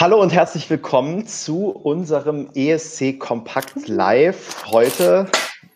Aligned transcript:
Hallo 0.00 0.18
und 0.18 0.32
herzlich 0.32 0.70
willkommen 0.70 1.26
zu 1.26 1.68
unserem 1.68 2.48
ESC 2.54 3.18
Kompakt 3.18 3.86
Live. 3.86 4.64
Heute, 4.72 5.30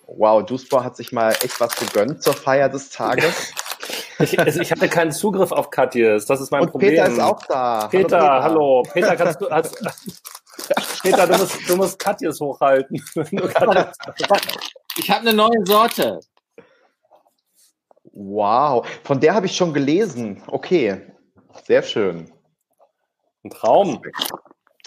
wow, 0.07 0.43
Duisburg 0.43 0.83
hat 0.83 0.97
sich 0.97 1.13
mal 1.13 1.33
echt 1.43 1.61
was 1.61 1.77
gegönnt 1.77 2.23
zur 2.23 2.33
Feier 2.33 2.71
des 2.71 2.89
Tages. 2.89 3.53
Ich, 4.21 4.39
also 4.39 4.61
ich 4.61 4.71
hatte 4.71 4.89
keinen 4.89 5.11
Zugriff 5.11 5.51
auf 5.51 5.71
Katjes, 5.71 6.25
das 6.25 6.41
ist 6.41 6.53
mein 6.53 6.63
und 6.63 6.71
Problem. 6.71 6.91
Peter 6.91 7.09
ist 7.09 7.19
auch 7.19 7.43
da. 7.49 7.89
Peter, 7.89 8.21
hallo 8.45 8.83
Peter. 8.85 9.03
hallo. 9.03 9.17
Peter, 9.17 9.17
kannst 9.17 9.41
du, 9.41 9.51
hast, 9.51 11.03
Peter, 11.03 11.27
du 11.27 11.37
musst, 11.37 11.69
du 11.69 11.77
musst 11.77 11.99
Katjes 11.99 12.41
hochhalten. 12.41 12.97
ich 14.97 15.11
habe 15.11 15.21
eine 15.21 15.33
neue 15.35 15.65
Sorte. 15.65 16.21
Wow, 18.13 18.87
von 19.03 19.19
der 19.19 19.35
habe 19.35 19.47
ich 19.47 19.57
schon 19.57 19.75
gelesen. 19.75 20.45
Okay, 20.47 21.03
sehr 21.67 21.83
schön. 21.83 22.34
Ein 23.45 23.51
Traum. 23.51 24.01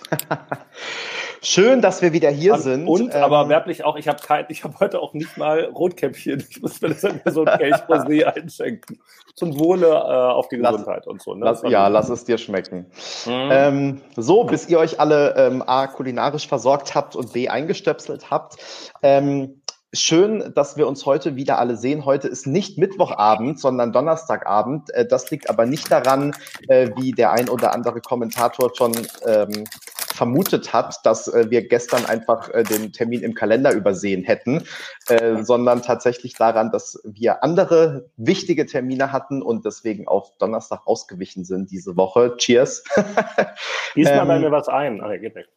Schön, 1.44 1.82
dass 1.82 2.02
wir 2.02 2.12
wieder 2.12 2.30
hier 2.32 2.56
und, 2.56 2.60
sind. 2.62 2.88
Und 2.88 3.14
ähm, 3.14 3.24
aber 3.24 3.50
werblich 3.50 3.84
auch, 3.84 3.96
ich 3.98 4.08
habe 4.08 4.20
habe 4.28 4.80
heute 4.80 5.00
auch 5.00 5.14
nicht 5.14 5.38
mal 5.38 5.66
Rotkäppchen. 5.66 6.44
Ich 6.50 6.62
muss 6.62 6.82
mir 6.82 6.90
das 6.90 7.02
so 7.34 7.46
ein 7.46 7.58
Kelch 7.60 7.76
Rosé 7.88 8.24
einschenken. 8.36 9.00
Zum 9.36 9.60
Wohle 9.60 9.88
äh, 9.88 9.92
auf 9.92 10.48
die 10.50 10.58
Gesundheit 10.58 11.04
lass, 11.06 11.08
und 11.08 11.22
so. 11.22 11.36
Ne? 11.36 11.46
Lass, 11.46 11.62
ja, 11.64 11.88
lass 11.88 12.10
es 12.10 12.26
dir 12.26 12.40
schmecken. 12.40 12.88
Mhm. 13.26 13.50
Ähm, 13.52 14.02
so, 14.16 14.44
bis 14.44 14.68
ihr 14.68 14.80
euch 14.80 15.00
alle 15.00 15.36
ähm, 15.36 15.62
A, 15.62 15.86
kulinarisch 15.86 16.48
versorgt 16.48 16.96
habt 16.96 17.16
und 17.16 17.34
B, 17.34 17.50
eingestöpselt 17.50 18.32
habt. 18.32 18.58
Schön, 19.94 20.52
dass 20.54 20.76
wir 20.76 20.86
uns 20.86 21.05
heute 21.05 21.38
wieder 21.38 21.59
alle 21.59 21.77
sehen. 21.77 22.04
Heute 22.04 22.28
ist 22.28 22.45
nicht 22.45 22.78
Mittwochabend, 22.78 23.58
sondern 23.58 23.94
Donnerstagabend. 23.94 24.90
Äh, 24.90 25.08
das 25.08 25.32
liegt 25.32 25.50
aber 25.50 25.66
nicht 25.66 25.90
daran, 25.90 26.36
äh, 26.68 26.90
wie 26.98 27.14
der 27.14 27.32
ein 27.32 27.48
oder 27.48 27.73
andere 27.73 28.02
Kommentator 28.02 28.72
schon 28.76 28.92
ähm, 29.26 29.64
vermutet 30.18 30.73
hat, 30.73 31.06
dass 31.06 31.28
äh, 31.28 31.50
wir 31.50 31.68
gestern 31.68 32.06
einfach 32.06 32.50
äh, 32.50 32.64
den 32.64 32.92
Termin 32.92 33.22
im 33.22 33.36
Kalender 33.36 33.72
übersehen 33.72 34.24
hätten, 34.24 34.64
äh, 35.08 35.44
sondern 35.44 35.84
tatsächlich 35.84 36.34
daran, 36.34 36.72
dass 36.72 37.00
wir 37.06 37.44
andere 37.44 38.09
wichtige 38.18 38.66
Termine 38.66 39.12
hatten 39.12 39.42
und 39.42 39.64
deswegen 39.64 40.08
auf 40.08 40.36
Donnerstag 40.40 40.82
ausgewichen 40.86 41.46
sind 41.46 41.72
diese 41.72 41.96
Woche. 41.96 42.36
Cheers. 42.38 42.84
Diesmal 43.96 44.22
ähm, 44.22 44.28
bei 44.28 44.40
mir 44.40 44.52
was 44.52 44.68
ein. 44.68 45.02
Ah, 45.02 45.16
geht 45.18 45.36
weg. 45.36 45.48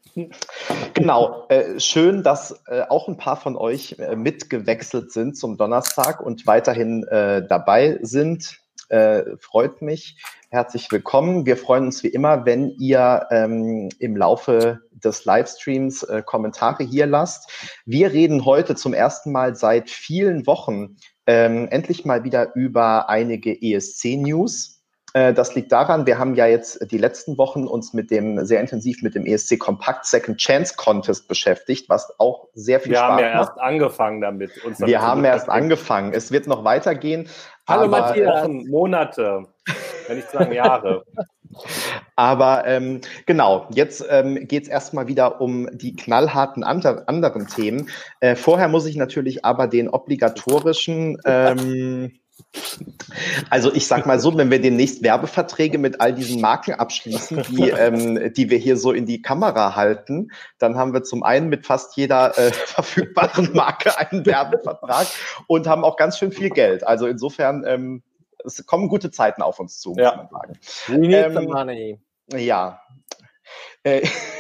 Genau. 0.95 1.47
Äh, 1.49 1.81
schön, 1.81 2.23
dass 2.23 2.63
äh, 2.67 2.83
auch 2.89 3.09
ein 3.09 3.17
paar 3.17 3.37
von 3.37 3.57
euch 3.57 3.97
äh, 3.99 4.15
mitgewechselt 4.15 5.13
sind 5.13 5.37
zum 5.37 5.57
Donnerstag 5.57 6.21
und 6.21 6.47
weiterhin 6.47 7.05
äh, 7.05 7.47
dabei 7.47 7.99
sind. 8.03 8.60
Äh, 8.91 9.37
freut 9.39 9.83
mich 9.83 10.17
herzlich 10.51 10.91
willkommen. 10.91 11.47
Wir 11.47 11.57
freuen 11.57 11.87
uns 11.87 12.03
wie 12.03 12.09
immer, 12.09 12.45
wenn 12.45 12.71
ihr 12.71 13.25
ähm, 13.31 13.89
im 14.01 14.17
Laufe 14.17 14.81
des 14.91 15.25
Livestreams 15.25 16.03
äh, 16.03 16.23
Kommentare 16.27 16.83
hier 16.83 17.07
lasst. 17.07 17.49
Wir 17.87 18.13
reden 18.13 18.45
heute 18.45 18.75
zum 18.75 18.93
ersten 18.93 19.31
Mal 19.31 19.55
seit 19.55 19.91
vielen 19.91 20.45
Wochen 20.49 20.97
ähm, 21.29 21.69
endlich 21.71 22.05
mal 22.05 22.25
wieder 22.25 22.57
über 22.57 23.09
einige 23.09 23.57
ESC-News. 23.63 24.80
Äh, 25.13 25.33
das 25.35 25.55
liegt 25.55 25.73
daran, 25.73 26.07
wir 26.07 26.19
haben 26.19 26.35
ja 26.35 26.47
jetzt 26.47 26.91
die 26.91 26.99
letzten 26.99 27.37
Wochen 27.39 27.67
uns 27.67 27.93
mit 27.93 28.11
dem 28.11 28.45
sehr 28.45 28.61
intensiv 28.61 29.03
mit 29.03 29.15
dem 29.15 29.27
ESC 29.27 29.59
Kompakt 29.59 30.07
Second 30.07 30.39
Chance 30.39 30.75
Contest 30.77 31.27
beschäftigt, 31.27 31.89
was 31.89 32.13
auch 32.19 32.49
sehr 32.55 32.81
viel 32.81 32.93
wir 32.93 32.99
Spaß 32.99 33.09
macht. 33.11 33.19
Wir 33.19 33.27
haben 33.27 33.35
ja 33.35 33.41
erst 33.41 33.61
angefangen 33.61 34.21
damit. 34.21 34.65
Uns 34.65 34.81
wir 34.81 35.03
haben 35.03 35.25
erst 35.25 35.49
angefangen. 35.49 36.13
Es 36.13 36.31
wird 36.31 36.47
noch 36.47 36.65
weitergehen. 36.65 37.29
Hallo 37.67 37.89
Matthias. 37.89 38.45
Wochen, 38.45 38.69
Monate, 38.69 39.47
wenn 40.07 40.17
nicht 40.17 40.31
sagen 40.31 40.53
Jahre. 40.53 41.05
Aber 42.17 42.65
ähm, 42.67 43.01
genau, 43.27 43.67
jetzt 43.71 44.05
ähm, 44.09 44.47
geht 44.47 44.65
es 44.65 44.69
erstmal 44.69 45.09
wieder 45.09 45.41
um 45.41 45.69
die 45.73 45.97
knallharten 45.97 46.63
andre 46.63 47.09
anderen 47.09 47.49
Themen. 47.49 47.89
Äh, 48.21 48.37
vorher 48.37 48.69
muss 48.69 48.87
ich 48.87 48.97
natürlich 48.97 49.45
aber 49.45 49.67
den 49.67 49.89
obligatorischen 49.89 51.19
ähm, 51.25 52.13
also 53.49 53.73
ich 53.73 53.87
sag 53.87 54.07
mal 54.07 54.19
so, 54.19 54.37
wenn 54.37 54.51
wir 54.51 54.61
demnächst 54.61 55.03
Werbeverträge 55.03 55.79
mit 55.79 56.01
all 56.01 56.15
diesen 56.15 56.41
Marken 56.41 56.75
abschließen, 56.75 57.45
die, 57.49 57.71
ähm, 57.71 58.33
die 58.35 58.51
wir 58.51 58.59
hier 58.59 58.77
so 58.77 58.93
in 58.93 59.07
die 59.07 59.23
Kamera 59.23 59.77
halten, 59.77 60.31
dann 60.59 60.77
haben 60.77 60.93
wir 60.93 61.03
zum 61.03 61.23
einen 61.23 61.49
mit 61.49 61.67
fast 61.67 61.97
jeder 61.97 62.37
äh, 62.39 62.53
verfügbaren 62.67 63.53
Marke 63.53 63.97
einen 63.99 64.27
Werbevertrag 64.27 65.07
und 65.47 65.67
haben 65.67 65.85
auch 65.85 65.97
ganz 65.97 66.19
schön 66.19 66.33
viel 66.33 66.51
Geld. 66.51 66.87
Also 66.87 67.07
insofern, 67.07 67.65
ähm, 67.67 68.03
es 68.45 68.65
kommen 68.67 68.89
gute 68.89 69.11
Zeiten 69.11 69.43
auf 69.43 69.61
uns 69.61 69.81
zu, 69.81 69.91
muss 69.91 69.99
ja. 69.99 70.17
man 70.17 70.29
sagen. 70.29 70.59
We 70.89 70.99
need 70.99 71.13
ähm, 71.13 71.37
the 71.39 71.47
money. 71.47 72.01
Ja. 72.35 72.81
Äh, 73.83 74.07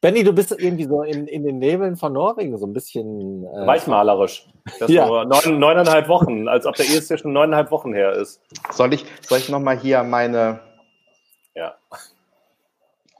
Benny, 0.00 0.24
du 0.24 0.32
bist 0.32 0.52
irgendwie 0.52 0.84
so 0.84 1.02
in, 1.02 1.26
in 1.26 1.44
den 1.44 1.58
Nebeln 1.58 1.96
von 1.96 2.12
Norwegen 2.12 2.56
so 2.58 2.66
ein 2.66 2.72
bisschen. 2.72 3.44
Äh, 3.44 3.66
Weichmalerisch. 3.66 4.46
Das 4.78 4.90
ja. 4.90 5.06
nur 5.06 5.24
neun, 5.24 5.58
neuneinhalb 5.58 6.08
Wochen, 6.08 6.48
als 6.48 6.66
ob 6.66 6.76
der 6.76 6.86
ESC 6.86 7.18
schon 7.18 7.32
neuneinhalb 7.32 7.70
Wochen 7.70 7.92
her 7.92 8.12
ist. 8.12 8.40
Soll 8.70 8.94
ich, 8.94 9.04
soll 9.22 9.38
ich 9.38 9.48
nochmal 9.48 9.78
hier 9.78 10.02
meine. 10.02 10.60
Ja. 11.54 11.74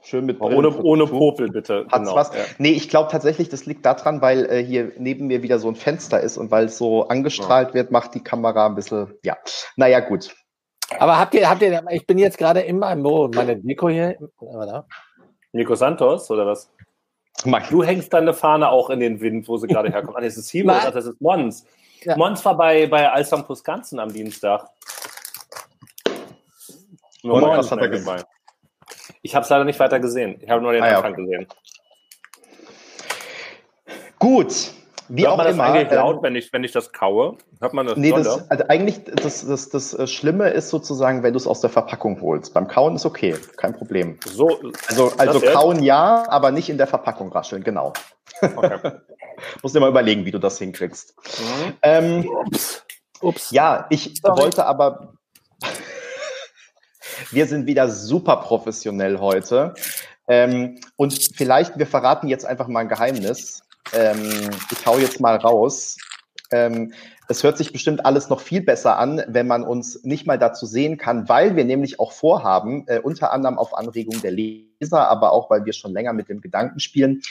Schön 0.01 0.25
mit 0.25 0.41
Ohne, 0.41 0.69
ohne 0.83 1.07
Popel, 1.07 1.49
bitte. 1.49 1.85
Hat's 1.89 2.09
genau. 2.09 2.15
was? 2.15 2.35
Ja. 2.35 2.41
Nee, 2.57 2.71
ich 2.71 2.89
glaube 2.89 3.09
tatsächlich, 3.09 3.47
das 3.47 3.65
liegt 3.65 3.85
daran, 3.85 4.21
weil 4.21 4.45
äh, 4.45 4.63
hier 4.63 4.91
neben 4.97 5.27
mir 5.27 5.43
wieder 5.43 5.59
so 5.59 5.69
ein 5.69 5.75
Fenster 5.75 6.19
ist 6.19 6.37
und 6.37 6.51
weil 6.51 6.65
es 6.65 6.77
so 6.77 7.07
angestrahlt 7.07 7.69
ja. 7.69 7.73
wird, 7.75 7.91
macht 7.91 8.13
die 8.13 8.21
Kamera 8.21 8.65
ein 8.65 8.75
bisschen. 8.75 9.13
Ja. 9.23 9.37
Naja, 9.77 10.01
gut. 10.01 10.35
Aber 10.99 11.17
habt 11.17 11.33
ihr, 11.33 11.49
habt 11.49 11.61
ihr, 11.61 11.81
ich 11.91 12.05
bin 12.05 12.17
jetzt 12.17 12.37
gerade 12.37 12.59
in 12.59 12.79
meinem 12.79 13.03
Büro 13.03 13.29
meine 13.33 13.57
Deko 13.57 13.89
hier. 13.89 14.17
Nico 15.53 15.75
Santos 15.75 16.29
oder 16.29 16.45
was? 16.45 16.69
Mach. 17.45 17.67
Du 17.69 17.83
hängst 17.83 18.11
deine 18.13 18.33
Fahne 18.33 18.69
auch 18.69 18.89
in 18.89 18.99
den 18.99 19.21
Wind, 19.21 19.47
wo 19.47 19.57
sie 19.57 19.67
gerade 19.67 19.89
herkommt. 19.91 20.17
Ah, 20.17 20.21
das 20.21 20.37
ist 20.37 20.49
Himo, 20.49 20.73
das 20.73 21.05
ist 21.05 21.21
Mons. 21.21 21.65
Ja. 22.01 22.17
Mons 22.17 22.43
war 22.43 22.57
bei, 22.57 22.87
bei 22.87 23.09
Alstom 23.09 23.45
plus 23.45 23.63
Ganzen 23.63 23.99
am 23.99 24.11
Dienstag. 24.11 24.67
Nur 27.21 27.35
Und, 27.35 27.43
was 27.43 27.71
hat 27.71 27.79
er 27.79 27.89
gesagt? 27.89 28.27
Ich 29.21 29.33
habe 29.33 29.43
es 29.43 29.49
leider 29.49 29.63
nicht 29.63 29.79
weiter 29.79 29.99
gesehen. 29.99 30.37
Ich 30.41 30.49
habe 30.49 30.61
nur 30.61 30.73
den 30.73 30.83
ah, 30.83 30.97
Anfang 30.97 31.11
ja. 31.11 31.17
gesehen. 31.17 31.47
Gut, 34.19 34.73
wie 35.09 35.23
Hört 35.23 35.33
auch 35.33 35.37
man 35.37 35.45
das 35.45 35.55
immer, 35.55 35.63
eigentlich 35.65 35.91
ähm, 35.91 35.95
laut, 35.95 36.23
wenn 36.23 36.35
ich, 36.35 36.51
wenn 36.53 36.63
ich 36.63 36.71
das 36.71 36.91
kaue? 36.91 37.37
Hört 37.59 37.73
man 37.73 37.85
das 37.85 37.97
Nee, 37.97 38.11
das, 38.11 38.49
also 38.49 38.63
eigentlich, 38.67 39.03
das, 39.03 39.45
das, 39.45 39.69
das 39.69 39.93
äh, 39.93 40.07
Schlimme 40.07 40.49
ist 40.49 40.69
sozusagen, 40.69 41.23
wenn 41.23 41.33
du 41.33 41.37
es 41.37 41.47
aus 41.47 41.61
der 41.61 41.69
Verpackung 41.69 42.21
holst. 42.21 42.53
Beim 42.53 42.67
Kauen 42.67 42.95
ist 42.95 43.05
okay, 43.05 43.35
kein 43.57 43.73
Problem. 43.73 44.17
So, 44.25 44.59
also 44.87 45.13
also 45.17 45.39
kauen 45.41 45.77
jetzt? 45.77 45.85
ja, 45.85 46.25
aber 46.29 46.51
nicht 46.51 46.69
in 46.69 46.77
der 46.77 46.87
Verpackung 46.87 47.31
rascheln, 47.31 47.63
genau. 47.63 47.93
Okay. 48.41 48.77
Musst 49.61 49.75
dir 49.75 49.79
mal 49.79 49.89
überlegen, 49.89 50.25
wie 50.25 50.31
du 50.31 50.39
das 50.39 50.57
hinkriegst. 50.57 51.15
Mhm. 51.39 51.73
Ähm, 51.81 52.29
Ups. 52.45 52.85
Ups. 53.21 53.51
Ja, 53.51 53.87
ich 53.89 54.19
Sorry. 54.21 54.41
wollte 54.41 54.65
aber... 54.65 55.13
wir 57.31 57.45
sind 57.47 57.67
wieder 57.67 57.89
super 57.89 58.37
professionell 58.37 59.19
heute. 59.19 59.73
Ähm, 60.27 60.79
und 60.95 61.13
vielleicht, 61.35 61.77
wir 61.77 61.87
verraten 61.87 62.27
jetzt 62.27 62.45
einfach 62.45 62.67
mal 62.67 62.81
ein 62.81 62.89
Geheimnis 62.89 63.62
ähm, 63.91 64.49
ich 64.71 64.85
hau 64.85 64.97
jetzt 64.97 65.19
mal 65.19 65.35
raus. 65.35 65.97
Ähm, 66.51 66.93
es 67.29 67.43
hört 67.43 67.57
sich 67.57 67.71
bestimmt 67.71 68.05
alles 68.05 68.29
noch 68.29 68.41
viel 68.41 68.61
besser 68.61 68.99
an, 68.99 69.23
wenn 69.27 69.47
man 69.47 69.63
uns 69.63 70.03
nicht 70.03 70.27
mal 70.27 70.37
dazu 70.37 70.65
sehen 70.65 70.97
kann, 70.97 71.29
weil 71.29 71.55
wir 71.55 71.63
nämlich 71.63 71.99
auch 71.99 72.11
vorhaben, 72.11 72.85
äh, 72.87 72.99
unter 72.99 73.31
anderem 73.31 73.57
auf 73.57 73.75
Anregung 73.75 74.21
der 74.21 74.31
Leser, 74.31 75.09
aber 75.09 75.31
auch 75.31 75.49
weil 75.49 75.65
wir 75.65 75.73
schon 75.73 75.93
länger 75.93 76.13
mit 76.13 76.29
dem 76.29 76.41
Gedanken 76.41 76.79
spielen, 76.79 77.21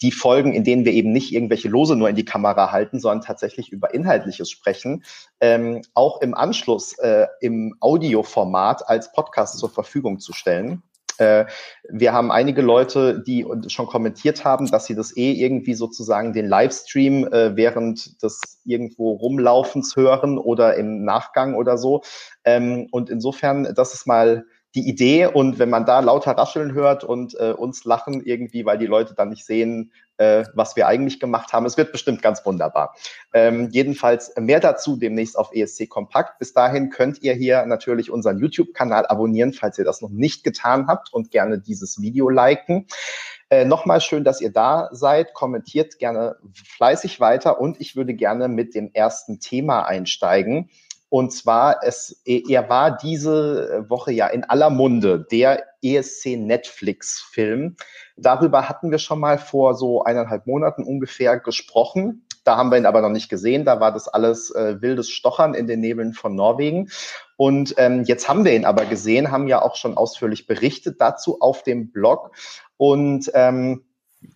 die 0.00 0.10
Folgen, 0.10 0.52
in 0.52 0.64
denen 0.64 0.84
wir 0.84 0.92
eben 0.92 1.12
nicht 1.12 1.32
irgendwelche 1.32 1.68
Lose 1.68 1.96
nur 1.96 2.08
in 2.08 2.16
die 2.16 2.24
Kamera 2.24 2.72
halten, 2.72 2.98
sondern 2.98 3.24
tatsächlich 3.24 3.70
über 3.70 3.92
Inhaltliches 3.92 4.50
sprechen, 4.50 5.04
ähm, 5.40 5.82
auch 5.94 6.20
im 6.22 6.34
Anschluss 6.34 6.98
äh, 6.98 7.26
im 7.40 7.76
Audioformat 7.80 8.88
als 8.88 9.12
Podcast 9.12 9.58
zur 9.58 9.70
Verfügung 9.70 10.18
zu 10.18 10.32
stellen. 10.32 10.82
Äh, 11.22 11.46
wir 11.88 12.12
haben 12.12 12.32
einige 12.32 12.62
Leute, 12.62 13.22
die 13.22 13.46
schon 13.68 13.86
kommentiert 13.86 14.44
haben, 14.44 14.70
dass 14.70 14.86
sie 14.86 14.94
das 14.94 15.16
eh 15.16 15.32
irgendwie 15.32 15.74
sozusagen 15.74 16.32
den 16.32 16.46
Livestream 16.46 17.26
äh, 17.26 17.56
während 17.56 18.22
des 18.22 18.60
irgendwo 18.64 19.12
rumlaufens 19.12 19.94
hören 19.94 20.38
oder 20.38 20.74
im 20.76 21.04
Nachgang 21.04 21.54
oder 21.54 21.78
so. 21.78 22.02
Ähm, 22.44 22.88
und 22.90 23.08
insofern, 23.08 23.72
das 23.74 23.94
ist 23.94 24.06
mal 24.06 24.44
die 24.74 24.88
Idee. 24.88 25.26
Und 25.26 25.58
wenn 25.58 25.70
man 25.70 25.86
da 25.86 26.00
lauter 26.00 26.32
Rascheln 26.32 26.72
hört 26.72 27.04
und 27.04 27.34
äh, 27.38 27.52
uns 27.52 27.84
lachen 27.84 28.22
irgendwie, 28.24 28.64
weil 28.64 28.78
die 28.78 28.86
Leute 28.86 29.14
dann 29.14 29.28
nicht 29.28 29.44
sehen, 29.44 29.92
äh, 30.18 30.44
was 30.54 30.76
wir 30.76 30.86
eigentlich 30.86 31.20
gemacht 31.20 31.52
haben, 31.52 31.66
es 31.66 31.76
wird 31.76 31.92
bestimmt 31.92 32.22
ganz 32.22 32.44
wunderbar. 32.44 32.94
Ähm, 33.32 33.68
jedenfalls 33.70 34.32
mehr 34.38 34.60
dazu 34.60 34.96
demnächst 34.96 35.38
auf 35.38 35.50
ESC 35.52 35.88
Kompakt. 35.88 36.38
Bis 36.38 36.52
dahin 36.52 36.90
könnt 36.90 37.22
ihr 37.22 37.34
hier 37.34 37.64
natürlich 37.66 38.10
unseren 38.10 38.38
YouTube-Kanal 38.38 39.06
abonnieren, 39.06 39.52
falls 39.52 39.78
ihr 39.78 39.84
das 39.84 40.00
noch 40.00 40.10
nicht 40.10 40.44
getan 40.44 40.86
habt 40.86 41.12
und 41.12 41.30
gerne 41.30 41.58
dieses 41.58 42.00
Video 42.00 42.28
liken. 42.28 42.86
Äh, 43.50 43.64
Nochmal 43.64 44.00
schön, 44.00 44.24
dass 44.24 44.40
ihr 44.40 44.52
da 44.52 44.88
seid. 44.92 45.34
Kommentiert 45.34 45.98
gerne 45.98 46.36
fleißig 46.76 47.20
weiter 47.20 47.60
und 47.60 47.80
ich 47.80 47.96
würde 47.96 48.14
gerne 48.14 48.48
mit 48.48 48.74
dem 48.74 48.90
ersten 48.92 49.40
Thema 49.40 49.82
einsteigen. 49.82 50.70
Und 51.08 51.34
zwar, 51.34 51.84
es, 51.84 52.22
er 52.24 52.70
war 52.70 52.96
diese 52.96 53.84
Woche 53.88 54.12
ja 54.12 54.28
in 54.28 54.44
aller 54.44 54.70
Munde, 54.70 55.26
der 55.30 55.62
ESC 55.82 56.36
Netflix-Film. 56.36 57.76
Darüber 58.16 58.68
hatten 58.68 58.90
wir 58.90 58.98
schon 58.98 59.20
mal 59.20 59.38
vor 59.38 59.74
so 59.74 60.04
eineinhalb 60.04 60.46
Monaten 60.46 60.84
ungefähr 60.84 61.38
gesprochen. 61.38 62.26
Da 62.44 62.56
haben 62.56 62.70
wir 62.70 62.78
ihn 62.78 62.86
aber 62.86 63.02
noch 63.02 63.10
nicht 63.10 63.28
gesehen. 63.28 63.64
Da 63.64 63.80
war 63.80 63.92
das 63.92 64.08
alles 64.08 64.50
äh, 64.50 64.80
wildes 64.80 65.10
Stochern 65.10 65.54
in 65.54 65.66
den 65.66 65.80
Nebeln 65.80 66.12
von 66.12 66.34
Norwegen. 66.34 66.90
Und 67.36 67.74
ähm, 67.78 68.04
jetzt 68.04 68.28
haben 68.28 68.44
wir 68.44 68.54
ihn 68.54 68.64
aber 68.64 68.84
gesehen, 68.84 69.30
haben 69.30 69.48
ja 69.48 69.62
auch 69.62 69.76
schon 69.76 69.96
ausführlich 69.96 70.46
berichtet 70.46 71.00
dazu 71.00 71.40
auf 71.40 71.62
dem 71.62 71.90
Blog 71.90 72.32
und 72.76 73.30
ähm, 73.34 73.84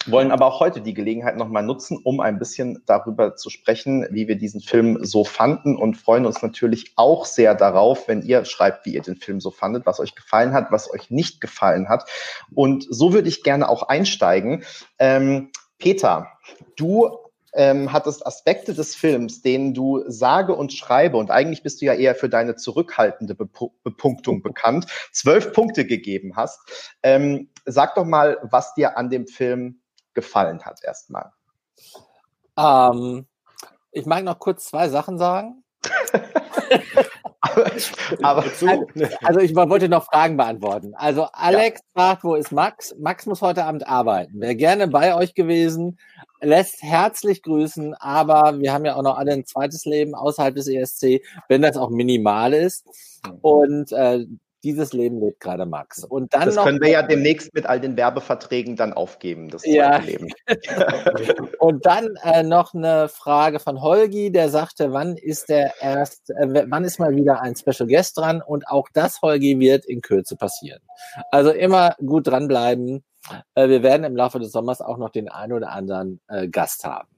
wollen 0.06 0.30
aber 0.30 0.46
auch 0.46 0.60
heute 0.60 0.80
die 0.80 0.94
Gelegenheit 0.94 1.36
nochmal 1.36 1.62
nutzen, 1.62 1.98
um 2.02 2.20
ein 2.20 2.38
bisschen 2.38 2.82
darüber 2.86 3.36
zu 3.36 3.50
sprechen, 3.50 4.06
wie 4.10 4.28
wir 4.28 4.36
diesen 4.36 4.60
Film 4.60 4.98
so 5.02 5.24
fanden 5.24 5.76
und 5.76 5.96
freuen 5.96 6.26
uns 6.26 6.42
natürlich 6.42 6.92
auch 6.96 7.24
sehr 7.24 7.54
darauf, 7.54 8.08
wenn 8.08 8.22
ihr 8.22 8.44
schreibt, 8.44 8.86
wie 8.86 8.94
ihr 8.94 9.02
den 9.02 9.16
Film 9.16 9.40
so 9.40 9.50
fandet, 9.50 9.86
was 9.86 10.00
euch 10.00 10.14
gefallen 10.14 10.52
hat, 10.52 10.70
was 10.70 10.92
euch 10.92 11.10
nicht 11.10 11.40
gefallen 11.40 11.88
hat. 11.88 12.08
Und 12.54 12.86
so 12.88 13.12
würde 13.12 13.28
ich 13.28 13.42
gerne 13.42 13.68
auch 13.68 13.84
einsteigen. 13.84 14.64
Ähm, 14.98 15.50
Peter, 15.78 16.28
du 16.76 17.25
ähm, 17.56 17.92
hattest 17.92 18.26
Aspekte 18.26 18.74
des 18.74 18.94
Films, 18.94 19.42
denen 19.42 19.74
du 19.74 20.04
sage 20.06 20.54
und 20.54 20.72
schreibe, 20.72 21.16
und 21.16 21.30
eigentlich 21.30 21.62
bist 21.62 21.80
du 21.80 21.86
ja 21.86 21.94
eher 21.94 22.14
für 22.14 22.28
deine 22.28 22.54
zurückhaltende 22.54 23.34
Bepu 23.34 23.70
Bepunktung 23.82 24.42
bekannt, 24.42 24.86
zwölf 25.12 25.52
Punkte 25.52 25.86
gegeben 25.86 26.36
hast. 26.36 26.60
Ähm, 27.02 27.50
sag 27.64 27.94
doch 27.94 28.04
mal, 28.04 28.38
was 28.42 28.74
dir 28.74 28.96
an 28.98 29.10
dem 29.10 29.26
Film 29.26 29.80
gefallen 30.12 30.64
hat 30.64 30.80
erstmal. 30.84 31.32
Ähm, 32.58 33.26
ich 33.90 34.06
mag 34.06 34.22
noch 34.24 34.38
kurz 34.38 34.66
zwei 34.66 34.88
Sachen 34.88 35.18
sagen. 35.18 35.64
aber, 38.22 38.44
also, 38.52 38.86
also, 39.22 39.40
ich 39.40 39.54
wollte 39.54 39.88
noch 39.88 40.04
Fragen 40.04 40.36
beantworten. 40.36 40.94
Also 40.96 41.26
Alex 41.32 41.80
ja. 41.80 42.02
fragt, 42.02 42.24
wo 42.24 42.34
ist 42.34 42.52
Max? 42.52 42.94
Max 42.98 43.26
muss 43.26 43.42
heute 43.42 43.64
Abend 43.64 43.86
arbeiten. 43.86 44.40
Wäre 44.40 44.56
gerne 44.56 44.88
bei 44.88 45.14
euch 45.14 45.34
gewesen, 45.34 45.98
lässt 46.40 46.82
herzlich 46.82 47.42
grüßen, 47.42 47.94
aber 47.94 48.58
wir 48.58 48.72
haben 48.72 48.84
ja 48.84 48.96
auch 48.96 49.02
noch 49.02 49.18
alle 49.18 49.32
ein 49.32 49.46
zweites 49.46 49.84
Leben 49.84 50.14
außerhalb 50.14 50.54
des 50.54 50.68
ESC, 50.68 51.22
wenn 51.48 51.62
das 51.62 51.76
auch 51.76 51.90
minimal 51.90 52.52
ist. 52.52 52.84
Und 53.40 53.92
äh, 53.92 54.26
dieses 54.66 54.92
Leben 54.92 55.20
lebt 55.20 55.38
gerade 55.38 55.64
Max. 55.64 56.02
Und 56.02 56.34
dann 56.34 56.46
das 56.46 56.56
können 56.56 56.80
wir 56.80 56.90
ja 56.90 57.02
demnächst 57.02 57.54
mit 57.54 57.66
all 57.66 57.80
den 57.80 57.96
Werbeverträgen 57.96 58.74
dann 58.74 58.92
aufgeben, 58.92 59.48
das 59.48 59.64
ja. 59.64 59.98
Leben. 59.98 60.28
und 61.60 61.86
dann 61.86 62.16
äh, 62.24 62.42
noch 62.42 62.74
eine 62.74 63.08
Frage 63.08 63.60
von 63.60 63.80
Holgi, 63.80 64.32
der 64.32 64.48
sagte, 64.48 64.92
wann 64.92 65.16
ist 65.16 65.48
der 65.48 65.72
erst, 65.80 66.30
äh, 66.30 66.64
wann 66.68 66.82
ist 66.82 66.98
mal 66.98 67.14
wieder 67.14 67.40
ein 67.42 67.54
Special 67.54 67.88
Guest 67.88 68.18
dran? 68.18 68.42
Und 68.44 68.66
auch 68.66 68.88
das, 68.92 69.22
Holgi, 69.22 69.60
wird 69.60 69.84
in 69.84 70.00
Kürze 70.00 70.36
passieren. 70.36 70.82
Also 71.30 71.52
immer 71.52 71.94
gut 72.04 72.26
dranbleiben. 72.26 73.04
Äh, 73.54 73.68
wir 73.68 73.84
werden 73.84 74.02
im 74.02 74.16
Laufe 74.16 74.40
des 74.40 74.50
Sommers 74.50 74.80
auch 74.80 74.98
noch 74.98 75.10
den 75.10 75.28
einen 75.28 75.52
oder 75.52 75.70
anderen 75.70 76.20
äh, 76.26 76.48
Gast 76.48 76.84
haben. 76.84 77.08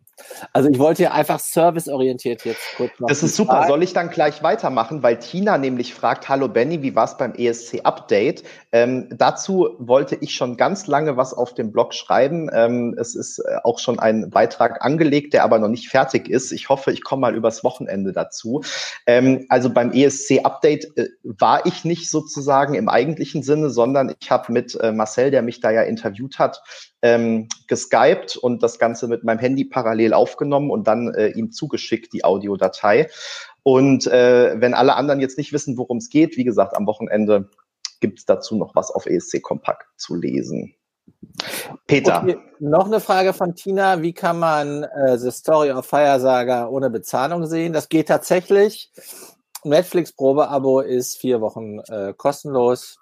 Also 0.52 0.68
ich 0.68 0.78
wollte 0.78 1.04
ja 1.04 1.12
einfach 1.12 1.38
serviceorientiert 1.38 2.44
jetzt 2.44 2.76
kurz 2.76 2.90
noch. 2.98 3.08
Das 3.08 3.22
ist 3.22 3.36
super. 3.36 3.52
Fragen. 3.52 3.68
Soll 3.68 3.82
ich 3.82 3.92
dann 3.92 4.10
gleich 4.10 4.42
weitermachen, 4.42 5.02
weil 5.02 5.18
Tina 5.18 5.58
nämlich 5.58 5.94
fragt, 5.94 6.28
hallo 6.28 6.48
Benny, 6.48 6.82
wie 6.82 6.94
war 6.94 7.04
es 7.04 7.16
beim 7.16 7.34
ESC 7.34 7.80
Update? 7.84 8.44
Ähm, 8.72 9.08
dazu 9.10 9.76
wollte 9.78 10.16
ich 10.16 10.34
schon 10.34 10.56
ganz 10.56 10.86
lange 10.86 11.16
was 11.16 11.34
auf 11.34 11.54
dem 11.54 11.72
Blog 11.72 11.94
schreiben. 11.94 12.50
Ähm, 12.52 12.96
es 12.98 13.14
ist 13.14 13.38
äh, 13.38 13.58
auch 13.64 13.78
schon 13.78 13.98
ein 13.98 14.30
Beitrag 14.30 14.84
angelegt, 14.84 15.34
der 15.34 15.44
aber 15.44 15.58
noch 15.58 15.68
nicht 15.68 15.88
fertig 15.88 16.28
ist. 16.28 16.52
Ich 16.52 16.68
hoffe, 16.68 16.92
ich 16.92 17.02
komme 17.02 17.20
mal 17.20 17.34
übers 17.34 17.64
Wochenende 17.64 18.12
dazu. 18.12 18.62
Ähm, 19.06 19.46
also 19.48 19.70
beim 19.70 19.92
ESC 19.92 20.40
Update 20.44 20.96
äh, 20.96 21.08
war 21.22 21.66
ich 21.66 21.84
nicht 21.84 22.10
sozusagen 22.10 22.74
im 22.74 22.88
eigentlichen 22.88 23.42
Sinne, 23.42 23.70
sondern 23.70 24.14
ich 24.18 24.30
habe 24.30 24.52
mit 24.52 24.74
äh, 24.80 24.92
Marcel, 24.92 25.30
der 25.30 25.42
mich 25.42 25.60
da 25.60 25.70
ja 25.70 25.82
interviewt 25.82 26.38
hat, 26.38 26.62
ähm, 27.02 27.48
geskypt 27.66 28.36
und 28.36 28.62
das 28.62 28.78
Ganze 28.78 29.08
mit 29.08 29.24
meinem 29.24 29.38
Handy 29.38 29.64
parallel 29.64 30.12
aufgenommen 30.14 30.70
und 30.70 30.86
dann 30.88 31.14
äh, 31.14 31.28
ihm 31.28 31.52
zugeschickt, 31.52 32.12
die 32.12 32.24
Audiodatei. 32.24 33.08
Und 33.62 34.06
äh, 34.06 34.60
wenn 34.60 34.74
alle 34.74 34.96
anderen 34.96 35.20
jetzt 35.20 35.38
nicht 35.38 35.52
wissen, 35.52 35.76
worum 35.76 35.98
es 35.98 36.08
geht, 36.08 36.36
wie 36.36 36.44
gesagt, 36.44 36.76
am 36.76 36.86
Wochenende 36.86 37.50
gibt 38.00 38.18
es 38.20 38.24
dazu 38.24 38.56
noch 38.56 38.74
was 38.74 38.90
auf 38.90 39.06
ESC 39.06 39.42
Kompakt 39.42 39.86
zu 39.96 40.14
lesen. 40.14 40.74
Peter. 41.86 42.22
Okay, 42.22 42.38
noch 42.58 42.86
eine 42.86 43.00
Frage 43.00 43.32
von 43.32 43.54
Tina. 43.54 44.02
Wie 44.02 44.12
kann 44.12 44.38
man 44.38 44.84
äh, 44.84 45.18
The 45.18 45.30
Story 45.30 45.70
of 45.70 45.86
Fire 45.86 46.20
Saga 46.20 46.68
ohne 46.68 46.90
Bezahlung 46.90 47.46
sehen? 47.46 47.72
Das 47.72 47.88
geht 47.88 48.08
tatsächlich. 48.08 48.90
Netflix-Probe-Abo 49.64 50.80
ist 50.80 51.16
vier 51.16 51.40
Wochen 51.40 51.80
äh, 51.88 52.14
kostenlos. 52.16 52.98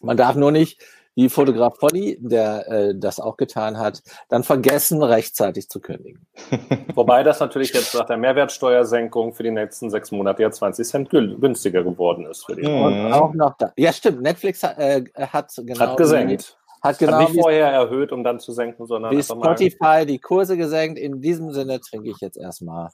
Man 0.00 0.16
darf 0.16 0.36
nur 0.36 0.52
nicht 0.52 0.80
wie 1.14 1.28
Fotograf 1.28 1.78
Polly, 1.78 2.18
der 2.20 2.68
äh, 2.68 2.94
das 2.94 3.20
auch 3.20 3.36
getan 3.36 3.78
hat, 3.78 4.02
dann 4.28 4.42
vergessen, 4.42 5.02
rechtzeitig 5.02 5.68
zu 5.68 5.80
kündigen. 5.80 6.26
Wobei 6.94 7.22
das 7.22 7.40
natürlich 7.40 7.72
jetzt 7.72 7.94
nach 7.94 8.06
der 8.06 8.16
Mehrwertsteuersenkung 8.16 9.32
für 9.32 9.44
die 9.44 9.50
nächsten 9.50 9.90
sechs 9.90 10.10
Monate 10.10 10.42
ja 10.42 10.50
20 10.50 10.86
Cent 10.86 11.10
günstiger 11.10 11.84
geworden 11.84 12.26
ist 12.26 12.46
für 12.46 12.56
die. 12.56 12.66
Und 12.66 13.12
auch 13.12 13.32
noch 13.34 13.56
da. 13.56 13.72
Ja, 13.76 13.92
stimmt. 13.92 14.22
Netflix 14.22 14.62
hat, 14.62 14.78
äh, 14.78 15.04
hat 15.16 15.52
genau. 15.56 15.80
Hat 15.80 15.96
gesenkt. 15.96 16.58
Hat 16.82 16.98
genau 16.98 17.12
hat 17.12 17.30
nicht 17.30 17.40
vorher 17.40 17.68
erhöht, 17.68 18.12
um 18.12 18.22
dann 18.24 18.40
zu 18.40 18.52
senken, 18.52 18.86
sondern 18.86 19.16
wie 19.16 19.22
Spotify 19.22 20.04
die 20.06 20.18
Kurse 20.18 20.56
gesenkt. 20.56 20.98
In 20.98 21.22
diesem 21.22 21.52
Sinne 21.52 21.80
trinke 21.80 22.10
ich 22.10 22.18
jetzt 22.20 22.36
erstmal 22.36 22.90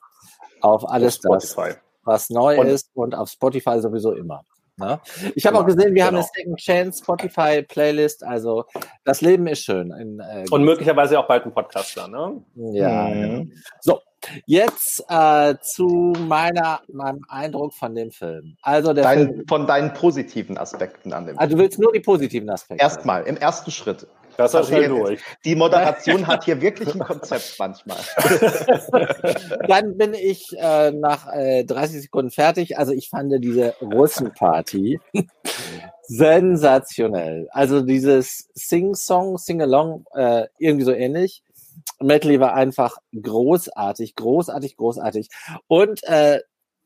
auf 0.61 0.89
alles 0.89 1.19
das, 1.19 1.57
was 2.05 2.31
neu 2.31 2.61
und 2.61 2.67
ist 2.69 2.91
und 2.95 3.15
auf 3.17 3.31
Spotify 3.31 3.81
sowieso 3.81 4.13
immer. 4.13 4.45
Ne? 4.81 5.01
Ich 5.35 5.47
habe 5.47 5.55
genau, 5.55 5.61
auch 5.61 5.67
gesehen, 5.67 5.95
wir 5.95 6.05
genau. 6.05 6.07
haben 6.07 6.17
eine 6.17 6.27
Second 6.35 6.59
Chance 6.59 7.03
Spotify 7.03 7.63
Playlist. 7.63 8.25
Also 8.25 8.65
das 9.05 9.21
Leben 9.21 9.47
ist 9.47 9.63
schön. 9.63 9.93
In, 9.93 10.21
äh, 10.21 10.45
Und 10.51 10.65
möglicherweise 10.65 11.19
auch 11.19 11.29
bald 11.29 11.45
ein 11.45 11.53
Podcast 11.53 11.97
da, 11.97 12.09
ne? 12.09 12.43
Ja. 12.57 13.09
Mhm. 13.09 13.53
So, 13.81 14.01
jetzt 14.47 15.05
äh, 15.09 15.55
zu 15.63 16.13
meiner, 16.19 16.81
meinem 16.93 17.21
Eindruck 17.29 17.75
von 17.75 17.95
dem 17.95 18.11
Film. 18.11 18.57
Also 18.63 18.93
der 18.93 19.05
Dein, 19.05 19.19
Film, 19.19 19.45
von 19.49 19.67
deinen 19.67 19.93
positiven 19.93 20.59
Aspekten 20.59 21.13
an 21.13 21.27
dem 21.27 21.39
also 21.39 21.39
Film. 21.39 21.39
Also 21.39 21.57
du 21.57 21.63
willst 21.63 21.79
nur 21.79 21.93
die 21.93 22.01
positiven 22.01 22.51
Aspekte. 22.51 22.83
Erstmal, 22.83 23.25
im 23.25 23.37
ersten 23.37 23.71
Schritt. 23.71 24.07
Das 24.41 24.55
ist 24.55 24.69
schnell 24.69 24.89
durch. 24.89 25.21
Die 25.45 25.55
Moderation 25.55 26.27
hat 26.27 26.45
hier 26.45 26.61
wirklich 26.61 26.95
ein 26.95 27.01
Konzept 27.01 27.57
manchmal. 27.59 27.99
Dann 29.69 29.97
bin 29.97 30.15
ich 30.15 30.47
äh, 30.57 30.91
nach 30.93 31.33
äh, 31.33 31.65
30 31.65 32.03
Sekunden 32.03 32.31
fertig. 32.31 32.79
Also 32.79 32.93
ich 32.93 33.09
fand 33.09 33.33
diese 33.45 33.75
Russenparty 33.81 35.01
sensationell. 36.03 37.49
Also 37.53 37.83
dieses 37.83 38.49
Sing-Song, 38.55 39.39
Sing-Along, 39.39 40.07
äh, 40.15 40.47
irgendwie 40.59 40.85
so 40.85 40.93
ähnlich. 40.93 41.43
Medley 42.01 42.41
war 42.41 42.55
einfach 42.55 42.97
großartig, 43.21 44.17
großartig, 44.17 44.77
großartig. 44.77 45.29
Und 45.69 46.03
äh, 46.05 46.41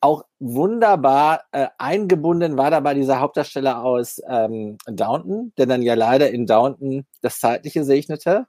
auch 0.05 0.25
wunderbar 0.39 1.45
äh, 1.53 1.69
eingebunden 1.79 2.59
war 2.59 2.71
dabei 2.71 2.93
dieser 2.93 3.21
Hauptdarsteller 3.21 3.83
aus 3.83 4.21
ähm, 4.29 4.77
Downton, 4.87 5.53
der 5.57 5.65
dann 5.65 5.81
ja 5.81 5.95
leider 5.95 6.31
in 6.31 6.47
Downton 6.47 7.07
das 7.23 7.41
Zeitliche 7.41 7.85
segnete. 7.85 8.47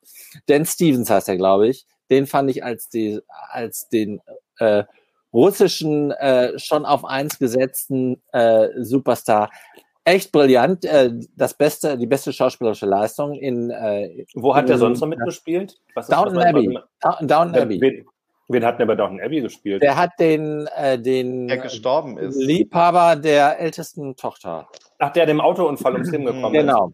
Dan 0.48 0.66
Stevens 0.66 1.10
heißt 1.10 1.30
er, 1.30 1.38
glaube 1.38 1.70
ich. 1.70 1.86
Den 2.12 2.28
fand 2.28 2.52
ich 2.52 2.64
als, 2.64 2.90
die, 2.90 3.22
als 3.50 3.88
den 3.88 4.20
äh, 4.60 4.84
russischen, 5.32 6.12
äh, 6.12 6.60
schon 6.60 6.86
auf 6.86 7.06
eins 7.06 7.40
gesetzten 7.40 8.22
äh, 8.34 8.68
Superstar. 8.78 9.50
Echt 10.04 10.34
brillant. 10.34 10.84
Äh, 10.84 11.12
das 11.38 11.54
beste, 11.54 11.98
die 11.98 12.06
beste 12.06 12.34
schauspielerische 12.34 12.86
Leistung 12.86 13.34
in. 13.34 13.70
Äh, 13.70 14.26
Wo 14.34 14.56
hat 14.56 14.70
er 14.70 14.78
sonst 14.78 15.00
noch 15.00 15.08
mitgespielt? 15.08 15.80
Downton 16.10 16.38
Abbey. 16.38 16.78
Downton 17.22 17.56
Abbey. 17.56 18.06
Wen 18.48 18.64
hat 18.64 18.80
denn 18.80 18.88
bei 18.88 18.96
Downton 18.96 19.20
Abbey 19.22 19.42
gespielt? 19.42 19.82
Der 19.82 19.96
hat 19.96 20.12
den, 20.20 20.68
äh, 20.76 21.00
den 21.00 21.48
der 21.48 21.58
gestorben 21.58 22.18
ist. 22.18 22.36
Liebhaber 22.36 23.16
der 23.16 23.60
ältesten 23.60 24.16
Tochter. 24.16 24.68
Ach, 25.00 25.12
der 25.12 25.26
dem 25.26 25.42
Autounfall 25.42 25.94
ums 25.94 26.12
Leben 26.12 26.26
gekommen 26.26 26.54
genau. 26.54 26.88
ist. 26.88 26.94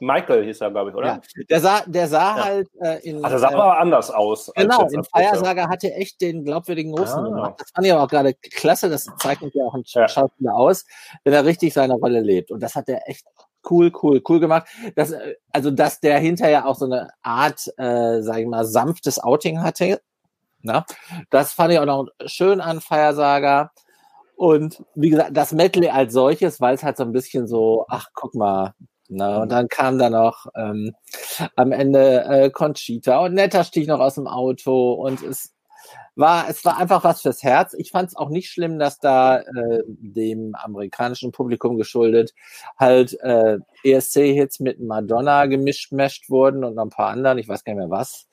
Michael 0.00 0.44
hieß 0.44 0.62
er, 0.62 0.70
glaube 0.70 0.90
ich, 0.90 0.96
oder? 0.96 1.06
Ja. 1.06 1.20
Der 1.48 1.60
sah, 1.60 1.82
der 1.86 2.08
sah 2.08 2.36
ja. 2.36 2.44
halt 2.44 2.68
äh, 2.80 3.08
in. 3.08 3.24
Ach, 3.24 3.28
der 3.28 3.38
sah 3.38 3.50
äh, 3.50 3.54
aber 3.54 3.78
anders 3.78 4.10
aus. 4.10 4.50
Genau, 4.56 4.86
in 4.88 5.04
Feiersager 5.04 5.68
hatte 5.68 5.88
er 5.88 6.00
echt 6.00 6.20
den 6.20 6.44
glaubwürdigen 6.44 6.96
Russen 6.96 7.20
ah. 7.20 7.28
gemacht. 7.28 7.54
Das 7.58 7.70
fand 7.74 7.86
ich 7.86 7.92
aber 7.92 8.04
auch 8.04 8.08
gerade 8.08 8.34
klasse. 8.34 8.88
Das 8.88 9.06
zeichnet 9.18 9.54
ja 9.54 9.64
auch 9.64 9.74
ein 9.74 9.82
ja. 9.86 10.08
Schauspieler 10.08 10.54
aus, 10.54 10.86
wenn 11.24 11.34
er 11.34 11.44
richtig 11.44 11.74
seine 11.74 11.94
Rolle 11.94 12.20
lebt. 12.20 12.50
Und 12.50 12.62
das 12.62 12.74
hat 12.74 12.88
er 12.88 13.08
echt 13.08 13.26
cool, 13.70 13.92
cool, 14.02 14.22
cool 14.26 14.40
gemacht. 14.40 14.68
Das, 14.96 15.12
äh, 15.12 15.34
also, 15.52 15.70
dass 15.70 16.00
der 16.00 16.18
hinterher 16.18 16.66
auch 16.66 16.76
so 16.76 16.86
eine 16.86 17.10
Art, 17.22 17.70
äh, 17.76 18.22
sag 18.22 18.38
ich 18.38 18.46
mal, 18.46 18.64
sanftes 18.64 19.18
Outing 19.18 19.62
hatte, 19.62 20.00
na? 20.62 20.84
Das 21.30 21.52
fand 21.52 21.72
ich 21.72 21.78
auch 21.78 21.86
noch 21.86 22.08
schön 22.26 22.60
an 22.60 22.80
Feiersager. 22.80 23.72
Und 24.36 24.82
wie 24.94 25.10
gesagt, 25.10 25.36
das 25.36 25.52
Medley 25.52 25.90
als 25.90 26.12
solches, 26.14 26.60
weil 26.60 26.74
es 26.74 26.82
halt 26.82 26.96
so 26.96 27.04
ein 27.04 27.12
bisschen 27.12 27.46
so, 27.46 27.84
ach, 27.88 28.08
guck 28.14 28.34
mal. 28.34 28.74
Na, 29.12 29.42
und 29.42 29.50
dann 29.50 29.66
kam 29.68 29.98
da 29.98 30.08
noch 30.08 30.46
ähm, 30.54 30.94
am 31.56 31.72
Ende 31.72 32.24
äh, 32.24 32.50
Conchita 32.50 33.18
und 33.24 33.34
Netter 33.34 33.64
stieg 33.64 33.88
noch 33.88 33.98
aus 33.98 34.14
dem 34.14 34.28
Auto 34.28 34.92
und 34.92 35.20
es 35.22 35.52
war, 36.14 36.48
es 36.48 36.64
war 36.64 36.78
einfach 36.78 37.02
was 37.02 37.22
fürs 37.22 37.42
Herz. 37.42 37.74
Ich 37.74 37.90
fand 37.90 38.08
es 38.08 38.16
auch 38.16 38.28
nicht 38.28 38.50
schlimm, 38.50 38.78
dass 38.78 38.98
da 39.00 39.40
äh, 39.40 39.82
dem 39.86 40.54
amerikanischen 40.54 41.32
Publikum 41.32 41.76
geschuldet 41.76 42.34
halt 42.78 43.18
äh, 43.20 43.58
ESC-Hits 43.82 44.60
mit 44.60 44.80
Madonna 44.80 45.46
gemischt 45.46 46.30
wurden 46.30 46.64
und 46.64 46.76
noch 46.76 46.84
ein 46.84 46.90
paar 46.90 47.10
anderen, 47.10 47.38
ich 47.38 47.48
weiß 47.48 47.64
gar 47.64 47.74
nicht 47.74 47.80
mehr 47.80 47.90
was. 47.90 48.26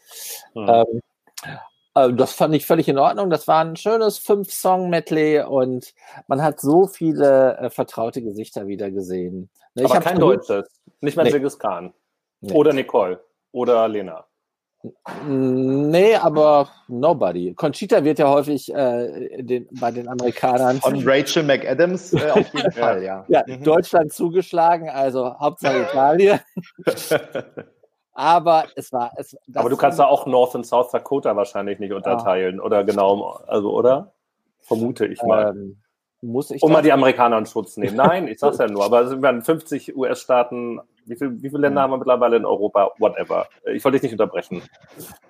Mhm. 0.54 0.68
Ähm, 0.70 1.02
äh, 1.44 1.56
das 1.98 2.34
fand 2.34 2.54
ich 2.56 2.66
völlig 2.66 2.88
in 2.88 2.98
Ordnung. 2.98 3.30
Das 3.30 3.48
war 3.48 3.64
ein 3.64 3.76
schönes 3.76 4.18
Fünf-Song-Medley 4.20 5.42
und 5.42 5.94
man 6.28 6.44
hat 6.44 6.60
so 6.60 6.88
viele 6.88 7.58
äh, 7.58 7.70
vertraute 7.70 8.22
Gesichter 8.22 8.68
wieder 8.68 8.92
gesehen. 8.92 9.50
Ne, 9.76 9.86
Aber 9.86 10.00
kein 10.00 10.20
Deutsches, 10.20 10.68
nicht 11.02 11.18
mal 11.18 11.24
nee. 11.24 11.32
Genghis 11.32 11.58
Khan. 11.58 11.94
Nee. 12.42 12.54
Oder 12.54 12.74
Nicole. 12.74 13.20
Oder 13.52 13.88
Lena. 13.88 14.26
Nee, 15.26 16.16
aber 16.16 16.70
nobody. 16.88 17.54
Conchita 17.56 18.04
wird 18.04 18.20
ja 18.20 18.30
häufig 18.30 18.74
äh, 18.74 19.42
den, 19.42 19.68
bei 19.72 19.92
den 19.92 20.08
Amerikanern. 20.08 20.80
Und 20.84 21.06
Rachel 21.06 21.44
McAdams 21.44 22.14
äh, 22.14 22.30
auf 22.32 22.54
jeden 22.54 22.72
Fall, 22.72 23.04
ja. 23.04 23.26
Ja, 23.28 23.44
mhm. 23.48 23.64
Deutschland 23.64 24.14
zugeschlagen, 24.14 24.90
also 24.90 25.34
Hauptsache 25.40 25.82
Italien. 25.82 26.40
aber 28.18 28.66
es 28.76 28.92
war. 28.92 29.12
Es, 29.16 29.38
aber 29.54 29.70
du 29.70 29.78
kannst 29.78 30.00
da 30.00 30.06
auch 30.06 30.26
North 30.26 30.56
und 30.56 30.66
South 30.66 30.90
Dakota 30.90 31.36
wahrscheinlich 31.36 31.78
nicht 31.78 31.94
unterteilen, 31.94 32.56
ja. 32.56 32.64
oder 32.64 32.84
genau, 32.84 33.40
also, 33.46 33.72
oder? 33.72 34.12
Vermute 34.62 35.06
ich 35.06 35.22
mal. 35.22 35.52
Ähm, 35.52 35.78
muss 36.22 36.50
ich. 36.50 36.64
Um 36.64 36.72
mal 36.72 36.82
die 36.82 36.92
Amerikaner 36.92 37.38
in 37.38 37.46
Schutz 37.46 37.78
nehmen. 37.78 37.96
Nein, 37.96 38.28
ich 38.28 38.40
sag's 38.40 38.58
ja 38.58 38.68
nur, 38.68 38.84
aber 38.84 39.02
es 39.02 39.22
werden 39.22 39.44
50 39.44 39.96
US-Staaten 39.96 40.82
wie, 41.08 41.16
viel, 41.16 41.42
wie 41.42 41.50
viele 41.50 41.62
Länder 41.62 41.82
haben 41.82 41.92
wir 41.92 41.98
mittlerweile 41.98 42.38
in 42.38 42.46
Europa? 42.46 42.92
Whatever. 43.00 43.48
Ich 43.74 43.84
wollte 43.84 43.98
dich 43.98 44.04
nicht 44.04 44.20
unterbrechen. 44.20 44.62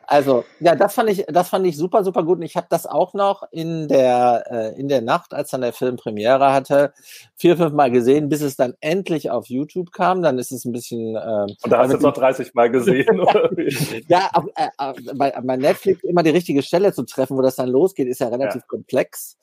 Also, 0.05 0.45
ja, 0.59 0.75
das 0.75 0.93
fand 0.93 1.09
ich, 1.09 1.25
das 1.27 1.49
fand 1.49 1.65
ich 1.67 1.77
super, 1.77 2.03
super 2.03 2.23
gut. 2.23 2.37
Und 2.37 2.43
ich 2.43 2.55
habe 2.55 2.67
das 2.69 2.85
auch 2.85 3.13
noch 3.13 3.43
in 3.51 3.87
der, 3.87 4.43
äh, 4.49 4.79
in 4.79 4.87
der 4.87 5.01
Nacht, 5.01 5.33
als 5.33 5.51
dann 5.51 5.61
der 5.61 5.73
Film 5.73 5.97
Premiere 5.97 6.53
hatte, 6.53 6.93
vier, 7.35 7.57
fünf 7.57 7.73
Mal 7.73 7.91
gesehen, 7.91 8.29
bis 8.29 8.41
es 8.41 8.55
dann 8.55 8.73
endlich 8.79 9.29
auf 9.29 9.47
YouTube 9.47 9.91
kam. 9.91 10.21
Dann 10.21 10.37
ist 10.39 10.51
es 10.51 10.65
ein 10.65 10.71
bisschen. 10.71 11.15
Äh, 11.15 11.47
Und 11.61 11.71
da 11.71 11.79
hast 11.79 11.91
du 11.91 11.97
es 11.97 12.03
noch 12.03 12.13
30 12.13 12.53
Mal 12.53 12.71
gesehen, 12.71 13.19
oder? 13.19 13.49
ja, 14.07 14.29
auf, 14.33 14.45
äh, 14.55 14.93
bei, 15.15 15.31
bei 15.31 15.57
Netflix 15.57 16.03
immer 16.03 16.23
die 16.23 16.29
richtige 16.31 16.61
Stelle 16.61 16.93
zu 16.93 17.03
treffen, 17.03 17.37
wo 17.37 17.41
das 17.41 17.55
dann 17.55 17.69
losgeht, 17.69 18.07
ist 18.07 18.19
ja 18.19 18.27
relativ 18.27 18.61
ja. 18.61 18.67
komplex. 18.67 19.37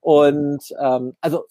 Und 0.00 0.62
ähm, 0.80 1.14
also 1.20 1.44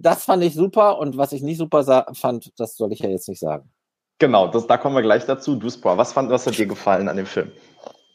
das 0.00 0.24
fand 0.24 0.42
ich 0.44 0.54
super 0.54 0.98
und 0.98 1.16
was 1.16 1.32
ich 1.32 1.42
nicht 1.42 1.58
super 1.58 2.06
fand, 2.14 2.52
das 2.58 2.76
soll 2.76 2.92
ich 2.92 3.00
ja 3.00 3.08
jetzt 3.08 3.28
nicht 3.28 3.40
sagen. 3.40 3.70
Genau, 4.18 4.48
das, 4.48 4.66
da 4.66 4.76
kommen 4.76 4.96
wir 4.96 5.02
gleich 5.02 5.26
dazu. 5.26 5.54
Duspor, 5.54 5.96
was, 5.96 6.12
fand, 6.12 6.30
was 6.30 6.46
hat 6.46 6.58
dir 6.58 6.66
gefallen 6.66 7.08
an 7.08 7.16
dem 7.16 7.26
Film? 7.26 7.52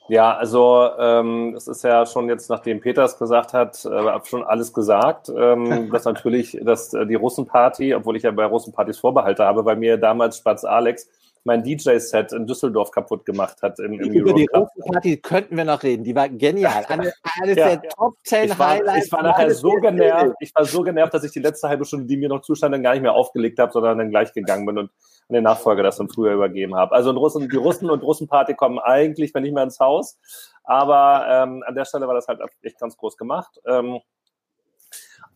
Ja, 0.10 0.36
also 0.36 0.90
ähm, 1.00 1.54
es 1.56 1.68
ist 1.68 1.84
ja 1.84 2.06
schon 2.06 2.28
jetzt, 2.28 2.50
nachdem 2.50 2.82
Peters 2.82 3.18
gesagt 3.18 3.54
hat, 3.54 3.86
äh, 3.86 4.20
schon 4.26 4.44
alles 4.44 4.74
gesagt, 4.74 5.32
ähm, 5.36 5.90
dass 5.92 6.04
natürlich 6.04 6.60
dass 6.62 6.94
äh, 6.94 7.06
die 7.06 7.16
Russenparty, 7.16 7.96
obwohl 7.96 8.18
ich 8.18 8.24
ja 8.24 8.32
bei 8.32 8.46
Russenpartys 8.46 9.00
Vorbehalte 9.00 9.46
habe, 9.46 9.64
bei 9.64 9.76
mir 9.76 9.98
damals 9.98 10.38
Spatz 10.38 10.66
Alex 10.66 11.10
mein 11.46 11.64
DJ-Set 11.64 12.32
in 12.32 12.48
Düsseldorf 12.48 12.92
kaputt 12.92 13.26
gemacht 13.26 13.62
hat. 13.62 13.80
Im, 13.80 14.00
im 14.00 14.14
Über 14.14 14.34
die 14.34 14.48
Russenparty 14.54 15.18
könnten 15.18 15.58
wir 15.58 15.66
noch 15.66 15.84
reden. 15.84 16.04
Die 16.04 16.16
war 16.16 16.30
genial. 16.30 16.86
Eine, 16.88 17.14
eines 17.42 17.58
ja, 17.58 17.76
der. 17.76 17.90
Top 17.90 18.16
10 18.24 18.46
ich 18.46 18.60
war, 18.60 18.70
Highlights. 18.70 19.06
Ich 19.08 19.12
war 19.12 19.24
nachher 19.24 19.52
so 19.52 19.72
genervt. 19.72 20.36
Ich 20.40 20.56
war 20.56 20.66
so 20.66 20.84
genervt, 20.84 21.14
dass 21.14 21.24
ich 21.24 21.32
die 21.32 21.40
letzte 21.40 21.68
halbe 21.68 21.84
Stunde, 21.86 22.06
die 22.06 22.18
mir 22.18 22.30
noch 22.30 22.42
zustand, 22.42 22.74
dann 22.74 22.84
gar 22.84 22.94
nicht 22.94 23.02
mehr 23.02 23.14
aufgelegt 23.14 23.60
habe, 23.60 23.72
sondern 23.72 23.98
dann 23.98 24.10
gleich 24.10 24.32
gegangen 24.32 24.66
bin 24.66 24.78
und 24.78 24.92
an 25.30 25.34
den 25.34 25.44
Nachfolger 25.44 25.84
das 25.84 25.98
dann 25.98 26.10
früher 26.10 26.34
übergeben 26.34 26.76
habe. 26.76 26.94
Also 26.96 27.12
Russen, 27.12 27.50
die 27.50 27.58
Russen 27.58 27.90
und 27.90 28.04
Russenparty 28.04 28.56
kommen 28.56 28.80
eigentlich, 28.80 29.34
wenn 29.34 29.44
nicht 29.44 29.54
mehr 29.54 29.64
ins 29.64 29.80
Haus. 29.80 30.18
Aber 30.64 31.26
ähm, 31.30 31.64
an 31.66 31.76
der 31.76 31.86
Stelle 31.86 32.08
war 32.08 32.14
das 32.14 32.28
halt 32.28 32.40
echt 32.62 32.80
ganz 32.80 32.96
groß 32.96 33.18
gemacht. 33.18 33.60
Ähm, 33.68 34.00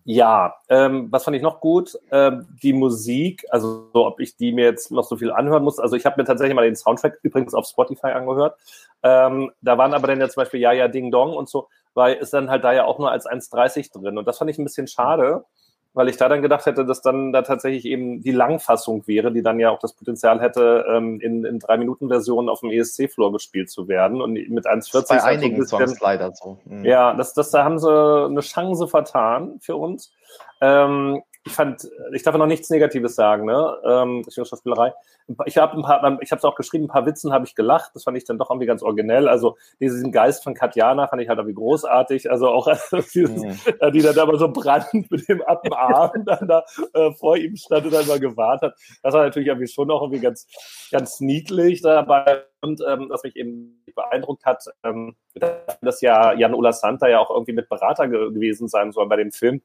ja, 0.10 0.56
ähm, 0.70 1.12
was 1.12 1.26
fand 1.26 1.36
ich 1.36 1.44
noch 1.44 1.60
gut? 1.60 1.98
Ähm, 2.12 2.48
die 2.64 2.72
Musik, 2.72 3.46
also 3.50 3.90
so, 3.94 4.06
ob 4.06 4.22
ich 4.22 4.38
die 4.38 4.54
mir 4.54 4.64
jetzt 4.64 4.90
noch 4.90 5.04
so 5.04 5.18
viel 5.18 5.32
anhören 5.32 5.64
muss. 5.64 5.80
Also 5.80 5.98
ich 5.98 6.06
habe 6.06 6.22
mir 6.22 6.26
tatsächlich 6.26 6.56
mal 6.56 6.64
den 6.64 6.78
Soundtrack 6.78 7.20
übrigens 7.24 7.54
auf 7.54 7.66
Spotify 7.68 8.08
angehört. 8.08 8.58
Ähm, 9.04 9.52
da 9.62 9.78
waren 9.78 9.94
aber 9.94 10.08
dann 10.08 10.22
ja 10.22 10.30
zum 10.30 10.42
Beispiel 10.42 10.62
Ja, 10.62 10.72
ja, 10.72 10.88
Ding 10.88 11.12
Dong 11.12 11.34
und 11.34 11.50
so, 11.50 11.68
weil 11.94 12.16
es 12.22 12.30
dann 12.30 12.50
halt 12.50 12.64
da 12.64 12.72
ja 12.72 12.86
auch 12.86 13.00
nur 13.00 13.12
als 13.12 13.26
1,30 13.28 13.92
drin. 13.92 14.18
Und 14.18 14.26
das 14.30 14.38
fand 14.38 14.50
ich 14.50 14.58
ein 14.58 14.64
bisschen 14.64 14.88
schade, 14.88 15.44
weil 15.98 16.10
ich 16.10 16.18
da 16.18 16.30
dann 16.30 16.44
gedacht 16.44 16.68
hätte, 16.68 16.86
dass 16.86 17.02
dann 17.02 17.34
da 17.34 17.42
tatsächlich 17.42 17.86
eben 17.86 18.22
die 18.22 18.32
Langfassung 18.32 19.08
wäre, 19.08 19.32
die 19.32 19.42
dann 19.42 19.60
ja 19.60 19.72
auch 19.72 19.80
das 19.80 19.94
Potenzial 19.94 20.40
hätte, 20.40 20.86
ähm, 20.88 21.20
in, 21.20 21.44
in 21.44 21.58
drei 21.58 21.78
Minuten 21.78 22.08
Versionen 22.08 22.50
auf 22.50 22.60
dem 22.60 22.70
ESC-Floor 22.70 23.32
gespielt 23.32 23.72
zu 23.72 23.88
werden 23.88 24.22
und 24.22 24.34
mit 24.34 24.68
1,40. 24.68 25.10
Bei 25.10 25.24
einigen 25.24 25.56
so 25.56 25.62
bisschen, 25.78 25.88
Songs 25.88 26.00
leider 26.00 26.32
so. 26.36 26.60
Mhm. 26.66 26.86
Ja, 26.86 27.16
das, 27.16 27.34
das, 27.34 27.50
da 27.50 27.64
haben 27.64 27.80
sie 27.80 27.90
eine 27.90 28.42
Chance 28.42 28.88
vertan 28.88 29.58
für 29.60 29.76
uns. 29.76 30.14
Ähm, 30.62 31.24
ich 31.48 31.54
fand, 31.54 31.90
ich 32.14 32.24
darf 32.24 32.36
noch 32.36 32.46
nichts 32.46 32.70
Negatives 32.70 33.16
sagen, 33.16 33.46
ne? 33.46 33.78
Ähm, 33.86 34.26
Schauspielerei. 34.30 34.94
Ich 35.46 35.58
habe 35.58 35.78
ein 35.78 35.82
paar, 35.82 36.22
ich 36.22 36.32
habe 36.32 36.40
es 36.40 36.44
auch 36.44 36.56
geschrieben, 36.56 36.86
ein 36.86 36.90
paar 36.90 37.06
Witzen 37.06 37.32
habe 37.32 37.46
ich 37.46 37.56
gelacht. 37.56 37.92
Das 37.94 38.04
fand 38.04 38.18
ich 38.18 38.26
dann 38.26 38.38
doch 38.38 38.50
irgendwie 38.50 38.66
ganz 38.66 38.84
originell. 38.84 39.30
Also 39.30 39.58
diesen 39.80 40.12
Geist 40.12 40.44
von 40.44 40.54
Katjana 40.54 41.08
fand 41.08 41.22
ich 41.22 41.30
halt 41.30 41.40
irgendwie 41.40 41.56
großartig. 41.56 42.30
Also 42.30 42.50
auch 42.50 42.68
dieses, 43.14 43.30
mhm. 43.42 43.58
Äh, 43.80 43.92
die 43.92 44.02
dann 44.02 44.20
aber 44.20 44.38
so 44.38 44.50
brandend 44.52 45.10
mit 45.10 45.28
dem 45.30 45.42
ab 45.42 45.64
dem 45.64 45.74
Arm 45.74 46.26
dann 46.26 46.48
da 46.48 46.66
äh, 46.94 47.12
vor 47.14 47.38
ihm 47.38 47.56
stand 47.56 47.86
und 47.86 47.94
dann 47.94 48.08
mal 48.08 48.20
gewartet 48.20 48.72
hat. 48.72 48.80
Das 49.04 49.14
war 49.14 49.24
natürlich 49.24 49.48
irgendwie 49.48 49.68
schon 49.68 49.90
auch 49.90 50.02
irgendwie 50.02 50.22
ganz, 50.22 50.48
ganz 50.92 51.22
niedlich 51.22 51.82
dabei. 51.82 52.44
Und 52.60 52.82
ähm, 52.86 53.08
was 53.10 53.24
mich 53.24 53.38
eben 53.38 53.84
beeindruckt 53.96 54.46
hat, 54.46 54.66
ähm, 54.84 55.16
dass 55.82 56.02
ja 56.02 56.34
Jan 56.34 56.54
Ola 56.54 56.74
Santa 56.74 57.08
ja 57.08 57.20
auch 57.20 57.30
irgendwie 57.30 57.54
mit 57.54 57.70
Berater 57.70 58.08
ge 58.08 58.32
gewesen 58.34 58.68
sein 58.68 58.92
soll 58.92 59.08
bei 59.08 59.16
dem 59.16 59.32
Film 59.32 59.62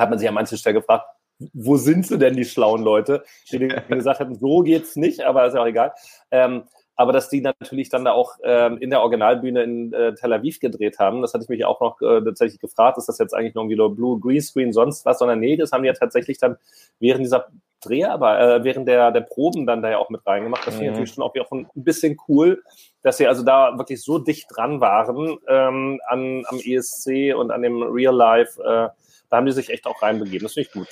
hat 0.00 0.10
man 0.10 0.18
sich 0.18 0.28
an 0.28 0.34
manchen 0.34 0.58
Stellen 0.58 0.76
gefragt, 0.76 1.06
wo 1.54 1.76
sind 1.76 2.06
sie 2.06 2.18
denn, 2.18 2.36
die 2.36 2.44
schlauen 2.44 2.82
Leute, 2.82 3.24
die 3.50 3.58
gesagt 3.88 4.20
hatten, 4.20 4.34
so 4.34 4.60
geht's 4.60 4.96
nicht, 4.96 5.22
aber 5.22 5.46
ist 5.46 5.54
ja 5.54 5.62
auch 5.62 5.66
egal. 5.66 5.92
Ähm, 6.30 6.64
aber 6.96 7.12
dass 7.12 7.30
die 7.30 7.40
natürlich 7.40 7.88
dann 7.88 8.04
da 8.04 8.12
auch 8.12 8.34
ähm, 8.44 8.76
in 8.76 8.90
der 8.90 9.00
Originalbühne 9.00 9.62
in 9.62 9.92
äh, 9.94 10.14
Tel 10.14 10.34
Aviv 10.34 10.60
gedreht 10.60 10.98
haben, 10.98 11.22
das 11.22 11.32
hatte 11.32 11.44
ich 11.44 11.48
mich 11.48 11.64
auch 11.64 11.80
noch 11.80 11.98
äh, 12.02 12.22
tatsächlich 12.22 12.60
gefragt, 12.60 12.98
ist 12.98 13.08
das 13.08 13.18
jetzt 13.18 13.32
eigentlich 13.32 13.54
noch 13.54 13.62
irgendwie 13.62 13.76
nur 13.76 13.96
Blue 13.96 14.20
Green 14.20 14.42
Screen, 14.42 14.74
sonst 14.74 15.06
was, 15.06 15.18
sondern 15.18 15.40
nee, 15.40 15.56
das 15.56 15.72
haben 15.72 15.82
die 15.82 15.86
ja 15.86 15.94
tatsächlich 15.94 16.36
dann 16.36 16.58
während 16.98 17.24
dieser 17.24 17.46
Dreh, 17.82 18.04
aber 18.04 18.38
äh, 18.38 18.64
während 18.64 18.86
der, 18.86 19.10
der 19.12 19.22
Proben 19.22 19.66
dann 19.66 19.80
da 19.80 19.88
ja 19.88 19.96
auch 19.96 20.10
mit 20.10 20.26
reingemacht. 20.26 20.66
Das 20.66 20.74
mhm. 20.74 20.78
finde 20.78 20.84
ich 20.84 20.90
natürlich 20.90 21.14
schon 21.14 21.24
auch, 21.24 21.34
auch 21.34 21.52
ein 21.52 21.66
bisschen 21.74 22.18
cool, 22.28 22.62
dass 23.02 23.16
sie 23.16 23.26
also 23.26 23.42
da 23.42 23.78
wirklich 23.78 24.02
so 24.02 24.18
dicht 24.18 24.48
dran 24.54 24.82
waren 24.82 25.38
ähm, 25.48 25.98
an, 26.06 26.44
am 26.48 26.58
ESC 26.58 27.34
und 27.34 27.50
an 27.50 27.62
dem 27.62 27.82
Real 27.82 28.14
Life. 28.14 28.62
Äh, 28.62 28.90
da 29.30 29.36
haben 29.36 29.46
die 29.46 29.52
sich 29.52 29.70
echt 29.70 29.86
auch 29.86 30.02
reinbegeben. 30.02 30.42
Das 30.42 30.54
finde 30.54 30.68
ich 30.68 30.72
gut. 30.74 30.88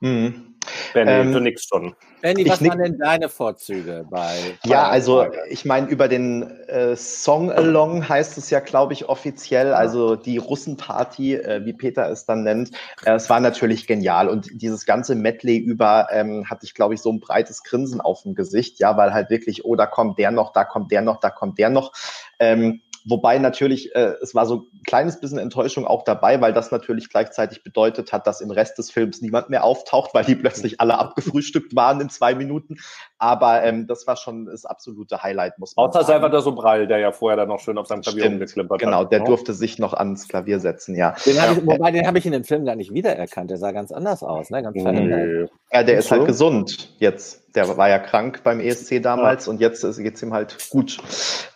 Mhm. 0.00 0.52
Benny, 0.94 1.10
ähm, 1.10 1.32
du 1.32 1.40
nix 1.40 1.64
schon. 1.64 1.94
Benny, 2.20 2.48
was 2.48 2.62
waren 2.64 2.78
denn 2.78 2.98
deine 2.98 3.28
Vorzüge 3.28 4.06
bei? 4.08 4.56
Ja, 4.64 4.88
also 4.88 5.26
ich 5.48 5.64
meine, 5.64 5.88
über 5.88 6.08
den 6.08 6.42
äh, 6.68 6.94
Song 6.96 7.50
Along 7.50 8.08
heißt 8.08 8.38
es 8.38 8.50
ja, 8.50 8.60
glaube 8.60 8.92
ich, 8.92 9.08
offiziell, 9.08 9.72
also 9.72 10.14
die 10.16 10.38
Russenparty, 10.38 11.34
äh, 11.34 11.64
wie 11.64 11.72
Peter 11.72 12.08
es 12.10 12.26
dann 12.26 12.44
nennt. 12.44 12.70
Äh, 13.04 13.14
es 13.14 13.28
war 13.28 13.40
natürlich 13.40 13.86
genial 13.86 14.28
und 14.28 14.48
dieses 14.52 14.86
ganze 14.86 15.14
Medley 15.14 15.56
über 15.56 16.08
ähm, 16.12 16.48
hatte 16.48 16.64
ich, 16.64 16.74
glaube 16.74 16.94
ich, 16.94 17.00
so 17.00 17.10
ein 17.10 17.20
breites 17.20 17.64
Grinsen 17.64 18.00
auf 18.00 18.22
dem 18.22 18.34
Gesicht, 18.34 18.78
ja, 18.78 18.96
weil 18.96 19.12
halt 19.12 19.30
wirklich, 19.30 19.64
oh, 19.64 19.74
da 19.74 19.86
kommt 19.86 20.18
der 20.18 20.30
noch, 20.30 20.52
da 20.52 20.64
kommt 20.64 20.92
der 20.92 21.02
noch, 21.02 21.18
da 21.18 21.30
kommt 21.30 21.58
der 21.58 21.70
noch. 21.70 21.92
Ähm, 22.38 22.82
Wobei 23.04 23.38
natürlich, 23.38 23.94
äh, 23.94 24.14
es 24.22 24.34
war 24.34 24.46
so 24.46 24.66
ein 24.72 24.82
kleines 24.86 25.20
bisschen 25.20 25.38
Enttäuschung 25.38 25.86
auch 25.86 26.04
dabei, 26.04 26.40
weil 26.40 26.52
das 26.52 26.70
natürlich 26.70 27.08
gleichzeitig 27.08 27.64
bedeutet 27.64 28.12
hat, 28.12 28.26
dass 28.26 28.40
im 28.40 28.50
Rest 28.50 28.78
des 28.78 28.90
Films 28.90 29.20
niemand 29.20 29.50
mehr 29.50 29.64
auftaucht, 29.64 30.14
weil 30.14 30.24
die 30.24 30.34
plötzlich 30.36 30.80
alle 30.80 30.98
abgefrühstückt 30.98 31.74
waren 31.74 32.00
in 32.00 32.08
zwei 32.10 32.34
Minuten. 32.34 32.76
Aber 33.18 33.62
ähm, 33.62 33.86
das 33.86 34.06
war 34.06 34.16
schon 34.16 34.46
das 34.46 34.64
absolute 34.64 35.22
Highlight, 35.22 35.58
muss 35.58 35.76
man 35.76 35.86
Außer 35.86 35.92
sagen. 35.92 36.04
Außer 36.04 36.12
Salvador 36.12 36.42
Sobral, 36.42 36.86
der 36.86 36.98
ja 36.98 37.12
vorher 37.12 37.36
dann 37.36 37.48
noch 37.48 37.60
schön 37.60 37.78
auf 37.78 37.86
seinem 37.86 38.02
Klavier 38.02 38.26
rumgeklimpert 38.26 38.80
genau, 38.80 38.92
hat. 38.92 38.98
Genau, 38.98 39.10
der 39.10 39.20
ne? 39.20 39.24
durfte 39.26 39.54
sich 39.54 39.78
noch 39.78 39.94
ans 39.94 40.28
Klavier 40.28 40.60
setzen, 40.60 40.96
ja. 40.96 41.14
Den 41.26 41.36
ja. 41.36 41.52
Ich, 41.52 41.66
wobei, 41.66 41.90
den 41.90 42.06
habe 42.06 42.18
ich 42.18 42.26
in 42.26 42.32
dem 42.32 42.44
Film 42.44 42.64
gar 42.64 42.76
nicht 42.76 42.92
wiedererkannt. 42.92 43.50
Der 43.50 43.58
sah 43.58 43.72
ganz 43.72 43.92
anders 43.92 44.22
aus, 44.22 44.50
ne? 44.50 44.62
Ganz 44.62 44.76
nee. 44.76 45.46
Ja, 45.72 45.82
der 45.82 45.98
ist 45.98 46.10
halt 46.10 46.26
gesund 46.26 46.94
jetzt. 46.98 47.42
Der 47.54 47.76
war 47.76 47.88
ja 47.88 47.98
krank 47.98 48.42
beim 48.44 48.60
ESC 48.60 49.02
damals 49.02 49.46
ja. 49.46 49.52
und 49.52 49.60
jetzt 49.60 49.82
geht 49.98 50.14
es 50.14 50.22
ihm 50.22 50.32
halt 50.32 50.70
gut. 50.70 50.98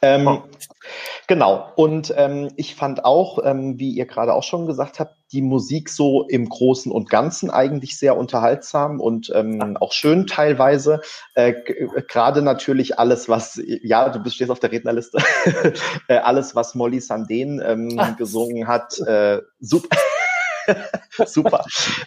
Ähm. 0.03 0.43
Genau. 1.27 1.73
Und 1.77 2.15
ähm, 2.17 2.51
ich 2.57 2.75
fand 2.75 3.05
auch, 3.05 3.39
ähm, 3.45 3.79
wie 3.79 3.91
ihr 3.91 4.07
gerade 4.07 4.35
auch 4.35 4.43
schon 4.43 4.67
gesagt 4.67 5.01
habt, 5.01 5.17
die 5.33 5.43
Musik 5.43 5.89
so 5.89 6.27
im 6.29 6.49
Großen 6.49 6.93
und 6.93 7.11
Ganzen 7.11 7.51
eigentlich 7.51 7.99
sehr 7.99 8.17
unterhaltsam 8.17 9.01
und 9.01 9.33
ähm, 9.35 9.77
auch 9.79 9.93
schön 9.93 10.27
teilweise. 10.27 11.01
Äh, 11.35 11.55
gerade 12.09 12.43
natürlich 12.43 12.99
alles, 12.99 13.29
was, 13.29 13.61
ja, 13.65 14.09
du 14.09 14.21
bist 14.21 14.37
stehst 14.37 14.51
auf 14.51 14.61
der 14.61 14.73
Rednerliste, 14.73 15.19
äh, 16.09 16.19
alles, 16.19 16.55
was 16.55 16.75
Molly 16.75 16.99
Sandén 16.99 17.61
ähm, 17.65 18.17
gesungen 18.17 18.69
hat, 18.69 18.99
äh, 19.01 19.41
super. 19.59 19.97
Super. 21.27 21.65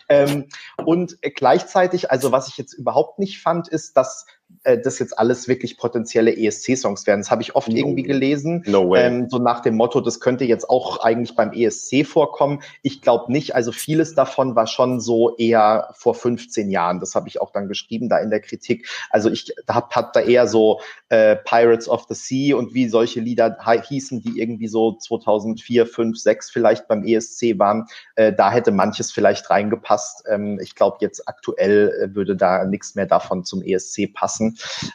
ähm, 0.09 0.49
und 0.83 1.17
gleichzeitig, 1.21 2.11
also 2.11 2.33
was 2.33 2.49
ich 2.49 2.57
jetzt 2.57 2.73
überhaupt 2.73 3.17
nicht 3.17 3.41
fand, 3.41 3.67
ist, 3.69 3.95
dass 3.95 4.25
äh, 4.25 4.38
das 4.83 4.99
jetzt 4.99 5.17
alles 5.17 5.47
wirklich 5.47 5.77
potenzielle 5.77 6.35
ESC-Songs 6.35 7.07
werden. 7.07 7.21
Das 7.21 7.31
habe 7.31 7.41
ich 7.41 7.55
oft 7.55 7.69
no. 7.69 7.75
irgendwie 7.75 8.03
gelesen. 8.03 8.63
No 8.67 8.89
way. 8.89 9.05
Ähm, 9.05 9.29
so 9.29 9.37
nach 9.37 9.61
dem 9.61 9.75
Motto, 9.75 10.01
das 10.01 10.19
könnte 10.19 10.43
jetzt 10.43 10.69
auch 10.69 10.99
eigentlich 10.99 11.35
beim 11.35 11.53
ESC 11.53 12.05
vorkommen. 12.05 12.61
Ich 12.81 13.01
glaube 13.01 13.31
nicht. 13.31 13.55
Also 13.55 13.71
vieles 13.71 14.15
davon 14.15 14.55
war 14.55 14.67
schon 14.67 14.99
so 14.99 15.35
eher 15.37 15.89
vor 15.93 16.13
15 16.13 16.69
Jahren. 16.69 16.99
Das 16.99 17.15
habe 17.15 17.27
ich 17.29 17.41
auch 17.41 17.51
dann 17.51 17.67
geschrieben 17.67 18.09
da 18.09 18.19
in 18.19 18.29
der 18.29 18.41
Kritik. 18.41 18.87
Also 19.09 19.29
ich 19.29 19.53
habe 19.69 19.87
hab 19.95 20.13
da 20.13 20.19
eher 20.19 20.47
so 20.47 20.81
äh, 21.09 21.35
Pirates 21.35 21.87
of 21.87 22.05
the 22.09 22.15
Sea 22.15 22.55
und 22.57 22.73
wie 22.73 22.89
solche 22.89 23.19
Lieder 23.19 23.57
hießen, 23.87 24.21
die 24.21 24.39
irgendwie 24.39 24.67
so 24.67 24.97
2004, 24.97 25.87
5, 25.87 26.17
6 26.17 26.51
vielleicht 26.51 26.87
beim 26.87 27.03
ESC 27.03 27.57
waren. 27.57 27.85
Äh, 28.15 28.33
da 28.33 28.51
hätte 28.51 28.71
manches 28.71 29.11
vielleicht 29.11 29.49
reingepasst. 29.49 30.23
Ähm, 30.29 30.59
ich 30.61 30.75
glaube, 30.75 30.97
jetzt 31.01 31.27
aktuell 31.27 32.09
äh, 32.11 32.15
würde 32.15 32.35
da 32.35 32.65
nichts 32.65 32.95
mehr 32.95 33.05
davon 33.05 33.43
zum 33.43 33.61
ESC 33.61 34.13
passen. 34.13 34.38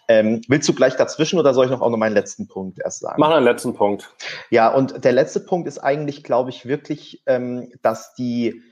Ähm, 0.08 0.42
willst 0.48 0.68
du 0.68 0.74
gleich 0.74 0.96
dazwischen 0.96 1.38
oder 1.38 1.54
soll 1.54 1.66
ich 1.66 1.70
noch 1.70 1.80
auch 1.80 1.90
noch 1.90 1.98
meinen 1.98 2.14
letzten 2.14 2.46
Punkt 2.46 2.78
erst 2.78 3.00
sagen? 3.00 3.16
Mach 3.18 3.30
einen 3.30 3.44
letzten 3.44 3.74
Punkt. 3.74 4.10
Ja, 4.50 4.68
und 4.68 5.04
der 5.04 5.12
letzte 5.12 5.40
Punkt 5.40 5.68
ist 5.68 5.78
eigentlich, 5.78 6.24
glaube 6.24 6.50
ich, 6.50 6.66
wirklich, 6.66 7.22
ähm, 7.26 7.72
dass 7.82 8.14
die 8.14 8.62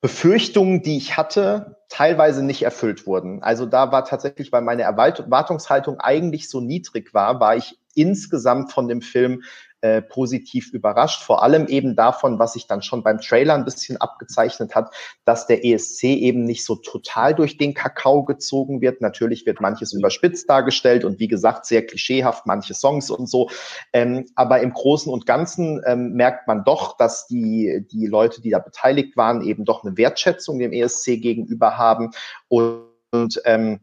Befürchtungen, 0.00 0.82
die 0.82 0.96
ich 0.96 1.16
hatte, 1.16 1.78
teilweise 1.88 2.44
nicht 2.44 2.62
erfüllt 2.62 3.06
wurden. 3.06 3.42
Also 3.42 3.66
da 3.66 3.90
war 3.90 4.04
tatsächlich, 4.04 4.52
weil 4.52 4.62
meine 4.62 4.82
Erwartungshaltung 4.82 5.98
eigentlich 5.98 6.48
so 6.48 6.60
niedrig 6.60 7.14
war, 7.14 7.40
war 7.40 7.56
ich 7.56 7.78
insgesamt 7.94 8.72
von 8.72 8.86
dem 8.86 9.02
Film 9.02 9.42
äh, 9.80 10.02
positiv 10.02 10.72
überrascht. 10.72 11.22
Vor 11.22 11.42
allem 11.42 11.66
eben 11.68 11.94
davon, 11.94 12.38
was 12.38 12.54
sich 12.54 12.66
dann 12.66 12.82
schon 12.82 13.02
beim 13.02 13.20
Trailer 13.20 13.54
ein 13.54 13.64
bisschen 13.64 13.96
abgezeichnet 13.96 14.74
hat, 14.74 14.92
dass 15.24 15.46
der 15.46 15.64
ESC 15.64 16.04
eben 16.04 16.44
nicht 16.44 16.64
so 16.64 16.74
total 16.76 17.34
durch 17.34 17.58
den 17.58 17.74
Kakao 17.74 18.24
gezogen 18.24 18.80
wird. 18.80 19.00
Natürlich 19.00 19.46
wird 19.46 19.60
manches 19.60 19.92
überspitzt 19.92 20.50
dargestellt 20.50 21.04
und 21.04 21.20
wie 21.20 21.28
gesagt 21.28 21.66
sehr 21.66 21.86
klischeehaft, 21.86 22.46
manche 22.46 22.74
Songs 22.74 23.10
und 23.10 23.28
so. 23.28 23.50
Ähm, 23.92 24.26
aber 24.34 24.60
im 24.60 24.72
Großen 24.72 25.12
und 25.12 25.26
Ganzen 25.26 25.80
ähm, 25.86 26.14
merkt 26.14 26.48
man 26.48 26.64
doch, 26.64 26.96
dass 26.96 27.26
die, 27.26 27.86
die 27.90 28.06
Leute, 28.06 28.40
die 28.40 28.50
da 28.50 28.58
beteiligt 28.58 29.16
waren, 29.16 29.42
eben 29.42 29.64
doch 29.64 29.84
eine 29.84 29.96
Wertschätzung 29.96 30.58
dem 30.58 30.72
ESC 30.72 31.20
gegenüber 31.20 31.78
haben 31.78 32.10
und, 32.48 32.82
und 33.12 33.40
ähm, 33.44 33.80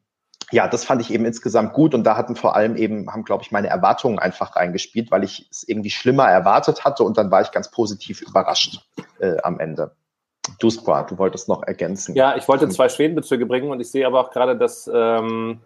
ja, 0.55 0.69
das 0.69 0.85
fand 0.85 1.01
ich 1.01 1.13
eben 1.13 1.25
insgesamt 1.25 1.73
gut 1.73 1.93
und 1.93 2.05
da 2.05 2.15
hatten 2.15 2.37
vor 2.37 2.55
allem 2.55 2.77
eben, 2.77 3.11
haben, 3.11 3.25
glaube 3.25 3.43
ich, 3.43 3.51
meine 3.51 3.67
Erwartungen 3.67 4.19
einfach 4.19 4.55
reingespielt, 4.55 5.11
weil 5.11 5.25
ich 5.25 5.49
es 5.51 5.67
irgendwie 5.67 5.89
schlimmer 5.89 6.29
erwartet 6.29 6.85
hatte 6.85 7.03
und 7.03 7.17
dann 7.17 7.29
war 7.29 7.41
ich 7.41 7.51
ganz 7.51 7.69
positiv 7.69 8.21
überrascht 8.21 8.79
äh, 9.19 9.35
am 9.43 9.59
Ende. 9.59 9.97
Du, 10.59 10.69
Spra, 10.69 11.03
du 11.03 11.17
wolltest 11.17 11.49
noch 11.49 11.61
ergänzen. 11.63 12.15
Ja, 12.15 12.37
ich 12.37 12.47
wollte 12.47 12.69
zwei 12.69 12.87
Schwedenbezüge 12.87 13.45
bringen 13.45 13.69
und 13.69 13.81
ich 13.81 13.91
sehe 13.91 14.07
aber 14.07 14.21
auch 14.21 14.31
gerade, 14.31 14.55
dass 14.55 14.89
ähm, 14.93 15.59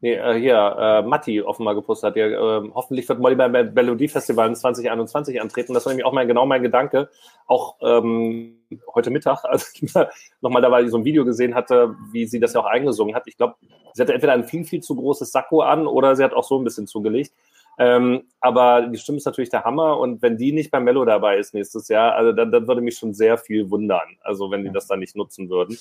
nee, 0.00 0.14
äh, 0.14 0.38
hier 0.38 0.76
äh, 0.78 1.02
Matti 1.02 1.40
offenbar 1.40 1.74
gepostet 1.74 2.10
hat. 2.10 2.16
Ja, 2.16 2.26
äh, 2.26 2.70
hoffentlich 2.74 3.08
wird 3.08 3.20
Molly 3.20 3.36
beim 3.36 3.52
Melodie 3.52 4.08
Festival 4.08 4.54
2021 4.54 5.40
antreten. 5.40 5.74
Das 5.74 5.86
war 5.86 5.92
nämlich 5.92 6.06
auch 6.06 6.12
mein, 6.12 6.28
genau 6.28 6.46
mein 6.46 6.62
Gedanke. 6.62 7.08
Auch 7.46 7.76
ähm, 7.80 8.60
heute 8.94 9.10
Mittag, 9.10 9.44
als 9.44 9.72
ich 9.74 9.92
nochmal 10.40 10.62
dabei 10.62 10.86
so 10.86 10.98
ein 10.98 11.04
Video 11.04 11.24
gesehen 11.24 11.54
hatte, 11.54 11.94
wie 12.12 12.26
sie 12.26 12.40
das 12.40 12.54
ja 12.54 12.60
auch 12.60 12.66
eingesungen 12.66 13.14
hat. 13.14 13.24
Ich 13.26 13.36
glaube, 13.36 13.56
sie 13.94 14.02
hatte 14.02 14.14
entweder 14.14 14.32
ein 14.32 14.44
viel, 14.44 14.64
viel 14.64 14.82
zu 14.82 14.94
großes 14.96 15.30
Sakko 15.30 15.62
an 15.62 15.86
oder 15.86 16.16
sie 16.16 16.24
hat 16.24 16.34
auch 16.34 16.44
so 16.44 16.58
ein 16.58 16.64
bisschen 16.64 16.86
zugelegt. 16.86 17.32
Ähm, 17.80 18.24
aber 18.40 18.88
die 18.88 18.98
Stimme 18.98 19.18
ist 19.18 19.24
natürlich 19.24 19.50
der 19.50 19.62
Hammer 19.62 20.00
und 20.00 20.20
wenn 20.20 20.36
die 20.36 20.50
nicht 20.50 20.72
beim 20.72 20.82
Mello 20.82 21.04
dabei 21.04 21.38
ist 21.38 21.54
nächstes 21.54 21.86
Jahr, 21.86 22.16
also 22.16 22.32
dann, 22.32 22.50
dann 22.50 22.66
würde 22.66 22.80
mich 22.80 22.98
schon 22.98 23.14
sehr 23.14 23.38
viel 23.38 23.70
wundern, 23.70 24.16
also 24.20 24.50
wenn 24.50 24.64
die 24.64 24.72
das 24.72 24.88
dann 24.88 24.98
nicht 24.98 25.14
nutzen 25.14 25.48
würden. 25.48 25.78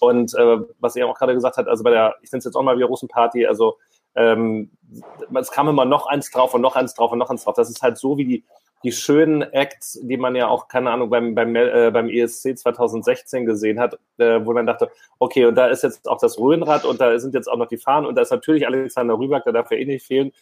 Und 0.00 0.34
äh, 0.34 0.58
was 0.78 0.96
ihr 0.96 1.06
auch 1.06 1.18
gerade 1.18 1.34
gesagt 1.34 1.56
hat, 1.56 1.68
also 1.68 1.84
bei 1.84 1.90
der, 1.90 2.16
ich 2.22 2.32
nenne 2.32 2.38
es 2.38 2.44
jetzt 2.44 2.56
auch 2.56 2.62
mal 2.62 2.76
wieder 2.76 2.86
Russenparty, 2.86 3.46
also 3.46 3.78
ähm, 4.14 4.70
es 5.38 5.50
kam 5.50 5.68
immer 5.68 5.84
noch 5.84 6.06
eins 6.06 6.30
drauf 6.30 6.54
und 6.54 6.60
noch 6.60 6.76
eins 6.76 6.94
drauf 6.94 7.12
und 7.12 7.18
noch 7.18 7.30
eins 7.30 7.44
drauf. 7.44 7.54
Das 7.54 7.70
ist 7.70 7.82
halt 7.82 7.98
so 7.98 8.16
wie 8.18 8.24
die 8.24 8.44
die 8.84 8.92
schönen 8.92 9.42
Acts, 9.42 9.98
die 10.02 10.16
man 10.16 10.36
ja 10.36 10.48
auch, 10.48 10.68
keine 10.68 10.90
Ahnung, 10.90 11.10
beim, 11.10 11.34
beim, 11.34 11.54
äh, 11.56 11.90
beim 11.92 12.08
ESC 12.08 12.56
2016 12.56 13.44
gesehen 13.44 13.80
hat, 13.80 13.98
äh, 14.18 14.40
wo 14.44 14.52
man 14.52 14.66
dachte, 14.66 14.90
okay, 15.18 15.46
und 15.46 15.56
da 15.56 15.66
ist 15.66 15.82
jetzt 15.82 16.08
auch 16.08 16.18
das 16.18 16.38
Röhnrad 16.38 16.84
und 16.84 17.00
da 17.00 17.18
sind 17.18 17.34
jetzt 17.34 17.48
auch 17.48 17.56
noch 17.56 17.66
die 17.66 17.76
Fahnen 17.76 18.06
und 18.06 18.14
da 18.14 18.22
ist 18.22 18.30
natürlich 18.30 18.66
Alexander 18.66 19.18
Rüberg, 19.18 19.44
der 19.44 19.52
darf 19.52 19.70
ja 19.70 19.78
eh 19.78 19.84
nicht 19.84 20.06
fehlen. 20.06 20.32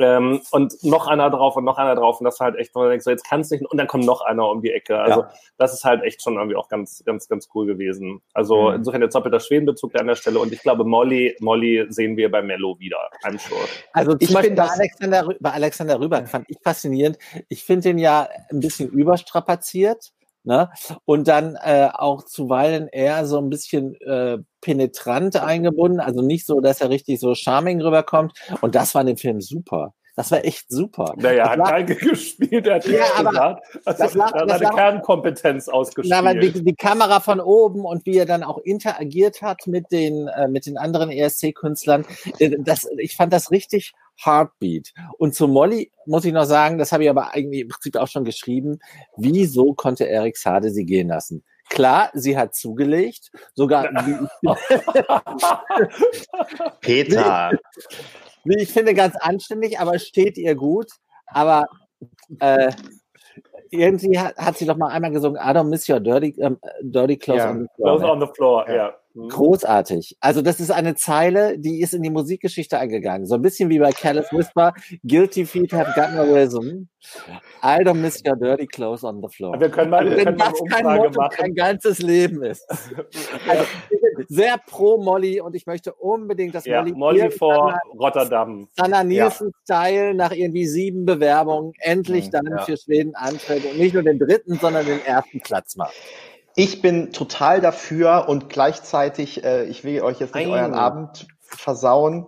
Ähm, 0.00 0.40
und 0.50 0.82
noch 0.82 1.06
einer 1.08 1.28
drauf 1.28 1.56
und 1.56 1.64
noch 1.64 1.76
einer 1.76 1.94
drauf 1.94 2.20
und 2.20 2.24
das 2.24 2.40
war 2.40 2.46
halt 2.46 2.56
echt, 2.56 2.74
wo 2.74 2.80
man 2.80 2.88
denkt, 2.88 3.04
so 3.04 3.10
jetzt 3.10 3.28
kann 3.28 3.42
es 3.42 3.50
nicht 3.50 3.64
und 3.66 3.76
dann 3.76 3.86
kommt 3.86 4.06
noch 4.06 4.22
einer 4.22 4.48
um 4.48 4.62
die 4.62 4.70
Ecke. 4.70 4.98
Also 4.98 5.20
ja. 5.20 5.32
das 5.58 5.74
ist 5.74 5.84
halt 5.84 6.02
echt 6.02 6.22
schon 6.22 6.36
irgendwie 6.36 6.56
auch 6.56 6.68
ganz, 6.68 7.02
ganz, 7.04 7.28
ganz 7.28 7.48
cool 7.54 7.66
gewesen. 7.66 8.22
Also 8.32 8.70
mhm. 8.70 8.76
insofern 8.76 9.02
jetzt 9.02 9.14
doppelter 9.14 9.40
Schwedenbezug 9.40 9.94
an 10.00 10.06
der 10.06 10.14
Stelle 10.14 10.38
und 10.38 10.52
ich 10.52 10.62
glaube, 10.62 10.84
Molly, 10.84 11.36
Molly 11.40 11.84
sehen 11.90 12.16
wir 12.16 12.30
bei 12.30 12.40
Mello 12.40 12.78
wieder, 12.78 13.10
I'm 13.24 13.38
sure. 13.38 13.60
Also 13.92 14.12
zum 14.12 14.20
ich 14.20 14.32
Beispiel 14.32 14.56
bei 14.56 14.68
Alexander, 14.68 15.28
bei 15.38 15.50
Alexander 15.50 16.00
Rüberg 16.00 16.28
fand 16.28 16.46
ich 16.48 16.56
faszinierend. 16.62 17.18
Ich 17.48 17.64
finde 17.64 17.90
den 17.90 17.98
ja 17.98 18.28
ein 18.50 18.60
bisschen 18.60 18.88
überstrapaziert. 18.88 20.12
Ne? 20.44 20.70
Und 21.04 21.28
dann 21.28 21.56
äh, 21.56 21.88
auch 21.92 22.24
zuweilen 22.24 22.88
eher 22.88 23.26
so 23.26 23.38
ein 23.38 23.50
bisschen 23.50 23.94
äh, 24.02 24.38
penetrant 24.60 25.36
eingebunden, 25.36 26.00
also 26.00 26.22
nicht 26.22 26.46
so, 26.46 26.60
dass 26.60 26.80
er 26.80 26.90
richtig 26.90 27.20
so 27.20 27.34
charming 27.34 27.80
rüberkommt. 27.82 28.32
Und 28.60 28.74
das 28.74 28.94
war 28.94 29.02
in 29.02 29.08
dem 29.08 29.16
Film 29.18 29.40
super. 29.40 29.94
Das 30.20 30.30
war 30.30 30.44
echt 30.44 30.68
super. 30.68 31.14
Naja, 31.16 31.44
er 31.44 31.50
hat 31.52 31.70
Geige 31.70 31.96
gespielt, 32.10 32.66
er 32.66 32.74
hat 32.74 32.84
ja, 32.84 33.04
aber 33.16 33.62
also, 33.86 34.02
das 34.02 34.18
war, 34.18 34.30
das 34.30 34.58
seine 34.58 34.74
Kernkompetenz 34.74 35.66
ausgespielt. 35.66 36.14
Na, 36.14 36.22
weil 36.22 36.40
die, 36.40 36.62
die, 36.62 36.74
Kamera 36.74 37.20
von 37.20 37.40
oben 37.40 37.86
und 37.86 38.04
wie 38.04 38.18
er 38.18 38.26
dann 38.26 38.42
auch 38.42 38.58
interagiert 38.58 39.40
hat 39.40 39.66
mit 39.66 39.90
den, 39.90 40.28
äh, 40.28 40.46
mit 40.46 40.66
den 40.66 40.76
anderen 40.76 41.08
ESC-Künstlern, 41.08 42.04
äh, 42.38 42.50
das, 42.58 42.86
ich 42.98 43.16
fand 43.16 43.32
das 43.32 43.50
richtig 43.50 43.94
Heartbeat. 44.22 44.92
Und 45.16 45.34
zu 45.34 45.48
Molly 45.48 45.90
muss 46.04 46.26
ich 46.26 46.34
noch 46.34 46.44
sagen, 46.44 46.76
das 46.76 46.92
habe 46.92 47.04
ich 47.04 47.08
aber 47.08 47.32
eigentlich 47.32 47.62
im 47.62 47.68
Prinzip 47.68 47.96
auch 47.96 48.08
schon 48.08 48.24
geschrieben, 48.24 48.80
wieso 49.16 49.72
konnte 49.72 50.04
Erik 50.04 50.36
Sade 50.36 50.70
sie 50.70 50.84
gehen 50.84 51.08
lassen? 51.08 51.44
Klar, 51.70 52.10
sie 52.12 52.36
hat 52.36 52.54
zugelegt, 52.54 53.30
sogar. 53.54 53.88
Peter. 56.82 57.52
Wie 58.44 58.62
ich 58.62 58.72
finde, 58.72 58.94
ganz 58.94 59.16
anständig, 59.16 59.78
aber 59.78 59.98
steht 59.98 60.38
ihr 60.38 60.54
gut. 60.54 60.90
Aber 61.26 61.66
äh, 62.40 62.72
irgendwie 63.70 64.18
hat, 64.18 64.36
hat 64.36 64.56
sie 64.56 64.66
doch 64.66 64.76
mal 64.76 64.88
einmal 64.88 65.10
gesungen, 65.10 65.40
I 65.40 65.50
don't 65.50 65.64
miss 65.64 65.88
your 65.88 66.00
dirty, 66.00 66.34
um, 66.38 66.58
dirty 66.82 67.16
clothes 67.16 67.42
yeah. 67.42 67.50
on 67.50 67.60
the 67.60 67.68
floor. 67.76 67.98
Clothes 67.98 68.10
on 68.10 68.20
the 68.20 68.26
floor, 68.34 68.68
ja. 68.68 68.74
Yeah. 68.74 68.94
Mhm. 69.14 69.28
Großartig. 69.28 70.16
Also 70.20 70.40
das 70.40 70.60
ist 70.60 70.70
eine 70.70 70.94
Zeile, 70.94 71.58
die 71.58 71.80
ist 71.80 71.94
in 71.94 72.02
die 72.02 72.10
Musikgeschichte 72.10 72.78
eingegangen. 72.78 73.26
So 73.26 73.34
ein 73.34 73.42
bisschen 73.42 73.68
wie 73.68 73.78
bei 73.78 73.90
Careless 73.90 74.32
Whisper. 74.32 74.72
Guilty 75.02 75.44
feet 75.46 75.72
have 75.72 75.92
got 75.94 76.14
no 76.14 76.22
rhythm. 76.22 76.88
I 77.62 77.82
don't 77.82 77.94
miss 77.94 78.22
your 78.26 78.36
dirty 78.36 78.66
clothes 78.66 79.04
on 79.04 79.20
the 79.22 79.28
floor. 79.34 79.58
Wir 79.58 79.70
können 79.70 79.90
mal, 79.90 80.04
wir 80.04 80.16
Wenn 80.16 80.24
können 80.24 80.38
das 80.38 80.52
kein 80.70 80.84
Motto, 80.84 81.20
machen. 81.20 81.36
kein 81.36 81.54
ganzes 81.54 81.98
Leben 82.00 82.42
ist. 82.42 82.66
Also, 83.48 83.64
sehr 84.28 84.58
pro 84.58 85.02
Molly 85.02 85.40
und 85.40 85.56
ich 85.56 85.66
möchte 85.66 85.94
unbedingt, 85.94 86.54
dass 86.54 86.66
ja, 86.66 86.82
Molly, 86.82 86.92
Molly 86.92 87.30
vor 87.30 87.78
Rotterdam. 87.98 88.68
Sanna 88.76 89.02
Nielsen-Style 89.02 90.08
ja. 90.08 90.14
nach 90.14 90.32
irgendwie 90.32 90.66
sieben 90.66 91.06
Bewerbungen 91.06 91.72
endlich 91.80 92.26
mhm, 92.26 92.30
dann 92.30 92.46
ja. 92.46 92.64
für 92.64 92.76
Schweden 92.76 93.14
antritt 93.14 93.64
und 93.64 93.78
nicht 93.78 93.94
nur 93.94 94.02
den 94.02 94.18
dritten, 94.18 94.56
sondern 94.56 94.84
den 94.84 95.04
ersten 95.04 95.40
Platz 95.40 95.76
macht. 95.76 95.94
Ich 96.56 96.82
bin 96.82 97.12
total 97.12 97.60
dafür 97.60 98.28
und 98.28 98.48
gleichzeitig, 98.48 99.44
äh, 99.44 99.64
ich 99.64 99.84
will 99.84 100.02
euch 100.02 100.20
jetzt 100.20 100.34
nicht 100.34 100.48
Nein. 100.48 100.60
euren 100.60 100.74
Abend 100.74 101.26
versauen, 101.40 102.26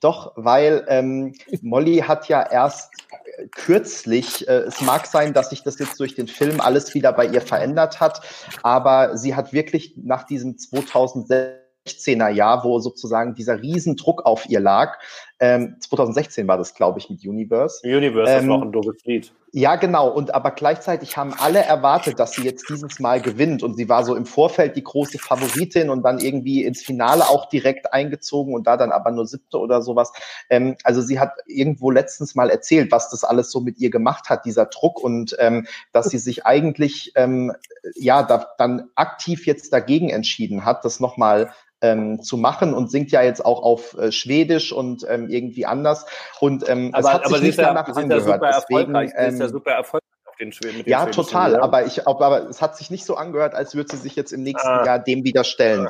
doch, 0.00 0.32
weil 0.36 0.84
ähm, 0.88 1.34
Molly 1.62 1.98
hat 1.98 2.28
ja 2.28 2.42
erst 2.42 2.92
äh, 3.38 3.46
kürzlich, 3.48 4.46
äh, 4.48 4.58
es 4.60 4.80
mag 4.82 5.06
sein, 5.06 5.32
dass 5.32 5.50
sich 5.50 5.62
das 5.62 5.78
jetzt 5.78 5.98
durch 6.00 6.14
den 6.14 6.28
Film 6.28 6.60
alles 6.60 6.94
wieder 6.94 7.12
bei 7.12 7.26
ihr 7.26 7.40
verändert 7.40 8.00
hat, 8.00 8.20
aber 8.62 9.16
sie 9.16 9.34
hat 9.34 9.52
wirklich 9.52 9.94
nach 9.96 10.24
diesem 10.24 10.56
2016er 10.56 12.28
Jahr, 12.28 12.64
wo 12.64 12.78
sozusagen 12.78 13.34
dieser 13.34 13.62
Riesendruck 13.62 14.26
auf 14.26 14.48
ihr 14.48 14.60
lag, 14.60 14.98
ähm, 15.38 15.76
2016 15.80 16.48
war 16.48 16.58
das, 16.58 16.74
glaube 16.74 16.98
ich, 16.98 17.10
mit 17.10 17.24
Universe. 17.24 17.80
Universe 17.84 18.32
ähm, 18.32 18.38
ist 18.38 18.46
noch 18.46 18.62
ein 18.62 18.72
doofes 18.72 19.04
Lied. 19.04 19.32
Ja, 19.58 19.76
genau. 19.76 20.10
Und 20.10 20.34
aber 20.34 20.50
gleichzeitig 20.50 21.16
haben 21.16 21.32
alle 21.32 21.60
erwartet, 21.60 22.20
dass 22.20 22.32
sie 22.32 22.42
jetzt 22.42 22.68
dieses 22.68 23.00
Mal 23.00 23.22
gewinnt. 23.22 23.62
Und 23.62 23.74
sie 23.74 23.88
war 23.88 24.04
so 24.04 24.14
im 24.14 24.26
Vorfeld 24.26 24.76
die 24.76 24.82
große 24.82 25.18
Favoritin 25.18 25.88
und 25.88 26.02
dann 26.02 26.18
irgendwie 26.18 26.62
ins 26.62 26.82
Finale 26.82 27.26
auch 27.26 27.48
direkt 27.48 27.90
eingezogen 27.90 28.54
und 28.54 28.66
da 28.66 28.76
dann 28.76 28.92
aber 28.92 29.12
nur 29.12 29.26
siebte 29.26 29.58
oder 29.58 29.80
sowas. 29.80 30.12
Ähm, 30.50 30.76
also 30.84 31.00
sie 31.00 31.18
hat 31.18 31.32
irgendwo 31.46 31.90
letztens 31.90 32.34
mal 32.34 32.50
erzählt, 32.50 32.92
was 32.92 33.08
das 33.08 33.24
alles 33.24 33.50
so 33.50 33.60
mit 33.60 33.78
ihr 33.78 33.88
gemacht 33.88 34.28
hat, 34.28 34.44
dieser 34.44 34.66
Druck 34.66 35.02
und 35.02 35.34
ähm, 35.38 35.66
dass 35.90 36.10
sie 36.10 36.18
sich 36.18 36.44
eigentlich 36.44 37.12
ähm, 37.14 37.54
ja 37.94 38.24
da, 38.24 38.48
dann 38.58 38.90
aktiv 38.94 39.46
jetzt 39.46 39.72
dagegen 39.72 40.10
entschieden 40.10 40.66
hat, 40.66 40.84
das 40.84 41.00
nochmal 41.00 41.50
ähm, 41.82 42.22
zu 42.22 42.36
machen 42.36 42.72
und 42.72 42.90
singt 42.90 43.10
ja 43.10 43.22
jetzt 43.22 43.44
auch 43.44 43.62
auf 43.62 43.96
äh, 43.98 44.10
Schwedisch 44.10 44.72
und 44.72 45.06
ähm, 45.08 45.28
irgendwie 45.28 45.66
anders. 45.66 46.06
Und 46.40 46.68
ähm, 46.68 46.90
aber, 46.92 47.08
es 47.08 47.14
hat 47.14 47.26
aber 47.26 47.34
sich 47.38 47.48
nicht 47.48 47.58
danach 47.58 47.88
ja, 47.88 47.94
angehört. 47.94 48.42
Ja 48.42 48.60
Deswegen, 48.60 48.94
ähm, 49.16 49.45
ja 49.46 49.52
super 49.52 49.72
erfolgreich. 49.72 50.02
Den 50.38 50.52
Schweden, 50.52 50.82
ja, 50.84 51.06
total. 51.06 51.56
Aber 51.56 51.86
ich, 51.86 52.06
aber 52.06 52.50
es 52.50 52.60
hat 52.60 52.76
sich 52.76 52.90
nicht 52.90 53.06
so 53.06 53.16
angehört, 53.16 53.54
als 53.54 53.74
würde 53.74 53.96
sie 53.96 53.96
sich 53.96 54.16
jetzt 54.16 54.32
im 54.32 54.42
nächsten 54.42 54.68
ah. 54.68 54.84
Jahr 54.84 54.98
dem 54.98 55.24
wieder 55.24 55.44
stellen. 55.44 55.88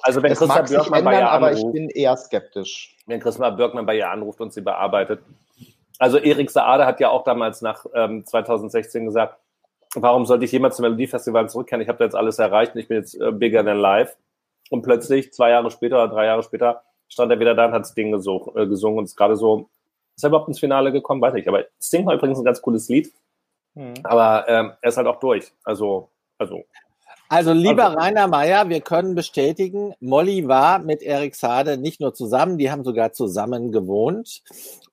Also 0.00 0.22
wenn 0.22 0.32
es 0.32 0.38
Christa 0.38 0.62
mag 0.90 1.04
bei 1.04 1.18
ihr 1.18 1.28
aber 1.28 1.52
ich 1.52 1.58
anruft, 1.58 1.74
bin 1.74 1.90
eher 1.90 2.16
skeptisch. 2.16 2.96
wenn 3.06 3.20
Christa 3.20 3.50
Björkmann 3.50 3.84
bei 3.84 3.96
ihr 3.96 4.10
anruft 4.10 4.40
und 4.40 4.54
sie 4.54 4.62
bearbeitet. 4.62 5.20
Also 5.98 6.18
Erik 6.18 6.50
Saade 6.50 6.86
hat 6.86 7.00
ja 7.00 7.10
auch 7.10 7.24
damals 7.24 7.62
nach 7.62 7.84
ähm, 7.94 8.24
2016 8.24 9.04
gesagt, 9.04 9.38
warum 9.94 10.26
sollte 10.26 10.44
ich 10.44 10.52
jemals 10.52 10.76
zum 10.76 10.84
Melodiefestival 10.84 11.48
zurückkehren? 11.48 11.82
Ich 11.82 11.88
habe 11.88 11.98
da 11.98 12.04
jetzt 12.04 12.16
alles 12.16 12.38
erreicht 12.38 12.74
und 12.74 12.80
ich 12.80 12.88
bin 12.88 12.98
jetzt 12.98 13.20
äh, 13.20 13.32
bigger 13.32 13.64
than 13.64 13.78
live. 13.78 14.16
Und 14.70 14.82
plötzlich, 14.82 15.32
zwei 15.32 15.50
Jahre 15.50 15.70
später 15.70 15.96
oder 15.96 16.08
drei 16.08 16.26
Jahre 16.26 16.42
später, 16.42 16.82
stand 17.08 17.30
er 17.30 17.38
wieder 17.38 17.54
da 17.54 17.66
und 17.66 17.72
hat 17.72 17.82
das 17.82 17.94
Ding 17.94 18.08
äh, 18.08 18.66
gesungen 18.66 18.98
und 18.98 19.04
ist 19.04 19.16
gerade 19.16 19.36
so, 19.36 19.68
ist 20.16 20.22
er 20.22 20.28
überhaupt 20.28 20.48
ins 20.48 20.60
Finale 20.60 20.92
gekommen? 20.92 21.20
Weiß 21.20 21.34
nicht. 21.34 21.48
Aber 21.48 21.64
Sing 21.78 22.06
war 22.06 22.14
übrigens 22.14 22.38
ein 22.38 22.44
ganz 22.44 22.62
cooles 22.62 22.88
Lied. 22.88 23.12
Hm. 23.74 23.94
Aber 24.04 24.48
ähm, 24.48 24.72
er 24.80 24.88
ist 24.88 24.96
halt 24.96 25.06
auch 25.06 25.18
durch. 25.18 25.52
Also, 25.64 26.10
also 26.38 26.64
Also 27.28 27.52
lieber 27.52 27.86
Also- 27.86 27.98
Rainer 27.98 28.28
Meyer, 28.28 28.68
wir 28.68 28.80
können 28.80 29.14
bestätigen, 29.14 29.94
Molly 30.00 30.46
war 30.46 30.78
mit 30.78 31.02
Erik 31.02 31.34
Sade 31.34 31.76
nicht 31.76 32.00
nur 32.00 32.14
zusammen, 32.14 32.58
die 32.58 32.70
haben 32.70 32.84
sogar 32.84 33.12
zusammen 33.12 33.72
gewohnt. 33.72 34.42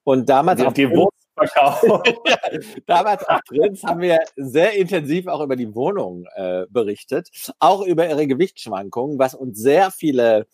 Und 0.04 0.28
damals 0.28 0.60
die, 0.60 0.66
auf 0.66 0.74
die 0.74 0.88
verkauft. 1.36 1.84
damals 2.86 3.26
auf 3.28 3.40
Prinz 3.46 3.82
haben 3.84 4.00
wir 4.00 4.18
sehr 4.36 4.74
intensiv 4.74 5.26
auch 5.26 5.40
über 5.40 5.56
die 5.56 5.74
Wohnung 5.74 6.26
äh, 6.34 6.66
berichtet, 6.68 7.30
auch 7.58 7.82
über 7.82 8.08
ihre 8.08 8.26
Gewichtsschwankungen, 8.26 9.18
was 9.18 9.34
uns 9.34 9.58
sehr 9.58 9.90
viele 9.90 10.46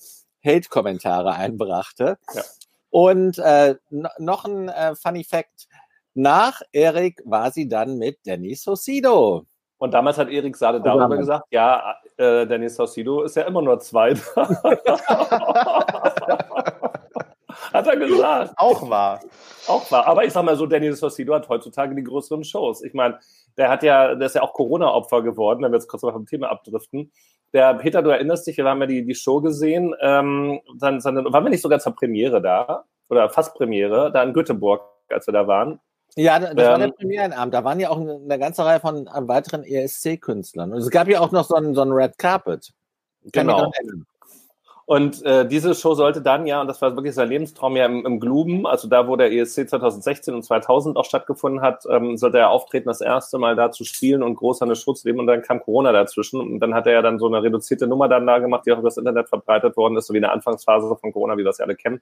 Hate-Kommentare 0.44 1.34
einbrachte. 1.34 2.18
Ja. 2.34 2.42
Und 2.90 3.38
äh, 3.38 3.76
no- 3.90 4.08
noch 4.18 4.44
ein 4.44 4.68
äh, 4.68 4.94
Funny 4.94 5.24
Fact. 5.24 5.66
Nach 6.14 6.60
Erik 6.72 7.22
war 7.24 7.50
sie 7.50 7.68
dann 7.68 7.96
mit 7.98 8.18
Danny 8.26 8.54
Saucedo. 8.54 9.44
Und 9.78 9.94
damals 9.94 10.18
hat 10.18 10.28
Erik 10.28 10.56
Sade 10.56 10.80
darüber 10.80 11.04
Zusammen. 11.04 11.18
gesagt, 11.20 11.44
ja, 11.50 11.94
äh, 12.16 12.46
Dennis 12.46 12.74
Saucedo 12.74 13.22
ist 13.22 13.36
ja 13.36 13.44
immer 13.44 13.62
nur 13.62 13.78
Zweiter. 13.78 14.20
hat 17.72 17.86
er 17.86 17.96
gesagt. 17.96 18.54
Auch 18.56 18.88
wahr. 18.88 19.20
Auch 19.66 19.90
wahr. 19.90 20.06
Aber 20.06 20.24
ich 20.24 20.32
sag 20.32 20.44
mal 20.44 20.56
so, 20.56 20.66
Dennis 20.66 21.00
Saucedo 21.00 21.34
hat 21.34 21.48
heutzutage 21.48 21.94
die 21.94 22.04
größeren 22.04 22.44
Shows. 22.44 22.82
Ich 22.82 22.94
meine, 22.94 23.18
der 23.56 23.68
hat 23.68 23.82
ja, 23.82 24.14
der 24.14 24.26
ist 24.26 24.34
ja 24.34 24.42
auch 24.42 24.52
Corona-Opfer 24.52 25.22
geworden, 25.22 25.62
wenn 25.62 25.72
wir 25.72 25.78
jetzt 25.78 25.88
kurz 25.88 26.02
mal 26.02 26.12
vom 26.12 26.26
Thema 26.26 26.48
abdriften. 26.48 27.12
Der 27.52 27.74
Peter, 27.74 28.02
du 28.02 28.10
erinnerst 28.10 28.46
dich, 28.46 28.58
wir 28.58 28.64
haben 28.64 28.80
ja 28.80 28.86
die, 28.86 29.04
die 29.04 29.14
Show 29.14 29.40
gesehen, 29.40 29.94
ähm, 30.00 30.60
dann, 30.78 31.00
dann 31.00 31.32
waren 31.32 31.44
wir 31.44 31.50
nicht 31.50 31.62
sogar 31.62 31.80
zur 31.80 31.94
Premiere 31.94 32.42
da, 32.42 32.84
oder 33.08 33.30
fast 33.30 33.54
Premiere, 33.54 34.12
da 34.12 34.22
in 34.22 34.32
Göteborg, 34.32 34.82
als 35.08 35.26
wir 35.26 35.32
da 35.32 35.46
waren. 35.46 35.80
Ja, 36.16 36.38
das 36.38 36.50
war 36.50 36.78
der 36.78 36.88
Ähm, 36.88 36.94
Premierenabend. 36.94 37.54
Da 37.54 37.64
waren 37.64 37.80
ja 37.80 37.90
auch 37.90 38.00
eine, 38.00 38.38
ganze 38.38 38.64
Reihe 38.64 38.80
von 38.80 39.06
äh, 39.06 39.28
weiteren 39.28 39.62
ESC-Künstlern. 39.62 40.72
Und 40.72 40.78
es 40.78 40.90
gab 40.90 41.08
ja 41.08 41.20
auch 41.20 41.32
noch 41.32 41.44
so 41.44 41.54
ein, 41.54 41.74
so 41.74 41.82
ein 41.82 41.92
Red 41.92 42.18
Carpet. 42.18 42.72
Kann 43.32 43.46
Genau. 43.46 43.70
Und 44.88 45.22
äh, 45.22 45.46
diese 45.46 45.74
Show 45.74 45.92
sollte 45.92 46.22
dann 46.22 46.46
ja, 46.46 46.62
und 46.62 46.66
das 46.66 46.80
war 46.80 46.96
wirklich 46.96 47.14
sein 47.14 47.28
Lebenstraum, 47.28 47.76
ja 47.76 47.84
im, 47.84 48.06
im 48.06 48.20
Gluben, 48.20 48.66
also 48.66 48.88
da, 48.88 49.06
wo 49.06 49.16
der 49.16 49.30
ESC 49.30 49.68
2016 49.68 50.34
und 50.34 50.44
2000 50.44 50.96
auch 50.96 51.04
stattgefunden 51.04 51.60
hat, 51.60 51.84
ähm, 51.90 52.16
sollte 52.16 52.38
er 52.38 52.48
auftreten, 52.48 52.88
das 52.88 53.02
erste 53.02 53.36
Mal 53.36 53.54
da 53.54 53.70
zu 53.70 53.84
spielen 53.84 54.22
und 54.22 54.36
groß 54.36 54.62
an 54.62 54.70
der 54.70 54.76
Show 54.76 54.94
leben. 55.04 55.20
Und 55.20 55.26
dann 55.26 55.42
kam 55.42 55.60
Corona 55.60 55.92
dazwischen. 55.92 56.40
Und 56.40 56.60
dann 56.60 56.72
hat 56.72 56.86
er 56.86 56.94
ja 56.94 57.02
dann 57.02 57.18
so 57.18 57.26
eine 57.26 57.42
reduzierte 57.42 57.86
Nummer 57.86 58.08
dann 58.08 58.26
da 58.26 58.38
gemacht, 58.38 58.64
die 58.64 58.72
auch 58.72 58.78
über 58.78 58.88
das 58.88 58.96
Internet 58.96 59.28
verbreitet 59.28 59.76
worden 59.76 59.98
ist, 59.98 60.06
so 60.06 60.14
wie 60.14 60.18
in 60.18 60.22
der 60.22 60.32
Anfangsphase 60.32 60.96
von 60.96 61.12
Corona, 61.12 61.34
wie 61.34 61.40
wir 61.40 61.44
das 61.44 61.58
ja 61.58 61.66
alle 61.66 61.76
kennen. 61.76 62.00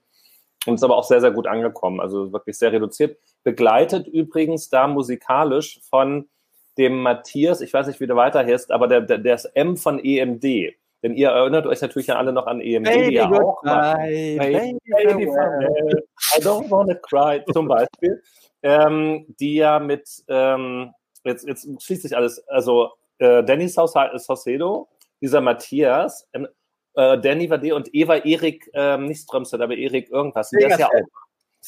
Und 0.65 0.75
ist 0.75 0.83
aber 0.83 0.95
auch 0.95 1.03
sehr, 1.03 1.19
sehr 1.19 1.31
gut 1.31 1.45
angekommen. 1.45 1.99
Also 1.99 2.31
wirklich 2.31 2.57
sehr 2.57 2.71
reduziert. 2.71 3.17
Begleitet 3.43 4.07
übrigens 4.07 4.69
da 4.69 4.87
musikalisch 4.87 5.81
von 5.89 6.29
dem 6.77 7.01
Matthias, 7.01 7.59
ich 7.59 7.73
weiß 7.73 7.87
nicht, 7.87 7.99
wie 7.99 8.07
der 8.07 8.15
weiter 8.15 8.45
heißt, 8.45 8.71
aber 8.71 8.87
der, 8.87 9.01
der, 9.01 9.17
der 9.17 9.35
ist 9.35 9.45
M 9.55 9.75
von 9.75 9.99
EMD. 9.99 10.77
Denn 11.03 11.13
ihr 11.13 11.29
erinnert 11.29 11.67
euch 11.67 11.81
natürlich 11.81 12.07
ja 12.07 12.15
alle 12.15 12.33
noch 12.33 12.47
an 12.47 12.59
EMD, 12.59 12.87
die 12.87 13.13
ja 13.13 13.29
auch 13.29 13.61
goodbye, 13.61 14.37
Baby, 14.39 14.77
baby 14.89 15.27
farewell. 15.27 16.03
I 16.35 16.41
don't 16.41 16.69
wanna 16.71 16.95
cry, 16.95 17.43
zum 17.53 17.67
Beispiel, 17.67 18.21
ähm, 18.63 19.25
die 19.39 19.55
ja 19.55 19.79
mit, 19.79 20.09
ähm, 20.27 20.91
jetzt, 21.23 21.47
jetzt 21.47 21.67
schließt 21.83 22.01
sich 22.01 22.17
alles, 22.17 22.45
also 22.47 22.91
äh, 23.19 23.43
Danny 23.43 23.67
Saucedo, 23.67 24.87
dieser 25.21 25.41
Matthias, 25.41 26.27
ähm, 26.33 26.47
äh, 26.95 27.19
Danny 27.19 27.49
Vade 27.49 27.75
und 27.75 27.93
Eva 27.93 28.15
Erik, 28.15 28.69
ähm, 28.73 29.05
nicht 29.05 29.21
Strömstedt, 29.21 29.61
aber 29.61 29.75
Erik 29.75 30.09
irgendwas. 30.09 30.49
Der, 30.49 30.67
ist 30.67 30.79
ja 30.79 30.87
auch, 30.87 30.91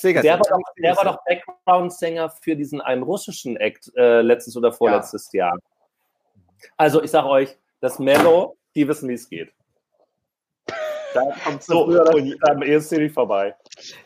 der, 0.04 0.40
war 0.40 0.48
doch, 0.50 0.74
der 0.82 0.98
war 0.98 1.04
doch 1.04 1.20
Background-Sänger 1.26 2.30
für 2.42 2.56
diesen 2.56 2.82
einen 2.82 3.04
russischen 3.04 3.58
Act 3.58 3.92
äh, 3.96 4.22
letztes 4.22 4.58
oder 4.58 4.74
vorletztes 4.74 5.32
Jahr. 5.34 5.56
Also 6.78 7.04
ich 7.04 7.12
sage 7.12 7.28
euch, 7.28 7.58
das 7.80 8.00
Mello, 8.00 8.58
die 8.80 8.88
wissen, 8.88 9.10
wie 9.10 9.14
es 9.14 9.30
geht. 9.30 9.52
Da 11.16 11.22
kommt 11.44 11.64
So, 11.64 11.86
früher 11.86 12.02
oder 12.04 12.52
am 12.52 12.62
ESC 12.62 12.92
nicht 13.00 13.14
vorbei. 13.16 13.56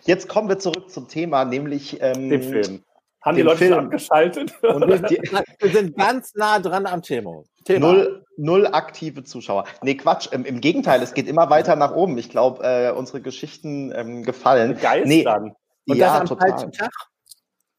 Jetzt 0.05 0.29
kommen 0.29 0.47
wir 0.47 0.57
zurück 0.57 0.89
zum 0.89 1.09
Thema, 1.09 1.43
nämlich 1.43 1.97
ähm, 2.01 2.29
Den 2.29 2.41
Film. 2.41 2.83
Haben 3.21 3.35
die 3.35 3.41
den 3.41 3.45
Leute 3.47 3.57
Film. 3.57 3.73
schon 3.73 3.83
abgeschaltet? 3.85 4.53
Und 4.63 4.81
die, 5.09 5.17
Wir 5.59 5.69
sind 5.69 5.97
ganz 5.97 6.33
nah 6.35 6.59
dran 6.59 6.85
am 6.85 7.01
Thema. 7.01 7.43
Thema. 7.65 7.87
null, 7.91 8.25
null 8.37 8.67
aktive 8.67 9.23
Zuschauer. 9.25 9.65
Nee, 9.81 9.95
Quatsch. 9.95 10.29
Im, 10.31 10.45
Im 10.45 10.61
Gegenteil, 10.61 11.01
es 11.01 11.13
geht 11.13 11.27
immer 11.27 11.49
weiter 11.49 11.75
nach 11.75 11.93
oben. 11.93 12.17
Ich 12.17 12.29
glaube, 12.29 12.63
äh, 12.63 12.91
unsere 12.91 13.19
Geschichten 13.21 13.91
ähm, 13.93 14.23
gefallen. 14.23 14.75
Begeistern. 14.75 15.55
Und 15.87 15.97
ja, 15.97 16.07
das 16.07 16.21
am 16.21 16.27
total. 16.27 16.49
falschen 16.51 16.71
Tag. 16.71 16.91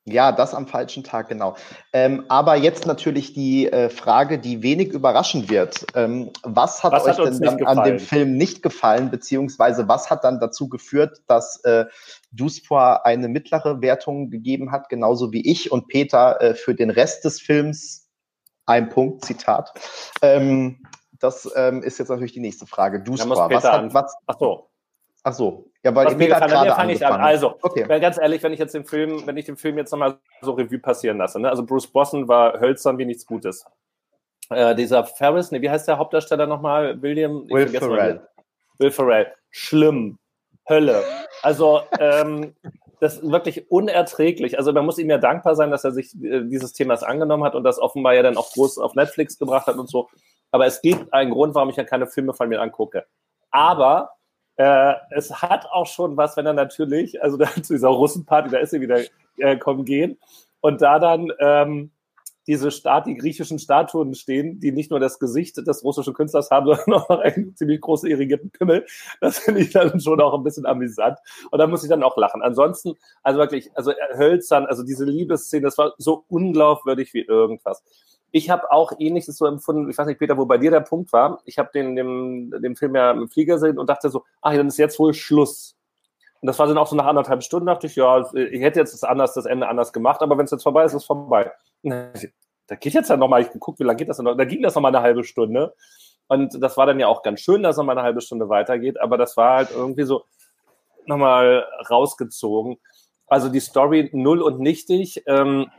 Ja, 0.06 0.32
das 0.32 0.52
am 0.52 0.66
falschen 0.66 1.02
Tag, 1.02 1.28
genau. 1.28 1.56
Ähm, 1.94 2.26
aber 2.28 2.56
jetzt 2.56 2.86
natürlich 2.86 3.32
die 3.32 3.72
äh, 3.72 3.88
Frage, 3.88 4.38
die 4.38 4.62
wenig 4.62 4.88
überraschen 4.88 5.48
wird. 5.48 5.86
Ähm, 5.94 6.30
was 6.42 6.82
hat 6.82 6.92
Was 6.92 7.04
euch 7.04 7.18
hat 7.18 7.26
denn 7.26 7.40
dann 7.40 7.64
an 7.64 7.84
dem? 7.84 7.98
Film 7.98 8.36
nicht 8.36 8.62
gefallen, 8.62 9.10
beziehungsweise 9.10 9.88
was 9.88 10.10
hat 10.10 10.22
dann 10.22 10.40
dazu 10.40 10.68
geführt, 10.68 11.22
dass 11.26 11.64
äh, 11.64 11.86
Duspor 12.32 13.06
eine 13.06 13.28
mittlere 13.28 13.80
Wertung 13.80 14.28
gegeben 14.28 14.72
hat, 14.72 14.90
genauso 14.90 15.32
wie 15.32 15.50
ich 15.50 15.72
und 15.72 15.88
Peter 15.88 16.38
äh, 16.40 16.54
für 16.54 16.74
den 16.74 16.90
Rest 16.90 17.24
des 17.24 17.40
Films 17.40 18.10
ein 18.66 18.90
Punkt, 18.90 19.24
Zitat. 19.24 19.72
Ähm, 20.20 20.84
das 21.18 21.50
ähm, 21.56 21.82
ist 21.82 21.98
jetzt 21.98 22.10
natürlich 22.10 22.32
die 22.32 22.40
nächste 22.40 22.66
Frage. 22.66 23.00
Peter 23.00 23.30
was 23.30 23.64
hat, 23.64 23.94
was, 23.94 24.14
Ach 24.26 24.36
so. 24.38 24.68
Ach 25.24 25.32
so, 25.32 25.66
ja, 25.82 25.94
weil 25.94 26.06
Was 26.06 26.16
mir 26.16 26.28
gefallen 26.28 26.42
hat, 26.44 26.50
gerade 26.50 26.70
fange 26.70 26.92
ich 26.92 27.04
an. 27.04 27.20
Also, 27.20 27.56
Okay. 27.60 28.00
ganz 28.00 28.18
ehrlich, 28.18 28.42
wenn 28.42 28.52
ich 28.52 28.60
jetzt 28.60 28.74
den 28.74 28.84
Film, 28.84 29.26
wenn 29.26 29.36
ich 29.36 29.46
den 29.46 29.56
Film 29.56 29.76
jetzt 29.76 29.90
nochmal 29.90 30.18
so 30.40 30.52
Revue 30.52 30.78
passieren 30.78 31.18
lasse, 31.18 31.40
ne? 31.40 31.50
also 31.50 31.64
Bruce 31.64 31.88
Boston 31.88 32.28
war 32.28 32.60
hölzern 32.60 32.96
wie 32.98 33.04
nichts 33.04 33.26
Gutes. 33.26 33.64
Äh, 34.50 34.74
dieser 34.74 35.04
Ferris, 35.04 35.50
ne, 35.50 35.60
wie 35.62 35.70
heißt 35.70 35.88
der 35.88 35.98
Hauptdarsteller 35.98 36.46
nochmal? 36.46 37.00
William? 37.02 37.44
Ich 37.48 37.54
Will 37.54 37.68
Ferrell. 37.68 38.28
Will 38.78 38.90
Ferrell. 38.90 39.32
Schlimm. 39.50 40.18
Hölle. 40.68 41.02
Also, 41.42 41.82
ähm, 41.98 42.54
das 43.00 43.18
ist 43.18 43.30
wirklich 43.30 43.70
unerträglich. 43.70 44.56
Also 44.58 44.72
man 44.72 44.84
muss 44.84 44.98
ihm 44.98 45.10
ja 45.10 45.18
dankbar 45.18 45.56
sein, 45.56 45.70
dass 45.70 45.84
er 45.84 45.92
sich 45.92 46.14
äh, 46.22 46.42
dieses 46.44 46.72
Themas 46.72 47.02
angenommen 47.02 47.44
hat 47.44 47.54
und 47.54 47.64
das 47.64 47.78
offenbar 47.78 48.14
ja 48.14 48.22
dann 48.22 48.36
auch 48.36 48.50
groß 48.52 48.78
auf 48.78 48.94
Netflix 48.94 49.38
gebracht 49.38 49.66
hat 49.66 49.76
und 49.76 49.90
so. 49.90 50.08
Aber 50.50 50.66
es 50.66 50.80
gibt 50.80 51.12
einen 51.12 51.30
Grund, 51.30 51.54
warum 51.54 51.68
ich 51.70 51.76
ja 51.76 51.84
keine 51.84 52.06
Filme 52.06 52.32
von 52.32 52.48
mir 52.48 52.60
angucke. 52.60 53.04
Aber 53.50 54.10
äh, 54.56 54.94
es 55.10 55.42
hat 55.42 55.66
auch 55.66 55.86
schon 55.86 56.16
was, 56.16 56.36
wenn 56.36 56.46
er 56.46 56.52
natürlich, 56.52 57.22
also 57.22 57.36
da, 57.38 57.46
zu 57.54 57.72
dieser 57.74 57.88
Russenparty, 57.88 58.50
da 58.50 58.58
ist 58.58 58.72
er 58.72 58.80
wieder 58.80 59.00
äh, 59.38 59.56
kommen 59.56 59.84
gehen 59.84 60.18
und 60.60 60.82
da 60.82 60.98
dann 60.98 61.32
ähm, 61.40 61.90
diese 62.46 62.70
Stat 62.70 63.06
die 63.06 63.16
griechischen 63.16 63.58
Statuen 63.58 64.14
stehen, 64.14 64.60
die 64.60 64.72
nicht 64.72 64.90
nur 64.90 65.00
das 65.00 65.18
Gesicht 65.18 65.56
des 65.56 65.84
russischen 65.84 66.14
Künstlers 66.14 66.50
haben, 66.50 66.66
sondern 66.74 67.02
auch 67.02 67.20
einen 67.20 67.56
ziemlich 67.56 67.80
großen 67.80 68.08
irrigierten 68.08 68.50
Pimmel. 68.50 68.86
Das 69.20 69.38
finde 69.38 69.62
ich 69.62 69.70
dann 69.70 69.98
schon 70.00 70.20
auch 70.20 70.34
ein 70.34 70.44
bisschen 70.44 70.66
amüsant. 70.66 71.18
Und 71.50 71.58
da 71.58 71.66
muss 71.66 71.82
ich 71.82 71.88
dann 71.88 72.02
auch 72.02 72.16
lachen. 72.16 72.42
Ansonsten, 72.42 72.94
also 73.22 73.38
wirklich, 73.38 73.70
also 73.76 73.92
äh, 73.92 74.16
hölzern, 74.16 74.66
also 74.66 74.82
diese 74.82 75.04
Liebesszene, 75.04 75.62
das 75.62 75.78
war 75.78 75.94
so 75.98 76.24
unglaubwürdig 76.28 77.14
wie 77.14 77.22
irgendwas. 77.22 77.82
Ich 78.36 78.50
habe 78.50 78.72
auch 78.72 78.90
ähnliches 78.98 79.36
so 79.36 79.46
empfunden, 79.46 79.88
ich 79.88 79.96
weiß 79.96 80.08
nicht, 80.08 80.18
Peter, 80.18 80.36
wo 80.36 80.44
bei 80.44 80.58
dir 80.58 80.72
der 80.72 80.80
Punkt 80.80 81.12
war. 81.12 81.40
Ich 81.44 81.56
habe 81.56 81.70
den, 81.72 81.94
dem, 81.94 82.50
dem 82.50 82.74
Film 82.74 82.96
ja 82.96 83.12
im 83.12 83.28
Flieger 83.28 83.54
gesehen 83.54 83.78
und 83.78 83.88
dachte 83.88 84.10
so, 84.10 84.24
ach, 84.42 84.52
dann 84.52 84.66
ist 84.66 84.76
jetzt 84.76 84.98
wohl 84.98 85.14
Schluss. 85.14 85.76
Und 86.40 86.48
das 86.48 86.58
war 86.58 86.66
dann 86.66 86.76
auch 86.76 86.88
so 86.88 86.96
nach 86.96 87.06
anderthalb 87.06 87.44
Stunden, 87.44 87.66
dachte 87.66 87.86
ich, 87.86 87.94
ja, 87.94 88.28
ich 88.34 88.60
hätte 88.60 88.80
jetzt 88.80 88.92
das 88.92 89.04
anders, 89.04 89.34
das 89.34 89.46
Ende 89.46 89.68
anders 89.68 89.92
gemacht, 89.92 90.20
aber 90.20 90.36
wenn 90.36 90.46
es 90.46 90.50
jetzt 90.50 90.64
vorbei 90.64 90.82
ist, 90.82 90.94
ist 90.94 91.02
es 91.02 91.06
vorbei. 91.06 91.52
Da 92.66 92.74
geht 92.74 92.94
jetzt 92.94 93.08
ja 93.08 93.16
nochmal, 93.16 93.42
ich 93.42 93.52
geguckt, 93.52 93.78
wie 93.78 93.84
lange 93.84 93.98
geht 93.98 94.08
das 94.08 94.16
denn 94.16 94.24
noch? 94.24 94.36
Da 94.36 94.44
ging 94.44 94.62
das 94.62 94.74
nochmal 94.74 94.92
eine 94.92 95.04
halbe 95.04 95.22
Stunde. 95.22 95.72
Und 96.26 96.60
das 96.60 96.76
war 96.76 96.86
dann 96.86 96.98
ja 96.98 97.06
auch 97.06 97.22
ganz 97.22 97.38
schön, 97.38 97.62
dass 97.62 97.76
nochmal 97.76 97.96
eine 97.96 98.04
halbe 98.04 98.20
Stunde 98.20 98.48
weitergeht, 98.48 99.00
aber 99.00 99.16
das 99.16 99.36
war 99.36 99.58
halt 99.58 99.70
irgendwie 99.70 100.02
so 100.02 100.24
nochmal 101.06 101.66
rausgezogen. 101.88 102.78
Also 103.28 103.48
die 103.48 103.60
Story 103.60 104.10
null 104.12 104.42
und 104.42 104.58
nichtig. 104.58 105.22
Ähm, 105.28 105.70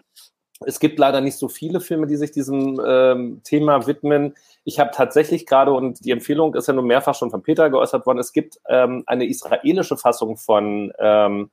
es 0.62 0.80
gibt 0.80 1.00
leider 1.00 1.22
nicht 1.22 1.38
so 1.38 1.50
viele 1.50 1.82
Filme, 1.82 2.08
die 2.08 2.16
sich 2.16 2.32
diesem 2.32 2.80
ähm, 2.86 3.42
Thema 3.44 3.88
widmen. 3.88 4.36
Ich 4.64 4.80
habe 4.80 4.92
tatsächlich 4.94 5.46
gerade, 5.46 5.74
und 5.74 6.06
die 6.06 6.12
Empfehlung 6.12 6.56
ist 6.56 6.68
ja 6.68 6.74
nur 6.74 6.84
mehrfach 6.84 7.16
schon 7.16 7.32
von 7.32 7.44
Peter 7.44 7.70
geäußert 7.70 8.06
worden, 8.06 8.20
es 8.20 8.32
gibt 8.32 8.60
ähm, 8.70 9.04
eine 9.06 9.26
israelische 9.28 9.98
Fassung 9.98 10.38
von 10.38 10.94
ähm, 10.98 11.50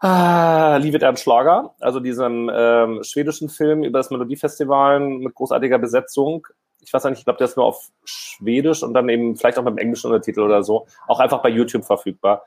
ah, 0.00 0.76
Liebe 0.76 1.00
Ernst 1.00 1.22
Schlager, 1.22 1.74
also 1.80 2.00
diesem 2.00 2.50
ähm, 2.52 3.02
schwedischen 3.02 3.48
Film 3.48 3.82
über 3.82 4.00
das 4.00 4.10
Melodiefestival 4.10 5.00
mit 5.00 5.34
großartiger 5.34 5.78
Besetzung. 5.78 6.46
ich 6.80 6.92
weiß 6.92 7.04
nicht, 7.04 7.20
ich 7.20 7.24
glaube, 7.24 7.38
der 7.38 7.46
ist 7.46 7.56
nur 7.56 7.66
auf 7.66 7.88
Schwedisch 8.04 8.82
und 8.82 8.92
dann 8.92 9.08
eben 9.08 9.34
vielleicht 9.34 9.58
auch 9.58 9.64
dem 9.64 9.78
englischen 9.78 10.10
Untertitel 10.10 10.40
oder 10.40 10.62
so, 10.62 10.86
auch 11.06 11.20
einfach 11.20 11.40
bei 11.40 11.48
YouTube 11.48 11.86
verfügbar. 11.86 12.44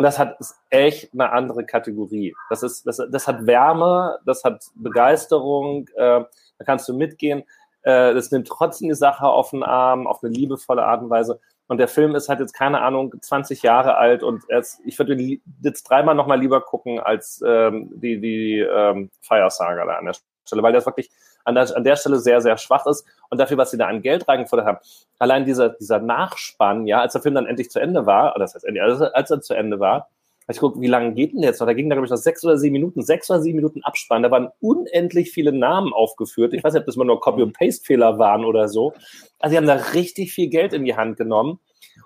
Und 0.00 0.04
das 0.04 0.18
hat 0.18 0.40
ist 0.40 0.58
echt 0.70 1.12
eine 1.12 1.30
andere 1.30 1.66
Kategorie. 1.66 2.34
Das 2.48 2.62
ist, 2.62 2.86
das, 2.86 3.02
das 3.10 3.28
hat 3.28 3.46
Wärme, 3.46 4.18
das 4.24 4.44
hat 4.44 4.64
Begeisterung, 4.74 5.88
äh, 5.94 6.24
da 6.24 6.64
kannst 6.64 6.88
du 6.88 6.96
mitgehen. 6.96 7.42
Äh, 7.82 8.14
das 8.14 8.30
nimmt 8.30 8.48
trotzdem 8.48 8.88
die 8.88 8.94
Sache 8.94 9.26
auf 9.26 9.50
den 9.50 9.62
Arm, 9.62 10.06
auf 10.06 10.24
eine 10.24 10.32
liebevolle 10.32 10.86
Art 10.86 11.02
und 11.02 11.10
Weise. 11.10 11.38
Und 11.68 11.76
der 11.76 11.86
Film 11.86 12.14
ist 12.14 12.30
halt 12.30 12.40
jetzt, 12.40 12.54
keine 12.54 12.80
Ahnung, 12.80 13.12
20 13.20 13.62
Jahre 13.62 13.98
alt 13.98 14.22
und 14.22 14.42
ist, 14.48 14.80
ich 14.86 14.98
würde 14.98 15.18
jetzt 15.62 15.82
dreimal 15.82 16.14
nochmal 16.14 16.40
lieber 16.40 16.62
gucken 16.62 16.98
als 16.98 17.44
ähm, 17.46 17.90
die, 18.00 18.22
die 18.22 18.60
ähm, 18.60 19.10
Fire 19.20 19.50
Saga 19.50 19.84
da 19.84 19.96
an 19.96 20.06
der 20.06 20.14
Stelle, 20.46 20.62
weil 20.62 20.72
der 20.72 20.86
wirklich 20.86 21.10
an 21.50 21.54
der, 21.54 21.76
an 21.76 21.84
der 21.84 21.96
Stelle 21.96 22.18
sehr, 22.18 22.40
sehr 22.40 22.56
schwach 22.56 22.86
ist 22.86 23.04
und 23.28 23.38
dafür, 23.38 23.58
was 23.58 23.70
sie 23.70 23.78
da 23.78 23.86
an 23.86 24.02
Geld 24.02 24.26
reingefordert 24.26 24.66
haben. 24.66 24.78
Allein 25.18 25.44
dieser, 25.44 25.68
dieser 25.70 26.00
Nachspann, 26.00 26.86
ja, 26.86 27.00
als 27.00 27.12
der 27.12 27.22
Film 27.22 27.34
dann 27.34 27.46
endlich 27.46 27.70
zu 27.70 27.78
Ende 27.78 28.06
war, 28.06 28.34
oder 28.34 28.44
das 28.44 28.54
heißt, 28.54 28.66
also 28.80 29.04
als 29.06 29.30
er 29.30 29.40
zu 29.40 29.54
Ende 29.54 29.78
war, 29.78 30.08
ich 30.48 30.58
gucke, 30.58 30.80
wie 30.80 30.86
lange 30.86 31.14
geht 31.14 31.32
denn 31.32 31.42
jetzt 31.42 31.60
noch? 31.60 31.66
Da 31.66 31.74
ging 31.74 31.88
da, 31.88 31.94
glaube 31.94 32.06
ich, 32.06 32.10
noch 32.10 32.16
sechs 32.16 32.44
oder 32.44 32.58
sieben 32.58 32.72
Minuten, 32.72 33.02
sechs 33.02 33.30
oder 33.30 33.40
sieben 33.40 33.56
Minuten 33.56 33.82
Abspann. 33.82 34.22
Da 34.22 34.30
waren 34.30 34.48
unendlich 34.60 35.30
viele 35.30 35.52
Namen 35.52 35.92
aufgeführt. 35.92 36.54
Ich 36.54 36.64
weiß 36.64 36.72
nicht, 36.72 36.80
ob 36.80 36.86
das 36.86 36.96
mal 36.96 37.04
nur 37.04 37.20
Copy- 37.20 37.42
und 37.42 37.56
Paste-Fehler 37.56 38.18
waren 38.18 38.44
oder 38.44 38.68
so. 38.68 38.92
Also, 39.38 39.52
sie 39.52 39.56
haben 39.56 39.66
da 39.66 39.74
richtig 39.74 40.32
viel 40.32 40.48
Geld 40.48 40.72
in 40.72 40.84
die 40.84 40.96
Hand 40.96 41.16
genommen. 41.16 41.60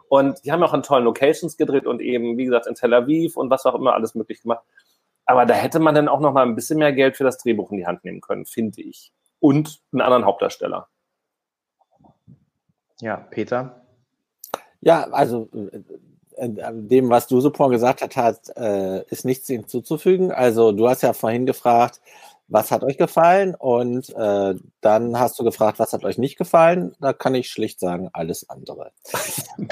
Und 0.08 0.44
die 0.44 0.52
haben 0.52 0.62
auch 0.62 0.72
an 0.72 0.82
tollen 0.82 1.04
Locations 1.04 1.56
gedreht 1.56 1.86
und 1.86 2.00
eben, 2.00 2.36
wie 2.36 2.44
gesagt, 2.44 2.66
in 2.66 2.74
Tel 2.74 2.92
Aviv 2.92 3.36
und 3.36 3.50
was 3.50 3.64
auch 3.64 3.74
immer 3.74 3.94
alles 3.94 4.14
möglich 4.14 4.42
gemacht. 4.42 4.62
Aber 5.26 5.46
da 5.46 5.54
hätte 5.54 5.80
man 5.80 5.94
dann 5.94 6.08
auch 6.08 6.20
noch 6.20 6.32
mal 6.32 6.46
ein 6.46 6.54
bisschen 6.54 6.78
mehr 6.78 6.92
Geld 6.92 7.16
für 7.16 7.24
das 7.24 7.38
Drehbuch 7.38 7.70
in 7.70 7.78
die 7.78 7.86
Hand 7.86 8.04
nehmen 8.04 8.20
können, 8.20 8.44
finde 8.44 8.82
ich. 8.82 9.12
Und 9.44 9.82
einen 9.92 10.00
anderen 10.00 10.24
Hauptdarsteller. 10.24 10.88
Ja, 13.02 13.18
Peter? 13.18 13.84
Ja, 14.80 15.02
also 15.10 15.50
äh, 15.52 16.46
äh, 16.46 16.72
dem, 16.72 17.10
was 17.10 17.26
du 17.26 17.42
so 17.42 17.50
gesagt 17.50 18.16
hast, 18.16 18.56
äh, 18.56 19.02
ist 19.10 19.26
nichts 19.26 19.48
hinzuzufügen. 19.48 20.32
Also 20.32 20.72
du 20.72 20.88
hast 20.88 21.02
ja 21.02 21.12
vorhin 21.12 21.44
gefragt, 21.44 22.00
was 22.48 22.70
hat 22.70 22.84
euch 22.84 22.96
gefallen? 22.96 23.54
Und 23.54 24.08
äh, 24.16 24.54
dann 24.80 25.20
hast 25.20 25.38
du 25.38 25.44
gefragt, 25.44 25.78
was 25.78 25.92
hat 25.92 26.06
euch 26.06 26.16
nicht 26.16 26.38
gefallen? 26.38 26.96
Da 26.98 27.12
kann 27.12 27.34
ich 27.34 27.50
schlicht 27.50 27.80
sagen, 27.80 28.08
alles 28.14 28.48
andere. 28.48 28.92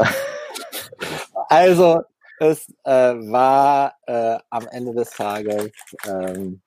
also 1.48 2.02
es 2.40 2.68
äh, 2.84 2.92
war 2.92 3.94
äh, 4.06 4.36
am 4.50 4.68
Ende 4.68 4.92
des 4.92 5.08
Tages 5.12 5.70
ähm, 6.06 6.60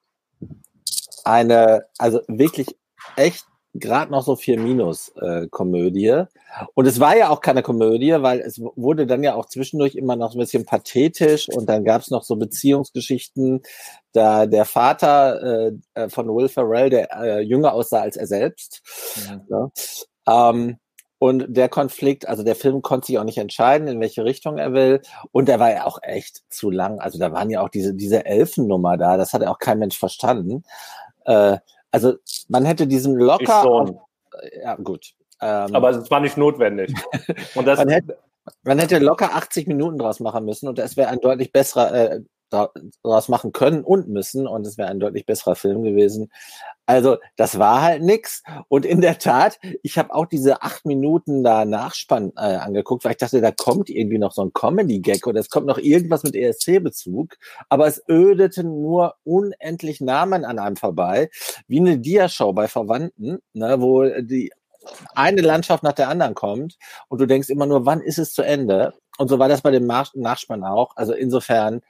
eine, 1.23 1.85
also 1.99 2.21
wirklich 2.27 2.75
echt 3.15 3.45
gerade 3.75 4.11
noch 4.11 4.23
so 4.23 4.35
vier 4.35 4.59
Minus 4.59 5.09
äh, 5.21 5.47
Komödie. 5.47 6.23
Und 6.73 6.85
es 6.85 6.99
war 6.99 7.17
ja 7.17 7.29
auch 7.29 7.41
keine 7.41 7.61
Komödie, 7.61 8.15
weil 8.19 8.39
es 8.39 8.61
wurde 8.75 9.05
dann 9.05 9.23
ja 9.23 9.35
auch 9.35 9.47
zwischendurch 9.47 9.95
immer 9.95 10.15
noch 10.15 10.33
ein 10.33 10.39
bisschen 10.39 10.65
pathetisch 10.65 11.49
und 11.49 11.67
dann 11.67 11.83
gab 11.83 12.01
es 12.01 12.09
noch 12.09 12.23
so 12.23 12.37
Beziehungsgeschichten, 12.37 13.61
da 14.13 14.45
der 14.45 14.65
Vater 14.65 15.41
äh, 15.41 15.71
äh, 15.93 16.09
von 16.09 16.27
Will 16.29 16.47
Ferrell, 16.47 16.89
der 16.89 17.11
äh, 17.11 17.41
jünger 17.41 17.73
aussah 17.73 18.01
als 18.01 18.15
er 18.15 18.27
selbst. 18.27 18.81
Ja. 19.49 19.71
Ja. 20.27 20.49
Ähm, 20.49 20.77
und 21.17 21.45
der 21.47 21.69
Konflikt, 21.69 22.27
also 22.27 22.43
der 22.43 22.55
Film 22.55 22.81
konnte 22.81 23.07
sich 23.07 23.17
auch 23.17 23.23
nicht 23.23 23.37
entscheiden, 23.37 23.87
in 23.87 23.99
welche 23.99 24.25
Richtung 24.25 24.57
er 24.57 24.73
will. 24.73 25.01
Und 25.31 25.47
der 25.47 25.59
war 25.59 25.71
ja 25.71 25.85
auch 25.85 25.99
echt 26.01 26.43
zu 26.49 26.69
lang. 26.69 26.99
Also 26.99 27.17
da 27.19 27.31
waren 27.31 27.49
ja 27.49 27.61
auch 27.61 27.69
diese, 27.69 27.93
diese 27.93 28.25
Elfennummer 28.25 28.97
da, 28.97 29.17
das 29.17 29.33
hat 29.33 29.41
ja 29.41 29.49
auch 29.49 29.59
kein 29.59 29.79
Mensch 29.79 29.97
verstanden. 29.97 30.63
Äh, 31.25 31.57
also 31.91 32.15
man 32.47 32.65
hätte 32.65 32.87
diesen 32.87 33.15
locker. 33.15 33.65
Auf, 33.65 33.91
ja, 34.61 34.75
gut. 34.75 35.13
Ähm, 35.41 35.75
Aber 35.75 35.89
es 35.91 36.09
war 36.09 36.19
nicht 36.19 36.37
notwendig. 36.37 36.93
Und 37.55 37.65
das 37.65 37.79
man, 37.79 37.89
hätte, 37.89 38.17
man 38.63 38.79
hätte 38.79 38.99
locker 38.99 39.35
80 39.35 39.67
Minuten 39.67 39.97
draus 39.97 40.19
machen 40.19 40.45
müssen 40.45 40.67
und 40.67 40.79
es 40.79 40.97
wäre 40.97 41.09
ein 41.09 41.19
deutlich 41.19 41.51
besserer, 41.51 41.93
äh, 41.93 42.21
daraus 42.49 43.29
machen 43.29 43.51
können 43.51 43.83
und 43.83 44.07
müssen 44.07 44.47
und 44.47 44.65
es 44.65 44.77
wäre 44.77 44.89
ein 44.89 44.99
deutlich 44.99 45.25
besserer 45.25 45.55
Film 45.55 45.83
gewesen. 45.83 46.31
Also 46.85 47.17
das 47.35 47.57
war 47.57 47.81
halt 47.81 48.03
nix 48.03 48.43
und 48.67 48.85
in 48.85 49.01
der 49.01 49.17
Tat, 49.17 49.59
ich 49.81 49.97
habe 49.97 50.13
auch 50.13 50.27
diese 50.27 50.61
acht 50.61 50.85
Minuten 50.85 51.43
da 51.43 51.65
Nachspann 51.65 52.31
äh, 52.37 52.57
angeguckt, 52.57 53.03
weil 53.03 53.13
ich 53.13 53.17
dachte, 53.17 53.41
da 53.41 53.51
kommt 53.51 53.89
irgendwie 53.89 54.19
noch 54.19 54.33
so 54.33 54.43
ein 54.43 54.53
Comedy-Gag 54.53 55.25
oder 55.25 55.39
es 55.39 55.49
kommt 55.49 55.65
noch 55.65 55.79
irgendwas 55.79 56.23
mit 56.23 56.35
ESC-Bezug, 56.35 57.37
aber 57.69 57.87
es 57.87 58.03
ödeten 58.07 58.81
nur 58.81 59.15
unendlich 59.23 59.99
Namen 59.99 60.45
an 60.45 60.59
einem 60.59 60.75
vorbei, 60.75 61.29
wie 61.67 61.79
eine 61.79 61.97
Diashow 61.97 62.53
bei 62.53 62.67
Verwandten, 62.67 63.39
ne, 63.53 63.81
wo 63.81 64.03
die 64.21 64.51
eine 65.13 65.41
Landschaft 65.41 65.83
nach 65.83 65.93
der 65.93 66.09
anderen 66.09 66.35
kommt 66.35 66.77
und 67.07 67.19
du 67.19 67.25
denkst 67.25 67.49
immer 67.49 67.65
nur, 67.65 67.85
wann 67.85 68.01
ist 68.01 68.19
es 68.19 68.33
zu 68.33 68.43
Ende? 68.43 68.93
Und 69.17 69.29
so 69.29 69.39
war 69.39 69.47
das 69.47 69.61
bei 69.61 69.71
dem 69.71 69.87
Nachspann 69.87 70.63
auch. 70.63 70.95
Also 70.95 71.13
insofern, 71.13 71.81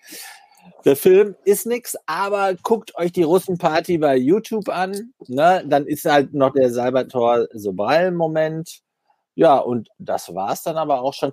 der 0.83 0.95
Film 0.95 1.35
ist 1.45 1.65
nix, 1.65 1.95
aber 2.05 2.55
guckt 2.61 2.95
euch 2.95 3.11
die 3.11 3.23
Russenparty 3.23 3.97
bei 3.97 4.15
YouTube 4.15 4.69
an. 4.69 5.13
Ne? 5.27 5.63
Dann 5.67 5.85
ist 5.87 6.05
halt 6.05 6.33
noch 6.33 6.53
der 6.53 6.71
Salvatore 6.71 7.49
Sobral-Moment. 7.53 8.81
Ja, 9.35 9.57
und 9.57 9.89
das 9.97 10.33
war's 10.33 10.63
dann 10.63 10.77
aber 10.77 11.01
auch 11.01 11.13
schon. 11.13 11.31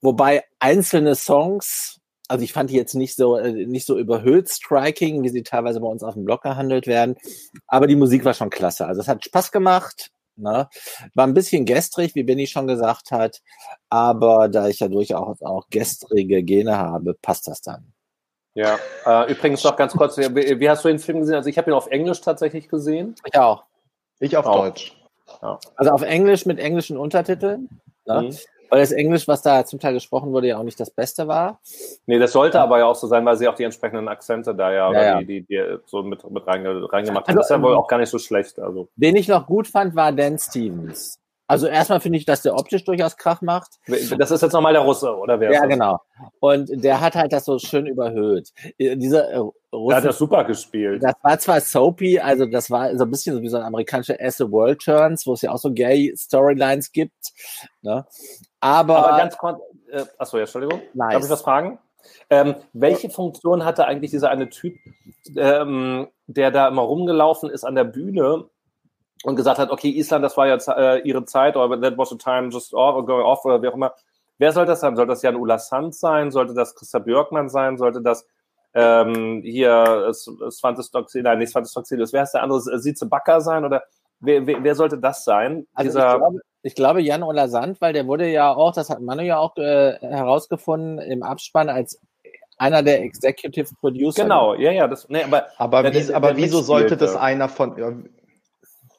Wobei 0.00 0.44
einzelne 0.58 1.14
Songs, 1.14 2.00
also 2.28 2.44
ich 2.44 2.52
fand 2.52 2.70
die 2.70 2.76
jetzt 2.76 2.94
nicht 2.94 3.14
so, 3.16 3.36
äh, 3.36 3.66
nicht 3.66 3.86
so 3.86 3.98
überhöht 3.98 4.48
striking, 4.48 5.22
wie 5.22 5.28
sie 5.28 5.42
teilweise 5.42 5.80
bei 5.80 5.86
uns 5.86 6.02
auf 6.02 6.14
dem 6.14 6.24
Blog 6.24 6.42
gehandelt 6.42 6.86
werden. 6.86 7.16
Aber 7.66 7.86
die 7.86 7.96
Musik 7.96 8.24
war 8.24 8.34
schon 8.34 8.50
klasse. 8.50 8.86
Also 8.86 9.00
es 9.00 9.08
hat 9.08 9.24
Spaß 9.24 9.52
gemacht. 9.52 10.10
Ne? 10.36 10.68
War 11.14 11.26
ein 11.26 11.34
bisschen 11.34 11.64
gestrig, 11.64 12.14
wie 12.14 12.24
Benny 12.24 12.46
schon 12.46 12.66
gesagt 12.66 13.12
hat, 13.12 13.40
aber 13.88 14.48
da 14.48 14.68
ich 14.68 14.80
ja 14.80 14.88
durchaus 14.88 15.40
auch 15.42 15.68
gestrige 15.70 16.42
Gene 16.42 16.76
habe, 16.76 17.14
passt 17.14 17.46
das 17.46 17.60
dann. 17.60 17.93
Ja, 18.54 18.78
äh, 19.04 19.32
übrigens 19.32 19.64
noch 19.64 19.76
ganz 19.76 19.92
kurz, 19.94 20.16
wie, 20.16 20.60
wie, 20.60 20.70
hast 20.70 20.84
du 20.84 20.88
den 20.88 21.00
Film 21.00 21.20
gesehen? 21.20 21.34
Also 21.34 21.50
ich 21.50 21.58
habe 21.58 21.70
ihn 21.70 21.74
auf 21.74 21.88
Englisch 21.88 22.20
tatsächlich 22.20 22.68
gesehen. 22.68 23.16
Ich 23.24 23.38
auch. 23.38 23.64
Ich 24.20 24.36
auf 24.36 24.46
auch. 24.46 24.64
Deutsch. 24.64 24.96
Ja. 25.42 25.58
Also 25.74 25.90
auf 25.90 26.02
Englisch 26.02 26.46
mit 26.46 26.60
englischen 26.60 26.96
Untertiteln. 26.96 27.68
Ne? 28.06 28.22
Mhm. 28.22 28.36
Weil 28.70 28.80
das 28.80 28.92
Englisch, 28.92 29.28
was 29.28 29.42
da 29.42 29.64
zum 29.64 29.78
Teil 29.78 29.92
gesprochen 29.92 30.32
wurde, 30.32 30.48
ja 30.48 30.58
auch 30.58 30.62
nicht 30.62 30.78
das 30.80 30.90
Beste 30.90 31.28
war. 31.28 31.60
Nee, 32.06 32.18
das 32.18 32.32
sollte 32.32 32.60
aber 32.60 32.78
ja 32.78 32.86
auch 32.86 32.94
so 32.94 33.06
sein, 33.06 33.24
weil 33.24 33.36
sie 33.36 33.46
auch 33.48 33.54
die 33.54 33.64
entsprechenden 33.64 34.08
Akzente 34.08 34.54
da 34.54 34.72
ja, 34.72 34.92
ja, 34.92 35.02
ja. 35.02 35.18
Die, 35.20 35.26
die, 35.26 35.42
die, 35.42 35.76
so 35.86 36.02
mit, 36.02 36.28
mit 36.30 36.46
reingemacht 36.46 36.92
haben. 36.92 37.14
Also, 37.14 37.38
das 37.38 37.46
ist 37.46 37.50
ja 37.50 37.62
wohl 37.62 37.74
auch 37.74 37.88
gar 37.88 37.98
nicht 37.98 38.08
so 38.08 38.18
schlecht. 38.18 38.58
Also. 38.58 38.88
Den 38.96 39.16
ich 39.16 39.28
noch 39.28 39.46
gut 39.46 39.68
fand, 39.68 39.94
war 39.94 40.12
Dan 40.12 40.38
Stevens. 40.38 41.20
Also 41.46 41.66
erstmal 41.66 42.00
finde 42.00 42.18
ich, 42.18 42.24
dass 42.24 42.42
der 42.42 42.54
optisch 42.54 42.84
durchaus 42.84 43.16
Krach 43.16 43.42
macht. 43.42 43.72
Das 43.86 44.30
ist 44.30 44.40
jetzt 44.40 44.52
nochmal 44.52 44.72
der 44.72 44.82
Russe, 44.82 45.14
oder 45.14 45.40
wer? 45.40 45.52
Ja, 45.52 45.66
genau. 45.66 46.00
Und 46.40 46.70
der 46.82 47.00
hat 47.00 47.14
halt 47.14 47.32
das 47.32 47.44
so 47.44 47.58
schön 47.58 47.86
überhöht. 47.86 48.50
Äh, 48.78 48.96
dieser 48.96 49.30
äh, 49.30 49.36
Russe, 49.38 49.88
der 49.88 49.96
hat 49.96 50.04
das 50.06 50.18
super 50.18 50.44
gespielt. 50.44 51.02
Das 51.02 51.14
war 51.22 51.38
zwar 51.38 51.60
soapy, 51.60 52.18
also 52.18 52.46
das 52.46 52.70
war 52.70 52.96
so 52.96 53.04
ein 53.04 53.10
bisschen 53.10 53.36
so 53.36 53.42
wie 53.42 53.48
so 53.48 53.58
ein 53.58 53.62
amerikanischer 53.62 54.16
As 54.20 54.38
the 54.38 54.50
World 54.50 54.80
Turns, 54.80 55.26
wo 55.26 55.34
es 55.34 55.42
ja 55.42 55.52
auch 55.52 55.58
so 55.58 55.70
gay 55.70 56.14
Storylines 56.16 56.92
gibt. 56.92 57.32
Ne? 57.82 58.06
Aber, 58.60 59.06
Aber 59.06 59.18
ganz 59.18 59.36
kurz, 59.36 59.60
äh, 59.90 60.04
achso, 60.16 60.38
ja, 60.38 60.44
Entschuldigung. 60.44 60.80
Nice. 60.94 61.12
Darf 61.12 61.24
ich 61.24 61.30
was 61.30 61.42
fragen? 61.42 61.78
Ähm, 62.30 62.54
welche 62.72 63.10
Funktion 63.10 63.64
hatte 63.64 63.86
eigentlich 63.86 64.10
dieser 64.10 64.30
eine 64.30 64.48
Typ, 64.48 64.76
ähm, 65.36 66.08
der 66.26 66.50
da 66.50 66.68
immer 66.68 66.82
rumgelaufen 66.82 67.50
ist 67.50 67.64
an 67.64 67.74
der 67.74 67.84
Bühne 67.84 68.48
und 69.24 69.36
gesagt 69.36 69.58
hat, 69.58 69.70
okay, 69.70 69.88
Island, 69.88 70.24
das 70.24 70.36
war 70.36 70.46
jetzt 70.46 70.68
äh, 70.68 70.98
ihre 70.98 71.24
Zeit, 71.24 71.56
oder 71.56 71.80
that 71.80 71.98
was 71.98 72.12
a 72.12 72.16
time 72.16 72.50
just 72.50 72.74
off, 72.74 72.94
or 72.94 73.04
going 73.04 73.24
off, 73.24 73.44
oder 73.44 73.60
wie 73.62 73.68
auch 73.68 73.74
immer. 73.74 73.92
Wer 74.38 74.52
soll 74.52 74.66
das 74.66 74.80
sein? 74.80 74.96
Soll 74.96 75.06
das 75.06 75.22
Jan 75.22 75.36
Ulla 75.36 75.58
Sand 75.58 75.94
sein? 75.94 76.30
Sollte 76.30 76.54
das 76.54 76.74
Christa 76.74 76.98
Björkmann 76.98 77.48
sein? 77.48 77.78
Sollte 77.78 78.02
das 78.02 78.26
ähm, 78.74 79.42
hier 79.42 80.12
Svante 80.12 80.82
Stoxil, 80.82 81.22
nein, 81.22 81.38
nicht 81.38 81.50
Svante 81.50 81.70
Stoxilius, 81.70 82.12
wer 82.12 82.24
ist 82.24 82.32
der 82.32 82.42
andere? 82.42 82.60
Size 82.60 83.06
Backer 83.06 83.40
sein? 83.40 83.64
Oder 83.64 83.84
wer, 84.20 84.46
wer, 84.46 84.62
wer 84.62 84.74
sollte 84.74 84.98
das 84.98 85.24
sein? 85.24 85.66
Also 85.72 85.98
ich 85.98 86.04
glaube, 86.04 86.40
ich 86.62 86.74
glaube 86.74 87.00
Jan 87.02 87.22
Ulla 87.22 87.48
Sand, 87.48 87.80
weil 87.80 87.92
der 87.92 88.06
wurde 88.06 88.26
ja 88.28 88.52
auch, 88.52 88.72
das 88.72 88.90
hat 88.90 89.00
Manu 89.00 89.22
ja 89.22 89.38
auch 89.38 89.56
äh, 89.56 89.98
herausgefunden 90.00 90.98
im 90.98 91.22
Abspann 91.22 91.68
als 91.68 92.00
einer 92.56 92.82
der 92.82 93.02
Executive 93.02 93.74
Producer. 93.80 94.22
Genau, 94.22 94.54
ja, 94.54 94.72
ja. 94.72 94.88
Das, 94.88 95.08
nee, 95.08 95.22
aber 95.22 95.46
aber, 95.56 95.82
der, 95.82 95.94
wie, 95.94 96.06
der, 96.06 96.16
aber 96.16 96.36
wieso 96.36 96.60
sollte 96.60 96.96
das 96.96 97.16
einer 97.16 97.48
von. 97.48 98.08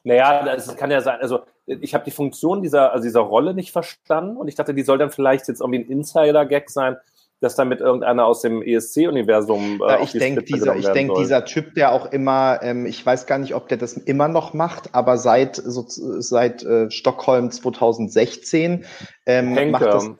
Naja, 0.06 0.54
es 0.54 0.74
kann 0.76 0.92
ja 0.92 1.00
sein, 1.00 1.18
also 1.20 1.40
ich 1.66 1.92
habe 1.92 2.04
die 2.04 2.12
Funktion 2.12 2.62
dieser, 2.62 2.92
also 2.92 3.02
dieser 3.02 3.20
Rolle 3.20 3.54
nicht 3.54 3.72
verstanden 3.72 4.36
und 4.36 4.46
ich 4.46 4.54
dachte, 4.54 4.72
die 4.72 4.82
soll 4.82 4.98
dann 4.98 5.10
vielleicht 5.10 5.48
jetzt 5.48 5.60
irgendwie 5.60 5.80
ein 5.80 5.90
Insider-Gag 5.90 6.70
sein, 6.70 6.96
dass 7.40 7.56
damit 7.56 7.80
irgendeiner 7.80 8.24
aus 8.24 8.40
dem 8.40 8.62
ESC-Universum. 8.62 9.82
Äh, 9.82 9.90
ja, 9.90 10.00
ich 10.00 10.12
denke, 10.12 10.44
dieser, 10.44 10.76
ich 10.76 10.86
denk, 10.86 11.12
dieser 11.16 11.44
Typ, 11.44 11.74
der 11.74 11.90
auch 11.90 12.12
immer, 12.12 12.60
ähm, 12.62 12.86
ich 12.86 13.04
weiß 13.04 13.26
gar 13.26 13.38
nicht, 13.38 13.56
ob 13.56 13.66
der 13.66 13.78
das 13.78 13.94
immer 13.94 14.28
noch 14.28 14.54
macht, 14.54 14.94
aber 14.94 15.18
seit 15.18 15.56
so, 15.56 15.84
seit 15.88 16.62
äh, 16.62 16.88
Stockholm 16.88 17.50
2016 17.50 18.84
ähm, 19.26 19.70
macht 19.72 19.86
das 19.86 20.10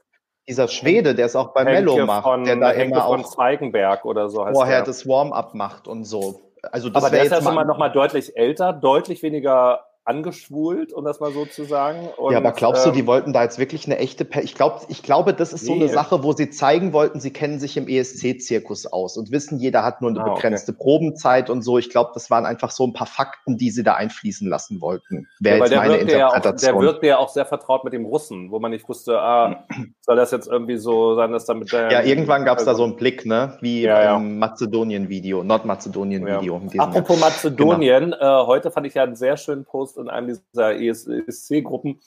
dieser 0.48 0.68
Schwede, 0.68 1.14
der 1.14 1.26
es 1.26 1.36
auch 1.36 1.54
bei 1.54 1.64
Henke 1.64 1.92
Mello 1.92 2.06
macht, 2.06 2.24
von, 2.24 2.44
der 2.44 2.56
da 2.56 2.70
Henke 2.70 2.98
immer 2.98 3.06
auch 3.06 3.22
Zweigenberg 3.22 4.04
oder 4.04 4.28
so 4.28 4.44
heißt 4.44 4.56
vorher 4.56 4.78
der. 4.78 4.84
das 4.84 5.06
Warm-up 5.06 5.54
macht 5.54 5.88
und 5.88 6.04
so. 6.04 6.45
Also 6.72 6.90
das 6.90 7.02
aber 7.02 7.10
der 7.10 7.24
ist 7.24 7.30
ja 7.32 7.42
schon 7.42 7.54
mal 7.54 7.64
noch 7.64 7.78
mal 7.78 7.88
deutlich 7.88 8.36
älter, 8.36 8.72
deutlich 8.72 9.22
weniger 9.22 9.84
angeschwult, 10.06 10.92
um 10.92 11.04
das 11.04 11.18
mal 11.18 11.32
so 11.32 11.44
zu 11.46 11.64
sagen. 11.64 12.08
Und, 12.16 12.32
ja, 12.32 12.38
aber 12.38 12.52
glaubst 12.52 12.86
du, 12.86 12.92
die 12.92 13.00
ähm, 13.00 13.06
wollten 13.08 13.32
da 13.32 13.42
jetzt 13.42 13.58
wirklich 13.58 13.86
eine 13.86 13.98
echte, 13.98 14.24
per 14.24 14.42
ich 14.44 14.54
glaube, 14.54 14.86
ich 14.88 15.02
glaube, 15.02 15.34
das 15.34 15.52
ist 15.52 15.62
nee. 15.62 15.68
so 15.68 15.74
eine 15.74 15.88
Sache, 15.88 16.22
wo 16.22 16.32
sie 16.32 16.48
zeigen 16.50 16.92
wollten, 16.92 17.18
sie 17.18 17.32
kennen 17.32 17.58
sich 17.58 17.76
im 17.76 17.88
ESC-Zirkus 17.88 18.86
aus 18.86 19.16
und 19.16 19.32
wissen, 19.32 19.58
jeder 19.58 19.82
hat 19.82 20.00
nur 20.00 20.10
eine 20.10 20.20
ah, 20.20 20.34
begrenzte 20.34 20.72
okay. 20.72 20.82
Probenzeit 20.82 21.50
und 21.50 21.62
so. 21.62 21.76
Ich 21.78 21.90
glaube, 21.90 22.12
das 22.14 22.30
waren 22.30 22.46
einfach 22.46 22.70
so 22.70 22.86
ein 22.86 22.92
paar 22.92 23.08
Fakten, 23.08 23.58
die 23.58 23.70
sie 23.70 23.82
da 23.82 23.94
einfließen 23.94 24.48
lassen 24.48 24.80
wollten. 24.80 25.26
Wäre 25.40 25.58
ja, 25.58 25.64
jetzt 25.64 25.76
meine 25.76 25.96
Interpretation. 25.96 26.20
Ja 26.20 26.28
auch, 26.28 26.80
der 26.80 26.80
wirkte 26.80 27.06
ja 27.06 27.18
auch 27.18 27.28
sehr 27.28 27.46
vertraut 27.46 27.82
mit 27.82 27.92
dem 27.92 28.04
Russen, 28.04 28.52
wo 28.52 28.60
man 28.60 28.70
nicht 28.70 28.88
wusste, 28.88 29.18
ah, 29.20 29.64
soll 30.02 30.16
das 30.16 30.30
jetzt 30.30 30.46
irgendwie 30.46 30.76
so 30.76 31.16
sein, 31.16 31.32
dass 31.32 31.46
damit 31.46 31.72
der. 31.72 31.90
Ja, 31.90 32.02
irgendwann 32.02 32.44
gab 32.44 32.58
es 32.58 32.64
da 32.64 32.74
so 32.74 32.84
einen 32.84 32.94
Blick, 32.94 33.26
ne? 33.26 33.58
Wie 33.60 33.82
ja, 33.82 34.02
ja. 34.02 34.16
im 34.16 34.38
Mazedonien-Video, 34.38 35.42
Nordmazedonien-Video. 35.42 36.62
Apropos 36.78 37.18
Mazedonien, 37.18 38.12
genau. 38.12 38.42
äh, 38.42 38.46
heute 38.46 38.70
fand 38.70 38.86
ich 38.86 38.94
ja 38.94 39.02
einen 39.02 39.16
sehr 39.16 39.36
schönen 39.36 39.64
Post 39.64 39.95
in 39.96 40.08
einem 40.08 40.28
dieser 40.28 40.80
ESC-Gruppen. 40.80 42.00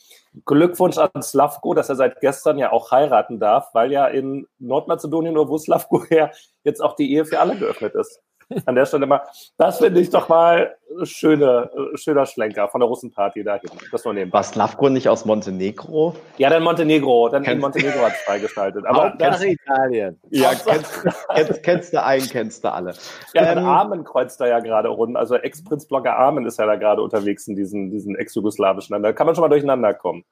Glückwunsch 0.46 0.98
an 0.98 1.22
Slavko, 1.22 1.74
dass 1.74 1.90
er 1.90 1.96
seit 1.96 2.22
gestern 2.22 2.58
ja 2.58 2.72
auch 2.72 2.92
heiraten 2.92 3.40
darf, 3.40 3.74
weil 3.74 3.92
ja 3.92 4.08
in 4.08 4.48
Nordmazedonien 4.60 5.36
wo 5.36 5.58
Slavko 5.58 6.06
her 6.06 6.32
jetzt 6.64 6.82
auch 6.82 6.96
die 6.96 7.14
Ehe 7.14 7.26
für 7.26 7.40
alle 7.40 7.58
geöffnet 7.58 7.96
ist 7.96 8.22
an 8.66 8.76
der 8.76 8.86
Stelle 8.86 9.06
mal, 9.06 9.22
das 9.58 9.78
finde 9.78 10.00
ich 10.00 10.10
doch 10.10 10.28
mal 10.30 10.76
schöne, 11.04 11.70
schöner 11.96 12.26
Schlenker 12.26 12.68
von 12.68 12.82
der 12.82 12.88
Russenparty 12.88 13.44
dahin. 13.44 13.70
Das 13.92 14.04
nur 14.06 14.14
nebenbei. 14.14 14.38
War 14.38 14.44
Slavko 14.44 14.90
nicht 14.90 15.08
aus 15.08 15.26
Montenegro? 15.26 16.16
Ja, 16.38 16.50
dann 16.50 16.64
Montenegro, 16.64 17.30
dann 17.30 17.44
in 17.44 17.60
Montenegro 17.60 18.00
hat 18.00 18.14
es 18.14 18.22
freigeschaltet. 18.22 18.86
Aber 18.86 19.14
nach 19.20 19.42
Italien. 19.42 20.20
Ja, 20.30 20.52
kennst, 20.56 21.04
kennst, 21.34 21.64
kennst, 21.64 21.94
du 21.94 22.04
einen, 22.04 22.28
kennst 22.28 22.64
du 22.64 22.72
alle. 22.72 22.94
Ja, 23.34 23.52
ähm, 23.52 23.60
Armen 23.60 24.04
kreuzt 24.04 24.42
da 24.42 24.48
ja 24.48 24.60
gerade 24.60 24.90
rund. 24.90 25.16
Also 25.16 25.36
Ex-Prinz-Blogger 25.36 26.16
Armen 26.16 26.46
ist 26.46 26.58
ja 26.58 26.66
da 26.66 26.76
gerade 26.76 27.02
unterwegs 27.02 27.48
in 27.48 27.56
diesen, 27.56 27.92
diesen 27.92 28.16
ex-jugoslawischen 28.16 28.94
Ländern. 28.94 29.12
Da 29.12 29.14
kann 29.14 29.28
man 29.28 29.36
schon 29.36 29.44
mal 29.44 29.50
durcheinander 29.50 29.94
kommen. 29.94 30.24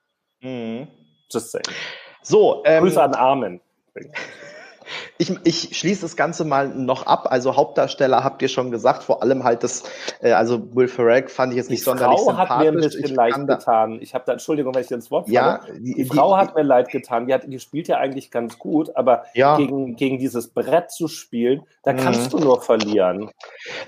Mhm. 0.41 0.87
Just 1.29 1.51
saying. 1.51 1.65
So, 2.21 2.63
ähm, 2.65 2.83
Grüße 2.83 3.01
an 3.01 3.13
Armen. 3.13 3.61
Ich, 5.17 5.33
ich 5.43 5.77
schließe 5.77 6.01
das 6.01 6.15
Ganze 6.15 6.45
mal 6.45 6.69
noch 6.69 7.05
ab. 7.05 7.27
Also 7.29 7.55
Hauptdarsteller 7.55 8.23
habt 8.23 8.41
ihr 8.41 8.47
schon 8.47 8.71
gesagt, 8.71 9.03
vor 9.03 9.21
allem 9.21 9.43
halt 9.43 9.63
das, 9.63 9.83
äh, 10.21 10.31
also 10.31 10.75
Will 10.75 10.87
Ferrell 10.87 11.27
fand 11.27 11.53
ich 11.53 11.57
jetzt 11.57 11.69
nicht 11.69 11.81
die 11.81 11.85
sonderlich 11.85 12.19
Frau 12.19 12.25
sympathisch. 12.27 12.49
hat 12.49 12.59
mir 12.59 12.69
ein 12.69 12.75
bisschen 12.75 13.05
ich 13.05 13.11
leid 13.11 13.47
getan. 13.47 13.99
Ich 14.01 14.13
habe 14.13 14.23
da, 14.25 14.33
Entschuldigung, 14.33 14.75
wenn 14.75 14.83
ich 14.83 14.91
ins 14.91 15.11
Wort 15.11 15.27
falle. 15.27 15.35
Ja, 15.35 15.59
die, 15.79 15.95
die 15.95 16.05
Frau 16.05 16.35
die, 16.35 16.41
hat 16.41 16.55
mir 16.55 16.63
leid 16.63 16.89
getan. 16.89 17.27
Die, 17.27 17.33
hat, 17.33 17.43
die 17.45 17.59
spielt 17.59 17.87
ja 17.87 17.97
eigentlich 17.97 18.31
ganz 18.31 18.59
gut, 18.59 18.95
aber 18.95 19.23
ja. 19.33 19.57
gegen, 19.57 19.95
gegen 19.95 20.17
dieses 20.17 20.49
Brett 20.49 20.91
zu 20.91 21.07
spielen, 21.07 21.63
da 21.83 21.93
mhm. 21.93 21.97
kannst 21.97 22.33
du 22.33 22.39
nur 22.39 22.61
verlieren. 22.61 23.31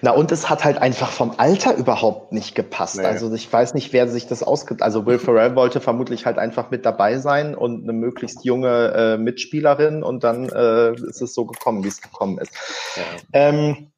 Na 0.01 0.12
und 0.12 0.31
es 0.31 0.49
hat 0.49 0.63
halt 0.63 0.77
einfach 0.77 1.09
vom 1.09 1.33
Alter 1.38 1.75
überhaupt 1.75 2.31
nicht 2.31 2.55
gepasst. 2.55 2.97
Nee. 2.97 3.05
Also 3.05 3.33
ich 3.33 3.51
weiß 3.51 3.73
nicht, 3.73 3.93
wer 3.93 4.07
sich 4.07 4.27
das 4.27 4.43
ausgeht. 4.43 4.81
Also 4.81 5.05
Will 5.05 5.19
Ferrell 5.19 5.55
wollte 5.55 5.79
vermutlich 5.79 6.25
halt 6.25 6.38
einfach 6.38 6.71
mit 6.71 6.85
dabei 6.85 7.17
sein 7.17 7.55
und 7.55 7.83
eine 7.83 7.93
möglichst 7.93 8.45
junge 8.45 8.93
äh, 8.95 9.17
Mitspielerin 9.17 10.03
und 10.03 10.23
dann 10.23 10.49
äh, 10.49 10.88
ist 10.93 11.21
es 11.21 11.34
so 11.34 11.45
gekommen, 11.45 11.84
wie 11.84 11.88
es 11.89 12.02
gekommen 12.02 12.38
ist. 12.38 12.52
Ja. 12.95 13.04
Ähm, 13.34 13.91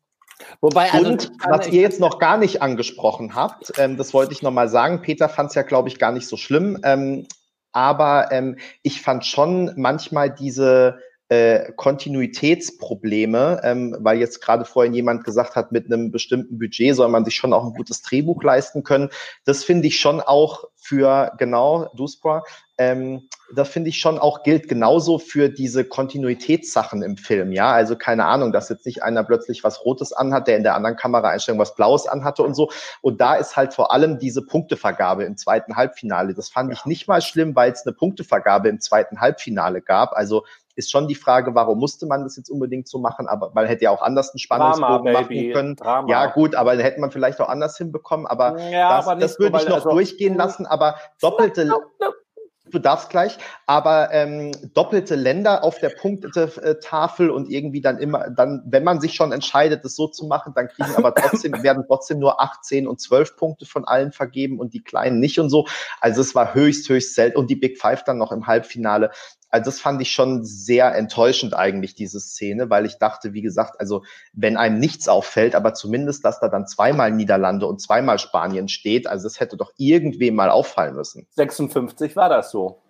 Wobei, 0.60 0.92
also, 0.92 1.08
und 1.08 1.32
was 1.48 1.68
ihr 1.68 1.82
jetzt 1.82 2.00
noch 2.00 2.20
gar 2.20 2.38
nicht 2.38 2.62
angesprochen 2.62 3.36
habt, 3.36 3.74
ähm, 3.78 3.98
das 3.98 4.14
wollte 4.14 4.34
ich 4.34 4.42
noch 4.42 4.52
mal 4.52 4.70
sagen. 4.70 5.02
Peter 5.02 5.30
fand 5.30 5.50
es 5.50 5.56
ja, 5.56 5.62
glaube 5.62 5.90
ich, 5.90 6.00
gar 6.00 6.12
nicht 6.12 6.28
so 6.28 6.38
schlimm. 6.38 6.80
Ähm, 6.84 7.28
aber 7.72 8.32
ähm, 8.32 8.58
ich 8.82 9.02
fand 9.02 9.26
schon 9.26 9.72
manchmal 9.76 10.30
diese 10.30 11.00
äh, 11.32 11.72
Kontinuitätsprobleme, 11.78 13.62
ähm, 13.64 13.96
weil 14.02 14.20
jetzt 14.20 14.42
gerade 14.42 14.66
vorhin 14.66 14.94
jemand 14.94 15.24
gesagt 15.24 15.56
hat, 15.56 15.72
mit 15.72 15.86
einem 15.86 16.12
bestimmten 16.12 16.60
Budget 16.60 16.94
soll 16.94 17.08
man 17.08 17.24
sich 17.24 17.36
schon 17.36 17.54
auch 17.54 17.64
ein 17.64 17.74
gutes 17.74 18.02
Drehbuch 18.02 18.44
leisten 18.44 18.84
können. 18.84 19.10
Das 19.46 19.64
finde 19.64 19.88
ich 19.88 19.98
schon 19.98 20.20
auch 20.20 20.66
für 20.76 21.32
genau 21.38 21.90
Duspra, 21.96 22.44
ähm, 22.82 23.30
das 23.54 23.70
finde 23.70 23.90
ich 23.90 24.00
schon 24.00 24.18
auch 24.18 24.42
gilt 24.42 24.68
genauso 24.68 25.20
für 25.20 25.50
diese 25.50 25.86
Kontinuitätssachen 25.86 27.04
im 27.04 27.16
Film. 27.16 27.52
Ja, 27.52 27.72
also 27.72 27.96
keine 27.96 28.26
Ahnung, 28.26 28.52
dass 28.52 28.70
jetzt 28.70 28.88
nicht 28.88 29.04
einer 29.04 29.24
plötzlich 29.24 29.64
was 29.64 29.86
Rotes 29.86 30.14
anhat, 30.14 30.48
der 30.48 30.58
in 30.58 30.64
der 30.64 30.74
anderen 30.74 30.96
Kameraeinstellung 30.96 31.60
was 31.60 31.76
Blaues 31.76 32.08
anhatte 32.08 32.42
und 32.42 32.56
so. 32.56 32.72
Und 33.02 33.22
da 33.22 33.36
ist 33.36 33.56
halt 33.56 33.76
vor 33.76 33.94
allem 33.94 34.18
diese 34.18 34.42
Punktevergabe 34.42 35.26
im 35.26 35.38
zweiten 35.38 35.76
Halbfinale. 35.76 36.34
Das 36.34 36.50
fand 36.50 36.74
ich 36.74 36.86
nicht 36.86 37.08
mal 37.08 37.22
schlimm, 37.22 37.56
weil 37.56 37.72
es 37.72 37.86
eine 37.86 37.94
Punktevergabe 37.94 38.70
im 38.70 38.80
zweiten 38.80 39.22
Halbfinale 39.22 39.82
gab. 39.82 40.14
Also 40.14 40.46
ist 40.76 40.92
schon 40.92 41.08
die 41.08 41.16
Frage, 41.16 41.56
warum 41.56 41.80
musste 41.80 42.06
man 42.06 42.24
das 42.24 42.38
jetzt 42.38 42.50
unbedingt 42.50 42.88
so 42.88 43.00
machen? 43.00 43.28
Aber 43.28 43.52
man 43.54 43.66
hätte 43.66 43.86
ja 43.86 43.92
auch 43.92 44.02
anders 44.02 44.32
einen 44.32 44.40
Spannungsbogen 44.40 45.12
machen 45.12 45.54
können. 45.54 45.76
Drama. 45.76 46.10
Ja, 46.10 46.28
gut, 46.28 46.56
aber 46.56 46.76
hätte 46.78 47.00
man 47.00 47.12
vielleicht 47.12 47.40
auch 47.42 47.50
anders 47.50 47.78
hinbekommen. 47.78 48.28
Aber 48.28 48.60
ja, 48.60 48.98
das, 48.98 49.08
aber 49.08 49.20
das 49.20 49.40
würde 49.40 49.58
ich 49.58 49.68
noch 49.68 49.76
also, 49.76 49.90
durchgehen 49.92 50.36
lassen. 50.36 50.66
Aber 50.66 50.96
doppelte, 51.20 51.70
du 52.72 52.80
darfst 52.80 53.10
gleich, 53.10 53.38
aber 53.66 54.10
ähm, 54.12 54.52
doppelte 54.74 55.16
Länder 55.16 55.64
auf 55.64 55.80
der 55.80 55.90
Punktetafel 55.90 57.30
und 57.30 57.50
irgendwie 57.50 57.82
dann 57.82 57.98
immer, 57.98 58.30
dann, 58.30 58.64
wenn 58.66 58.84
man 58.84 59.02
sich 59.02 59.14
schon 59.14 59.32
entscheidet, 59.32 59.84
das 59.86 59.96
so 59.96 60.08
zu 60.08 60.26
machen, 60.26 60.54
dann 60.56 60.68
kriegen 60.68 60.96
aber 60.96 61.14
trotzdem, 61.14 61.52
werden 61.64 61.84
trotzdem 61.88 62.20
nur 62.20 62.42
18 62.42 62.88
und 62.88 63.00
12 63.00 63.36
Punkte 63.36 63.66
von 63.66 63.86
allen 63.86 64.12
vergeben 64.12 64.60
und 64.60 64.74
die 64.74 64.84
Kleinen 64.84 65.20
nicht 65.20 65.40
und 65.40 65.50
so. 65.50 65.68
Also 66.00 66.22
es 66.22 66.34
war 66.36 66.54
höchst, 66.54 66.88
höchst 66.90 67.16
selten 67.16 67.38
und 67.38 67.50
die 67.50 67.56
Big 67.56 67.80
Five 67.80 68.04
dann 68.04 68.18
noch 68.18 68.32
im 68.32 68.48
Halbfinale. 68.48 69.12
Also 69.52 69.66
das 69.66 69.80
fand 69.80 70.02
ich 70.02 70.12
schon 70.12 70.44
sehr 70.44 70.96
enttäuschend 70.96 71.54
eigentlich, 71.54 71.94
diese 71.94 72.20
Szene, 72.20 72.70
weil 72.70 72.86
ich 72.86 72.98
dachte, 72.98 73.34
wie 73.34 73.42
gesagt, 73.42 73.80
also 73.80 74.04
wenn 74.34 74.58
einem 74.58 74.80
nichts 74.80 75.08
auffällt, 75.08 75.56
aber 75.56 75.74
zumindest, 75.74 76.24
dass 76.24 76.40
da 76.40 76.48
dann 76.48 76.68
zweimal 76.68 77.12
Niederlande 77.12 77.68
und 77.68 77.82
zweimal 77.82 78.18
Spanien 78.18 78.70
steht, 78.70 79.08
also 79.08 79.24
das 79.24 79.40
hätte 79.40 79.58
doch 79.58 79.74
irgendwem 79.78 80.36
mal 80.36 80.50
auffallen 80.50 80.96
müssen. 80.96 81.28
56 81.32 82.16
war 82.16 82.30
das 82.30 82.52
so. 82.52 82.82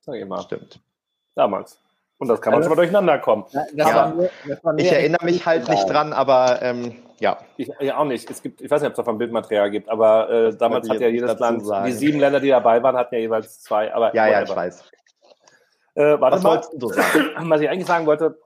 Sag 0.00 0.16
ich 0.16 0.26
mal. 0.26 0.40
Stimmt. 0.42 0.80
Damals. 1.34 1.78
Und 2.18 2.28
das 2.28 2.40
kann 2.40 2.52
man 2.52 2.62
schon 2.62 2.70
mal 2.70 2.76
durcheinander 2.76 3.18
kommen. 3.18 3.44
Ja, 3.74 4.12
mir, 4.12 4.30
ich 4.76 4.90
erinnere 4.90 5.24
mich 5.24 5.46
halt 5.46 5.68
nicht 5.68 5.88
dran, 5.88 6.12
aber 6.12 6.60
ähm, 6.62 6.96
ja. 7.20 7.38
Ich 7.56 7.70
ja, 7.78 7.96
auch 7.96 8.04
nicht. 8.04 8.28
Es 8.28 8.42
gibt, 8.42 8.60
ich 8.60 8.70
weiß 8.70 8.80
nicht, 8.80 8.88
ob 8.88 8.92
es 8.94 8.96
davon 8.96 9.18
Bildmaterial 9.18 9.70
gibt, 9.70 9.88
aber 9.88 10.28
äh, 10.28 10.56
damals 10.56 10.88
hat 10.88 11.00
ja 11.00 11.08
jedes 11.08 11.38
Land, 11.38 11.64
sagen. 11.64 11.86
die 11.86 11.92
sieben 11.92 12.18
Länder, 12.18 12.40
die 12.40 12.48
dabei 12.48 12.82
waren, 12.82 12.96
hatten 12.96 13.14
ja 13.14 13.20
jeweils 13.20 13.60
zwei. 13.60 13.94
Aber 13.94 14.14
ja, 14.16 14.26
ja, 14.26 14.42
ich 14.42 14.54
weiß. 14.54 14.90
Äh, 15.98 16.20
Was 16.20 16.44
wolltest 16.44 16.72
du 16.76 16.88
sagen? 16.88 17.30
Was 17.50 17.60
ich 17.60 17.68
eigentlich 17.68 17.88
sagen 17.88 18.06
wollte, 18.06 18.38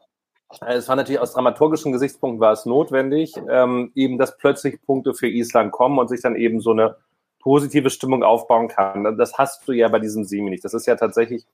äh, 0.62 0.74
es 0.74 0.88
war 0.88 0.96
natürlich 0.96 1.20
aus 1.20 1.34
dramaturgischen 1.34 1.92
Gesichtspunkten 1.92 2.40
war 2.40 2.52
es 2.52 2.64
notwendig, 2.64 3.34
ähm, 3.50 3.92
eben, 3.94 4.16
dass 4.16 4.38
plötzlich 4.38 4.80
Punkte 4.82 5.12
für 5.12 5.28
Island 5.28 5.70
kommen 5.70 5.98
und 5.98 6.08
sich 6.08 6.22
dann 6.22 6.34
eben 6.34 6.60
so 6.60 6.70
eine 6.70 6.96
positive 7.40 7.90
Stimmung 7.90 8.22
aufbauen 8.22 8.68
kann. 8.68 9.18
Das 9.18 9.36
hast 9.36 9.68
du 9.68 9.72
ja 9.72 9.88
bei 9.88 9.98
diesem 9.98 10.24
Semi 10.24 10.48
nicht. 10.48 10.64
Das 10.64 10.72
ist 10.72 10.86
ja 10.86 10.94
tatsächlich 10.94 11.44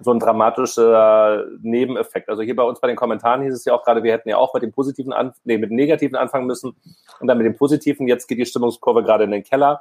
so 0.00 0.10
ein 0.10 0.18
dramatischer 0.18 1.44
Nebeneffekt. 1.62 2.28
Also 2.28 2.42
hier 2.42 2.56
bei 2.56 2.64
uns 2.64 2.80
bei 2.80 2.88
den 2.88 2.96
Kommentaren 2.96 3.42
hieß 3.42 3.54
es 3.54 3.64
ja 3.64 3.72
auch 3.72 3.84
gerade, 3.84 4.02
wir 4.02 4.12
hätten 4.12 4.28
ja 4.28 4.36
auch 4.36 4.52
mit 4.52 4.62
dem 4.62 4.72
positiven, 4.72 5.12
an, 5.14 5.32
nee, 5.44 5.56
mit 5.56 5.70
dem 5.70 5.76
negativen 5.76 6.16
anfangen 6.16 6.46
müssen 6.46 6.76
und 7.20 7.28
dann 7.28 7.38
mit 7.38 7.46
dem 7.46 7.56
positiven. 7.56 8.08
Jetzt 8.08 8.26
geht 8.26 8.38
die 8.38 8.44
Stimmungskurve 8.44 9.04
gerade 9.04 9.24
in 9.24 9.30
den 9.30 9.44
Keller. 9.44 9.80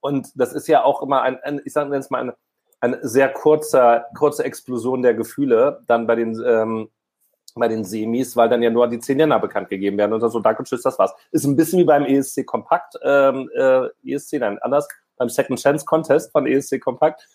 Und 0.00 0.28
das 0.34 0.54
ist 0.54 0.66
ja 0.66 0.82
auch 0.82 1.02
immer 1.02 1.22
ein, 1.22 1.38
ein 1.42 1.60
ich 1.64 1.72
sage 1.72 1.94
jetzt 1.94 2.10
mal, 2.10 2.20
ein 2.20 2.32
eine 2.84 2.98
sehr 3.02 3.30
kurzer, 3.30 4.06
kurze 4.16 4.44
Explosion 4.44 5.02
der 5.02 5.14
Gefühle 5.14 5.82
dann 5.86 6.06
bei 6.06 6.14
den, 6.16 6.40
ähm, 6.46 6.88
bei 7.54 7.68
den 7.68 7.84
Semis, 7.84 8.36
weil 8.36 8.48
dann 8.48 8.62
ja 8.62 8.70
nur 8.70 8.88
die 8.88 8.98
zehn 8.98 9.18
Länder 9.18 9.38
bekannt 9.38 9.68
gegeben 9.68 9.96
werden 9.96 10.12
und 10.12 10.20
dann 10.20 10.30
so, 10.30 10.40
danke, 10.40 10.64
tschüss, 10.64 10.82
das 10.82 10.98
war's. 10.98 11.14
Ist 11.30 11.44
ein 11.44 11.56
bisschen 11.56 11.78
wie 11.78 11.84
beim 11.84 12.04
ESC 12.04 12.44
Kompakt, 12.44 12.94
ähm, 13.02 13.48
äh, 13.54 13.88
ESC, 14.04 14.34
nein, 14.38 14.58
anders, 14.58 14.88
beim 15.16 15.28
Second 15.28 15.60
Chance 15.60 15.84
Contest 15.86 16.32
von 16.32 16.46
ESC 16.46 16.80
Kompakt, 16.80 17.26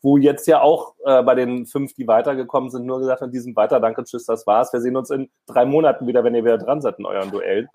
wo 0.00 0.16
jetzt 0.16 0.46
ja 0.46 0.60
auch 0.60 0.94
äh, 1.04 1.22
bei 1.22 1.34
den 1.34 1.66
fünf, 1.66 1.94
die 1.94 2.06
weitergekommen 2.06 2.70
sind, 2.70 2.86
nur 2.86 3.00
gesagt 3.00 3.20
haben, 3.20 3.32
die 3.32 3.40
sind 3.40 3.56
weiter, 3.56 3.80
danke, 3.80 4.04
tschüss, 4.04 4.26
das 4.26 4.46
war's. 4.46 4.72
Wir 4.72 4.80
sehen 4.80 4.96
uns 4.96 5.10
in 5.10 5.28
drei 5.46 5.64
Monaten 5.64 6.06
wieder, 6.06 6.24
wenn 6.24 6.34
ihr 6.34 6.44
wieder 6.44 6.58
dran 6.58 6.80
seid 6.80 6.98
in 6.98 7.06
euren 7.06 7.30
Duellen. 7.30 7.68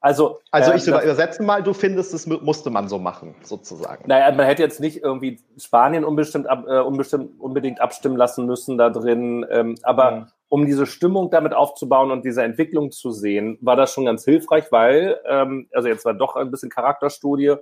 Also, 0.00 0.40
also 0.50 0.72
ich 0.72 0.86
äh, 0.86 0.90
übersetze 0.90 1.42
mal, 1.42 1.62
du 1.62 1.72
findest, 1.72 2.12
das 2.12 2.26
musste 2.26 2.70
man 2.70 2.88
so 2.88 2.98
machen, 2.98 3.34
sozusagen. 3.42 4.04
Naja, 4.06 4.32
man 4.34 4.46
hätte 4.46 4.62
jetzt 4.62 4.78
nicht 4.78 5.02
irgendwie 5.02 5.40
Spanien 5.58 6.04
unbestimmt, 6.04 6.46
äh, 6.46 6.78
unbestimmt 6.80 7.40
unbedingt 7.40 7.80
abstimmen 7.80 8.16
lassen 8.16 8.46
müssen 8.46 8.78
da 8.78 8.90
drin. 8.90 9.46
Ähm, 9.50 9.74
aber 9.82 10.10
mhm. 10.10 10.26
um 10.48 10.66
diese 10.66 10.86
Stimmung 10.86 11.30
damit 11.30 11.54
aufzubauen 11.54 12.10
und 12.10 12.24
diese 12.24 12.42
Entwicklung 12.42 12.92
zu 12.92 13.10
sehen, 13.10 13.58
war 13.62 13.74
das 13.74 13.92
schon 13.92 14.04
ganz 14.04 14.24
hilfreich, 14.24 14.70
weil, 14.70 15.18
ähm, 15.26 15.68
also 15.72 15.88
jetzt 15.88 16.04
war 16.04 16.14
doch 16.14 16.36
ein 16.36 16.50
bisschen 16.50 16.70
Charakterstudie, 16.70 17.56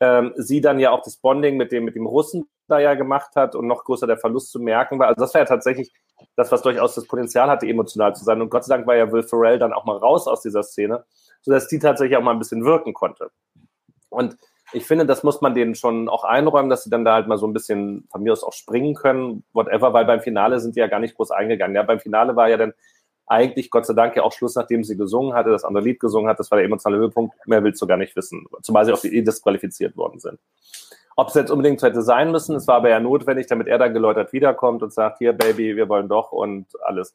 ähm, 0.00 0.32
sie 0.36 0.60
dann 0.60 0.80
ja 0.80 0.90
auch 0.90 1.02
das 1.02 1.16
Bonding 1.16 1.56
mit 1.56 1.72
dem, 1.72 1.84
mit 1.84 1.94
dem 1.94 2.06
Russen 2.06 2.48
da 2.68 2.78
ja 2.78 2.94
gemacht 2.94 3.36
hat 3.36 3.54
und 3.54 3.66
noch 3.66 3.84
größer 3.84 4.06
der 4.06 4.18
Verlust 4.18 4.50
zu 4.50 4.58
merken 4.58 4.98
war. 4.98 5.08
Also 5.08 5.20
das 5.20 5.34
war 5.34 5.40
ja 5.40 5.46
tatsächlich 5.46 5.92
das, 6.36 6.50
was 6.52 6.62
durchaus 6.62 6.94
das 6.94 7.06
Potenzial 7.06 7.48
hatte, 7.48 7.66
emotional 7.66 8.14
zu 8.14 8.24
sein. 8.24 8.40
Und 8.42 8.50
Gott 8.50 8.64
sei 8.64 8.76
Dank 8.76 8.86
war 8.86 8.96
ja 8.96 9.10
Will 9.12 9.22
Ferrell 9.22 9.58
dann 9.58 9.72
auch 9.72 9.84
mal 9.84 9.96
raus 9.96 10.26
aus 10.26 10.42
dieser 10.42 10.62
Szene 10.62 11.04
sodass 11.42 11.68
die 11.68 11.78
tatsächlich 11.78 12.16
auch 12.16 12.22
mal 12.22 12.32
ein 12.32 12.38
bisschen 12.38 12.64
wirken 12.64 12.94
konnte. 12.94 13.30
Und 14.08 14.36
ich 14.72 14.86
finde, 14.86 15.06
das 15.06 15.22
muss 15.22 15.40
man 15.40 15.54
denen 15.54 15.74
schon 15.74 16.08
auch 16.08 16.24
einräumen, 16.24 16.70
dass 16.70 16.84
sie 16.84 16.90
dann 16.90 17.04
da 17.04 17.14
halt 17.14 17.26
mal 17.26 17.38
so 17.38 17.46
ein 17.46 17.52
bisschen 17.52 18.06
von 18.10 18.22
mir 18.22 18.32
aus 18.32 18.44
auch 18.44 18.52
springen 18.52 18.94
können, 18.94 19.44
whatever, 19.52 19.92
weil 19.92 20.04
beim 20.04 20.20
Finale 20.20 20.60
sind 20.60 20.76
die 20.76 20.80
ja 20.80 20.86
gar 20.86 21.00
nicht 21.00 21.16
groß 21.16 21.30
eingegangen. 21.32 21.74
Ja, 21.74 21.82
beim 21.82 22.00
Finale 22.00 22.36
war 22.36 22.48
ja 22.48 22.56
dann 22.56 22.72
eigentlich 23.26 23.70
Gott 23.70 23.86
sei 23.86 23.94
Dank 23.94 24.16
ja 24.16 24.22
auch 24.22 24.32
Schluss, 24.32 24.56
nachdem 24.56 24.82
sie 24.82 24.96
gesungen 24.96 25.34
hatte, 25.34 25.50
das 25.50 25.64
andere 25.64 25.84
Lied 25.84 26.00
gesungen 26.00 26.28
hat. 26.28 26.38
Das 26.40 26.50
war 26.50 26.56
der 26.58 26.64
emotionale 26.64 27.00
Höhepunkt. 27.00 27.34
Mehr 27.46 27.62
willst 27.62 27.80
du 27.80 27.86
gar 27.86 27.96
nicht 27.96 28.16
wissen. 28.16 28.46
Zumal 28.62 28.84
sie 28.84 28.92
auch 28.92 29.00
die 29.00 29.22
disqualifiziert 29.22 29.96
worden 29.96 30.18
sind. 30.18 30.38
Ob 31.16 31.28
es 31.28 31.34
jetzt 31.34 31.50
unbedingt 31.50 31.82
hätte 31.82 32.02
sein 32.02 32.32
müssen, 32.32 32.56
es 32.56 32.66
war 32.66 32.76
aber 32.76 32.90
ja 32.90 32.98
notwendig, 32.98 33.46
damit 33.46 33.68
er 33.68 33.78
dann 33.78 33.92
geläutert 33.92 34.32
wiederkommt 34.32 34.82
und 34.82 34.92
sagt, 34.92 35.18
hier 35.18 35.32
Baby, 35.32 35.76
wir 35.76 35.88
wollen 35.88 36.08
doch 36.08 36.32
und 36.32 36.66
alles. 36.82 37.14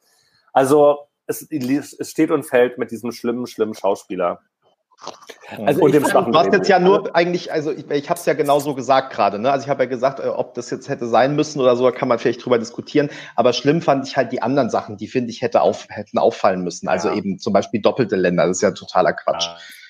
Also 0.53 0.99
es, 1.27 1.47
es 1.93 2.11
steht 2.11 2.31
und 2.31 2.43
fällt 2.43 2.77
mit 2.77 2.91
diesem 2.91 3.11
schlimmen, 3.11 3.47
schlimmen 3.47 3.73
Schauspieler. 3.73 4.41
Also 5.65 5.81
und 5.81 5.93
dem 5.93 6.03
du 6.03 6.33
hast 6.33 6.53
jetzt 6.53 6.69
ja 6.69 6.79
nur 6.79 7.15
eigentlich, 7.15 7.51
also 7.51 7.71
ich, 7.71 7.89
ich 7.91 8.09
habe 8.09 8.19
es 8.19 8.25
ja 8.25 8.33
genauso 8.33 8.73
gesagt 8.73 9.13
gerade, 9.13 9.37
ne? 9.37 9.51
Also 9.51 9.65
ich 9.65 9.69
habe 9.69 9.83
ja 9.83 9.89
gesagt, 9.89 10.19
äh, 10.19 10.27
ob 10.27 10.53
das 10.53 10.69
jetzt 10.69 10.89
hätte 10.89 11.07
sein 11.07 11.35
müssen 11.35 11.59
oder 11.59 11.75
so, 11.75 11.89
kann 11.91 12.07
man 12.07 12.17
vielleicht 12.17 12.43
drüber 12.43 12.57
diskutieren. 12.57 13.09
Aber 13.35 13.53
schlimm 13.53 13.81
fand 13.81 14.07
ich 14.07 14.17
halt 14.17 14.31
die 14.31 14.41
anderen 14.41 14.69
Sachen, 14.69 14.97
die 14.97 15.07
finde 15.07 15.31
ich 15.31 15.41
hätte 15.41 15.61
auf, 15.61 15.87
hätten 15.89 16.17
auffallen 16.17 16.61
müssen. 16.63 16.87
Also 16.87 17.09
ja. 17.09 17.15
eben 17.15 17.37
zum 17.37 17.53
Beispiel 17.53 17.81
doppelte 17.81 18.15
Länder, 18.15 18.47
das 18.47 18.57
ist 18.57 18.61
ja 18.61 18.71
totaler 18.71 19.13
Quatsch. 19.13 19.45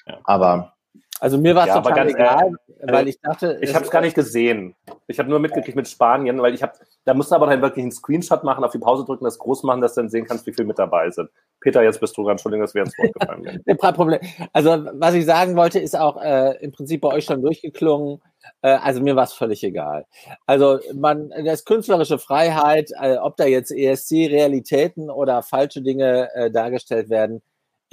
Ja, 0.08 0.14
ja. 0.14 0.20
Aber 0.26 0.75
also 1.20 1.38
mir 1.38 1.56
war 1.56 1.64
es 1.64 1.74
ja, 1.74 1.82
total 1.82 2.10
egal, 2.10 2.52
äh, 2.80 2.92
weil 2.92 3.08
ich 3.08 3.20
dachte. 3.22 3.58
Ich 3.62 3.74
habe 3.74 3.86
es 3.86 3.92
gar 3.92 4.02
nicht 4.02 4.16
gesehen. 4.16 4.76
Ich 5.08 5.18
habe 5.18 5.30
nur 5.30 5.40
mitgekriegt 5.40 5.76
mit 5.76 5.88
Spanien, 5.88 6.42
weil 6.42 6.54
ich 6.54 6.62
habe, 6.62 6.74
da 7.06 7.14
musst 7.14 7.32
du 7.32 7.36
aber 7.36 7.48
dann 7.48 7.62
wirklich 7.62 7.84
einen 7.84 7.92
Screenshot 7.92 8.44
machen, 8.44 8.64
auf 8.64 8.72
die 8.72 8.80
Pause 8.80 9.06
drücken, 9.06 9.24
das 9.24 9.40
groß 9.40 9.64
machen, 9.64 9.82
dass 9.82 9.96
du 9.96 10.02
dann 10.02 10.10
sehen 10.10 10.26
kannst, 10.26 10.46
wie 10.46 10.54
viel 10.54 10.66
mit 10.66 10.78
dabei 10.78 11.10
sind. 11.10 11.30
Peter, 11.62 11.84
jetzt 11.84 12.02
bist 12.02 12.18
du 12.18 12.24
dran. 12.24 12.32
Entschuldigung, 12.32 12.66
dass 12.66 12.76
wir 12.76 12.84
ins 12.84 12.98
Wort 12.98 13.14
gefallen 13.14 13.44
sind. 13.44 13.66
Kein 13.82 13.94
Problem. 13.94 14.20
Also 14.52 14.86
was 14.94 15.14
ich 15.14 15.26
sagen 15.26 15.56
wollte, 15.56 15.80
ist 15.80 15.98
auch 15.98 16.22
äh, 16.22 16.58
im 16.62 16.74
Prinzip 16.74 17.02
bei 17.02 17.10
euch 17.10 17.26
schon 17.26 17.42
durchgeklungen. 17.42 18.22
Äh, 18.62 18.72
also 18.72 19.02
mir 19.02 19.16
war 19.16 19.24
es 19.24 19.34
völlig 19.34 19.64
egal. 19.64 20.06
Also 20.46 20.80
man, 20.94 21.32
das 21.46 21.64
künstlerische 21.64 22.20
Freiheit, 22.20 22.92
äh, 23.02 23.18
ob 23.18 23.38
da 23.38 23.46
jetzt 23.46 23.72
ESC-Realitäten 23.72 25.10
oder 25.10 25.44
falsche 25.44 25.82
Dinge 25.82 26.30
äh, 26.36 26.52
dargestellt 26.52 27.10
werden, 27.10 27.42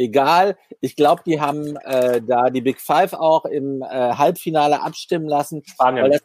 egal. 0.03 0.57
Ich 0.80 0.96
glaube, 0.96 1.22
die 1.24 1.40
haben 1.40 1.76
äh, 1.76 2.20
da 2.20 2.50
die 2.50 2.61
Big 2.61 2.80
Five 2.80 3.12
auch 3.14 3.44
im 3.44 3.82
äh, 3.82 3.86
Halbfinale 3.86 4.82
abstimmen 4.82 5.26
lassen. 5.26 5.62
Spanien. 5.64 6.05
Weil 6.05 6.11
das, 6.11 6.22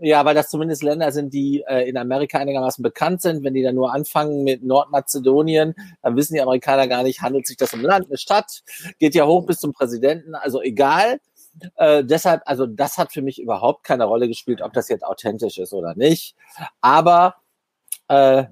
ja, 0.00 0.24
weil 0.24 0.34
das 0.34 0.48
zumindest 0.48 0.82
Länder 0.82 1.12
sind, 1.12 1.32
die 1.34 1.62
äh, 1.66 1.88
in 1.88 1.96
Amerika 1.96 2.38
einigermaßen 2.38 2.82
bekannt 2.82 3.22
sind. 3.22 3.44
Wenn 3.44 3.54
die 3.54 3.62
dann 3.62 3.74
nur 3.74 3.92
anfangen 3.92 4.42
mit 4.42 4.64
Nordmazedonien, 4.64 5.74
dann 6.02 6.16
wissen 6.16 6.34
die 6.34 6.40
Amerikaner 6.40 6.88
gar 6.88 7.02
nicht, 7.02 7.20
handelt 7.20 7.46
sich 7.46 7.56
das 7.56 7.74
um 7.74 7.82
Land, 7.82 8.06
eine 8.06 8.18
Stadt, 8.18 8.62
geht 8.98 9.14
ja 9.14 9.26
hoch 9.26 9.46
bis 9.46 9.60
zum 9.60 9.72
Präsidenten. 9.72 10.34
Also 10.34 10.62
egal. 10.62 11.20
Äh, 11.76 12.02
deshalb, 12.04 12.42
also 12.46 12.66
das 12.66 12.96
hat 12.96 13.12
für 13.12 13.22
mich 13.22 13.40
überhaupt 13.40 13.84
keine 13.84 14.04
Rolle 14.04 14.26
gespielt, 14.26 14.62
ob 14.62 14.72
das 14.72 14.88
jetzt 14.88 15.04
authentisch 15.04 15.58
ist 15.58 15.74
oder 15.74 15.94
nicht. 15.94 16.34
Aber 16.80 17.36
äh, 18.08 18.44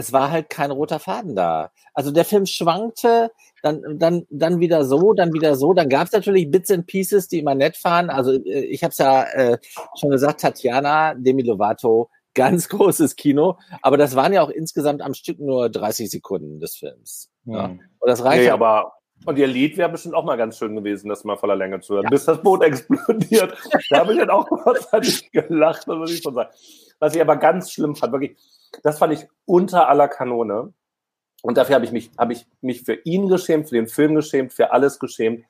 es 0.00 0.12
war 0.12 0.30
halt 0.30 0.48
kein 0.48 0.70
roter 0.70 0.98
Faden 0.98 1.36
da. 1.36 1.70
Also 1.92 2.10
der 2.10 2.24
Film 2.24 2.46
schwankte, 2.46 3.30
dann, 3.62 3.98
dann, 3.98 4.26
dann 4.30 4.58
wieder 4.58 4.84
so, 4.84 5.12
dann 5.12 5.32
wieder 5.34 5.56
so. 5.56 5.74
Dann 5.74 5.90
gab 5.90 6.06
es 6.06 6.12
natürlich 6.12 6.50
Bits 6.50 6.70
and 6.70 6.86
Pieces, 6.86 7.28
die 7.28 7.38
immer 7.38 7.54
nett 7.54 7.82
waren. 7.84 8.08
Also 8.08 8.32
äh, 8.32 8.64
ich 8.64 8.82
habe 8.82 8.92
es 8.92 8.98
ja 8.98 9.24
äh, 9.24 9.58
schon 9.98 10.10
gesagt, 10.10 10.40
Tatjana 10.40 11.14
Demi 11.14 11.42
Lovato, 11.42 12.08
ganz 12.34 12.68
großes 12.70 13.14
Kino. 13.16 13.58
Aber 13.82 13.98
das 13.98 14.16
waren 14.16 14.32
ja 14.32 14.42
auch 14.42 14.48
insgesamt 14.48 15.02
am 15.02 15.12
Stück 15.12 15.38
nur 15.38 15.68
30 15.68 16.10
Sekunden 16.10 16.60
des 16.60 16.76
Films. 16.76 17.30
Hm. 17.44 17.54
Ja. 17.54 17.64
Und 17.66 17.80
das 18.06 18.24
reicht. 18.24 18.44
Nee, 18.44 18.50
aber 18.50 18.94
und 19.26 19.36
ihr 19.36 19.46
Lied 19.46 19.76
wäre 19.76 19.90
bestimmt 19.90 20.14
auch 20.14 20.24
mal 20.24 20.36
ganz 20.36 20.56
schön 20.56 20.74
gewesen, 20.74 21.10
das 21.10 21.24
mal 21.24 21.36
voller 21.36 21.56
Länge 21.56 21.80
zu 21.80 21.92
hören, 21.92 22.04
ja. 22.04 22.08
bis 22.08 22.24
das 22.24 22.40
Boot 22.40 22.62
explodiert. 22.62 23.54
da 23.90 23.98
habe 23.98 24.14
ich 24.14 24.18
dann 24.18 24.30
auch 24.30 24.46
kurzzeitig 24.46 25.30
gelacht, 25.30 25.86
das 25.86 25.96
muss 25.96 26.10
ich 26.10 26.22
schon 26.22 26.32
sagen. 26.32 26.50
Was 27.00 27.14
ich 27.14 27.20
aber 27.20 27.36
ganz 27.36 27.70
schlimm 27.70 27.94
fand, 27.96 28.12
wirklich, 28.12 28.38
das 28.82 28.98
fand 28.98 29.12
ich 29.12 29.26
unter 29.46 29.88
aller 29.88 30.08
Kanone. 30.08 30.72
Und 31.42 31.56
dafür 31.56 31.76
habe 31.76 31.84
ich 31.84 31.92
mich, 31.92 32.10
habe 32.18 32.32
ich 32.32 32.46
mich 32.60 32.82
für 32.82 32.94
ihn 32.94 33.28
geschämt, 33.28 33.68
für 33.68 33.76
den 33.76 33.88
Film 33.88 34.14
geschämt, 34.14 34.52
für 34.52 34.72
alles 34.72 34.98
geschämt. 34.98 35.44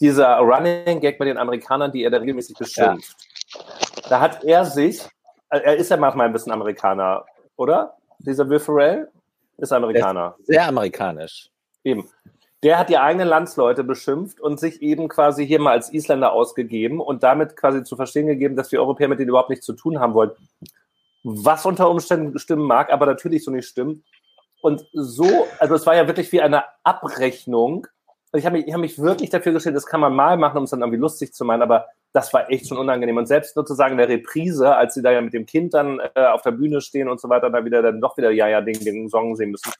Dieser 0.00 0.36
Running 0.38 1.00
Gag 1.00 1.18
bei 1.18 1.24
den 1.24 1.36
Amerikanern, 1.36 1.92
die 1.92 2.04
er 2.04 2.10
da 2.10 2.18
regelmäßig 2.18 2.56
beschimpft. 2.56 3.16
Ja. 3.52 4.08
Da 4.08 4.20
hat 4.20 4.44
er 4.44 4.64
sich, 4.64 5.02
er 5.50 5.76
ist 5.76 5.90
ja 5.90 5.96
manchmal 5.96 6.26
ein 6.26 6.32
bisschen 6.32 6.52
Amerikaner, 6.52 7.24
oder? 7.56 7.96
Dieser 8.20 8.48
Will 8.48 8.60
Ferrell 8.60 9.08
ist 9.58 9.72
Amerikaner. 9.72 10.36
Sehr 10.44 10.66
amerikanisch. 10.66 11.50
Eben. 11.84 12.08
Der 12.62 12.78
hat 12.78 12.88
die 12.88 12.98
eigenen 12.98 13.26
Landsleute 13.26 13.84
beschimpft 13.84 14.40
und 14.40 14.60
sich 14.60 14.82
eben 14.82 15.08
quasi 15.08 15.46
hier 15.46 15.60
mal 15.60 15.72
als 15.72 15.92
Isländer 15.92 16.32
ausgegeben 16.32 17.00
und 17.00 17.22
damit 17.22 17.56
quasi 17.56 17.82
zu 17.82 17.96
verstehen 17.96 18.26
gegeben, 18.26 18.54
dass 18.54 18.70
wir 18.70 18.80
Europäer 18.80 19.08
mit 19.08 19.18
denen 19.18 19.30
überhaupt 19.30 19.50
nichts 19.50 19.66
zu 19.66 19.72
tun 19.72 19.98
haben 19.98 20.14
wollen 20.14 20.32
was 21.22 21.66
unter 21.66 21.90
Umständen 21.90 22.38
stimmen 22.38 22.66
mag, 22.66 22.92
aber 22.92 23.06
natürlich 23.06 23.44
so 23.44 23.50
nicht 23.50 23.68
stimmt. 23.68 24.04
Und 24.62 24.86
so, 24.92 25.46
also 25.58 25.74
es 25.74 25.86
war 25.86 25.96
ja 25.96 26.06
wirklich 26.06 26.30
wie 26.32 26.40
eine 26.40 26.64
Abrechnung. 26.84 27.86
Ich 28.32 28.46
habe 28.46 28.58
mich, 28.58 28.72
hab 28.72 28.80
mich 28.80 28.98
wirklich 28.98 29.30
dafür 29.30 29.52
gestellt, 29.52 29.76
das 29.76 29.86
kann 29.86 30.00
man 30.00 30.14
mal 30.14 30.36
machen, 30.36 30.58
um 30.58 30.64
es 30.64 30.70
dann 30.70 30.80
irgendwie 30.80 31.00
lustig 31.00 31.32
zu 31.32 31.44
meinen, 31.44 31.62
aber 31.62 31.86
das 32.12 32.32
war 32.32 32.50
echt 32.50 32.68
schon 32.68 32.78
unangenehm. 32.78 33.16
Und 33.16 33.26
selbst 33.26 33.54
sozusagen 33.54 33.92
in 33.92 33.98
der 33.98 34.08
Reprise, 34.08 34.76
als 34.76 34.94
sie 34.94 35.02
da 35.02 35.12
ja 35.12 35.20
mit 35.20 35.32
dem 35.32 35.46
Kind 35.46 35.74
dann 35.74 36.00
äh, 36.14 36.26
auf 36.26 36.42
der 36.42 36.52
Bühne 36.52 36.80
stehen 36.80 37.08
und 37.08 37.20
so 37.20 37.28
weiter, 37.28 37.50
da 37.50 37.64
wieder 37.64 37.82
dann 37.82 38.00
doch 38.00 38.16
wieder 38.16 38.30
Ja, 38.30 38.48
ja, 38.48 38.60
Ding, 38.60 38.78
den 38.84 39.08
Song 39.08 39.36
sehen 39.36 39.50
müssen, 39.50 39.72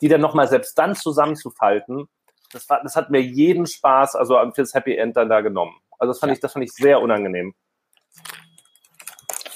die 0.00 0.08
dann 0.08 0.20
nochmal 0.20 0.48
selbst 0.48 0.76
dann 0.78 0.94
zusammenzufalten, 0.94 2.08
das, 2.52 2.68
war, 2.68 2.82
das 2.82 2.96
hat 2.96 3.10
mir 3.10 3.20
jeden 3.20 3.66
Spaß, 3.66 4.14
also 4.14 4.38
fürs 4.54 4.74
Happy 4.74 4.96
End 4.96 5.16
dann 5.16 5.28
da 5.28 5.40
genommen. 5.40 5.74
Also 5.98 6.12
das 6.12 6.18
fand 6.18 6.30
ja. 6.30 6.34
ich, 6.34 6.40
das 6.40 6.52
fand 6.52 6.64
ich 6.64 6.72
sehr 6.72 7.00
unangenehm. 7.00 7.54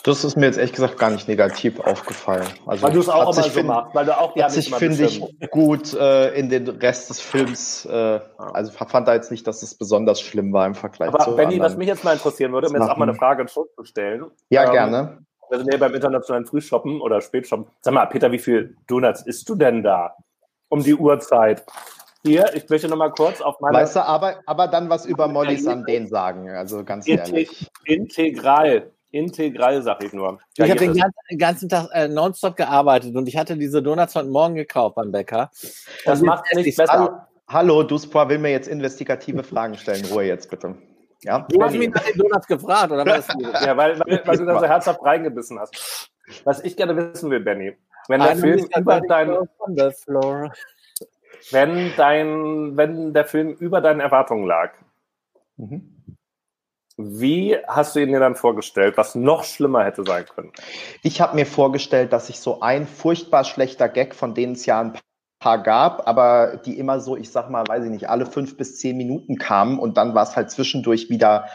Das 0.07 0.22
ist 0.22 0.36
mir 0.36 0.46
jetzt 0.46 0.57
ehrlich 0.57 0.72
gesagt 0.72 0.98
gar 0.98 1.11
nicht 1.11 1.26
negativ 1.26 1.80
aufgefallen. 1.80 2.46
Also 2.64 2.84
weil 2.84 2.92
du 2.92 3.00
es 3.00 3.09
auch 3.09 3.36
immer 3.36 3.42
so 3.42 3.62
machst, 3.64 3.92
weil 3.92 4.07
du 4.07 4.16
auch 4.16 4.36
hat 4.36 4.52
sich, 4.52 4.72
finde 4.72 5.04
ich, 5.04 5.20
gut 5.50 5.94
äh, 5.94 6.32
in 6.38 6.48
den 6.48 6.68
Rest 6.68 7.11
des 7.11 7.20
Films, 7.20 7.86
äh, 7.86 8.20
also 8.38 8.70
fand 8.70 9.09
da 9.09 9.14
jetzt 9.14 9.32
nicht, 9.32 9.48
dass 9.48 9.64
es 9.64 9.74
besonders 9.74 10.20
schlimm 10.20 10.52
war 10.52 10.64
im 10.64 10.76
Vergleich 10.76 11.09
Aber 11.09 11.18
zu 11.18 11.34
Benni, 11.34 11.59
was 11.59 11.76
mich 11.76 11.88
jetzt 11.88 12.04
mal 12.04 12.12
interessieren 12.12 12.52
würde, 12.52 12.68
um 12.68 12.74
jetzt 12.76 12.88
auch 12.88 12.96
mal 12.96 13.09
eine 13.09 13.18
Frage 13.18 13.46
zu 13.46 13.66
stellen. 13.82 14.26
Ja, 14.48 14.66
ähm, 14.66 14.72
gerne. 14.72 15.18
Wir 15.50 15.59
sind 15.59 15.72
ja 15.72 15.78
beim 15.78 15.94
internationalen 15.94 16.46
Frühshoppen 16.46 17.00
oder 17.00 17.20
Spätshoppen. 17.20 17.66
Sag 17.80 17.92
mal, 17.92 18.07
Peter, 18.07 18.30
wie 18.30 18.38
viel 18.38 18.76
Donuts 18.86 19.22
isst 19.22 19.48
du 19.48 19.57
denn 19.57 19.82
da? 19.82 20.14
Um 20.68 20.84
die 20.84 20.94
Uhrzeit. 20.94 21.64
Hier, 22.24 22.54
ich 22.54 22.68
möchte 22.68 22.88
noch 22.88 22.96
mal 22.96 23.11
kurz 23.11 23.40
auf 23.40 23.61
meine. 23.61 23.78
Weißt 23.78 23.96
du, 23.96 24.04
aber, 24.04 24.36
aber 24.46 24.68
dann 24.68 24.88
was 24.88 25.04
über 25.04 25.26
Mollys 25.26 25.66
an 25.66 25.84
den 25.84 26.07
sagen, 26.07 26.48
also 26.50 26.84
ganz 26.84 27.09
ehrlich. 27.09 27.68
Integral 27.84 28.92
Integral, 29.16 29.82
sag 29.82 30.02
ich 30.04 30.12
nur. 30.12 30.38
Ja, 30.56 30.64
ich 30.66 30.70
habe 30.70 30.80
den 30.80 30.94
ganzen, 30.94 31.38
ganzen 31.38 31.68
Tag 31.68 31.88
äh, 31.92 32.08
nonstop 32.08 32.56
gearbeitet 32.56 33.16
und 33.16 33.26
ich 33.26 33.36
hatte 33.36 33.56
diese 33.56 33.82
Donuts 33.82 34.12
von 34.12 34.28
morgen 34.28 34.54
gekauft 34.54 34.96
beim 34.96 35.10
Bäcker. 35.10 35.50
Das 36.04 36.20
macht 36.20 36.44
nichts 36.54 36.76
besser. 36.76 36.92
Hallo, 36.92 37.10
hallo 37.48 37.82
Duspra 37.82 38.28
will 38.28 38.38
mir 38.38 38.50
jetzt 38.50 38.68
investigative 38.68 39.42
Fragen 39.42 39.74
stellen. 39.76 40.04
Ruhe 40.06 40.24
jetzt 40.24 40.50
bitte. 40.50 40.76
Ja? 41.22 41.46
Du 41.48 41.62
hast 41.62 41.74
mich 41.74 41.88
nach 41.88 42.04
den 42.04 42.18
Donuts 42.18 42.46
gefragt, 42.46 42.92
oder 42.92 43.06
was? 43.06 43.26
ja, 43.64 43.76
weil, 43.76 43.98
weil, 44.00 44.22
weil 44.24 44.36
du 44.36 44.44
da 44.44 44.60
so 44.60 44.66
herzhaft 44.66 45.02
reingebissen 45.02 45.58
hast. 45.58 46.10
Was 46.44 46.62
ich 46.62 46.76
gerne 46.76 46.96
wissen 46.96 47.30
will, 47.30 47.40
Benny, 47.40 47.76
wenn 48.08 48.20
der 48.20 48.36
Film 48.36 48.66
über 48.76 49.00
dein, 49.00 49.28
wenn 51.50 51.92
dein, 51.96 52.76
wenn 52.76 53.14
der 53.14 53.24
Film 53.24 53.52
über 53.52 53.80
deinen 53.80 54.00
Erwartungen 54.00 54.46
lag, 54.46 54.72
mhm. 55.56 55.95
Wie 56.99 57.57
hast 57.68 57.94
du 57.94 58.01
ihn 58.01 58.09
dir 58.09 58.20
dann 58.20 58.36
vorgestellt, 58.36 58.97
was 58.97 59.14
noch 59.14 59.44
schlimmer 59.44 59.84
hätte 59.84 60.03
sein 60.05 60.24
können? 60.24 60.53
Ich 61.03 61.20
habe 61.20 61.34
mir 61.34 61.44
vorgestellt, 61.44 62.12
dass 62.12 62.30
ich 62.30 62.40
so 62.40 62.61
ein 62.61 62.86
furchtbar 62.86 63.44
schlechter 63.44 63.88
Gag, 63.88 64.14
von 64.14 64.34
denen 64.34 64.55
es 64.55 64.64
ja 64.64 64.80
ein 64.80 64.99
paar 65.38 65.62
gab, 65.62 66.09
aber 66.09 66.57
die 66.64 66.78
immer 66.78 67.01
so, 67.01 67.16
ich 67.16 67.30
sag 67.30 67.51
mal, 67.51 67.66
weiß 67.68 67.84
ich 67.84 67.90
nicht, 67.90 68.09
alle 68.09 68.24
fünf 68.24 68.57
bis 68.57 68.78
zehn 68.78 68.97
Minuten 68.97 69.36
kamen 69.36 69.78
und 69.78 69.99
dann 69.99 70.14
war 70.14 70.22
es 70.22 70.36
halt 70.36 70.51
zwischendurch 70.51 71.11
wieder 71.11 71.47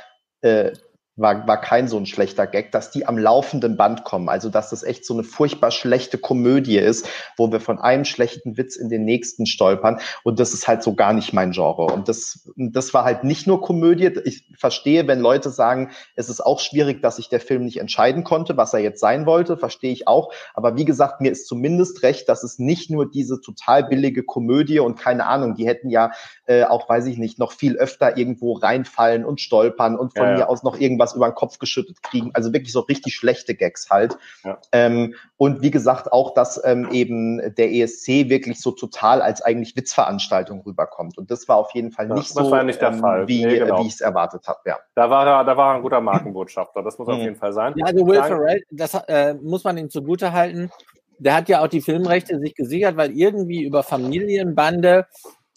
äh, 0.41 0.73
war, 1.15 1.45
war 1.47 1.59
kein 1.59 1.87
so 1.87 1.97
ein 1.97 2.05
schlechter 2.05 2.47
Gag, 2.47 2.71
dass 2.71 2.91
die 2.91 3.05
am 3.05 3.17
laufenden 3.17 3.75
Band 3.75 4.03
kommen. 4.03 4.29
Also, 4.29 4.49
dass 4.49 4.69
das 4.69 4.83
echt 4.83 5.05
so 5.05 5.13
eine 5.13 5.23
furchtbar 5.23 5.71
schlechte 5.71 6.17
Komödie 6.17 6.77
ist, 6.77 7.07
wo 7.37 7.51
wir 7.51 7.59
von 7.59 7.79
einem 7.79 8.05
schlechten 8.05 8.57
Witz 8.57 8.77
in 8.77 8.89
den 8.89 9.03
nächsten 9.03 9.45
stolpern. 9.45 9.99
Und 10.23 10.39
das 10.39 10.53
ist 10.53 10.67
halt 10.67 10.83
so 10.83 10.95
gar 10.95 11.13
nicht 11.13 11.33
mein 11.33 11.51
Genre. 11.51 11.85
Und 11.85 12.07
das, 12.07 12.49
das 12.55 12.93
war 12.93 13.03
halt 13.03 13.23
nicht 13.23 13.45
nur 13.45 13.61
Komödie. 13.61 14.11
Ich 14.23 14.45
verstehe, 14.57 15.07
wenn 15.07 15.19
Leute 15.19 15.49
sagen, 15.49 15.91
es 16.15 16.29
ist 16.29 16.41
auch 16.41 16.59
schwierig, 16.59 17.01
dass 17.01 17.17
sich 17.17 17.29
der 17.29 17.41
Film 17.41 17.65
nicht 17.65 17.77
entscheiden 17.77 18.23
konnte, 18.23 18.55
was 18.57 18.73
er 18.73 18.79
jetzt 18.79 19.01
sein 19.01 19.25
wollte, 19.25 19.57
verstehe 19.57 19.91
ich 19.91 20.07
auch. 20.07 20.33
Aber 20.53 20.77
wie 20.77 20.85
gesagt, 20.85 21.21
mir 21.21 21.31
ist 21.31 21.47
zumindest 21.47 22.03
recht, 22.03 22.29
dass 22.29 22.43
es 22.43 22.57
nicht 22.57 22.89
nur 22.89 23.09
diese 23.09 23.41
total 23.41 23.83
billige 23.83 24.23
Komödie 24.23 24.79
und 24.79 24.97
keine 24.97 25.27
Ahnung, 25.27 25.55
die 25.55 25.67
hätten 25.67 25.89
ja 25.89 26.11
äh, 26.45 26.63
auch, 26.63 26.87
weiß 26.87 27.05
ich 27.07 27.17
nicht, 27.17 27.37
noch 27.37 27.51
viel 27.51 27.75
öfter 27.75 28.17
irgendwo 28.17 28.53
reinfallen 28.53 29.25
und 29.25 29.41
stolpern 29.41 29.97
und 29.97 30.17
von 30.17 30.25
ja, 30.25 30.31
ja. 30.31 30.37
mir 30.37 30.49
aus 30.49 30.63
noch 30.63 30.79
irgendwas 30.79 31.00
über 31.15 31.29
den 31.29 31.35
Kopf 31.35 31.59
geschüttet 31.59 32.01
kriegen. 32.03 32.31
Also 32.33 32.53
wirklich 32.53 32.71
so 32.71 32.81
richtig 32.81 33.15
schlechte 33.15 33.55
Gags 33.55 33.89
halt. 33.89 34.17
Ja. 34.43 34.59
Ähm, 34.71 35.15
und 35.37 35.61
wie 35.61 35.71
gesagt, 35.71 36.11
auch, 36.11 36.33
dass 36.33 36.61
ähm, 36.63 36.89
eben 36.91 37.55
der 37.55 37.71
ESC 37.71 38.29
wirklich 38.29 38.59
so 38.61 38.71
total 38.71 39.21
als 39.21 39.41
eigentlich 39.41 39.75
Witzveranstaltung 39.75 40.61
rüberkommt. 40.61 41.17
Und 41.17 41.31
das 41.31 41.47
war 41.47 41.57
auf 41.57 41.73
jeden 41.73 41.91
Fall 41.91 42.07
nicht 42.07 42.29
so, 42.29 42.53
ja 42.53 42.63
nicht 42.63 42.81
ähm, 42.81 43.01
wie, 43.25 43.45
nee, 43.45 43.59
genau. 43.59 43.81
wie 43.81 43.87
ich 43.87 43.93
es 43.93 44.01
erwartet 44.01 44.47
habe. 44.47 44.59
Ja. 44.65 44.79
Da 44.95 45.09
war 45.09 45.25
er, 45.25 45.43
da 45.43 45.57
war 45.57 45.73
er 45.73 45.75
ein 45.77 45.81
guter 45.81 46.01
Markenbotschafter. 46.01 46.83
Das 46.83 46.97
muss 46.97 47.07
mhm. 47.07 47.13
auf 47.13 47.19
jeden 47.21 47.35
Fall 47.35 47.53
sein. 47.53 47.73
Ja, 47.75 47.85
also 47.85 48.05
Will 48.07 48.21
Ferrell, 48.21 48.63
das 48.69 48.93
äh, 48.93 49.33
muss 49.35 49.63
man 49.63 49.77
ihm 49.77 49.89
zugute 49.89 50.31
halten 50.31 50.71
der 51.21 51.35
hat 51.35 51.49
ja 51.49 51.63
auch 51.63 51.67
die 51.67 51.81
Filmrechte 51.81 52.39
sich 52.39 52.55
gesichert, 52.55 52.97
weil 52.97 53.11
irgendwie 53.11 53.63
über 53.63 53.83
Familienbande. 53.83 55.05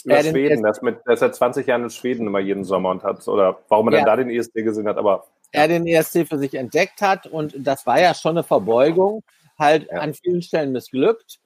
Über 0.04 0.22
Schweden, 0.22 0.62
das 0.62 0.82
mit, 0.82 0.98
der 1.06 1.14
ist 1.14 1.20
seit 1.20 1.34
20 1.34 1.66
Jahren 1.66 1.84
in 1.84 1.90
Schweden 1.90 2.26
immer 2.26 2.38
jeden 2.38 2.64
Sommer 2.64 2.90
und 2.90 3.02
hat, 3.02 3.26
oder 3.26 3.58
warum 3.68 3.88
er 3.88 3.94
ja. 3.94 3.98
dann 4.00 4.18
da 4.18 4.24
den 4.24 4.30
ESC 4.30 4.52
gesehen 4.56 4.86
hat, 4.86 4.98
aber. 4.98 5.24
Er 5.54 5.68
den 5.68 5.86
ESC 5.86 6.26
für 6.28 6.38
sich 6.38 6.54
entdeckt 6.54 7.00
hat 7.00 7.26
und 7.26 7.54
das 7.56 7.86
war 7.86 8.00
ja 8.00 8.14
schon 8.14 8.32
eine 8.32 8.42
Verbeugung, 8.42 9.22
halt 9.58 9.88
ja. 9.90 10.00
an 10.00 10.14
vielen 10.14 10.42
Stellen 10.42 10.72
missglückt, 10.72 11.38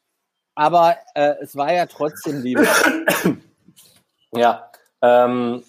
aber 0.55 0.97
äh, 1.15 1.35
es 1.41 1.57
war 1.57 1.73
ja 1.73 1.87
trotzdem 1.87 2.43
Liebe. 2.43 2.67
ja, 4.33 4.71
ähm, 5.03 5.63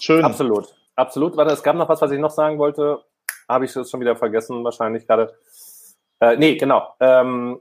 schön. 0.00 0.24
Absolut, 0.24 0.74
absolut. 0.96 1.36
Warte, 1.36 1.54
es 1.54 1.62
gab 1.62 1.76
noch 1.76 1.88
was, 1.88 2.02
was 2.02 2.10
ich 2.10 2.18
noch 2.18 2.30
sagen 2.30 2.58
wollte. 2.58 3.02
Habe 3.48 3.64
ich 3.64 3.74
es 3.74 3.90
schon 3.90 4.00
wieder 4.00 4.16
vergessen, 4.16 4.64
wahrscheinlich 4.64 5.06
gerade. 5.06 5.34
Äh, 6.20 6.36
nee, 6.36 6.56
genau. 6.56 6.94
Ähm, 7.00 7.60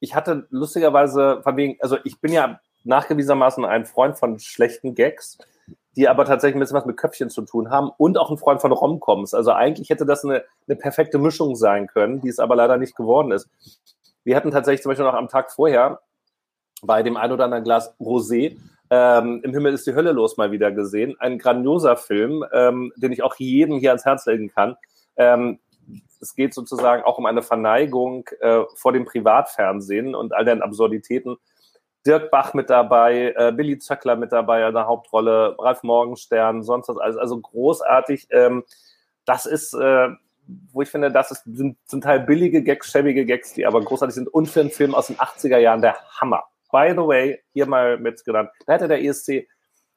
ich 0.00 0.14
hatte 0.14 0.46
lustigerweise, 0.50 1.40
von 1.42 1.56
wegen, 1.56 1.78
also 1.80 1.96
ich 2.04 2.20
bin 2.20 2.32
ja 2.32 2.60
nachgewiesenermaßen 2.84 3.64
ein 3.64 3.86
Freund 3.86 4.18
von 4.18 4.38
schlechten 4.38 4.94
Gags, 4.94 5.38
die 5.96 6.08
aber 6.08 6.24
tatsächlich 6.24 6.56
ein 6.56 6.60
bisschen 6.60 6.76
was 6.76 6.86
mit 6.86 6.96
Köpfchen 6.96 7.30
zu 7.30 7.42
tun 7.42 7.70
haben 7.70 7.90
und 7.96 8.18
auch 8.18 8.30
ein 8.30 8.38
Freund 8.38 8.60
von 8.60 8.72
Romcoms. 8.72 9.34
Also 9.34 9.52
eigentlich 9.52 9.90
hätte 9.90 10.06
das 10.06 10.24
eine, 10.24 10.44
eine 10.66 10.76
perfekte 10.76 11.18
Mischung 11.18 11.56
sein 11.56 11.86
können, 11.86 12.20
die 12.20 12.28
es 12.28 12.38
aber 12.38 12.56
leider 12.56 12.76
nicht 12.76 12.96
geworden 12.96 13.32
ist. 13.32 13.48
Wir 14.24 14.36
hatten 14.36 14.50
tatsächlich 14.50 14.82
zum 14.82 14.90
Beispiel 14.90 15.06
noch 15.06 15.14
am 15.14 15.28
Tag 15.28 15.52
vorher 15.52 16.00
bei 16.82 17.02
dem 17.02 17.16
ein 17.16 17.32
oder 17.32 17.44
anderen 17.44 17.64
Glas 17.64 17.94
Rosé 17.98 18.56
ähm, 18.90 19.40
Im 19.42 19.52
Himmel 19.52 19.74
ist 19.74 19.86
die 19.86 19.94
Hölle 19.94 20.12
los 20.12 20.36
mal 20.36 20.52
wieder 20.52 20.70
gesehen. 20.70 21.16
Ein 21.18 21.38
grandioser 21.38 21.96
Film, 21.96 22.44
ähm, 22.52 22.92
den 22.96 23.12
ich 23.12 23.22
auch 23.22 23.34
jedem 23.36 23.78
hier 23.78 23.90
ans 23.90 24.04
Herz 24.04 24.26
legen 24.26 24.50
kann. 24.50 24.76
Ähm, 25.16 25.58
es 26.20 26.34
geht 26.34 26.54
sozusagen 26.54 27.02
auch 27.02 27.18
um 27.18 27.26
eine 27.26 27.42
Verneigung 27.42 28.28
äh, 28.40 28.62
vor 28.76 28.92
dem 28.92 29.04
Privatfernsehen 29.04 30.14
und 30.14 30.34
all 30.34 30.44
den 30.44 30.62
Absurditäten. 30.62 31.36
Dirk 32.06 32.30
Bach 32.30 32.54
mit 32.54 32.70
dabei, 32.70 33.34
äh, 33.36 33.52
Billy 33.52 33.78
Zöckler 33.78 34.16
mit 34.16 34.32
dabei 34.32 34.66
in 34.66 34.74
der 34.74 34.86
Hauptrolle, 34.86 35.56
Ralf 35.58 35.82
Morgenstern, 35.82 36.62
sonst 36.62 36.88
was, 36.88 36.98
also, 36.98 37.18
also 37.18 37.40
großartig. 37.40 38.28
Ähm, 38.30 38.64
das 39.24 39.46
ist, 39.46 39.74
äh, 39.74 40.08
wo 40.72 40.82
ich 40.82 40.90
finde, 40.90 41.10
das 41.10 41.30
ist, 41.30 41.44
sind 41.44 41.78
zum 41.86 42.00
Teil 42.00 42.20
billige 42.20 42.62
Gags, 42.62 42.90
schäbige 42.90 43.24
Gags, 43.24 43.54
die 43.54 43.66
aber 43.66 43.80
großartig 43.80 44.14
sind. 44.14 44.28
Und 44.28 44.46
für 44.46 44.60
einen 44.60 44.70
Film 44.70 44.94
aus 44.94 45.06
den 45.06 45.16
80er 45.16 45.58
Jahren 45.58 45.80
der 45.80 45.96
Hammer. 46.20 46.44
By 46.70 46.90
the 46.90 47.06
way, 47.06 47.40
hier 47.52 47.66
mal 47.66 47.98
mitgenannt. 47.98 48.50
Da 48.66 48.74
hätte 48.74 48.88
der 48.88 49.02
ESC, 49.02 49.46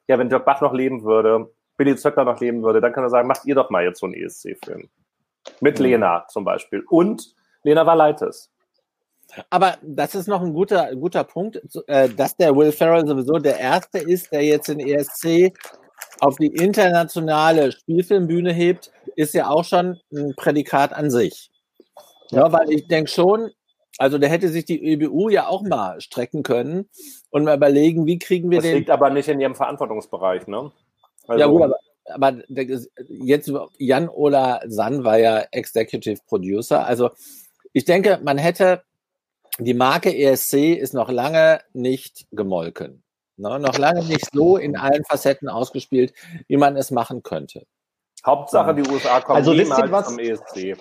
ja, 0.06 0.18
wenn 0.18 0.28
Dirk 0.28 0.44
Bach 0.44 0.60
noch 0.60 0.72
leben 0.72 1.02
würde, 1.02 1.50
Billy 1.76 1.96
Zöckler 1.96 2.24
noch 2.24 2.40
leben 2.40 2.62
würde, 2.62 2.80
dann 2.80 2.92
kann 2.92 3.04
er 3.04 3.10
sagen, 3.10 3.28
macht 3.28 3.44
ihr 3.44 3.54
doch 3.54 3.70
mal 3.70 3.84
jetzt 3.84 4.00
so 4.00 4.06
einen 4.06 4.14
ESC-Film. 4.14 4.88
Mit 5.60 5.78
mhm. 5.78 5.84
Lena 5.84 6.26
zum 6.28 6.44
Beispiel. 6.44 6.84
Und 6.88 7.34
Lena 7.62 7.84
Valaitis. 7.86 8.50
Aber 9.50 9.76
das 9.82 10.14
ist 10.14 10.26
noch 10.26 10.42
ein 10.42 10.54
guter, 10.54 10.94
guter 10.96 11.24
Punkt, 11.24 11.60
äh, 11.86 12.08
dass 12.08 12.36
der 12.36 12.56
Will 12.56 12.72
Ferrell 12.72 13.06
sowieso 13.06 13.34
der 13.34 13.58
Erste 13.58 13.98
ist, 13.98 14.32
der 14.32 14.42
jetzt 14.42 14.68
den 14.68 14.80
ESC 14.80 15.52
auf 16.20 16.36
die 16.36 16.48
internationale 16.48 17.72
Spielfilmbühne 17.72 18.52
hebt, 18.52 18.90
ist 19.16 19.34
ja 19.34 19.48
auch 19.48 19.64
schon 19.64 20.00
ein 20.12 20.34
Prädikat 20.36 20.92
an 20.92 21.10
sich. 21.10 21.50
Ja, 22.30 22.52
weil 22.52 22.70
ich 22.70 22.88
denke 22.88 23.10
schon, 23.10 23.50
also 23.98 24.18
da 24.18 24.26
hätte 24.26 24.48
sich 24.48 24.64
die 24.64 24.82
EBU 24.92 25.28
ja 25.28 25.48
auch 25.48 25.62
mal 25.62 26.00
strecken 26.00 26.42
können 26.42 26.88
und 27.30 27.44
mal 27.44 27.56
überlegen, 27.56 28.06
wie 28.06 28.18
kriegen 28.18 28.50
wir 28.50 28.58
das 28.58 28.64
den. 28.64 28.72
Das 28.72 28.78
liegt 28.78 28.90
aber 28.90 29.10
nicht 29.10 29.28
in 29.28 29.40
ihrem 29.40 29.54
Verantwortungsbereich, 29.54 30.46
ne? 30.46 30.72
Also, 31.26 31.40
ja 31.40 31.46
gut, 31.46 31.62
aber 31.62 31.76
aber 32.10 32.38
jetzt 33.08 33.52
Jan 33.78 34.08
Ola 34.08 34.62
San 34.66 35.04
war 35.04 35.18
ja 35.18 35.44
Executive 35.50 36.20
Producer. 36.26 36.86
Also 36.86 37.10
ich 37.72 37.84
denke, 37.84 38.18
man 38.22 38.38
hätte 38.38 38.82
die 39.58 39.74
Marke 39.74 40.16
ESC 40.16 40.74
ist 40.74 40.94
noch 40.94 41.10
lange 41.10 41.60
nicht 41.72 42.26
gemolken. 42.30 43.02
Ne? 43.36 43.58
Noch 43.58 43.78
lange 43.78 44.04
nicht 44.04 44.32
so 44.32 44.56
in 44.56 44.76
allen 44.76 45.04
Facetten 45.04 45.48
ausgespielt, 45.48 46.12
wie 46.46 46.56
man 46.56 46.76
es 46.76 46.90
machen 46.90 47.22
könnte. 47.22 47.66
Hauptsache, 48.24 48.74
die 48.74 48.88
USA 48.88 49.20
kommen 49.20 49.36
also, 49.36 49.52
niemals 49.52 49.90
was, 49.90 50.06
zum 50.08 50.18
ESC. 50.18 50.76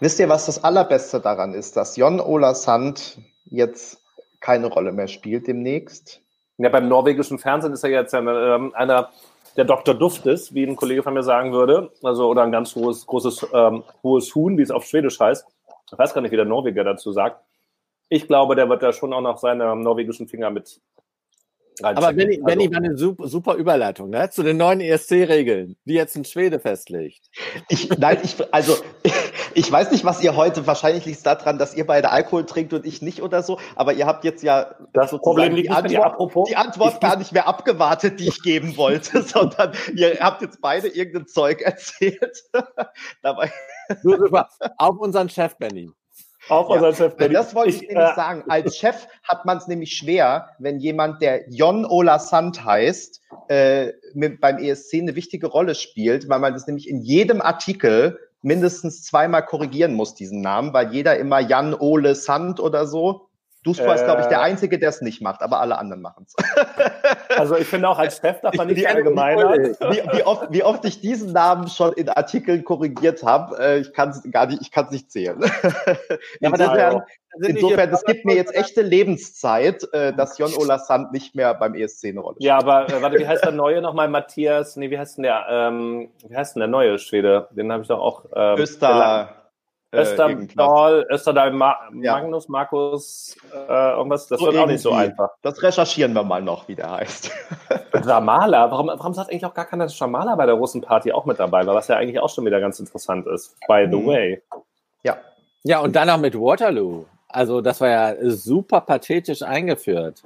Wisst 0.00 0.18
ihr, 0.18 0.28
was 0.28 0.46
das 0.46 0.62
Allerbeste 0.62 1.20
daran 1.20 1.54
ist, 1.54 1.76
dass 1.76 1.96
Jon 1.96 2.20
Ola 2.20 2.54
Sand 2.54 3.18
jetzt 3.44 4.02
keine 4.40 4.66
Rolle 4.66 4.92
mehr 4.92 5.08
spielt 5.08 5.46
demnächst? 5.46 6.20
Ja, 6.58 6.68
beim 6.68 6.88
norwegischen 6.88 7.38
Fernsehen 7.38 7.72
ist 7.72 7.82
er 7.84 7.90
jetzt 7.90 8.14
ähm, 8.14 8.72
einer 8.74 9.10
der 9.56 9.64
Dr. 9.64 9.94
Duft 9.94 10.26
ist, 10.26 10.54
wie 10.54 10.64
ein 10.64 10.76
Kollege 10.76 11.02
von 11.02 11.14
mir 11.14 11.22
sagen 11.22 11.52
würde. 11.52 11.90
Also, 12.02 12.28
oder 12.28 12.42
ein 12.42 12.52
ganz 12.52 12.74
hohes, 12.74 13.06
großes, 13.06 13.48
ähm, 13.52 13.84
hohes 14.02 14.34
Huhn, 14.34 14.56
wie 14.56 14.62
es 14.62 14.70
auf 14.70 14.84
Schwedisch 14.84 15.18
heißt. 15.20 15.46
Ich 15.92 15.98
weiß 15.98 16.14
gar 16.14 16.22
nicht, 16.22 16.30
wie 16.30 16.36
der 16.36 16.44
Norweger 16.44 16.84
dazu 16.84 17.12
sagt. 17.12 17.44
Ich 18.12 18.26
glaube, 18.28 18.56
der 18.56 18.68
wird 18.68 18.82
da 18.82 18.92
schon 18.92 19.14
auch 19.14 19.22
noch 19.22 19.38
seine 19.38 19.74
norwegischen 19.74 20.28
Finger 20.28 20.50
mit 20.50 20.82
aber 21.82 22.12
Benny, 22.12 22.34
also, 22.34 22.44
Benny 22.44 22.70
war 22.70 22.76
eine 22.76 22.98
super, 22.98 23.26
super 23.26 23.54
Überleitung 23.54 24.10
ne? 24.10 24.28
zu 24.28 24.42
den 24.42 24.58
neuen 24.58 24.82
ESC-Regeln, 24.82 25.76
die 25.86 25.94
jetzt 25.94 26.14
ein 26.14 26.26
Schwede 26.26 26.60
festlegt. 26.60 27.30
Ich, 27.70 27.88
nein, 27.88 28.18
ich, 28.22 28.36
also 28.52 28.76
ich 29.54 29.72
weiß 29.72 29.90
nicht, 29.90 30.04
was 30.04 30.22
ihr 30.22 30.36
heute, 30.36 30.66
wahrscheinlich 30.66 31.06
liegt 31.06 31.16
es 31.16 31.22
daran, 31.22 31.56
dass 31.56 31.74
ihr 31.74 31.86
beide 31.86 32.10
Alkohol 32.10 32.44
trinkt 32.44 32.74
und 32.74 32.84
ich 32.84 33.00
nicht 33.00 33.22
oder 33.22 33.42
so, 33.42 33.58
aber 33.74 33.94
ihr 33.94 34.06
habt 34.06 34.24
jetzt 34.24 34.42
ja 34.42 34.74
das 34.92 35.12
Problem 35.12 35.54
liegt 35.54 35.68
die 35.68 35.72
Antwort, 35.72 36.04
apropos, 36.04 36.48
die 36.50 36.56
Antwort 36.56 37.00
gar 37.00 37.16
nicht 37.16 37.32
mehr 37.32 37.48
abgewartet, 37.48 38.20
die 38.20 38.28
ich 38.28 38.42
geben 38.42 38.76
wollte, 38.76 39.22
sondern 39.22 39.72
ihr 39.96 40.18
habt 40.20 40.42
jetzt 40.42 40.60
beide 40.60 40.88
irgendein 40.88 41.26
Zeug 41.26 41.62
erzählt. 41.62 42.44
Dabei. 43.22 43.50
Super. 44.02 44.50
Auf 44.76 44.98
unseren 44.98 45.30
Chef, 45.30 45.56
Benny. 45.56 45.90
Auch 46.48 46.68
ja, 46.70 46.76
unser 46.76 46.92
Chef. 46.94 47.16
Das 47.16 47.54
wollte 47.54 47.70
ich, 47.70 47.82
ich 47.82 47.88
nämlich 47.88 48.10
äh, 48.10 48.14
sagen. 48.14 48.44
Als 48.48 48.76
Chef 48.76 49.06
hat 49.22 49.44
man 49.44 49.58
es 49.58 49.68
nämlich 49.68 49.96
schwer, 49.96 50.48
wenn 50.58 50.78
jemand, 50.78 51.22
der 51.22 51.48
Jon 51.50 51.84
Ola 51.84 52.18
Sand 52.18 52.64
heißt, 52.64 53.20
äh, 53.48 53.92
mit, 54.14 54.40
beim 54.40 54.58
ESC 54.58 54.94
eine 54.94 55.14
wichtige 55.14 55.46
Rolle 55.46 55.74
spielt, 55.74 56.28
weil 56.28 56.40
man 56.40 56.52
das 56.52 56.66
nämlich 56.66 56.88
in 56.88 57.00
jedem 57.00 57.40
Artikel 57.40 58.18
mindestens 58.42 59.04
zweimal 59.04 59.44
korrigieren 59.44 59.94
muss, 59.94 60.14
diesen 60.14 60.40
Namen, 60.40 60.72
weil 60.72 60.92
jeder 60.92 61.16
immer 61.16 61.38
Jan 61.38 61.74
Ole 61.74 62.14
Sand 62.14 62.58
oder 62.58 62.86
so 62.86 63.28
Duspor 63.62 63.92
äh, 63.92 63.94
ist, 63.94 64.04
glaube 64.04 64.22
ich, 64.22 64.26
der 64.26 64.38
äh. 64.38 64.42
Einzige, 64.42 64.78
der 64.78 64.88
es 64.88 65.00
nicht 65.02 65.22
macht, 65.22 65.42
aber 65.42 65.60
alle 65.60 65.78
anderen 65.78 66.02
machen 66.02 66.26
es. 66.26 66.34
Also 67.34 67.56
ich 67.56 67.66
finde 67.66 67.88
auch 67.88 67.98
als 67.98 68.18
Chef 68.18 68.40
darf 68.42 68.54
man 68.56 68.68
nicht 68.68 68.86
allgemein. 68.86 69.38
Wie, 69.38 70.02
wie, 70.12 70.22
oft, 70.22 70.52
wie 70.52 70.62
oft 70.62 70.84
ich 70.84 71.00
diesen 71.00 71.32
Namen 71.32 71.66
schon 71.68 71.94
in 71.94 72.10
Artikeln 72.10 72.62
korrigiert 72.62 73.22
habe, 73.22 73.58
äh, 73.58 73.78
ich 73.78 73.94
kann 73.94 74.10
es 74.10 74.22
gar 74.30 74.46
nicht, 74.46 74.60
ich 74.60 74.70
kann 74.70 74.84
es 74.84 74.90
nicht 74.90 75.10
zählen. 75.10 75.40
insofern, 76.40 77.02
insofern 77.40 77.90
es 77.90 78.04
gibt 78.04 78.26
mir 78.26 78.34
jetzt 78.34 78.54
echte 78.54 78.82
Lebenszeit, 78.82 79.82
äh, 79.94 80.12
dass 80.12 80.36
Jon 80.36 80.52
Ola 80.54 80.78
Sand 80.78 81.12
nicht 81.12 81.34
mehr 81.34 81.54
beim 81.54 81.74
ESC 81.74 82.08
eine 82.08 82.20
Rolle 82.20 82.36
spielt. 82.36 82.48
Ja, 82.48 82.58
aber 82.58 82.86
warte, 83.00 83.18
wie 83.18 83.26
heißt 83.26 83.44
der 83.44 83.52
neue 83.52 83.80
nochmal? 83.80 84.08
Matthias, 84.08 84.76
nee, 84.76 84.90
wie 84.90 84.98
heißt 84.98 85.16
denn 85.16 85.22
der, 85.24 85.46
ähm, 85.48 86.10
wie 86.28 86.36
heißt 86.36 86.54
denn 86.54 86.60
der 86.60 86.68
neue 86.68 86.98
Schwede? 86.98 87.48
Den 87.52 87.72
habe 87.72 87.82
ich 87.82 87.88
doch 87.88 87.98
auch. 87.98 88.26
Ähm, 88.36 88.58
Öster. 88.58 89.41
Österdahl, 89.92 91.06
Österdahl 91.10 91.52
Ma 91.52 91.76
ja. 92.00 92.14
Magnus, 92.14 92.48
Markus, 92.48 93.36
äh, 93.52 93.90
irgendwas, 93.92 94.26
das 94.26 94.40
so 94.40 94.46
wird 94.46 94.56
auch 94.56 94.66
nicht 94.66 94.80
so 94.80 94.92
einfach. 94.92 95.30
Das 95.42 95.62
recherchieren 95.62 96.14
wir 96.14 96.22
mal 96.22 96.40
noch, 96.40 96.66
wie 96.66 96.74
der 96.74 96.90
heißt. 96.90 97.30
Jamala, 98.06 98.70
warum, 98.70 98.86
warum 98.88 99.12
sagt 99.12 99.30
eigentlich 99.30 99.44
auch 99.44 99.52
gar 99.52 99.66
keiner, 99.66 99.84
dass 99.84 99.98
Jamala 99.98 100.34
bei 100.34 100.46
der 100.46 100.54
Russenparty 100.54 101.12
auch 101.12 101.26
mit 101.26 101.38
dabei 101.38 101.66
war, 101.66 101.74
was 101.74 101.88
ja 101.88 101.96
eigentlich 101.96 102.18
auch 102.20 102.30
schon 102.30 102.46
wieder 102.46 102.58
ganz 102.58 102.80
interessant 102.80 103.26
ist, 103.26 103.54
by 103.68 103.86
the 103.90 103.98
mhm. 103.98 104.06
way. 104.06 104.42
Ja. 105.02 105.18
Ja, 105.62 105.80
und 105.80 105.94
dann 105.94 106.08
auch 106.08 106.18
mit 106.18 106.34
Waterloo. 106.34 107.04
Also, 107.28 107.60
das 107.60 107.80
war 107.80 107.88
ja 107.88 108.14
super 108.30 108.80
pathetisch 108.80 109.42
eingeführt. 109.42 110.22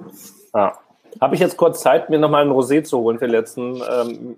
Ah. 0.53 0.73
Habe 1.19 1.35
ich 1.35 1.41
jetzt 1.41 1.57
kurz 1.57 1.81
Zeit, 1.81 2.09
mir 2.09 2.19
nochmal 2.19 2.45
ein 2.45 2.51
Rosé 2.51 2.83
zu 2.83 2.99
holen 2.99 3.19
für 3.19 3.27
die 3.27 3.31
letzten 3.31 3.81
ähm, 3.89 4.37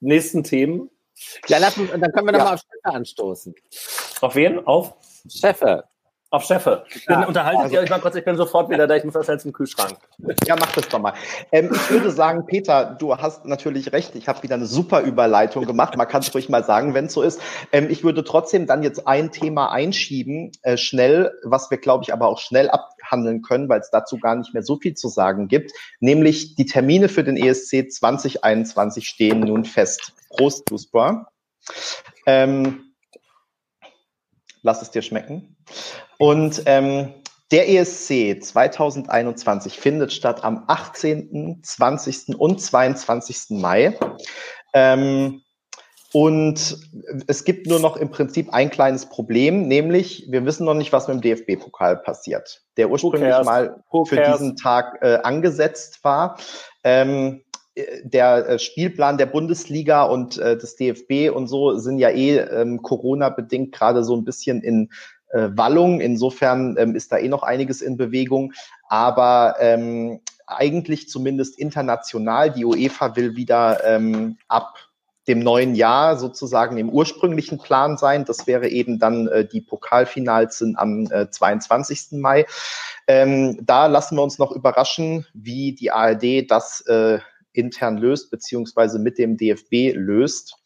nächsten 0.00 0.42
Themen? 0.42 0.90
Ja, 1.48 1.58
lass 1.58 1.76
uns, 1.76 1.90
dann 1.90 2.12
können 2.12 2.26
wir 2.26 2.32
nochmal 2.32 2.48
ja. 2.48 2.54
auf 2.54 2.60
Chefe 2.60 2.96
anstoßen. 2.96 3.54
Auf 4.20 4.34
wen? 4.34 4.66
Auf? 4.66 4.94
Chefe. 5.28 5.84
Auf 6.30 6.44
Chefe. 6.44 6.84
Dann 7.06 7.22
ja, 7.22 7.28
unterhaltet 7.28 7.62
also, 7.62 7.74
ihr 7.74 7.80
euch 7.80 7.90
mal 7.90 8.00
kurz, 8.00 8.16
ich 8.16 8.24
bin 8.24 8.36
sofort 8.36 8.68
wieder 8.68 8.88
da, 8.88 8.96
ich 8.96 9.04
muss 9.04 9.14
das 9.14 9.28
jetzt 9.28 9.46
im 9.46 9.52
Kühlschrank. 9.52 9.96
Ja, 10.44 10.56
mach 10.58 10.72
das 10.72 10.88
doch 10.88 10.98
mal. 10.98 11.14
Ähm, 11.52 11.70
ich 11.72 11.90
würde 11.90 12.10
sagen, 12.10 12.44
Peter, 12.46 12.96
du 12.98 13.16
hast 13.16 13.44
natürlich 13.44 13.92
recht, 13.92 14.16
ich 14.16 14.26
habe 14.26 14.42
wieder 14.42 14.56
eine 14.56 14.66
super 14.66 15.02
Überleitung 15.02 15.66
gemacht, 15.66 15.96
man 15.96 16.08
kann 16.08 16.22
es 16.22 16.34
ruhig 16.34 16.48
mal 16.48 16.64
sagen, 16.64 16.94
wenn 16.94 17.06
es 17.06 17.12
so 17.12 17.22
ist. 17.22 17.40
Ähm, 17.70 17.88
ich 17.90 18.02
würde 18.02 18.24
trotzdem 18.24 18.66
dann 18.66 18.82
jetzt 18.82 19.06
ein 19.06 19.30
Thema 19.30 19.70
einschieben, 19.70 20.50
äh, 20.62 20.76
schnell, 20.76 21.32
was 21.44 21.70
wir, 21.70 21.78
glaube 21.78 22.02
ich, 22.02 22.12
aber 22.12 22.26
auch 22.26 22.38
schnell 22.38 22.70
abhandeln 23.06 23.42
können, 23.42 23.68
weil 23.68 23.80
es 23.80 23.90
dazu 23.90 24.18
gar 24.18 24.34
nicht 24.34 24.52
mehr 24.52 24.62
so 24.62 24.76
viel 24.78 24.94
zu 24.94 25.08
sagen 25.08 25.48
gibt, 25.48 25.72
nämlich 26.00 26.56
die 26.56 26.66
Termine 26.66 27.08
für 27.08 27.24
den 27.24 27.36
ESC 27.36 27.90
2021 27.90 29.06
stehen 29.06 29.40
nun 29.40 29.64
fest. 29.64 30.12
Prost, 30.30 30.70
Duspa. 30.70 31.28
Ähm, 32.26 32.92
lass 34.62 34.82
es 34.82 34.90
dir 34.90 35.02
schmecken. 35.02 35.56
Und 36.18 36.62
ähm, 36.66 37.14
der 37.52 37.68
ESC 37.68 38.42
2021 38.42 39.78
findet 39.78 40.12
statt 40.12 40.42
am 40.42 40.64
18., 40.66 41.60
20. 41.62 42.36
und 42.36 42.60
22. 42.60 43.50
Mai. 43.50 43.98
Ähm, 44.74 45.42
Und 46.12 46.78
es 47.26 47.44
gibt 47.44 47.66
nur 47.66 47.80
noch 47.80 47.96
im 47.96 48.10
Prinzip 48.10 48.52
ein 48.52 48.70
kleines 48.70 49.06
Problem, 49.06 49.68
nämlich 49.68 50.26
wir 50.30 50.44
wissen 50.44 50.64
noch 50.64 50.74
nicht, 50.74 50.92
was 50.92 51.08
mit 51.08 51.16
dem 51.16 51.20
DFB-Pokal 51.22 51.98
passiert, 51.98 52.62
der 52.76 52.90
ursprünglich 52.90 53.44
mal 53.44 53.82
für 54.06 54.22
diesen 54.22 54.56
Tag 54.56 54.98
äh, 55.02 55.18
angesetzt 55.22 56.04
war. 56.04 56.38
Ähm, 56.84 57.42
der 58.02 58.48
äh, 58.48 58.58
Spielplan 58.58 59.18
der 59.18 59.26
Bundesliga 59.26 60.04
und 60.04 60.38
äh, 60.38 60.56
des 60.56 60.76
DFB 60.76 61.34
und 61.34 61.46
so 61.46 61.76
sind 61.76 61.98
ja 61.98 62.08
eh 62.08 62.38
ähm, 62.38 62.80
Corona-bedingt 62.82 63.72
gerade 63.72 64.02
so 64.02 64.16
ein 64.16 64.24
bisschen 64.24 64.62
in 64.62 64.88
äh, 65.30 65.48
Wallung. 65.52 66.00
Insofern 66.00 66.76
ähm, 66.78 66.94
ist 66.94 67.12
da 67.12 67.18
eh 67.18 67.28
noch 67.28 67.42
einiges 67.42 67.82
in 67.82 67.96
Bewegung. 67.96 68.52
Aber 68.88 69.56
ähm, 69.60 70.20
eigentlich 70.46 71.08
zumindest 71.08 71.58
international, 71.58 72.50
die 72.50 72.64
UEFA 72.64 73.16
will 73.16 73.36
wieder 73.36 73.84
ähm, 73.84 74.38
ab 74.48 74.85
dem 75.28 75.40
neuen 75.40 75.74
Jahr 75.74 76.16
sozusagen 76.16 76.78
im 76.78 76.88
ursprünglichen 76.88 77.58
Plan 77.58 77.96
sein. 77.96 78.24
Das 78.24 78.46
wäre 78.46 78.68
eben 78.68 78.98
dann 78.98 79.26
äh, 79.28 79.44
die 79.44 79.60
Pokalfinals 79.60 80.58
sind 80.58 80.78
am 80.78 81.10
äh, 81.10 81.28
22. 81.30 82.12
Mai. 82.12 82.46
Ähm, 83.08 83.58
da 83.64 83.86
lassen 83.86 84.16
wir 84.16 84.22
uns 84.22 84.38
noch 84.38 84.52
überraschen, 84.52 85.26
wie 85.34 85.72
die 85.72 85.90
ARD 85.90 86.50
das 86.50 86.80
äh, 86.82 87.18
intern 87.56 87.96
löst, 87.96 88.30
beziehungsweise 88.30 88.98
mit 88.98 89.18
dem 89.18 89.36
DFB 89.36 89.94
löst. 89.94 90.56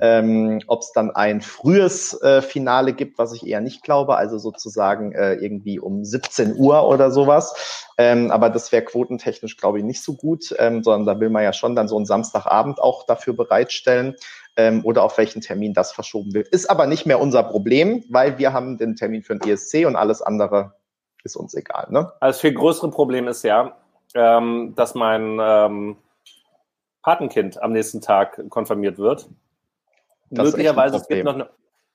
Ähm, 0.00 0.60
Ob 0.68 0.82
es 0.82 0.92
dann 0.92 1.10
ein 1.10 1.40
frühes 1.40 2.20
äh, 2.22 2.42
Finale 2.42 2.92
gibt, 2.92 3.18
was 3.18 3.32
ich 3.32 3.46
eher 3.46 3.60
nicht 3.60 3.82
glaube, 3.82 4.16
also 4.16 4.38
sozusagen 4.38 5.12
äh, 5.12 5.34
irgendwie 5.34 5.80
um 5.80 6.04
17 6.04 6.56
Uhr 6.56 6.86
oder 6.86 7.10
sowas. 7.10 7.86
Ähm, 7.98 8.30
aber 8.30 8.50
das 8.50 8.70
wäre 8.70 8.84
quotentechnisch, 8.84 9.56
glaube 9.56 9.78
ich, 9.78 9.84
nicht 9.84 10.02
so 10.02 10.14
gut, 10.14 10.54
ähm, 10.58 10.82
sondern 10.84 11.06
da 11.06 11.20
will 11.20 11.30
man 11.30 11.42
ja 11.42 11.52
schon 11.52 11.74
dann 11.74 11.88
so 11.88 11.96
einen 11.96 12.06
Samstagabend 12.06 12.80
auch 12.80 13.04
dafür 13.04 13.34
bereitstellen 13.34 14.14
ähm, 14.56 14.84
oder 14.84 15.02
auf 15.02 15.18
welchen 15.18 15.40
Termin 15.40 15.74
das 15.74 15.92
verschoben 15.92 16.34
wird. 16.34 16.48
Ist 16.48 16.70
aber 16.70 16.86
nicht 16.86 17.06
mehr 17.06 17.20
unser 17.20 17.42
Problem, 17.42 18.04
weil 18.08 18.38
wir 18.38 18.52
haben 18.52 18.78
den 18.78 18.96
Termin 18.96 19.22
für 19.22 19.36
den 19.36 19.50
ESC 19.50 19.86
und 19.86 19.96
alles 19.96 20.22
andere 20.22 20.74
ist 21.24 21.36
uns 21.36 21.54
egal. 21.54 21.88
Ne? 21.90 22.12
Also 22.20 22.36
das 22.36 22.40
viel 22.40 22.54
größere 22.54 22.90
Problem 22.90 23.28
ist 23.28 23.42
ja, 23.42 23.76
ähm, 24.14 24.74
dass 24.76 24.94
mein 24.94 25.38
ähm, 25.40 25.96
Patenkind 27.02 27.62
am 27.62 27.72
nächsten 27.72 28.00
Tag 28.00 28.42
konfirmiert 28.50 28.98
wird. 28.98 29.28
Das 30.30 30.52
Möglicherweise 30.52 30.96
es 30.96 31.08
gibt 31.08 31.24
noch 31.24 31.34
eine. 31.34 31.50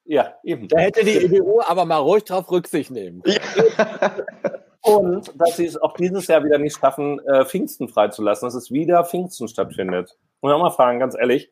Ja, 0.06 0.36
eben. 0.44 0.68
Da 0.68 0.80
hätte 0.80 1.04
die 1.04 1.18
EBU 1.18 1.62
aber 1.62 1.86
mal 1.86 1.98
ruhig 1.98 2.24
drauf 2.26 2.50
Rücksicht 2.52 2.92
nehmen. 2.92 3.24
Ja. 3.26 4.12
Und 4.86 5.34
dass 5.42 5.58
sie 5.58 5.66
es 5.66 5.82
auch 5.82 5.94
dieses 5.96 6.28
Jahr 6.28 6.44
wieder 6.44 6.60
nicht 6.60 6.78
schaffen, 6.78 7.20
äh, 7.26 7.44
Pfingsten 7.44 7.90
freizulassen, 7.90 8.46
dass 8.46 8.54
es 8.54 8.72
wieder 8.72 9.04
Pfingsten 9.04 9.48
stattfindet. 9.48 10.16
Und 10.42 10.52
auch 10.52 10.60
mal 10.60 10.70
fragen, 10.70 11.00
ganz 11.00 11.16
ehrlich, 11.18 11.52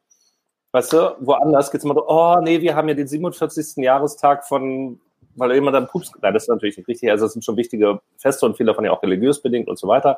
weißt 0.71 0.93
du, 0.93 1.15
woanders 1.19 1.71
geht 1.71 1.79
es 1.79 1.85
immer 1.85 1.95
so, 1.95 2.07
oh 2.07 2.39
nee, 2.41 2.61
wir 2.61 2.75
haben 2.75 2.87
ja 2.89 2.93
den 2.93 3.07
47. 3.07 3.77
Jahrestag 3.77 4.45
von, 4.45 4.99
weil 5.35 5.51
jemand 5.53 5.73
dann 5.73 5.87
Pups, 5.87 6.11
nein, 6.21 6.35
das 6.35 6.43
ist 6.43 6.49
natürlich 6.49 6.77
nicht 6.77 6.87
richtig, 6.87 7.09
also 7.09 7.25
es 7.25 7.33
sind 7.33 7.43
schon 7.43 7.57
wichtige 7.57 8.01
Feste 8.17 8.45
und 8.45 8.55
viele 8.55 8.67
davon 8.67 8.85
ja 8.85 8.91
auch 8.91 9.01
religiös 9.01 9.41
bedingt 9.41 9.67
und 9.67 9.79
so 9.79 9.87
weiter. 9.87 10.17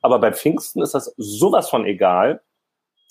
Aber 0.00 0.20
bei 0.20 0.32
Pfingsten 0.32 0.80
ist 0.80 0.94
das 0.94 1.12
sowas 1.16 1.68
von 1.68 1.84
egal. 1.86 2.40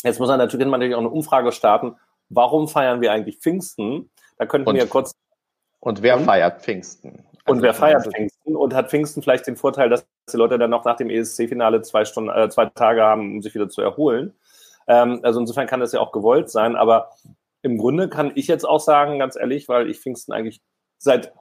Jetzt 0.03 0.19
muss 0.19 0.27
man 0.27 0.37
natürlich, 0.37 0.67
natürlich 0.67 0.95
auch 0.95 0.99
eine 0.99 1.09
Umfrage 1.09 1.51
starten. 1.51 1.95
Warum 2.29 2.67
feiern 2.67 3.01
wir 3.01 3.11
eigentlich 3.11 3.37
Pfingsten? 3.39 4.09
Da 4.37 4.45
könnten 4.45 4.69
und, 4.69 4.75
wir 4.75 4.87
kurz. 4.87 5.13
Und 5.79 6.01
wer 6.01 6.17
und, 6.17 6.25
feiert 6.25 6.61
Pfingsten? 6.61 7.25
Also 7.45 7.57
und 7.57 7.61
wer 7.61 7.73
feiert 7.73 8.05
Pfingsten? 8.05 8.55
Und 8.55 8.73
hat 8.73 8.89
Pfingsten 8.89 9.21
vielleicht 9.21 9.47
den 9.47 9.55
Vorteil, 9.55 9.89
dass 9.89 10.05
die 10.31 10.37
Leute 10.37 10.57
dann 10.57 10.69
noch 10.69 10.85
nach 10.85 10.95
dem 10.95 11.09
ESC-Finale 11.09 11.81
zwei 11.81 12.05
Stunden, 12.05 12.29
äh, 12.29 12.49
zwei 12.49 12.65
Tage 12.67 13.01
haben, 13.01 13.35
um 13.35 13.41
sich 13.41 13.53
wieder 13.53 13.69
zu 13.69 13.81
erholen? 13.81 14.33
Ähm, 14.87 15.19
also 15.23 15.39
insofern 15.39 15.67
kann 15.67 15.79
das 15.79 15.93
ja 15.93 15.99
auch 15.99 16.11
gewollt 16.11 16.49
sein. 16.49 16.75
Aber 16.75 17.11
im 17.61 17.77
Grunde 17.77 18.09
kann 18.09 18.31
ich 18.35 18.47
jetzt 18.47 18.65
auch 18.65 18.79
sagen, 18.79 19.19
ganz 19.19 19.35
ehrlich, 19.35 19.69
weil 19.69 19.89
ich 19.89 19.99
Pfingsten 19.99 20.33
eigentlich 20.33 20.61
seit 20.97 21.33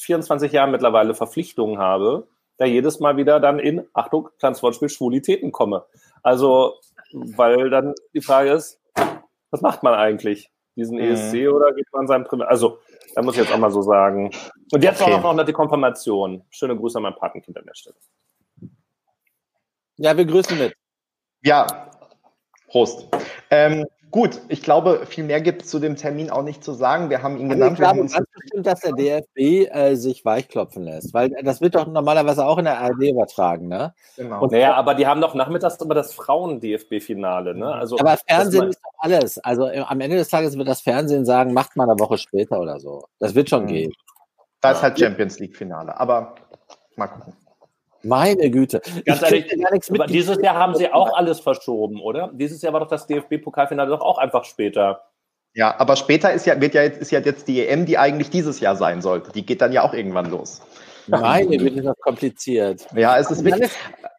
24 0.00 0.52
Jahren 0.52 0.70
mittlerweile 0.70 1.14
Verpflichtungen 1.14 1.78
habe, 1.78 2.26
da 2.56 2.64
jedes 2.64 3.00
Mal 3.00 3.16
wieder 3.16 3.40
dann 3.40 3.58
in, 3.58 3.86
Achtung, 3.94 4.28
kleines 4.38 4.62
Wortspiel, 4.62 4.88
Schwulitäten 4.88 5.52
komme. 5.52 5.84
Also 6.22 6.74
weil 7.12 7.70
dann 7.70 7.94
die 8.14 8.20
Frage 8.20 8.52
ist, 8.52 8.80
was 9.50 9.60
macht 9.60 9.82
man 9.82 9.94
eigentlich? 9.94 10.50
Diesen 10.76 10.96
mhm. 10.96 11.04
ESC 11.04 11.48
oder 11.48 11.72
geht 11.74 11.86
man 11.92 12.06
seinem 12.06 12.24
Privat? 12.24 12.48
Also, 12.48 12.78
da 13.14 13.22
muss 13.22 13.34
ich 13.34 13.42
jetzt 13.42 13.52
auch 13.52 13.58
mal 13.58 13.70
so 13.70 13.82
sagen. 13.82 14.30
Und 14.72 14.84
jetzt 14.84 15.02
okay. 15.02 15.12
auch 15.12 15.34
noch 15.34 15.44
die 15.44 15.52
Konfirmation. 15.52 16.44
Schöne 16.50 16.76
Grüße 16.76 16.98
an 16.98 17.02
mein 17.02 17.16
Patenkind 17.16 17.58
an 17.58 17.66
der 17.66 17.74
Stelle. 17.74 17.96
Ja, 19.96 20.16
wir 20.16 20.24
grüßen 20.24 20.56
mit. 20.56 20.74
Ja, 21.42 21.90
Prost. 22.68 23.08
Ähm, 23.50 23.86
Gut, 24.10 24.40
ich 24.48 24.62
glaube, 24.62 25.06
viel 25.06 25.22
mehr 25.22 25.40
gibt 25.40 25.62
es 25.62 25.68
zu 25.68 25.78
dem 25.78 25.94
Termin 25.94 26.30
auch 26.30 26.42
nicht 26.42 26.64
zu 26.64 26.72
sagen. 26.72 27.10
Wir 27.10 27.22
haben 27.22 27.36
ihn 27.38 27.48
also 27.50 27.54
genannt. 27.54 27.72
Ich 27.72 27.78
glaube 27.78 27.98
ganz 28.00 28.16
bestimmt, 28.34 28.66
dass 28.66 28.80
der 28.80 28.92
DFB 28.92 29.70
äh, 29.70 29.94
sich 29.94 30.24
weichklopfen 30.24 30.82
lässt, 30.82 31.14
weil 31.14 31.30
das 31.42 31.60
wird 31.60 31.76
doch 31.76 31.86
normalerweise 31.86 32.44
auch 32.44 32.58
in 32.58 32.64
der 32.64 32.80
ARD 32.80 33.10
übertragen, 33.10 33.68
ne? 33.68 33.94
Genau. 34.16 34.42
Und, 34.42 34.52
naja, 34.52 34.74
aber 34.74 34.94
die 34.94 35.06
haben 35.06 35.20
doch 35.20 35.34
nachmittags 35.34 35.76
immer 35.76 35.94
das 35.94 36.12
Frauen-DFB-Finale, 36.14 37.54
ne? 37.54 37.72
Also, 37.72 37.98
aber 37.98 38.16
Fernsehen 38.26 38.70
ist 38.70 38.80
doch 38.82 38.92
alles. 38.98 39.38
Also 39.38 39.68
äh, 39.68 39.84
am 39.86 40.00
Ende 40.00 40.16
des 40.16 40.28
Tages 40.28 40.58
wird 40.58 40.66
das 40.66 40.80
Fernsehen 40.80 41.24
sagen, 41.24 41.52
macht 41.52 41.76
mal 41.76 41.88
eine 41.88 42.00
Woche 42.00 42.18
später 42.18 42.60
oder 42.60 42.80
so. 42.80 43.04
Das 43.20 43.36
wird 43.36 43.48
schon 43.48 43.64
mhm. 43.64 43.68
gehen. 43.68 43.92
Da 44.60 44.72
ist 44.72 44.82
halt 44.82 44.98
Champions 44.98 45.38
League-Finale, 45.38 45.98
aber 45.98 46.34
mal 46.96 47.06
gucken. 47.06 47.34
Meine 48.02 48.50
Güte. 48.50 48.80
Ganz 49.04 49.22
ehrlich, 49.22 49.46
dieses 50.08 50.40
Jahr 50.40 50.56
haben 50.56 50.74
sie 50.74 50.90
auch 50.92 51.16
alles 51.16 51.40
verschoben, 51.40 52.00
oder? 52.00 52.30
Dieses 52.32 52.62
Jahr 52.62 52.72
war 52.72 52.80
doch 52.80 52.88
das 52.88 53.06
DFB-Pokalfinale 53.06 53.90
doch 53.90 54.00
auch 54.00 54.18
einfach 54.18 54.44
später. 54.44 55.02
Ja, 55.52 55.78
aber 55.78 55.96
später 55.96 56.32
ist 56.32 56.46
ja, 56.46 56.60
wird 56.60 56.74
ja, 56.74 56.82
ist 56.82 57.10
ja 57.10 57.20
jetzt 57.20 57.48
die 57.48 57.66
EM, 57.66 57.84
die 57.84 57.98
eigentlich 57.98 58.30
dieses 58.30 58.60
Jahr 58.60 58.76
sein 58.76 59.02
sollte. 59.02 59.32
Die 59.32 59.44
geht 59.44 59.60
dann 59.60 59.72
ja 59.72 59.82
auch 59.82 59.92
irgendwann 59.92 60.30
los. 60.30 60.62
Meine 61.08 61.56
Güte, 61.56 61.76
ist 61.76 61.86
das 61.86 61.98
kompliziert. 61.98 62.86
Ja, 62.94 63.18
es 63.18 63.30
ist 63.30 63.44
wirklich. 63.44 63.70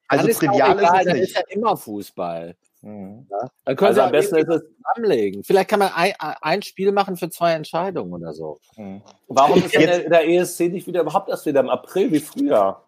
Also 0.08 0.28
ist 0.28 0.40
trivial 0.40 0.78
ist 0.78 0.90
es 0.92 1.06
nicht. 1.06 1.24
ist 1.24 1.36
ja 1.36 1.42
immer 1.50 1.78
Fußball. 1.78 2.54
Mhm. 2.82 3.28
Ja? 3.30 3.50
Dann 3.64 3.76
können 3.76 3.88
also 3.88 4.02
Sie 4.02 4.06
am 4.06 4.12
besten 4.12 4.36
ist 4.36 4.50
es 4.50 4.62
zusammenlegen. 4.76 5.44
Vielleicht 5.44 5.70
kann 5.70 5.80
man 5.80 5.92
ein, 5.96 6.14
ein, 6.20 6.62
Spiel 6.64 6.92
machen 6.92 7.16
für 7.16 7.30
zwei 7.30 7.54
Entscheidungen 7.54 8.12
oder 8.12 8.34
so. 8.34 8.60
Mhm. 8.76 9.02
Warum 9.28 9.64
ist 9.64 9.74
denn 9.74 9.88
der, 9.88 10.10
der 10.10 10.28
ESC 10.28 10.62
nicht 10.70 10.86
wieder 10.88 11.02
überhaupt 11.02 11.30
erst 11.30 11.46
wieder 11.46 11.62
im 11.62 11.70
April 11.70 12.12
wie 12.12 12.20
früher? 12.20 12.82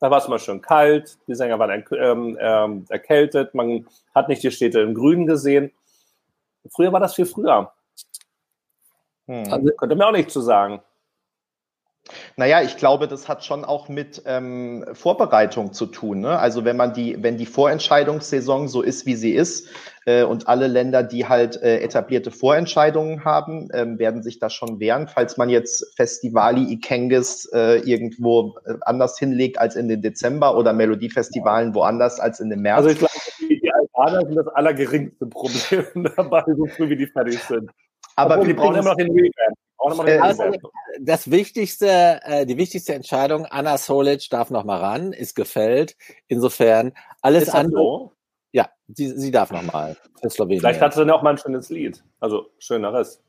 Da 0.00 0.10
war 0.10 0.18
es 0.18 0.28
mal 0.28 0.38
schön 0.38 0.62
kalt, 0.62 1.18
die 1.26 1.34
Sänger 1.34 1.58
waren 1.58 1.84
ähm, 1.92 2.38
ähm, 2.40 2.86
erkältet, 2.88 3.54
man 3.54 3.86
hat 4.14 4.28
nicht 4.28 4.42
die 4.42 4.50
Städte 4.50 4.80
im 4.80 4.94
Grün 4.94 5.26
gesehen. 5.26 5.72
Früher 6.74 6.92
war 6.92 7.00
das 7.00 7.14
viel 7.14 7.26
früher. 7.26 7.72
Hm. 9.26 9.44
Also, 9.52 9.70
könnte 9.76 9.96
mir 9.96 10.06
auch 10.06 10.12
nicht 10.12 10.30
zu 10.30 10.40
sagen. 10.40 10.80
Naja, 12.36 12.62
ich 12.62 12.76
glaube, 12.76 13.08
das 13.08 13.28
hat 13.28 13.44
schon 13.44 13.64
auch 13.64 13.88
mit 13.88 14.22
ähm, 14.26 14.84
Vorbereitung 14.92 15.72
zu 15.72 15.86
tun. 15.86 16.20
Ne? 16.20 16.38
Also 16.38 16.64
wenn 16.64 16.76
man 16.76 16.92
die, 16.92 17.22
wenn 17.22 17.36
die 17.36 17.46
Vorentscheidungssaison 17.46 18.68
so 18.68 18.82
ist, 18.82 19.06
wie 19.06 19.14
sie 19.14 19.32
ist, 19.32 19.68
äh, 20.06 20.22
und 20.22 20.48
alle 20.48 20.66
Länder, 20.66 21.02
die 21.02 21.26
halt 21.26 21.60
äh, 21.62 21.80
etablierte 21.80 22.30
Vorentscheidungen 22.30 23.24
haben, 23.24 23.68
ähm, 23.72 23.98
werden 23.98 24.22
sich 24.22 24.38
da 24.38 24.50
schon 24.50 24.80
wehren. 24.80 25.08
Falls 25.08 25.36
man 25.36 25.50
jetzt 25.50 25.94
Festivali 25.96 26.72
Ikengis 26.72 27.48
äh, 27.52 27.80
irgendwo 27.80 28.56
äh, 28.64 28.74
anders 28.82 29.18
hinlegt 29.18 29.58
als 29.58 29.76
in 29.76 29.88
den 29.88 30.02
Dezember 30.02 30.56
oder 30.56 30.72
Melodiefestivalen 30.72 31.74
woanders 31.74 32.18
als 32.18 32.40
in 32.40 32.50
den 32.50 32.60
März. 32.60 32.78
Also 32.78 32.90
ich 32.90 32.98
glaube, 32.98 33.12
die 33.40 33.70
Albaner 33.72 34.26
sind 34.26 34.36
das 34.36 34.48
allergeringste 34.48 35.26
Problem 35.26 35.84
dabei, 36.16 36.44
so 36.56 36.66
früh 36.66 36.88
wie 36.88 36.96
die 36.96 37.06
fertig 37.06 37.38
sind. 37.40 37.70
Aber 38.16 38.34
Obwohl, 38.34 38.48
die 38.48 38.54
brauchen 38.54 38.76
immer 38.76 38.90
noch 38.90 38.96
den 38.96 39.10
Revamp. 39.10 39.56
Äh, 39.80 40.18
also, 40.18 40.44
das 41.00 41.30
wichtigste, 41.30 42.20
äh, 42.24 42.44
die 42.44 42.56
wichtigste 42.56 42.94
Entscheidung, 42.94 43.46
Anna 43.46 43.78
Solic 43.78 44.28
darf 44.30 44.50
noch 44.50 44.64
mal 44.64 44.78
ran, 44.78 45.12
ist 45.12 45.34
gefällt. 45.34 45.96
Insofern 46.28 46.92
alles 47.22 47.48
andere. 47.48 47.80
So? 47.80 48.12
Ja, 48.52 48.68
sie, 48.88 49.08
sie 49.08 49.30
darf 49.30 49.50
noch 49.50 49.62
mal 49.62 49.96
für 50.20 50.28
Slowenien. 50.28 50.60
Vielleicht 50.60 50.80
hat 50.80 50.92
sie 50.92 51.00
dann 51.00 51.10
auch 51.10 51.22
mal 51.22 51.30
ein 51.30 51.38
schönes 51.38 51.70
Lied. 51.70 52.02
Also 52.18 52.50
schöneres. 52.58 53.22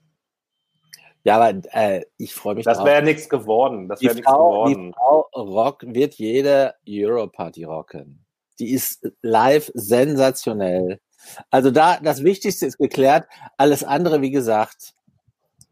Ja, 1.23 1.39
aber 1.39 1.61
äh, 1.71 2.03
ich 2.17 2.33
freue 2.33 2.55
mich. 2.55 2.65
Das 2.65 2.83
wäre 2.83 2.95
ja 2.95 3.01
nichts 3.01 3.29
geworden. 3.29 3.87
Das 3.87 4.01
wäre 4.01 4.15
nichts 4.15 4.29
geworden. 4.29 4.87
Die 4.87 4.93
Frau 4.93 5.29
Rock 5.35 5.83
wird 5.85 6.15
jede 6.15 6.73
Europarty 6.87 7.63
rocken. 7.63 8.25
Die 8.59 8.71
ist 8.71 9.07
live 9.21 9.71
sensationell. 9.75 10.99
Also 11.51 11.69
da, 11.69 11.99
das 12.01 12.23
Wichtigste 12.23 12.65
ist 12.65 12.77
geklärt. 12.77 13.27
Alles 13.57 13.83
andere, 13.83 14.21
wie 14.21 14.31
gesagt, 14.31 14.95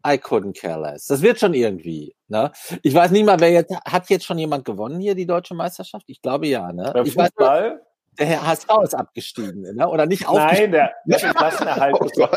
I 0.06 0.16
couldn't 0.16 0.58
care 0.58 0.80
less. 0.80 1.06
Das 1.06 1.22
wird 1.22 1.38
schon 1.38 1.54
irgendwie. 1.54 2.14
Ne? 2.28 2.50
Ich 2.82 2.94
weiß 2.94 3.10
nicht 3.10 3.24
mal, 3.24 3.38
wer 3.40 3.50
jetzt 3.50 3.74
hat 3.84 4.08
jetzt 4.08 4.24
schon 4.24 4.38
jemand 4.38 4.64
gewonnen 4.64 5.00
hier 5.00 5.14
die 5.14 5.26
deutsche 5.26 5.54
Meisterschaft. 5.54 6.04
Ich 6.08 6.22
glaube 6.22 6.46
ja. 6.46 6.72
Ne? 6.72 6.90
Der 6.94 7.02
ich 7.02 7.14
Fußball? 7.14 7.72
Weiß, 7.72 7.80
der 8.18 8.26
Herr 8.26 8.46
HSV 8.46 8.68
ist 8.82 8.94
abgestiegen, 8.94 9.62
ne? 9.74 9.88
oder 9.88 10.06
nicht 10.06 10.28
aufgestiegen? 10.28 10.72
Nein, 10.72 10.72
der, 10.72 10.92
der 11.20 11.30
ist 11.30 11.36
Klassenerhalt. 11.36 11.96
oh 11.98 12.28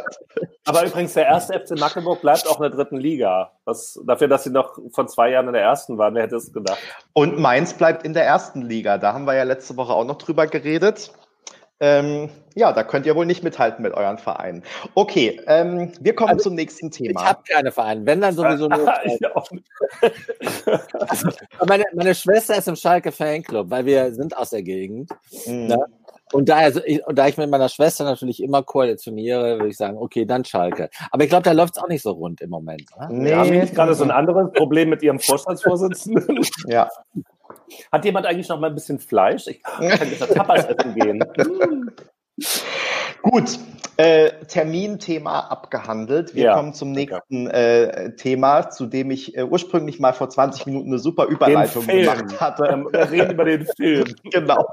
Aber 0.66 0.86
übrigens, 0.86 1.14
der 1.14 1.26
erste 1.26 1.60
FC 1.60 1.78
Magdeburg 1.78 2.22
bleibt 2.22 2.48
auch 2.48 2.58
in 2.58 2.64
der 2.64 2.72
dritten 2.72 2.98
Liga. 2.98 3.52
Was, 3.66 4.00
dafür, 4.06 4.28
dass 4.28 4.46
sie 4.46 4.50
noch 4.50 4.78
von 4.92 5.08
zwei 5.08 5.32
Jahren 5.32 5.48
in 5.48 5.54
der 5.54 5.64
ersten 5.64 5.98
waren, 5.98 6.16
wer 6.16 6.24
hätte 6.24 6.38
es 6.38 6.54
gedacht? 6.54 6.80
Und 7.14 7.38
Mainz 7.38 7.74
bleibt 7.74 8.04
in 8.04 8.14
der 8.14 8.26
ersten 8.26 8.62
Liga. 8.62 8.98
Da 8.98 9.14
haben 9.14 9.26
wir 9.26 9.36
ja 9.36 9.44
letzte 9.44 9.76
Woche 9.76 9.94
auch 9.94 10.06
noch 10.06 10.18
drüber 10.18 10.48
geredet. 10.48 11.12
Ähm, 11.80 12.30
ja, 12.56 12.72
da 12.72 12.84
könnt 12.84 13.06
ihr 13.06 13.16
wohl 13.16 13.26
nicht 13.26 13.44
mithalten 13.44 13.82
mit 13.84 13.94
euren 13.94 14.18
Vereinen. 14.18 14.64
Okay, 14.94 15.42
ähm, 15.48 15.92
wir 16.00 16.16
kommen 16.16 16.32
Also, 16.32 16.44
zum 16.44 16.56
nächsten 16.56 16.92
Thema. 16.92 17.20
Ich 17.22 17.28
habe 17.28 17.42
keine 17.48 17.72
Vereine. 17.72 18.06
Wenn 18.06 18.22
dann 18.22 18.36
sowieso 18.36 18.68
nur. 18.68 18.94
Nicht. 19.06 19.22
Also, 21.10 21.30
meine, 21.68 21.84
meine 21.94 22.16
Schwester 22.16 22.56
ist 22.58 22.68
im 22.68 22.76
Schalke 22.76 23.12
Fanclub, 23.12 23.70
weil 23.70 23.86
wir 23.86 24.14
sind 24.14 24.36
aus 24.38 24.52
der 24.52 24.64
Gegend. 24.64 25.10
Mhm. 25.46 25.70
Ja. 25.70 25.78
Und 26.34 26.50
da, 26.50 26.58
also 26.58 26.82
ich, 26.84 27.06
und 27.06 27.18
da 27.18 27.28
ich 27.28 27.38
mit 27.38 27.50
meiner 27.50 27.70
Schwester 27.70 28.04
natürlich 28.04 28.42
immer 28.42 28.64
koalitioniere, 28.64 29.60
würde 29.60 29.70
ich 29.70 29.78
sagen, 29.78 29.98
okay, 29.98 30.26
dann 30.26 30.44
Schalke. 30.44 30.90
Aber 31.12 31.24
ich 31.24 31.30
glaube, 31.30 31.44
da 31.44 31.52
läuft 31.52 31.78
es 31.78 31.84
auch 31.84 31.88
nicht 31.88 32.02
so 32.02 32.12
rund 32.12 32.42
im 32.42 32.50
Moment. 32.50 32.84
Ne? 33.00 33.08
Nee, 33.12 33.30
Wir 33.30 33.38
haben 33.38 33.50
nicht 33.52 33.76
gerade 33.76 33.94
so 33.94 34.04
ein 34.04 34.12
anderes 34.12 34.52
Problem 34.54 34.90
mit 34.90 35.04
Ihrem 35.04 35.20
Vorstandsvorsitzenden. 35.20 36.40
Ja. 36.68 36.90
Hat 37.92 38.06
jemand 38.06 38.26
eigentlich 38.26 38.48
noch 38.48 38.60
mal 38.60 38.68
ein 38.68 38.76
bisschen 38.76 39.00
Fleisch? 39.00 39.48
Ich 39.48 39.62
kann 39.62 39.84
jetzt 39.90 40.34
Tapas 40.34 40.66
essen 40.66 40.96
gehen. 40.96 41.24
Gut, 43.24 43.58
äh, 43.96 44.32
Terminthema 44.48 45.40
abgehandelt. 45.40 46.36
Wir 46.36 46.44
Ja, 46.44 46.56
kommen 46.56 46.74
zum 46.74 46.92
nächsten 46.92 47.48
äh, 47.48 48.16
Thema, 48.16 48.70
zu 48.70 48.86
dem 48.86 49.12
ich 49.12 49.38
äh, 49.38 49.44
ursprünglich 49.44 50.00
mal 50.00 50.12
vor 50.12 50.30
20 50.30 50.66
Minuten 50.66 50.90
eine 50.90 51.00
super 51.00 51.28
Überleitung 51.28 51.88
gemacht 51.88 52.42
hatte. 52.42 52.66
Ähm, 52.66 52.88
Wir 52.92 53.12
reden 53.12 53.32
über 53.32 53.46
den 53.46 53.66
Film. 53.78 54.04
Genau. 54.32 54.68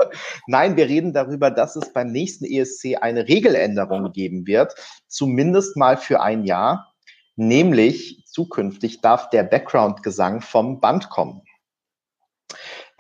Nein, 0.48 0.76
wir 0.76 0.88
reden 0.88 1.12
darüber, 1.12 1.50
dass 1.50 1.76
es 1.76 1.92
beim 1.92 2.10
nächsten 2.10 2.44
ESC 2.44 2.96
eine 3.00 3.28
Regeländerung 3.28 4.10
geben 4.10 4.46
wird, 4.46 4.74
zumindest 5.06 5.76
mal 5.76 5.96
für 5.96 6.20
ein 6.20 6.44
Jahr. 6.44 6.92
Nämlich 7.36 8.24
zukünftig 8.26 9.00
darf 9.00 9.30
der 9.30 9.44
Background-Gesang 9.44 10.40
vom 10.40 10.80
Band 10.80 11.08
kommen. 11.08 11.42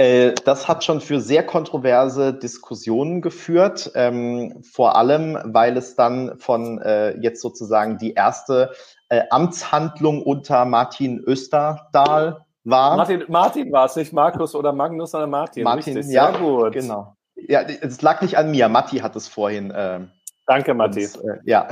Äh, 0.00 0.34
Das 0.46 0.66
hat 0.66 0.82
schon 0.82 1.02
für 1.02 1.20
sehr 1.20 1.44
kontroverse 1.44 2.32
Diskussionen 2.32 3.20
geführt, 3.20 3.92
ähm, 3.94 4.62
vor 4.62 4.96
allem, 4.96 5.38
weil 5.44 5.76
es 5.76 5.94
dann 5.94 6.38
von 6.38 6.80
äh, 6.80 7.18
jetzt 7.18 7.42
sozusagen 7.42 7.98
die 7.98 8.14
erste 8.14 8.72
äh, 9.10 9.22
Amtshandlung 9.28 10.22
unter 10.22 10.64
Martin 10.64 11.18
Österdahl 11.18 12.46
war. 12.64 12.96
Martin, 12.96 13.24
Martin 13.28 13.72
war 13.72 13.84
es, 13.86 13.96
nicht 13.96 14.14
Markus 14.14 14.54
oder 14.54 14.72
Magnus, 14.72 15.10
sondern 15.10 15.30
Martin. 15.30 15.64
Martin, 15.64 15.96
Richtig, 15.96 16.14
ja, 16.14 16.30
sehr 16.32 16.40
gut. 16.40 16.72
Genau. 16.72 17.14
Ja, 17.34 17.60
es 17.60 18.00
lag 18.00 18.22
nicht 18.22 18.38
an 18.38 18.50
mir. 18.50 18.68
Matti 18.70 18.98
hat 18.98 19.16
es 19.16 19.28
vorhin. 19.28 19.70
ähm, 19.76 20.10
Danke, 20.46 20.72
Matti. 20.74 21.04
uns, 21.04 21.16
äh, 21.16 21.38
ja. 21.44 21.68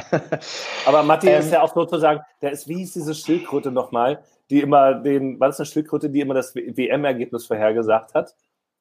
Aber 0.87 1.03
Matti 1.03 1.29
Ähm, 1.31 1.41
ist 1.41 1.53
ja 1.53 1.63
auch 1.63 1.75
sozusagen, 1.75 2.21
der 2.43 2.53
ist, 2.53 2.69
wie 2.69 2.77
hieß 2.77 2.93
diese 2.93 3.15
Schildkröte 3.15 3.71
nochmal, 3.71 4.23
die 4.51 4.61
immer 4.61 4.95
den, 4.95 5.39
war 5.41 5.49
das 5.49 5.59
eine 5.61 5.67
Schildkröte, 5.67 6.11
die 6.11 6.21
immer 6.21 6.35
das 6.35 6.55
WM-Ergebnis 6.55 7.47
vorhergesagt 7.47 8.15
hat? 8.15 8.35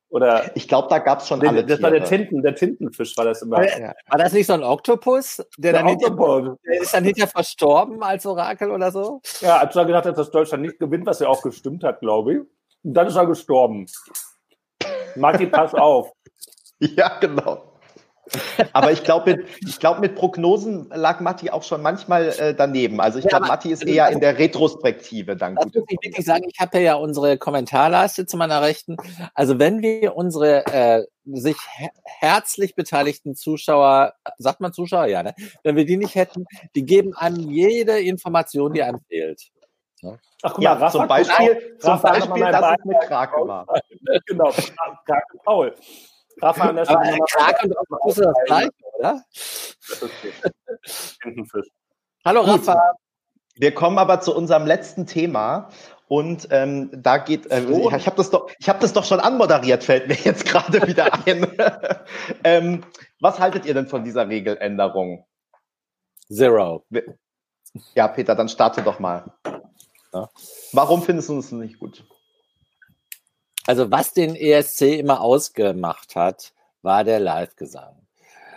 Oder 0.10 0.56
Ich 0.56 0.68
glaube, 0.70 0.88
da 0.90 1.00
gab 1.00 1.20
es 1.20 1.28
schon 1.28 1.40
Nee, 1.40 1.48
alle 1.50 1.66
das 1.66 1.82
war 1.82 1.92
der 1.92 2.06
Tiere. 2.06 2.22
Tinten, 2.22 2.42
der 2.42 2.56
Tintenfisch 2.56 3.18
war 3.18 3.26
das 3.26 3.42
immer. 3.42 3.62
Ja. 3.78 3.94
War 4.08 4.18
das 4.18 4.32
nicht 4.32 4.48
so 4.48 4.54
ein 4.54 4.64
Oktopus? 4.64 5.38
Der, 5.58 5.74
Der 5.74 5.74
dann 5.74 5.88
hinter, 5.90 6.08
Autobahn. 6.08 6.58
der 6.66 6.82
ist 6.82 6.94
dann 6.94 7.04
hinterher 7.04 7.28
verstorben 7.28 8.02
als 8.02 8.26
Orakel 8.26 8.72
oder 8.72 8.90
so? 8.92 9.22
Ja, 9.42 9.58
als 9.58 9.76
er 9.76 9.86
gedacht 9.86 10.06
hat, 10.06 10.18
dass 10.18 10.32
Deutschland 10.32 10.64
nicht 10.64 10.80
gewinnt, 10.80 11.06
was 11.06 11.20
ja 11.20 11.28
auch 11.28 11.42
gestimmt 11.42 11.84
hat, 11.84 12.00
glaube 12.00 12.34
ich. 12.34 12.40
Und 12.84 12.94
dann 12.94 13.08
ist 13.08 13.18
er 13.18 13.26
gestorben. 13.28 13.86
Matti, 15.18 15.48
pass 15.48 15.74
auf. 15.74 16.14
ja, 16.80 17.20
genau. 17.20 17.67
Aber 18.74 18.92
ich 18.92 19.04
glaube, 19.04 19.36
mit, 19.36 19.48
ich 19.66 19.80
glaub, 19.80 20.00
mit 20.00 20.16
Prognosen 20.16 20.90
lag 20.94 21.20
Matti 21.20 21.50
auch 21.50 21.64
schon 21.64 21.82
manchmal 21.82 22.30
äh, 22.30 22.54
daneben. 22.56 23.00
Also 23.00 23.20
ich 23.20 23.26
Ja, 23.26 23.30
glaube, 23.32 23.48
Matti 23.48 23.72
ist 23.72 23.86
eher 23.86 24.10
in 24.10 24.20
der 24.20 24.38
Retrospektive 24.38 25.36
dann 25.36 25.56
Das 25.56 25.66
gut. 25.66 25.76
muss 25.76 25.86
ich 25.90 25.98
wirklich 26.02 26.26
sagen, 26.26 26.46
ich 26.52 26.60
habe 26.60 26.80
ja 26.80 26.96
unsere 26.96 27.38
Kommentarleiste 27.38 28.26
zu 28.26 28.38
meiner 28.38 28.62
Rechten. 28.62 28.98
Also 29.34 29.60
wenn 29.60 29.82
wir 29.82 30.16
unsere 30.16 30.66
äh, 30.68 31.04
sich 31.26 31.58
her 31.76 31.90
herzlich 32.04 32.76
beteiligten 32.76 33.36
Zuschauer, 33.36 34.14
sagt 34.38 34.62
man 34.62 34.74
Zuschauer, 34.74 35.06
ja, 35.08 35.24
ne? 35.24 35.34
wenn 35.64 35.76
wir 35.76 35.86
die 35.86 35.98
nicht 35.98 36.16
hätten, 36.16 36.46
die 36.76 36.86
geben 36.86 37.14
einem 37.16 37.38
jede 37.52 38.00
Information, 38.00 38.74
die 38.74 38.84
einem 38.84 39.02
fehlt. 39.08 39.42
Ach, 40.44 40.54
guck 40.54 40.64
Ja, 40.64 40.74
Rafa 40.74 40.92
zum 41.00 41.08
Beispiel, 41.08 41.78
zum 41.80 41.92
Rafa, 41.94 42.10
Beispiel 42.12 42.44
dass 42.44 42.78
es 42.80 42.84
eine 42.84 43.00
Krake 43.08 43.48
war. 43.48 43.66
Genau, 44.28 44.52
Krake 45.06 45.38
Paul. 45.44 45.74
Rafa 46.42 46.70
an 46.70 46.76
der 46.76 46.86
Stelle 46.86 47.00
nochmal- 47.00 47.20
Krake 47.32 47.68
und 47.68 47.78
Oktopus 47.78 48.18
ist 48.18 48.26
das 48.26 48.36
gleiche, 48.46 48.70
oder? 49.00 49.24
Das 49.32 49.90
ist 49.90 50.04
okay. 50.04 50.34
Tintenfisch. 51.24 51.68
Hallo 52.26 52.42
Gut. 52.42 52.68
Rafa. 52.68 52.82
Wir 53.56 53.74
kommen 53.74 53.98
aber 53.98 54.22
zu 54.22 54.36
unserem 54.36 54.66
letzten 54.66 55.08
Thema. 55.08 55.70
Und 56.10 56.48
ähm, 56.52 56.90
da 56.94 57.18
geht, 57.18 57.48
äh, 57.52 57.66
Oh. 57.70 57.90
ich, 57.90 57.96
ich 57.98 58.06
habe 58.06 58.16
das, 58.16 58.30
doch- 58.30 58.50
ich 58.60 58.70
hab 58.70 58.80
das 58.80 58.94
doch 58.94 59.04
schon 59.04 59.20
anmoderiert, 59.20 59.84
fällt 59.84 60.08
mir 60.08 60.16
jetzt 60.16 60.46
gerade 60.46 60.88
wieder 60.88 61.12
ein. 61.26 61.52
ähm, 62.46 62.86
was 63.20 63.40
haltet 63.40 63.66
ihr 63.66 63.74
denn 63.74 63.88
von 63.88 64.04
dieser 64.06 64.30
Regeländerung? 64.30 65.26
Zero. 66.32 66.86
Ja, 67.94 68.08
Peter, 68.08 68.36
dann 68.36 68.48
starte 68.48 68.84
doch 68.84 69.00
mal. 69.00 69.34
Ja. 70.14 70.30
Warum 70.72 71.02
findest 71.02 71.28
du 71.30 71.40
es 71.40 71.52
nicht 71.52 71.80
gut? 71.80 72.06
Also 73.68 73.92
was 73.92 74.14
den 74.14 74.36
ESC 74.36 74.98
immer 74.98 75.22
ausgemacht 75.22 76.16
hat, 76.16 76.54
war 76.82 77.04
der 77.04 77.20
Live-Gesang. 77.20 77.96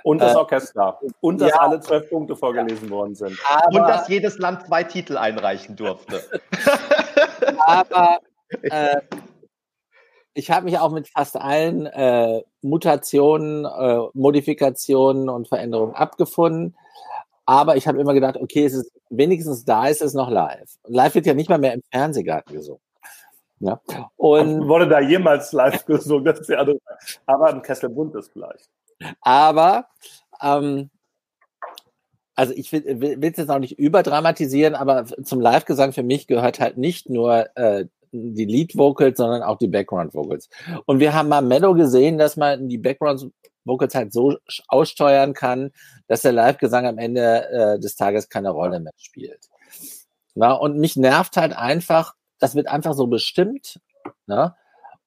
Und 0.03 0.21
das 0.21 0.35
Äh, 0.35 0.39
Orchester. 0.39 0.99
Und 1.21 1.41
dass 1.41 1.51
ja. 1.51 1.57
alle 1.57 1.81
zwölf 1.81 2.09
Punkte 2.09 2.37
vorgelesen 2.37 2.89
worden 2.91 3.15
sind. 3.15 3.33
Und 3.33 3.77
Aber, 3.77 3.89
dass 3.89 4.09
jedes 4.09 4.39
Land 4.39 4.67
zwei 4.67 4.85
Titel 4.85 5.19
einreichen 5.19 5.77
durfte. 5.77 6.23
aber 7.67 8.21
äh, 8.63 9.01
ich 10.33 10.51
habe 10.51 10.65
mich 10.65 10.79
auch 10.79 10.91
mit 10.91 11.09
fast 11.09 11.37
allen 11.37 11.87
äh, 11.87 12.43
Mutationen, 12.63 13.65
äh, 13.65 14.09
Modifikationen 14.15 15.29
und 15.29 15.49
Veränderungen 15.49 15.95
abgefunden. 15.95 16.77
Aber 17.47 17.77
ich 17.77 17.89
habe 17.89 18.01
immer 18.01 18.15
gedacht, 18.15 18.37
okay, 18.37 18.65
es 18.65 18.75
ist 18.75 18.93
wenigstens 19.11 19.65
da 19.65 19.89
ist 19.89 20.03
es 20.03 20.15
noch 20.15 20.31
live. 20.31 20.71
Live 20.87 21.17
wird 21.17 21.27
ja 21.27 21.35
nicht 21.35 21.51
mal 21.51 21.59
mehr 21.59 21.75
im 21.75 21.83
Fernsehgarten 21.91 22.55
gesungen. 22.55 22.81
Ja. 23.61 23.81
Und 24.17 24.67
Wurde 24.67 24.89
da 24.89 25.01
jemals 25.01 25.53
live 25.53 25.85
gesungen? 25.87 26.25
Das 26.25 26.41
ist 26.41 26.51
andere 26.51 26.79
Frage. 26.81 27.01
Aber 27.27 27.51
im 27.51 27.63
Kessel 27.63 27.91
Bunt 27.91 28.15
ist 28.15 28.33
vielleicht. 28.33 28.71
Aber 29.21 29.87
ähm, 30.43 30.91
also 32.35 32.55
ich 32.55 32.73
will 32.73 33.19
es 33.23 33.37
jetzt 33.37 33.51
auch 33.51 33.59
nicht 33.59 33.79
überdramatisieren, 33.79 34.75
aber 34.75 35.05
zum 35.05 35.41
Live-Gesang 35.41 35.93
für 35.93 36.03
mich 36.03 36.27
gehört 36.27 36.59
halt 36.59 36.79
nicht 36.79 37.11
nur 37.11 37.55
äh, 37.55 37.85
die 38.13 38.47
Lead-Vocals, 38.47 39.19
sondern 39.19 39.43
auch 39.43 39.59
die 39.59 39.69
Background-Vocals. 39.69 40.49
Und 40.87 41.01
wir 41.01 41.13
haben 41.13 41.29
mal 41.29 41.43
Mellow 41.43 41.75
gesehen, 41.75 42.17
dass 42.17 42.39
man 42.39 42.69
die 42.69 42.79
Background-Vocals 42.79 43.95
halt 43.95 44.13
so 44.15 44.37
aussteuern 44.69 45.35
kann, 45.35 45.71
dass 46.07 46.23
der 46.23 46.33
Live-Gesang 46.33 46.87
am 46.87 46.97
Ende 46.97 47.49
äh, 47.51 47.79
des 47.79 47.95
Tages 47.95 48.31
keine 48.31 48.51
Rolle 48.51 48.81
mehr 48.81 48.93
spielt. 48.97 49.51
Na, 50.35 50.53
und 50.53 50.79
mich 50.79 50.97
nervt 50.97 51.37
halt 51.37 51.53
einfach, 51.53 52.15
das 52.41 52.57
wird 52.57 52.66
einfach 52.66 52.95
so 52.95 53.07
bestimmt. 53.07 53.78
Na? 54.26 54.57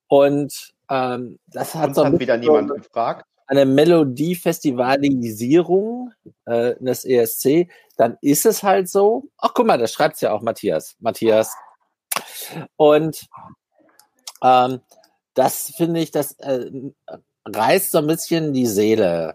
Und 0.08 0.74
ähm, 0.90 1.40
das 1.48 1.76
hat 1.76 1.90
Uns 1.90 1.96
so 1.98 2.04
ein 2.04 2.14
hat 2.14 2.20
wieder 2.22 2.38
bisschen 2.38 2.54
so- 2.54 2.62
niemand 2.62 2.84
gefragt. 2.84 3.26
eine 3.48 3.66
Melodiefestivalisierung 3.66 6.12
äh, 6.46 6.76
des 6.80 7.04
ESC, 7.06 7.68
dann 7.98 8.18
ist 8.22 8.46
es 8.46 8.64
halt 8.64 8.90
so. 8.90 9.26
Ach, 9.38 9.52
guck 9.54 9.66
mal, 9.68 9.78
da 9.78 9.88
schreibt 9.88 10.20
ja 10.22 10.32
auch 10.34 10.42
Matthias. 10.42 10.96
Matthias. 11.00 11.54
Und 12.76 13.28
ähm, 14.44 14.82
das 15.34 15.72
finde 15.76 16.00
ich, 16.02 16.12
das 16.12 16.34
äh, 16.40 16.70
reißt 17.46 17.92
so 17.92 17.98
ein 18.00 18.08
bisschen 18.08 18.54
die 18.54 18.68
Seele 18.68 19.34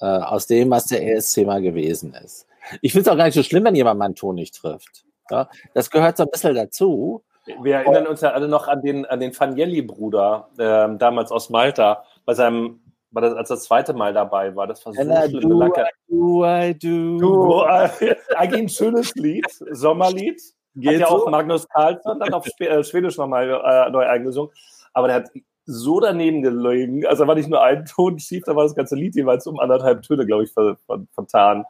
äh, 0.00 0.06
aus 0.06 0.46
dem, 0.46 0.70
was 0.70 0.86
der 0.86 1.06
ESC 1.06 1.38
mal 1.44 1.60
gewesen 1.62 2.14
ist. 2.14 2.46
Ich 2.80 2.92
finde 2.92 3.08
es 3.08 3.12
auch 3.12 3.16
gar 3.18 3.26
nicht 3.26 3.34
so 3.34 3.42
schlimm, 3.42 3.64
wenn 3.64 3.74
jemand 3.74 3.98
meinen 3.98 4.14
Ton 4.14 4.36
nicht 4.36 4.54
trifft. 4.54 5.04
Ja? 5.30 5.48
Das 5.74 5.90
gehört 5.90 6.16
so 6.16 6.22
ein 6.24 6.30
bisschen 6.30 6.54
dazu. 6.54 7.22
Wir 7.60 7.76
erinnern 7.76 8.06
uns 8.06 8.20
ja 8.20 8.30
alle 8.30 8.48
noch 8.48 8.68
an 8.68 8.82
den, 8.82 9.04
an 9.06 9.20
den 9.20 9.32
Fanielli-Bruder, 9.32 10.48
ähm, 10.58 10.98
damals 10.98 11.30
aus 11.30 11.50
Malta, 11.50 12.04
bei 12.24 12.34
seinem, 12.34 12.80
war 13.10 13.22
das, 13.22 13.34
als 13.34 13.50
er 13.50 13.56
das 13.56 13.64
zweite 13.64 13.92
Mal 13.92 14.12
dabei 14.12 14.56
war. 14.56 14.66
Das 14.66 14.84
war 14.86 14.94
so 14.94 15.00
And 15.00 15.10
I 15.10 15.28
schlimm. 15.28 15.48
do, 15.50 15.64
I 15.64 15.72
do, 16.08 16.44
I 16.46 16.74
do. 16.74 17.18
Du, 17.18 17.62
äh, 17.62 18.16
eigentlich 18.36 18.62
ein 18.62 18.68
schönes 18.68 19.14
Lied, 19.14 19.46
Sommerlied. 19.72 20.40
Hat 20.40 20.82
Geht 20.82 21.00
ja 21.00 21.08
auch? 21.08 21.30
Magnus 21.30 21.68
Carlsson 21.68 22.18
dann 22.18 22.34
auf 22.34 22.46
äh, 22.58 22.82
Schwedisch 22.82 23.16
nochmal 23.16 23.48
äh, 23.48 23.90
neu 23.90 24.06
eingesungen. 24.06 24.50
Aber 24.92 25.06
der 25.06 25.16
hat 25.16 25.30
so 25.66 26.00
daneben 26.00 26.42
gelegen. 26.42 27.06
Also 27.06 27.24
da 27.24 27.28
war 27.28 27.34
nicht 27.34 27.48
nur 27.48 27.62
ein 27.62 27.84
Ton 27.84 28.18
schief, 28.18 28.44
da 28.44 28.56
war 28.56 28.64
das 28.64 28.74
ganze 28.74 28.96
Lied 28.96 29.14
jeweils 29.14 29.46
um 29.46 29.58
anderthalb 29.60 30.02
Töne, 30.02 30.26
glaube 30.26 30.44
ich, 30.44 30.52
ver 30.52 30.76
ver 30.86 31.04
vertan. 31.14 31.64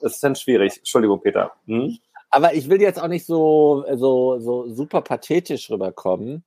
Das 0.00 0.14
ist 0.14 0.24
dann 0.24 0.34
schwierig. 0.34 0.78
Entschuldigung, 0.78 1.20
Peter. 1.20 1.52
Hm? 1.66 1.96
Aber 2.34 2.54
ich 2.54 2.70
will 2.70 2.80
jetzt 2.80 3.00
auch 3.00 3.08
nicht 3.08 3.26
so, 3.26 3.84
so, 3.94 4.38
so 4.40 4.66
super 4.68 5.02
pathetisch 5.02 5.70
rüberkommen. 5.70 6.44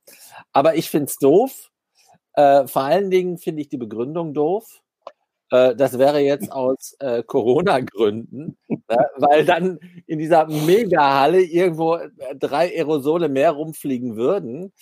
Aber 0.52 0.74
ich 0.74 0.90
finde 0.90 1.06
es 1.06 1.16
doof. 1.16 1.70
Äh, 2.34 2.66
vor 2.66 2.82
allen 2.82 3.08
Dingen 3.08 3.38
finde 3.38 3.62
ich 3.62 3.68
die 3.68 3.76
Begründung 3.76 4.34
doof. 4.34 4.82
Äh, 5.52 5.76
das 5.76 5.96
wäre 5.96 6.18
jetzt 6.18 6.50
aus 6.50 6.96
äh, 6.98 7.22
Corona-Gründen, 7.22 8.58
äh, 8.68 8.96
weil 9.16 9.44
dann 9.44 9.78
in 10.06 10.18
dieser 10.18 10.46
Megahalle 10.46 11.40
irgendwo 11.40 11.94
äh, 11.94 12.10
drei 12.34 12.68
Aerosole 12.76 13.28
mehr 13.28 13.52
rumfliegen 13.52 14.16
würden. 14.16 14.72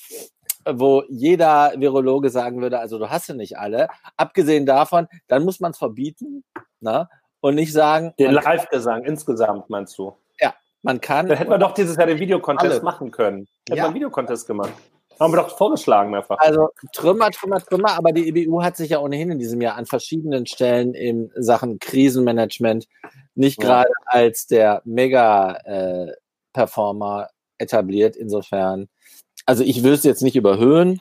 wo 0.67 1.03
jeder 1.11 1.75
Virologe 1.77 2.31
sagen 2.31 2.63
würde, 2.63 2.79
also 2.79 2.99
du 2.99 3.11
hast 3.11 3.29
ja 3.29 3.35
nicht 3.35 3.59
alle. 3.59 3.89
Abgesehen 4.17 4.65
davon, 4.65 5.07
dann 5.27 5.45
muss 5.45 5.61
man 5.61 5.73
es 5.73 5.79
verbieten 5.79 6.45
ne? 6.81 7.11
und 7.41 7.57
nicht 7.57 7.75
sagen. 7.75 8.15
Den 8.19 8.33
Live-Gesang 8.33 9.05
insgesamt, 9.05 9.69
meinst 9.69 9.99
du? 9.99 10.17
Man 10.85 11.01
kann. 11.01 11.29
Dann 11.29 11.39
hätten 11.39 11.51
wir 11.51 11.59
doch 11.59 11.73
dieses 11.73 11.97
Jahr 11.97 12.07
den 12.07 12.21
Videocontest 12.21 12.83
machen 12.83 13.11
können. 13.11 13.49
Hätten 13.67 13.71
ja. 13.71 13.77
wir 13.77 13.85
einen 13.87 13.95
Videocontest 13.95 14.47
gemacht. 14.47 14.75
Haben 15.19 15.33
wir 15.33 15.39
doch 15.39 15.57
vorgeschlagen 15.57 16.11
mehrfach. 16.11 16.37
Also 16.39 16.69
Trümmer, 16.93 17.31
Trümmer, 17.31 17.65
Trümmer, 17.65 17.97
aber 17.97 18.13
die 18.13 18.29
EBU 18.29 18.63
hat 18.63 18.77
sich 18.77 18.91
ja 18.91 18.99
ohnehin 18.99 19.31
in 19.31 19.39
diesem 19.39 19.63
Jahr 19.63 19.77
an 19.77 19.87
verschiedenen 19.87 20.45
Stellen 20.47 20.93
in 20.93 21.33
Sachen 21.37 21.79
Krisenmanagement 21.79 22.87
nicht 23.35 23.63
ja. 23.63 23.69
gerade 23.69 23.89
als 24.07 24.47
der 24.47 24.83
Mega-Performer 24.85 27.29
äh, 27.31 27.35
etabliert. 27.63 28.17
Insofern, 28.17 28.89
also 29.47 29.65
ich 29.65 29.83
will 29.85 29.95
es 29.95 30.05
jetzt 30.05 30.23
nicht 30.23 30.37
überhöhen, 30.37 31.01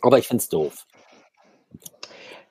aber 0.00 0.18
ich 0.18 0.26
finde 0.26 0.40
es 0.40 0.48
doof. 0.48 0.86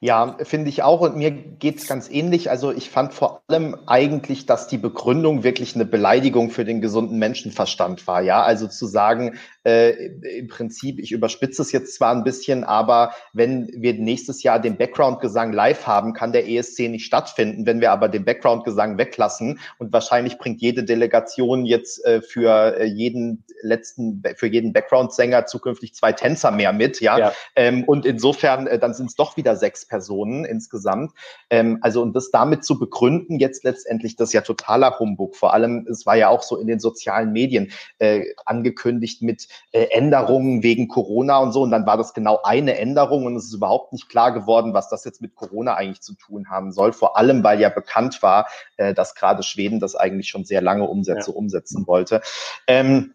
Ja, 0.01 0.37
finde 0.43 0.69
ich 0.69 0.83
auch. 0.83 1.01
Und 1.01 1.15
mir 1.15 1.31
geht 1.31 1.77
es 1.77 1.87
ganz 1.87 2.09
ähnlich. 2.09 2.49
Also 2.49 2.71
ich 2.71 2.89
fand 2.89 3.13
vor 3.13 3.41
allem 3.47 3.75
eigentlich, 3.87 4.45
dass 4.45 4.67
die 4.67 4.77
Begründung 4.77 5.43
wirklich 5.43 5.73
eine 5.75 5.85
Beleidigung 5.85 6.51
für 6.51 6.65
den 6.65 6.81
gesunden 6.81 7.17
Menschenverstand 7.17 8.05
war. 8.05 8.21
Ja, 8.21 8.43
also 8.43 8.67
zu 8.67 8.87
sagen, 8.87 9.37
äh, 9.63 9.91
im 10.37 10.47
Prinzip, 10.47 10.99
ich 10.99 11.11
überspitze 11.11 11.61
es 11.61 11.71
jetzt 11.71 11.95
zwar 11.95 12.13
ein 12.13 12.23
bisschen, 12.23 12.63
aber 12.65 13.13
wenn 13.33 13.69
wir 13.73 13.93
nächstes 13.93 14.43
Jahr 14.43 14.59
den 14.59 14.77
Background-Gesang 14.77 15.53
live 15.53 15.87
haben, 15.87 16.13
kann 16.13 16.33
der 16.33 16.47
ESC 16.47 16.89
nicht 16.89 17.05
stattfinden. 17.05 17.65
Wenn 17.65 17.79
wir 17.79 17.91
aber 17.91 18.09
den 18.09 18.25
Background-Gesang 18.25 18.97
weglassen 18.97 19.59
und 19.79 19.93
wahrscheinlich 19.93 20.37
bringt 20.37 20.61
jede 20.61 20.83
Delegation 20.83 21.65
jetzt 21.65 22.05
äh, 22.05 22.21
für 22.21 22.77
äh, 22.77 22.85
jeden 22.85 23.43
letzten, 23.61 24.21
für 24.35 24.47
jeden 24.47 24.73
Background-Sänger 24.73 25.45
zukünftig 25.45 25.95
zwei 25.95 26.11
Tänzer 26.11 26.51
mehr 26.51 26.73
mit, 26.73 26.99
ja. 26.99 27.17
ja. 27.17 27.33
Ähm, 27.55 27.85
und 27.85 28.05
insofern, 28.05 28.67
äh, 28.67 28.77
dann 28.77 28.93
sind 28.93 29.07
es 29.07 29.15
doch 29.15 29.37
wieder 29.37 29.55
sechs 29.55 29.84
Personen 29.87 30.45
insgesamt. 30.45 31.11
Ähm, 31.49 31.79
also 31.81 32.01
und 32.01 32.15
das 32.15 32.31
damit 32.31 32.63
zu 32.63 32.79
begründen, 32.79 33.39
jetzt 33.39 33.63
letztendlich, 33.63 34.15
das 34.15 34.29
ist 34.29 34.33
ja 34.33 34.41
totaler 34.41 34.99
Humbug. 34.99 35.35
Vor 35.35 35.53
allem, 35.53 35.87
es 35.89 36.05
war 36.05 36.15
ja 36.15 36.29
auch 36.29 36.43
so 36.43 36.57
in 36.57 36.67
den 36.67 36.79
sozialen 36.79 37.31
Medien 37.31 37.71
äh, 37.99 38.23
angekündigt 38.45 39.21
mit 39.21 39.47
äh, 39.71 39.85
Änderungen 39.91 40.63
wegen 40.63 40.87
Corona 40.87 41.37
und 41.39 41.51
so. 41.51 41.61
Und 41.61 41.71
dann 41.71 41.85
war 41.85 41.97
das 41.97 42.13
genau 42.13 42.39
eine 42.43 42.77
Änderung 42.77 43.25
und 43.25 43.35
es 43.35 43.45
ist 43.45 43.53
überhaupt 43.53 43.93
nicht 43.93 44.09
klar 44.09 44.33
geworden, 44.33 44.73
was 44.73 44.89
das 44.89 45.05
jetzt 45.05 45.21
mit 45.21 45.35
Corona 45.35 45.75
eigentlich 45.75 46.01
zu 46.01 46.15
tun 46.15 46.49
haben 46.49 46.71
soll. 46.71 46.93
Vor 46.93 47.17
allem, 47.17 47.43
weil 47.43 47.59
ja 47.59 47.69
bekannt 47.69 48.21
war, 48.21 48.47
äh, 48.77 48.93
dass 48.93 49.15
gerade 49.15 49.43
Schweden 49.43 49.79
das 49.79 49.95
eigentlich 49.95 50.29
schon 50.29 50.45
sehr 50.45 50.61
lange 50.61 50.85
Umsätze 50.85 51.31
ja. 51.31 51.37
umsetzen 51.37 51.87
wollte. 51.87 52.21
Ähm, 52.67 53.13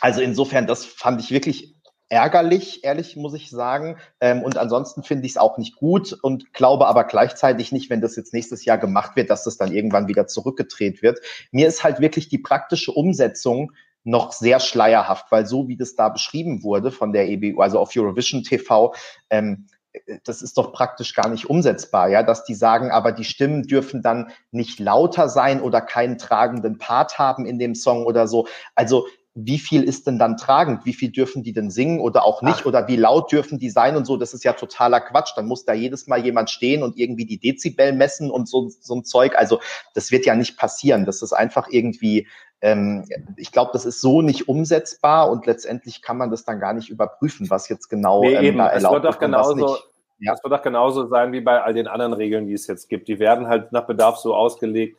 also 0.00 0.20
insofern, 0.20 0.66
das 0.66 0.84
fand 0.84 1.20
ich 1.20 1.30
wirklich 1.30 1.75
ärgerlich, 2.08 2.84
ehrlich 2.84 3.16
muss 3.16 3.34
ich 3.34 3.50
sagen. 3.50 3.98
Ähm, 4.20 4.42
und 4.42 4.58
ansonsten 4.58 5.02
finde 5.02 5.26
ich 5.26 5.32
es 5.32 5.36
auch 5.38 5.58
nicht 5.58 5.76
gut 5.76 6.12
und 6.12 6.52
glaube 6.52 6.86
aber 6.86 7.04
gleichzeitig 7.04 7.72
nicht, 7.72 7.90
wenn 7.90 8.00
das 8.00 8.16
jetzt 8.16 8.32
nächstes 8.32 8.64
Jahr 8.64 8.78
gemacht 8.78 9.16
wird, 9.16 9.30
dass 9.30 9.44
das 9.44 9.56
dann 9.56 9.72
irgendwann 9.72 10.08
wieder 10.08 10.26
zurückgedreht 10.26 11.02
wird. 11.02 11.20
Mir 11.50 11.66
ist 11.66 11.84
halt 11.84 12.00
wirklich 12.00 12.28
die 12.28 12.38
praktische 12.38 12.92
Umsetzung 12.92 13.72
noch 14.04 14.32
sehr 14.32 14.60
schleierhaft, 14.60 15.32
weil 15.32 15.46
so 15.46 15.66
wie 15.66 15.76
das 15.76 15.96
da 15.96 16.08
beschrieben 16.08 16.62
wurde 16.62 16.92
von 16.92 17.12
der 17.12 17.28
EBU, 17.28 17.60
also 17.60 17.80
auf 17.80 17.90
Eurovision 17.96 18.44
TV, 18.44 18.94
ähm, 19.30 19.66
das 20.24 20.42
ist 20.42 20.58
doch 20.58 20.72
praktisch 20.72 21.14
gar 21.14 21.28
nicht 21.28 21.48
umsetzbar, 21.48 22.08
ja, 22.08 22.22
dass 22.22 22.44
die 22.44 22.54
sagen, 22.54 22.90
aber 22.90 23.12
die 23.12 23.24
Stimmen 23.24 23.62
dürfen 23.62 24.02
dann 24.02 24.30
nicht 24.50 24.78
lauter 24.78 25.28
sein 25.28 25.60
oder 25.60 25.80
keinen 25.80 26.18
tragenden 26.18 26.78
Part 26.78 27.18
haben 27.18 27.46
in 27.46 27.58
dem 27.58 27.74
Song 27.74 28.04
oder 28.04 28.28
so. 28.28 28.46
Also 28.74 29.06
wie 29.38 29.58
viel 29.58 29.82
ist 29.82 30.06
denn 30.06 30.18
dann 30.18 30.38
tragend? 30.38 30.86
Wie 30.86 30.94
viel 30.94 31.10
dürfen 31.10 31.42
die 31.42 31.52
denn 31.52 31.70
singen 31.70 32.00
oder 32.00 32.24
auch 32.24 32.40
nicht? 32.40 32.60
Ach. 32.62 32.66
Oder 32.66 32.88
wie 32.88 32.96
laut 32.96 33.30
dürfen 33.30 33.58
die 33.58 33.68
sein 33.68 33.94
und 33.94 34.06
so? 34.06 34.16
Das 34.16 34.32
ist 34.32 34.44
ja 34.44 34.54
totaler 34.54 34.98
Quatsch. 34.98 35.32
Dann 35.36 35.46
muss 35.46 35.66
da 35.66 35.74
jedes 35.74 36.06
Mal 36.06 36.24
jemand 36.24 36.48
stehen 36.48 36.82
und 36.82 36.96
irgendwie 36.96 37.26
die 37.26 37.38
Dezibel 37.38 37.92
messen 37.92 38.30
und 38.30 38.48
so, 38.48 38.70
so 38.80 38.94
ein 38.94 39.04
Zeug. 39.04 39.36
Also 39.36 39.60
das 39.92 40.10
wird 40.10 40.24
ja 40.24 40.34
nicht 40.34 40.56
passieren. 40.56 41.04
Das 41.04 41.20
ist 41.20 41.34
einfach 41.34 41.68
irgendwie, 41.70 42.26
ähm, 42.62 43.04
ich 43.36 43.52
glaube, 43.52 43.72
das 43.74 43.84
ist 43.84 44.00
so 44.00 44.22
nicht 44.22 44.48
umsetzbar 44.48 45.30
und 45.30 45.44
letztendlich 45.44 46.00
kann 46.00 46.16
man 46.16 46.30
das 46.30 46.46
dann 46.46 46.58
gar 46.58 46.72
nicht 46.72 46.88
überprüfen, 46.88 47.50
was 47.50 47.68
jetzt 47.68 47.88
genau 47.88 48.22
nee, 48.22 48.36
ähm, 48.36 48.56
da 48.56 48.68
erlaubt 48.68 49.02
wird. 49.02 49.20
Genauso, 49.20 49.76
ja. 50.18 50.32
Das 50.32 50.42
wird 50.42 50.54
doch 50.54 50.62
genauso 50.62 51.08
sein 51.08 51.32
wie 51.32 51.42
bei 51.42 51.62
all 51.62 51.74
den 51.74 51.88
anderen 51.88 52.14
Regeln, 52.14 52.46
die 52.46 52.54
es 52.54 52.66
jetzt 52.66 52.88
gibt. 52.88 53.06
Die 53.08 53.18
werden 53.18 53.48
halt 53.48 53.72
nach 53.72 53.86
Bedarf 53.86 54.16
so 54.16 54.34
ausgelegt, 54.34 54.96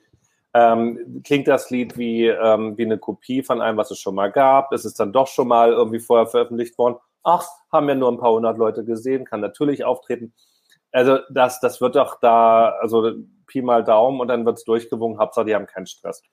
ähm, 0.58 1.22
klingt 1.24 1.48
das 1.48 1.70
Lied 1.70 1.98
wie, 1.98 2.26
ähm, 2.26 2.78
wie 2.78 2.86
eine 2.86 2.98
Kopie 2.98 3.44
von 3.44 3.62
einem, 3.62 3.78
was 3.78 3.92
es 3.92 4.00
schon 4.00 4.16
mal 4.16 4.32
gab? 4.32 4.74
Ist 4.74 4.86
es 4.86 4.96
dann 4.96 5.14
doch 5.14 5.28
schon 5.28 5.48
mal 5.48 5.72
irgendwie 5.72 6.00
vorher 6.00 6.26
veröffentlicht 6.26 6.78
worden? 6.80 6.96
Ach, 7.24 7.46
haben 7.72 7.88
ja 7.90 7.96
nur 7.96 8.12
ein 8.12 8.18
paar 8.18 8.32
hundert 8.32 8.58
Leute 8.58 8.84
gesehen, 8.84 9.26
kann 9.26 9.40
natürlich 9.40 9.84
auftreten. 9.84 10.34
Also 10.92 11.20
das, 11.30 11.60
das 11.60 11.80
wird 11.80 11.96
doch 11.96 12.20
da, 12.22 12.70
also 12.82 13.12
Pi 13.46 13.62
mal 13.62 13.84
Daumen 13.84 14.20
und 14.20 14.30
dann 14.30 14.46
wird 14.46 14.58
es 14.58 14.64
durchgewungen, 14.64 15.20
Hauptsache 15.20 15.46
die 15.46 15.54
haben 15.54 15.68
keinen 15.68 15.86
Stress. 15.86 16.24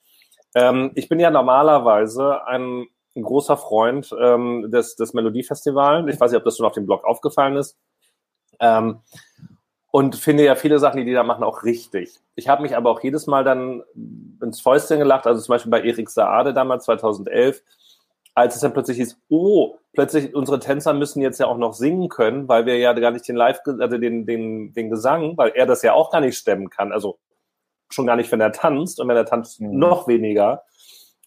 Ähm, 0.54 0.92
ich 0.94 1.08
bin 1.08 1.20
ja 1.20 1.30
normalerweise 1.30 2.46
ein, 2.46 2.86
großer 3.14 3.56
Freund 3.56 4.12
ähm, 4.20 4.70
des, 4.72 4.96
des 4.96 5.12
Melodiefestivals. 5.12 6.08
Ich 6.08 6.18
weiß 6.18 6.32
nicht, 6.32 6.38
ob 6.38 6.44
das 6.44 6.56
schon 6.56 6.66
auf 6.66 6.72
dem 6.72 6.86
Blog 6.86 7.04
aufgefallen 7.04 7.56
ist. 7.56 7.78
Ähm, 8.58 9.02
und 9.94 10.16
finde 10.16 10.44
ja 10.44 10.56
viele 10.56 10.80
Sachen, 10.80 10.96
die 10.98 11.04
die 11.04 11.12
da 11.12 11.22
machen, 11.22 11.44
auch 11.44 11.62
richtig. 11.62 12.18
Ich 12.34 12.48
habe 12.48 12.62
mich 12.62 12.76
aber 12.76 12.90
auch 12.90 13.04
jedes 13.04 13.28
Mal 13.28 13.44
dann 13.44 13.84
ins 14.42 14.60
Fäustchen 14.60 14.98
gelacht, 14.98 15.24
also 15.24 15.40
zum 15.40 15.52
Beispiel 15.52 15.70
bei 15.70 15.82
Erik 15.82 16.10
Saade 16.10 16.52
damals 16.52 16.86
2011, 16.86 17.62
als 18.34 18.56
es 18.56 18.60
dann 18.60 18.72
plötzlich 18.72 18.96
hieß, 18.96 19.20
oh, 19.28 19.76
plötzlich 19.92 20.34
unsere 20.34 20.58
Tänzer 20.58 20.94
müssen 20.94 21.22
jetzt 21.22 21.38
ja 21.38 21.46
auch 21.46 21.58
noch 21.58 21.74
singen 21.74 22.08
können, 22.08 22.48
weil 22.48 22.66
wir 22.66 22.76
ja 22.76 22.92
gar 22.94 23.12
nicht 23.12 23.28
den 23.28 23.36
Live, 23.36 23.60
also 23.66 23.96
den, 23.96 24.26
den, 24.26 24.72
den 24.72 24.90
Gesang, 24.90 25.36
weil 25.36 25.52
er 25.54 25.64
das 25.64 25.82
ja 25.82 25.92
auch 25.92 26.10
gar 26.10 26.20
nicht 26.20 26.36
stemmen 26.36 26.70
kann, 26.70 26.90
also 26.90 27.20
schon 27.88 28.08
gar 28.08 28.16
nicht, 28.16 28.32
wenn 28.32 28.40
er 28.40 28.50
tanzt. 28.50 28.98
Und 28.98 29.06
wenn 29.06 29.16
er 29.16 29.26
tanzt, 29.26 29.60
mhm. 29.60 29.78
noch 29.78 30.08
weniger, 30.08 30.64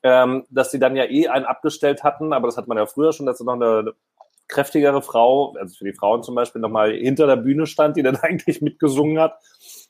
ähm, 0.04 0.46
dass 0.50 0.72
sie 0.72 0.80
dann 0.80 0.98
ja 0.98 1.06
eh 1.06 1.30
einen 1.30 1.46
abgestellt 1.46 2.04
hatten, 2.04 2.34
aber 2.34 2.50
das 2.50 2.58
hat 2.58 2.68
man 2.68 2.78
ja 2.78 2.86
früher 2.86 3.14
schon, 3.14 3.28
dass 3.28 3.40
es 3.40 3.46
noch 3.46 3.54
eine 3.54 3.94
kräftigere 4.48 5.02
Frau, 5.02 5.54
also 5.60 5.76
für 5.76 5.86
die 5.86 5.94
Frauen 5.94 6.24
zum 6.24 6.36
Beispiel, 6.36 6.62
nochmal 6.62 6.94
hinter 6.94 7.28
der 7.28 7.36
Bühne 7.36 7.66
stand, 7.66 7.98
die 7.98 8.04
dann 8.04 8.18
eigentlich 8.18 8.62
mitgesungen 8.62 9.20
hat. 9.20 9.40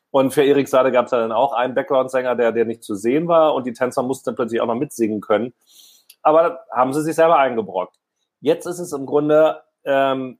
Und 0.09 0.33
für 0.33 0.43
Erik 0.43 0.67
Sade 0.67 0.91
gab 0.91 1.05
es 1.05 1.11
dann 1.11 1.31
auch 1.31 1.53
einen 1.53 1.75
Background-Sänger, 1.75 2.35
der, 2.35 2.51
der 2.51 2.65
nicht 2.65 2.83
zu 2.83 2.95
sehen 2.95 3.27
war 3.27 3.53
und 3.53 3.67
die 3.67 3.73
Tänzer 3.73 4.03
mussten 4.03 4.29
dann 4.29 4.35
plötzlich 4.35 4.61
auch 4.61 4.67
noch 4.67 4.75
mitsingen 4.75 5.21
können. 5.21 5.53
Aber 6.21 6.61
haben 6.71 6.93
sie 6.93 7.03
sich 7.03 7.15
selber 7.15 7.37
eingebrockt. 7.37 7.95
Jetzt 8.39 8.65
ist 8.65 8.79
es 8.79 8.93
im 8.93 9.05
Grunde, 9.05 9.61
ähm, 9.83 10.39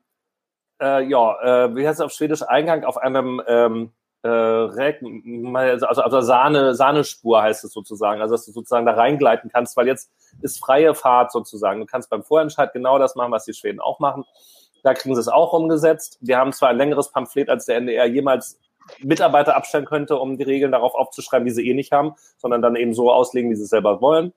äh, 0.81 1.03
ja, 1.03 1.65
äh, 1.65 1.75
wie 1.75 1.87
heißt 1.87 1.99
es 1.99 2.05
auf 2.05 2.11
Schwedisch, 2.11 2.43
Eingang 2.43 2.85
auf 2.85 2.97
einem 2.97 3.41
ähm, 3.47 3.91
äh, 4.23 4.29
also, 4.29 6.01
also 6.01 6.21
Sahne, 6.21 6.73
Sahnespur 6.75 7.41
heißt 7.41 7.63
es 7.63 7.71
sozusagen, 7.71 8.21
also 8.21 8.33
dass 8.33 8.45
du 8.45 8.51
sozusagen 8.51 8.85
da 8.85 8.93
reingleiten 8.93 9.49
kannst, 9.51 9.77
weil 9.77 9.87
jetzt 9.87 10.11
ist 10.41 10.59
freie 10.59 10.95
Fahrt 10.95 11.31
sozusagen. 11.31 11.79
Du 11.79 11.85
kannst 11.85 12.09
beim 12.09 12.23
Vorentscheid 12.23 12.73
genau 12.73 12.99
das 12.99 13.15
machen, 13.15 13.31
was 13.31 13.45
die 13.45 13.53
Schweden 13.53 13.79
auch 13.79 13.99
machen. 13.99 14.25
Da 14.83 14.93
kriegen 14.93 15.15
sie 15.15 15.21
es 15.21 15.27
auch 15.27 15.53
umgesetzt. 15.53 16.17
Wir 16.21 16.37
haben 16.37 16.53
zwar 16.53 16.69
ein 16.69 16.77
längeres 16.77 17.11
Pamphlet, 17.11 17.49
als 17.49 17.65
der 17.65 17.77
NDR 17.77 18.05
jemals 18.05 18.59
Mitarbeiter 18.99 19.55
abstellen 19.55 19.85
könnte, 19.85 20.17
um 20.17 20.37
die 20.37 20.43
Regeln 20.43 20.71
darauf 20.71 20.95
aufzuschreiben, 20.95 21.45
die 21.45 21.53
sie 21.53 21.69
eh 21.69 21.73
nicht 21.73 21.91
haben, 21.91 22.13
sondern 22.37 22.61
dann 22.61 22.75
eben 22.75 22.93
so 22.93 23.11
auslegen, 23.11 23.51
wie 23.51 23.55
sie 23.55 23.63
es 23.63 23.69
selber 23.69 24.01
wollen. 24.01 24.33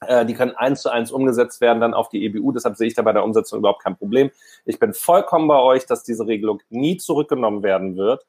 Äh, 0.00 0.26
die 0.26 0.34
können 0.34 0.52
eins 0.56 0.82
zu 0.82 0.90
eins 0.90 1.10
umgesetzt 1.10 1.60
werden 1.60 1.80
dann 1.80 1.94
auf 1.94 2.08
die 2.08 2.24
EBU. 2.24 2.52
Deshalb 2.52 2.76
sehe 2.76 2.88
ich 2.88 2.94
da 2.94 3.02
bei 3.02 3.12
der 3.12 3.24
Umsetzung 3.24 3.58
überhaupt 3.58 3.82
kein 3.82 3.96
Problem. 3.96 4.30
Ich 4.64 4.78
bin 4.78 4.94
vollkommen 4.94 5.48
bei 5.48 5.58
euch, 5.58 5.86
dass 5.86 6.02
diese 6.02 6.26
Regelung 6.26 6.62
nie 6.70 6.96
zurückgenommen 6.96 7.62
werden 7.62 7.96
wird. 7.96 8.24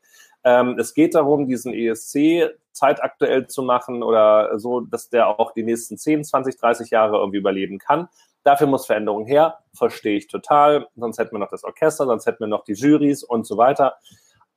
Ähm, 0.45 0.77
es 0.79 0.93
geht 0.93 1.15
darum, 1.15 1.47
diesen 1.47 1.73
ESC 1.73 2.51
zeitaktuell 2.71 3.47
zu 3.47 3.63
machen 3.63 4.03
oder 4.03 4.59
so, 4.59 4.81
dass 4.81 5.09
der 5.09 5.39
auch 5.39 5.51
die 5.51 5.63
nächsten 5.63 5.97
10, 5.97 6.23
20, 6.23 6.57
30 6.57 6.91
Jahre 6.91 7.17
irgendwie 7.17 7.39
überleben 7.39 7.79
kann. 7.79 8.07
Dafür 8.43 8.67
muss 8.67 8.85
Veränderung 8.85 9.25
her, 9.25 9.57
verstehe 9.73 10.17
ich 10.17 10.27
total. 10.27 10.87
Sonst 10.95 11.17
hätten 11.17 11.31
wir 11.33 11.39
noch 11.39 11.49
das 11.49 11.63
Orchester, 11.63 12.05
sonst 12.05 12.27
hätten 12.27 12.41
wir 12.41 12.47
noch 12.47 12.63
die 12.63 12.73
Jurys 12.73 13.23
und 13.23 13.47
so 13.47 13.57
weiter. 13.57 13.95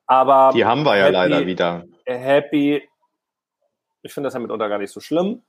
Aber 0.06 0.52
die 0.54 0.64
haben 0.64 0.82
wir 0.84 0.96
ja 0.96 1.04
happy, 1.04 1.12
leider 1.14 1.46
wieder. 1.46 1.84
Happy, 2.04 2.82
ich 4.02 4.12
finde 4.12 4.26
das 4.26 4.34
ja 4.34 4.40
mitunter 4.40 4.68
gar 4.68 4.78
nicht 4.78 4.92
so 4.92 5.00
schlimm. 5.00 5.42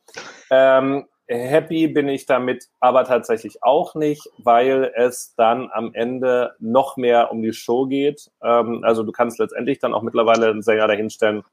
Ähm, 0.50 1.06
happy 1.30 1.88
bin 1.88 2.08
ich 2.10 2.26
damit 2.26 2.70
aber 2.80 3.04
tatsächlich 3.04 3.64
auch 3.64 3.96
nicht, 3.96 4.28
weil 4.40 4.92
es 4.96 5.36
dann 5.36 5.70
am 5.72 5.94
Ende 5.94 6.56
noch 6.60 6.98
mehr 6.98 7.32
um 7.32 7.42
die 7.42 7.54
Show 7.54 7.86
geht. 7.86 8.32
Ähm, 8.42 8.84
also 8.84 9.04
du 9.04 9.12
kannst 9.12 9.40
letztendlich 9.40 9.80
dann 9.80 9.94
auch 9.94 10.02
mittlerweile 10.02 10.50
einen 10.50 10.64
Sänger 10.64 10.88
dahinstellen, 10.88 11.44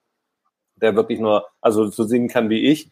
der 0.76 0.96
wirklich 0.96 1.20
nur, 1.20 1.46
also 1.60 1.86
so 1.86 2.04
singen 2.04 2.28
kann 2.28 2.48
wie 2.48 2.70
ich. 2.70 2.90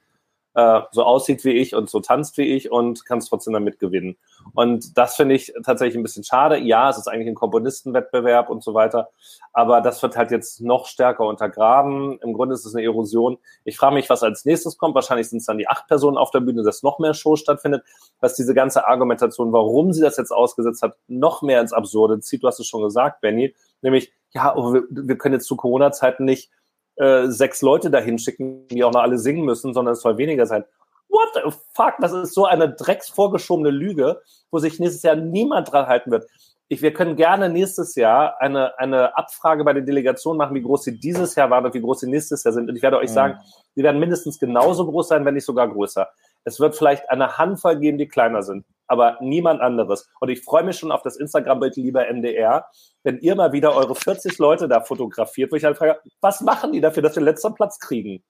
Äh, 0.54 0.80
so 0.92 1.02
aussieht 1.02 1.44
wie 1.44 1.52
ich 1.52 1.74
und 1.74 1.90
so 1.90 2.00
tanzt 2.00 2.38
wie 2.38 2.54
ich 2.54 2.70
und 2.70 3.04
kannst 3.04 3.28
trotzdem 3.28 3.52
damit 3.52 3.78
gewinnen. 3.78 4.16
Und 4.54 4.96
das 4.96 5.16
finde 5.16 5.34
ich 5.34 5.52
tatsächlich 5.64 5.96
ein 5.96 6.02
bisschen 6.02 6.24
schade. 6.24 6.58
Ja, 6.58 6.90
es 6.90 6.98
ist 6.98 7.08
eigentlich 7.08 7.28
ein 7.28 7.34
Komponistenwettbewerb 7.34 8.50
und 8.50 8.62
so 8.62 8.74
weiter, 8.74 9.10
aber 9.52 9.80
das 9.80 10.02
wird 10.02 10.16
halt 10.16 10.30
jetzt 10.30 10.60
noch 10.60 10.86
stärker 10.86 11.26
untergraben. 11.26 12.18
Im 12.20 12.34
Grunde 12.34 12.54
ist 12.54 12.64
es 12.64 12.74
eine 12.74 12.84
Erosion. 12.84 13.38
Ich 13.64 13.76
frage 13.76 13.94
mich, 13.94 14.08
was 14.10 14.22
als 14.22 14.44
nächstes 14.44 14.78
kommt. 14.78 14.94
Wahrscheinlich 14.94 15.28
sind 15.28 15.38
es 15.38 15.46
dann 15.46 15.58
die 15.58 15.68
acht 15.68 15.88
Personen 15.88 16.16
auf 16.16 16.30
der 16.30 16.40
Bühne, 16.40 16.62
dass 16.62 16.82
noch 16.82 16.98
mehr 16.98 17.14
Show 17.14 17.36
stattfindet, 17.36 17.82
was 18.20 18.34
diese 18.34 18.54
ganze 18.54 18.86
Argumentation, 18.86 19.52
warum 19.52 19.92
sie 19.92 20.02
das 20.02 20.16
jetzt 20.16 20.30
ausgesetzt 20.30 20.82
hat, 20.82 20.96
noch 21.08 21.42
mehr 21.42 21.60
ins 21.60 21.72
Absurde 21.72 22.20
zieht. 22.20 22.42
Du 22.42 22.46
hast 22.46 22.60
es 22.60 22.66
schon 22.66 22.82
gesagt, 22.82 23.20
Benny, 23.20 23.54
nämlich, 23.82 24.12
ja, 24.30 24.54
oh, 24.56 24.72
wir, 24.72 24.84
wir 24.88 25.18
können 25.18 25.34
jetzt 25.34 25.46
zu 25.46 25.56
Corona-Zeiten 25.56 26.24
nicht 26.24 26.50
äh, 26.96 27.28
sechs 27.28 27.62
Leute 27.62 27.90
dahin 27.90 28.18
schicken, 28.18 28.68
die 28.68 28.84
auch 28.84 28.92
noch 28.92 29.02
alle 29.02 29.18
singen 29.18 29.44
müssen, 29.44 29.74
sondern 29.74 29.94
es 29.94 30.00
soll 30.00 30.16
weniger 30.18 30.46
sein. 30.46 30.64
What 31.08 31.28
the 31.34 31.56
fuck? 31.74 31.94
Das 32.00 32.12
ist 32.12 32.34
so 32.34 32.44
eine 32.46 32.72
drecksvorgeschobene 32.72 33.70
Lüge, 33.70 34.20
wo 34.50 34.58
sich 34.58 34.78
nächstes 34.80 35.02
Jahr 35.02 35.16
niemand 35.16 35.72
dran 35.72 35.86
halten 35.86 36.10
wird. 36.10 36.26
Ich, 36.68 36.82
wir 36.82 36.92
können 36.92 37.14
gerne 37.16 37.50
nächstes 37.50 37.94
Jahr 37.94 38.40
eine, 38.40 38.78
eine 38.78 39.16
Abfrage 39.16 39.64
bei 39.64 39.74
den 39.74 39.86
Delegationen 39.86 40.38
machen, 40.38 40.54
wie 40.54 40.62
groß 40.62 40.84
sie 40.84 40.98
dieses 40.98 41.34
Jahr 41.34 41.50
waren 41.50 41.64
und 41.64 41.74
wie 41.74 41.80
groß 41.80 42.00
sie 42.00 42.10
nächstes 42.10 42.42
Jahr 42.42 42.54
sind. 42.54 42.68
Und 42.68 42.76
ich 42.76 42.82
werde 42.82 42.96
euch 42.96 43.10
mhm. 43.10 43.14
sagen, 43.14 43.38
sie 43.74 43.82
werden 43.82 44.00
mindestens 44.00 44.38
genauso 44.38 44.86
groß 44.86 45.08
sein, 45.08 45.24
wenn 45.24 45.34
nicht 45.34 45.44
sogar 45.44 45.68
größer. 45.68 46.08
Es 46.44 46.60
wird 46.60 46.76
vielleicht 46.76 47.10
eine 47.10 47.38
Handvoll 47.38 47.78
geben, 47.78 47.98
die 47.98 48.08
kleiner 48.08 48.42
sind, 48.42 48.64
aber 48.86 49.18
niemand 49.20 49.60
anderes. 49.60 50.08
Und 50.20 50.28
ich 50.28 50.42
freue 50.42 50.62
mich 50.62 50.78
schon 50.78 50.92
auf 50.92 51.02
das 51.02 51.16
Instagram-Bild, 51.16 51.76
lieber 51.76 52.04
MDR, 52.12 52.66
wenn 53.02 53.18
ihr 53.18 53.34
mal 53.34 53.52
wieder 53.52 53.74
eure 53.74 53.94
40 53.94 54.38
Leute 54.38 54.68
da 54.68 54.80
fotografiert, 54.80 55.50
wo 55.52 55.56
ich 55.56 55.64
halt 55.64 55.78
frage, 55.78 55.98
was 56.20 56.40
machen 56.40 56.72
die 56.72 56.80
dafür, 56.80 57.02
dass 57.02 57.16
wir 57.16 57.22
letzten 57.22 57.54
Platz 57.54 57.78
kriegen? 57.78 58.22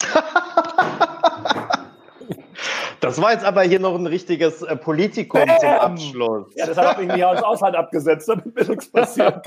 Das 3.00 3.20
war 3.20 3.32
jetzt 3.32 3.44
aber 3.44 3.62
hier 3.62 3.78
noch 3.78 3.94
ein 3.94 4.06
richtiges 4.06 4.62
äh, 4.62 4.74
Politikum 4.74 5.46
Bam. 5.46 5.60
zum 5.60 5.68
Abschluss. 5.68 6.52
Ja, 6.56 6.66
das 6.66 6.76
hat 6.76 6.98
mich 6.98 7.06
nicht 7.06 7.24
aus 7.24 7.42
Aushalt 7.42 7.76
abgesetzt, 7.76 8.28
damit 8.28 8.54
mir 8.54 8.64
nichts 8.64 8.90
passiert. 8.90 9.46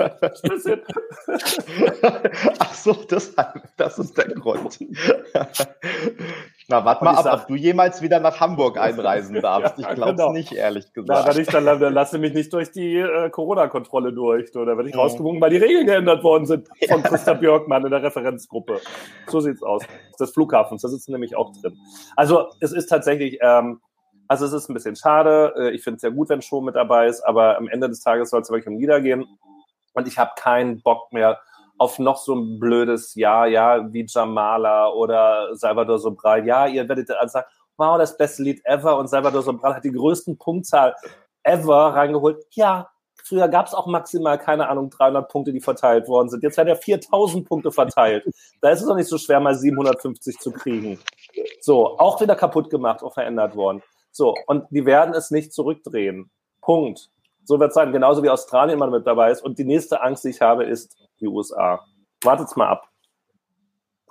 Ach 2.58 2.74
so, 2.74 2.94
das, 3.08 3.34
das 3.76 3.98
ist 3.98 4.16
der 4.16 4.28
Grund. 4.28 4.78
Na, 6.70 6.84
warte 6.84 7.04
mal 7.04 7.16
ab, 7.16 7.24
sag, 7.24 7.34
ob 7.34 7.46
du 7.48 7.56
jemals 7.56 8.00
wieder 8.00 8.20
nach 8.20 8.38
Hamburg 8.38 8.78
einreisen 8.78 9.40
darfst. 9.40 9.76
Ich 9.76 9.88
glaube 9.88 10.14
genau. 10.14 10.32
nicht, 10.32 10.52
ehrlich 10.52 10.92
gesagt. 10.92 11.26
Na, 11.26 11.34
wenn 11.34 11.42
ich 11.42 11.48
dann, 11.48 11.64
dann 11.64 11.92
lasse 11.92 12.16
mich 12.18 12.32
nicht 12.32 12.52
durch 12.52 12.70
die 12.70 12.96
äh, 12.96 13.28
Corona-Kontrolle 13.28 14.12
durch. 14.12 14.54
Oder 14.54 14.78
wenn 14.78 14.86
ich 14.86 14.94
mhm. 14.94 15.00
rausgewunken, 15.00 15.42
weil 15.42 15.50
die 15.50 15.56
Regeln 15.56 15.84
geändert 15.84 16.22
worden 16.22 16.46
sind 16.46 16.68
von 16.88 17.02
Christa 17.02 17.34
Björkmann 17.34 17.84
in 17.84 17.90
der 17.90 18.04
Referenzgruppe. 18.04 18.78
So 19.26 19.40
sieht's 19.40 19.64
aus. 19.64 19.82
Des 20.20 20.30
Flughafens, 20.30 20.82
da 20.82 20.88
sitzen 20.88 21.10
nämlich 21.10 21.34
auch 21.34 21.50
drin. 21.60 21.76
Also 22.14 22.46
es 22.60 22.70
ist 22.70 22.86
tatsächlich, 22.86 23.40
ähm, 23.42 23.80
also 24.28 24.46
es 24.46 24.52
ist 24.52 24.70
ein 24.70 24.74
bisschen 24.74 24.94
schade. 24.94 25.52
Äh, 25.56 25.70
ich 25.70 25.82
finde 25.82 25.96
es 25.96 26.02
sehr 26.02 26.12
gut, 26.12 26.28
wenn 26.28 26.40
Show 26.40 26.60
mit 26.60 26.76
dabei 26.76 27.08
ist, 27.08 27.22
aber 27.22 27.58
am 27.58 27.66
Ende 27.66 27.88
des 27.88 28.00
Tages 28.00 28.30
soll 28.30 28.42
es 28.42 28.50
wirklich 28.50 28.68
um 28.68 28.78
Lieder 28.78 29.00
gehen. 29.00 29.26
Und 29.92 30.06
ich 30.06 30.18
habe 30.18 30.30
keinen 30.36 30.82
Bock 30.82 31.12
mehr 31.12 31.40
auf 31.80 31.98
noch 31.98 32.18
so 32.18 32.34
ein 32.34 32.60
blödes 32.60 33.14
Ja, 33.14 33.46
ja, 33.46 33.90
wie 33.90 34.04
Jamala 34.06 34.90
oder 34.90 35.56
Salvador 35.56 35.98
Sobral. 35.98 36.46
Ja, 36.46 36.66
ihr 36.66 36.86
werdet 36.86 37.08
dann 37.08 37.28
sagen, 37.30 37.46
wow, 37.78 37.96
das 37.96 38.18
beste 38.18 38.42
Lied 38.42 38.60
ever 38.66 38.98
und 38.98 39.08
Salvador 39.08 39.42
Sobral 39.42 39.76
hat 39.76 39.84
die 39.84 39.90
größten 39.90 40.36
Punktzahl 40.36 40.94
ever 41.42 41.94
reingeholt. 41.94 42.44
Ja, 42.50 42.90
früher 43.24 43.48
gab 43.48 43.66
es 43.66 43.72
auch 43.72 43.86
maximal, 43.86 44.38
keine 44.38 44.68
Ahnung, 44.68 44.90
300 44.90 45.30
Punkte, 45.30 45.54
die 45.54 45.60
verteilt 45.60 46.06
worden 46.06 46.28
sind. 46.28 46.42
Jetzt 46.42 46.58
werden 46.58 46.68
ja 46.68 46.74
4000 46.74 47.48
Punkte 47.48 47.72
verteilt. 47.72 48.26
Da 48.60 48.68
ist 48.68 48.82
es 48.82 48.86
doch 48.86 48.96
nicht 48.96 49.08
so 49.08 49.16
schwer, 49.16 49.40
mal 49.40 49.54
750 49.54 50.38
zu 50.38 50.52
kriegen. 50.52 50.98
So, 51.62 51.98
auch 51.98 52.20
wieder 52.20 52.36
kaputt 52.36 52.68
gemacht, 52.68 53.02
auch 53.02 53.14
verändert 53.14 53.56
worden. 53.56 53.82
So, 54.12 54.34
und 54.48 54.66
die 54.68 54.84
werden 54.84 55.14
es 55.14 55.30
nicht 55.30 55.54
zurückdrehen. 55.54 56.30
Punkt. 56.60 57.08
So 57.44 57.58
wird 57.58 57.70
es 57.70 57.74
sein, 57.74 57.90
genauso 57.90 58.22
wie 58.22 58.28
Australien 58.28 58.76
immer 58.76 58.88
mit 58.88 59.06
dabei 59.06 59.30
ist. 59.30 59.42
Und 59.42 59.58
die 59.58 59.64
nächste 59.64 60.02
Angst, 60.02 60.24
die 60.24 60.28
ich 60.28 60.42
habe, 60.42 60.64
ist 60.64 60.94
die 61.20 61.26
USA. 61.26 61.84
Wartet's 62.22 62.56
mal 62.56 62.68
ab. 62.68 62.88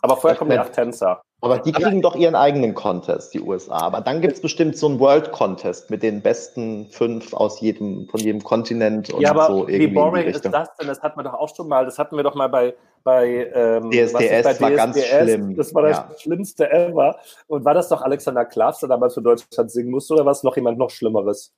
Aber 0.02 0.18
vorher 0.18 0.38
kommen 0.38 0.52
die 0.52 0.58
acht 0.58 0.74
Tänzer. 0.74 1.22
Aber 1.42 1.60
die 1.60 1.72
kriegen 1.72 2.02
doch 2.02 2.16
ihren 2.16 2.36
eigenen 2.36 2.74
Contest, 2.74 3.34
die 3.34 3.40
USA. 3.40 3.78
Aber 3.78 4.02
dann 4.02 4.20
gibt 4.20 4.34
es 4.34 4.42
bestimmt 4.42 4.78
so 4.78 4.88
einen 4.88 5.00
World 5.00 5.32
Contest 5.32 5.90
mit 5.90 6.04
den 6.04 6.22
besten 6.22 6.88
fünf 6.88 7.34
aus 7.34 7.62
jedem, 7.62 8.08
von 8.10 8.20
jedem 8.20 8.44
Kontinent 8.44 9.10
und 9.14 9.22
ja, 9.22 9.32
aber 9.32 9.48
so 9.48 9.68
irgendwie. 9.68 9.92
Wie 9.92 9.94
boring 9.94 10.26
ist 10.26 10.44
das 10.44 10.76
denn? 10.76 10.88
Das 10.88 11.02
hatten 11.02 11.18
wir 11.18 11.24
doch 11.24 11.34
auch 11.34 11.56
schon 11.56 11.70
mal. 11.70 11.86
Das 11.86 11.98
hatten 11.98 12.18
wir 12.18 12.24
doch 12.24 12.36
mal 12.36 12.50
bei, 12.50 12.76
bei 13.04 13.50
ähm, 13.54 13.90
DSDS, 13.90 14.14
bei 14.14 14.42
DSDS 14.42 14.62
war 14.62 14.72
ganz 14.72 15.02
schlimm. 15.02 15.56
Das 15.56 15.74
war 15.74 15.84
das 15.84 15.98
ja. 15.98 16.12
Schlimmste 16.20 16.70
ever. 16.72 17.18
Und 17.48 17.64
war 17.64 17.74
das 17.74 17.88
doch 17.88 18.02
Alexander 18.02 18.44
Klaas, 18.44 18.80
der 18.80 18.90
damals 18.90 19.14
für 19.14 19.22
Deutschland 19.22 19.72
singen 19.72 19.92
musste, 19.92 20.16
oder 20.16 20.26
war 20.26 20.34
es 20.34 20.44
noch 20.44 20.58
jemand 20.58 20.78
noch 20.78 20.90
Schlimmeres? 20.90 21.54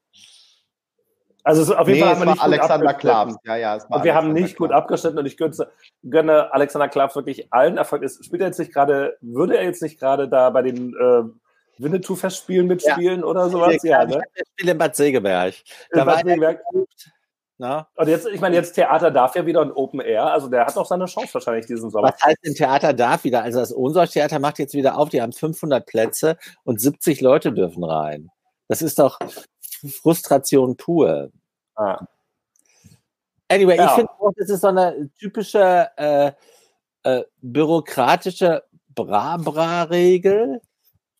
Also 1.43 1.75
auf 1.75 1.87
jeden 1.87 1.99
nee, 1.99 2.05
Fall 2.05 2.15
haben 2.15 2.21
wir 2.21 2.31
nicht 2.31 2.43
Alexander 2.43 2.93
Klaps. 2.93 3.35
Ja, 3.43 3.55
ja, 3.55 3.75
es 3.75 3.89
war 3.89 3.97
und 3.97 4.03
wir 4.03 4.13
haben 4.13 4.33
nicht 4.33 4.57
gut 4.57 4.71
abgeschnitten 4.71 5.17
und 5.17 5.25
ich 5.25 5.37
gönne, 5.37 6.53
Alexander 6.53 6.87
Klaps 6.87 7.15
wirklich 7.15 7.51
allen 7.51 7.77
Erfolg. 7.77 8.03
Spielt 8.09 8.41
er 8.41 8.47
jetzt 8.47 8.59
nicht 8.59 8.73
gerade, 8.73 9.17
würde 9.21 9.57
er 9.57 9.63
jetzt 9.63 9.81
nicht 9.81 9.99
gerade 9.99 10.27
da 10.27 10.49
bei 10.51 10.61
den 10.61 10.93
äh, 10.93 11.23
Winnetou-Festspielen 11.83 12.67
mitspielen 12.67 13.21
ja. 13.21 13.25
oder 13.25 13.49
sowas? 13.49 13.77
Ja, 13.83 14.05
ne? 14.05 14.21
Ich 14.35 14.43
spiele 14.53 14.73
in 14.73 14.77
Bad 14.77 14.95
Segeberg. 14.95 15.55
Da 15.91 16.05
war 16.05 16.17
Segeberg. 16.17 16.61
Na? 17.57 17.87
Und 17.95 18.07
jetzt, 18.07 18.27
ich 18.27 18.41
meine, 18.41 18.55
jetzt 18.55 18.73
Theater 18.73 19.11
darf 19.11 19.35
ja 19.35 19.45
wieder 19.45 19.61
ein 19.61 19.71
Open 19.71 19.99
Air, 19.99 20.25
also 20.31 20.47
der 20.47 20.65
hat 20.65 20.75
auch 20.77 20.85
seine 20.87 21.05
Chance 21.05 21.35
wahrscheinlich 21.35 21.67
diesen 21.67 21.91
Sommer. 21.91 22.07
Was 22.07 22.23
heißt 22.23 22.39
denn 22.43 22.55
Theater 22.55 22.91
darf 22.91 23.23
wieder? 23.23 23.43
Also 23.43 23.59
das 23.59 23.75
Ohnsorg-Theater 23.75 24.39
macht 24.39 24.57
jetzt 24.57 24.73
wieder 24.73 24.97
auf, 24.97 25.09
die 25.09 25.21
haben 25.21 25.31
500 25.31 25.85
Plätze 25.85 26.37
und 26.63 26.81
70 26.81 27.21
Leute 27.21 27.51
dürfen 27.51 27.83
rein. 27.83 28.31
Das 28.67 28.81
ist 28.81 28.97
doch, 28.97 29.19
Frustration 29.89 30.75
pur. 30.77 31.31
Ah. 31.75 32.05
Anyway, 33.47 33.77
ja. 33.77 33.87
ich 33.87 33.91
finde 33.91 34.11
auch, 34.19 34.31
das 34.37 34.49
ist 34.49 34.61
so 34.61 34.67
eine 34.67 35.09
typische 35.19 35.89
äh, 35.97 36.31
äh, 37.03 37.23
bürokratische 37.41 38.63
Bra-Bra-Regel, 38.95 40.61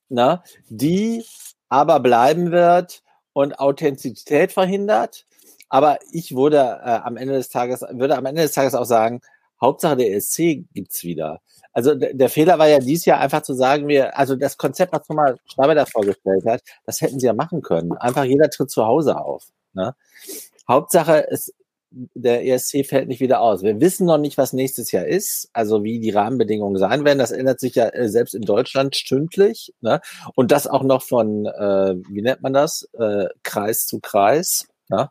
ne, 0.10 0.42
die 0.70 1.26
aber 1.70 2.00
bleiben 2.00 2.52
wird 2.52 3.04
und 3.34 3.60
Authentizität 3.60 4.52
verhindert. 4.52 5.26
Aber 5.70 6.00
ich 6.12 6.36
würde 6.36 6.58
äh, 6.58 7.00
am 7.04 7.18
Ende 7.18 7.34
des 7.34 7.50
Tages, 7.50 7.82
würde 7.82 8.18
am 8.18 8.26
Ende 8.26 8.42
des 8.42 8.52
Tages 8.52 8.76
auch 8.76 8.86
sagen, 8.86 9.22
Hauptsache 9.62 9.96
der 9.96 10.14
ESC 10.14 10.66
gibt's 10.74 11.04
wieder. 11.04 11.42
Also 11.74 11.96
der 11.96 12.30
Fehler 12.30 12.60
war 12.60 12.68
ja 12.68 12.80
dies 12.80 13.06
Jahr 13.06 13.20
einfach 13.20 13.44
zu 13.44 13.54
sagen, 13.54 13.88
wir, 13.88 14.18
also 14.18 14.36
das 14.36 14.58
Konzept, 14.58 14.94
was 14.94 15.08
Thomas 15.08 15.40
Schreiber 15.46 15.76
da 15.76 15.86
vorgestellt 15.86 16.46
hat, 16.46 16.62
das 16.86 17.02
hätten 17.02 17.20
sie 17.20 17.28
ja 17.28 17.34
machen 17.34 17.62
können. 17.62 17.94
Einfach 17.94 18.26
jeder 18.26 18.50
tritt 18.50 18.70
zu 18.70 18.86
Hause 18.86 19.18
auf. 19.18 19.46
Ne? 19.74 19.96
Hauptsache, 20.68 21.18
ist, 21.30 21.54
der 21.92 22.46
ESC 22.46 22.86
fällt 22.86 23.08
nicht 23.08 23.20
wieder 23.20 23.42
aus. 23.42 23.64
Wir 23.64 23.80
wissen 23.82 24.06
noch 24.06 24.18
nicht, 24.18 24.38
was 24.38 24.54
nächstes 24.54 24.92
Jahr 24.92 25.06
ist, 25.06 25.50
also 25.54 25.84
wie 25.84 26.00
die 26.00 26.12
Rahmenbedingungen 26.12 26.78
sein 26.78 27.04
werden. 27.04 27.20
Das 27.20 27.32
ändert 27.32 27.60
sich 27.60 27.76
ja 27.76 27.90
äh, 27.90 28.08
selbst 28.08 28.34
in 28.34 28.44
Deutschland 28.44 28.96
stündlich. 28.96 29.74
Ne? 29.82 30.02
Und 30.36 30.52
das 30.52 30.68
auch 30.68 30.84
noch 30.84 31.04
von, 31.04 31.46
äh, 31.46 31.96
wie 32.10 32.22
nennt 32.22 32.42
man 32.42 32.54
das, 32.54 32.88
äh, 32.94 33.28
Kreis 33.44 33.86
zu 33.86 34.00
Kreis. 34.00 34.68
Ne? 34.90 35.10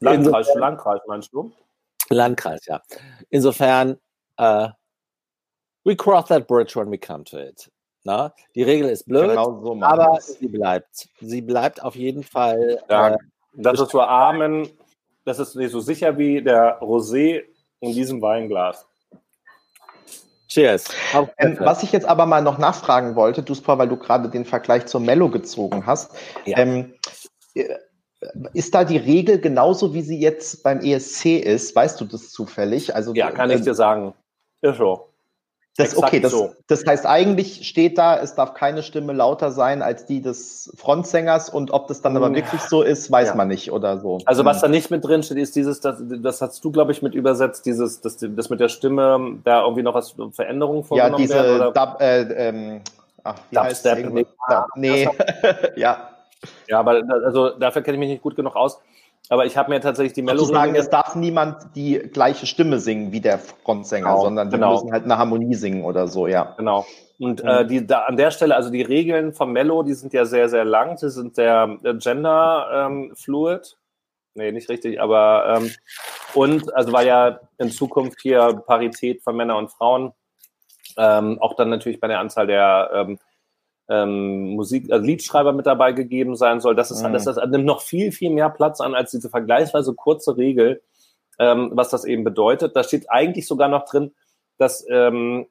Landkreis 0.00 0.46
zu 0.48 0.58
Landkreis, 0.58 1.00
meinst 1.06 1.32
du? 1.32 1.52
Landkreis, 2.10 2.66
ja. 2.66 2.82
Insofern, 3.30 3.98
äh, 4.36 4.68
we 5.88 5.96
cross 5.96 6.28
that 6.28 6.46
bridge 6.46 6.76
when 6.76 6.90
we 6.90 6.98
come 6.98 7.24
to 7.24 7.38
it. 7.38 7.68
Na? 8.04 8.32
Die 8.54 8.62
Regel 8.62 8.88
ist 8.90 9.06
blöd, 9.06 9.30
genau 9.30 9.60
so 9.62 9.82
aber 9.82 10.18
es. 10.18 10.38
sie 10.38 10.48
bleibt. 10.48 11.08
Sie 11.20 11.40
bleibt 11.42 11.82
auf 11.82 11.96
jeden 11.96 12.22
Fall. 12.22 12.80
Ja, 12.88 13.14
äh, 13.14 13.16
das 13.54 13.80
ist 13.80 13.90
so 13.90 14.00
Amen. 14.00 14.68
Das 15.24 15.38
ist 15.38 15.56
nicht 15.56 15.72
so 15.72 15.80
sicher 15.80 16.16
wie 16.16 16.42
der 16.42 16.80
Rosé 16.80 17.42
in 17.80 17.92
diesem 17.92 18.22
Weinglas. 18.22 18.86
Cheers. 20.48 20.88
Ähm, 21.36 21.58
was 21.60 21.82
ich 21.82 21.92
jetzt 21.92 22.06
aber 22.06 22.24
mal 22.24 22.40
noch 22.40 22.56
nachfragen 22.56 23.14
wollte, 23.14 23.42
Duspa, 23.42 23.76
weil 23.76 23.88
du 23.88 23.98
gerade 23.98 24.30
den 24.30 24.46
Vergleich 24.46 24.86
zur 24.86 25.00
Mello 25.00 25.28
gezogen 25.28 25.84
hast. 25.84 26.16
Ja. 26.46 26.58
Ähm, 26.58 26.94
ist 28.54 28.74
da 28.74 28.84
die 28.84 28.96
Regel 28.96 29.38
genauso, 29.38 29.92
wie 29.92 30.00
sie 30.00 30.18
jetzt 30.18 30.62
beim 30.62 30.80
ESC 30.80 31.38
ist? 31.38 31.76
Weißt 31.76 32.00
du 32.00 32.06
das 32.06 32.30
zufällig? 32.30 32.94
Also, 32.94 33.12
ja, 33.12 33.30
kann 33.30 33.50
ich 33.50 33.60
dir 33.60 33.74
sagen. 33.74 34.14
Ist 34.62 34.78
so. 34.78 35.07
Das, 35.78 35.96
okay, 35.96 36.18
das, 36.18 36.32
so. 36.32 36.54
das 36.66 36.84
heißt, 36.84 37.06
eigentlich 37.06 37.68
steht 37.68 37.98
da, 37.98 38.18
es 38.18 38.34
darf 38.34 38.52
keine 38.54 38.82
Stimme 38.82 39.12
lauter 39.12 39.52
sein 39.52 39.80
als 39.80 40.06
die 40.06 40.20
des 40.20 40.72
Frontsängers 40.76 41.48
und 41.48 41.70
ob 41.70 41.86
das 41.86 42.02
dann 42.02 42.16
aber 42.16 42.26
hm. 42.26 42.34
wirklich 42.34 42.60
so 42.62 42.82
ist, 42.82 43.12
weiß 43.12 43.28
ja. 43.28 43.34
man 43.36 43.46
nicht 43.46 43.70
oder 43.70 44.00
so. 44.00 44.18
Also 44.24 44.44
was 44.44 44.56
hm. 44.56 44.62
da 44.62 44.68
nicht 44.68 44.90
mit 44.90 45.04
drin 45.04 45.22
steht, 45.22 45.38
ist 45.38 45.54
dieses, 45.54 45.80
das, 45.80 45.98
das 46.00 46.42
hast 46.42 46.64
du, 46.64 46.72
glaube 46.72 46.90
ich, 46.90 47.00
mit 47.00 47.14
übersetzt, 47.14 47.64
dieses, 47.64 48.00
das, 48.00 48.16
das 48.18 48.50
mit 48.50 48.58
der 48.58 48.68
Stimme, 48.68 49.38
da 49.44 49.62
irgendwie 49.62 49.84
noch 49.84 49.94
was 49.94 50.16
Veränderungen 50.32 50.82
vorgenommen 50.82 51.12
Ja, 51.12 51.16
diese 51.16 51.34
werden, 51.34 51.72
Dub, 51.72 52.00
äh, 52.00 52.48
ähm, 52.48 52.80
ach, 53.22 53.36
wie 53.48 53.54
Dubstep, 53.54 54.12
nee, 54.12 54.26
nee. 54.74 55.08
ja. 55.76 56.10
Ja, 56.66 56.80
aber 56.80 57.02
also 57.24 57.50
dafür 57.50 57.82
kenne 57.82 57.96
ich 57.96 58.00
mich 58.00 58.08
nicht 58.08 58.22
gut 58.22 58.34
genug 58.34 58.56
aus. 58.56 58.80
Aber 59.30 59.44
ich 59.44 59.56
habe 59.56 59.70
mir 59.70 59.80
tatsächlich 59.80 60.14
die 60.14 60.22
Melodie. 60.22 60.52
sagen, 60.52 60.74
es 60.74 60.88
darf 60.88 61.14
niemand 61.14 61.76
die 61.76 61.98
gleiche 61.98 62.46
Stimme 62.46 62.80
singen 62.80 63.12
wie 63.12 63.20
der 63.20 63.38
Frontsänger, 63.38 64.08
genau, 64.08 64.22
sondern 64.22 64.48
die 64.48 64.56
genau. 64.56 64.72
müssen 64.72 64.92
halt 64.92 65.04
eine 65.04 65.18
Harmonie 65.18 65.54
singen 65.54 65.84
oder 65.84 66.08
so, 66.08 66.26
ja. 66.26 66.54
Genau. 66.56 66.86
Und 67.18 67.42
mhm. 67.42 67.48
äh, 67.48 67.66
die, 67.66 67.86
da, 67.86 68.04
an 68.04 68.16
der 68.16 68.30
Stelle, 68.30 68.56
also 68.56 68.70
die 68.70 68.82
Regeln 68.82 69.34
vom 69.34 69.52
Mello, 69.52 69.82
die 69.82 69.94
sind 69.94 70.14
ja 70.14 70.24
sehr, 70.24 70.48
sehr 70.48 70.64
lang. 70.64 70.96
Sie 70.96 71.10
sind 71.10 71.34
sehr 71.34 71.78
äh, 71.82 71.94
gender-fluid. 71.94 73.76
Ähm, 73.76 73.78
nee, 74.34 74.52
nicht 74.52 74.70
richtig, 74.70 75.00
aber 75.00 75.56
ähm, 75.56 75.70
und 76.34 76.74
also 76.74 76.92
war 76.92 77.02
ja 77.02 77.40
in 77.58 77.70
Zukunft 77.70 78.20
hier 78.22 78.62
Parität 78.66 79.22
von 79.22 79.36
Männern 79.36 79.56
und 79.56 79.72
Frauen. 79.72 80.12
Ähm, 80.96 81.38
auch 81.40 81.54
dann 81.54 81.70
natürlich 81.70 82.00
bei 82.00 82.08
der 82.08 82.20
Anzahl 82.20 82.46
der 82.46 82.90
ähm, 82.94 83.18
ähm, 83.88 84.50
Musik, 84.54 84.90
also 84.92 85.04
Liedschreiber 85.04 85.52
mit 85.52 85.66
dabei 85.66 85.92
gegeben 85.92 86.36
sein 86.36 86.60
soll. 86.60 86.74
Das 86.74 86.90
ist 86.90 87.02
mhm. 87.02 87.12
das, 87.12 87.24
das 87.24 87.36
nimmt 87.48 87.64
noch 87.64 87.80
viel, 87.80 88.12
viel 88.12 88.30
mehr 88.30 88.50
Platz 88.50 88.80
an 88.80 88.94
als 88.94 89.10
diese 89.10 89.30
vergleichsweise 89.30 89.94
kurze 89.94 90.36
Regel, 90.36 90.82
ähm, 91.38 91.70
was 91.72 91.88
das 91.88 92.04
eben 92.04 92.24
bedeutet. 92.24 92.76
Da 92.76 92.84
steht 92.84 93.10
eigentlich 93.10 93.46
sogar 93.46 93.68
noch 93.68 93.84
drin, 93.84 94.12
dass, 94.58 94.84
ähm, 94.90 95.46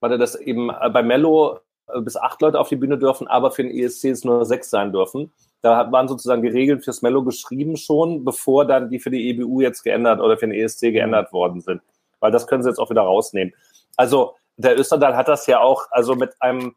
warte, 0.00 0.18
dass 0.18 0.34
eben 0.34 0.68
bei 0.68 1.02
Mello 1.02 1.58
äh, 1.88 2.00
bis 2.00 2.16
acht 2.16 2.42
Leute 2.42 2.60
auf 2.60 2.68
die 2.68 2.76
Bühne 2.76 2.98
dürfen, 2.98 3.26
aber 3.28 3.50
für 3.50 3.62
den 3.62 3.72
ESC 3.72 4.06
es 4.06 4.24
nur 4.24 4.44
sechs 4.44 4.70
sein 4.70 4.92
dürfen. 4.92 5.32
Da 5.62 5.90
waren 5.92 6.08
sozusagen 6.08 6.42
die 6.42 6.48
Regeln 6.48 6.80
fürs 6.80 7.02
Mello 7.02 7.22
geschrieben 7.22 7.76
schon, 7.76 8.24
bevor 8.24 8.64
dann 8.64 8.90
die 8.90 8.98
für 8.98 9.10
die 9.10 9.28
EBU 9.30 9.60
jetzt 9.60 9.82
geändert 9.82 10.20
oder 10.20 10.36
für 10.36 10.46
den 10.46 10.54
ESC 10.54 10.92
geändert 10.92 11.32
worden 11.32 11.60
sind. 11.60 11.82
Weil 12.18 12.32
das 12.32 12.46
können 12.46 12.62
sie 12.62 12.68
jetzt 12.68 12.78
auch 12.78 12.90
wieder 12.90 13.02
rausnehmen. 13.02 13.54
Also 13.96 14.34
der 14.56 14.78
Österdahl 14.78 15.16
hat 15.16 15.28
das 15.28 15.46
ja 15.46 15.60
auch, 15.60 15.86
also 15.90 16.14
mit 16.14 16.34
einem 16.40 16.74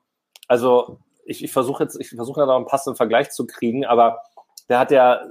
also 0.54 1.00
ich, 1.26 1.44
ich 1.44 1.52
versuche 1.52 1.82
jetzt, 1.82 2.00
ich 2.00 2.10
versuche 2.10 2.42
da 2.42 2.46
noch 2.46 2.58
einen 2.58 2.68
passenden 2.68 2.96
Vergleich 2.96 3.32
zu 3.32 3.48
kriegen, 3.48 3.86
aber 3.86 4.22
der 4.70 4.78
hat 4.78 4.92
ja 4.92 5.22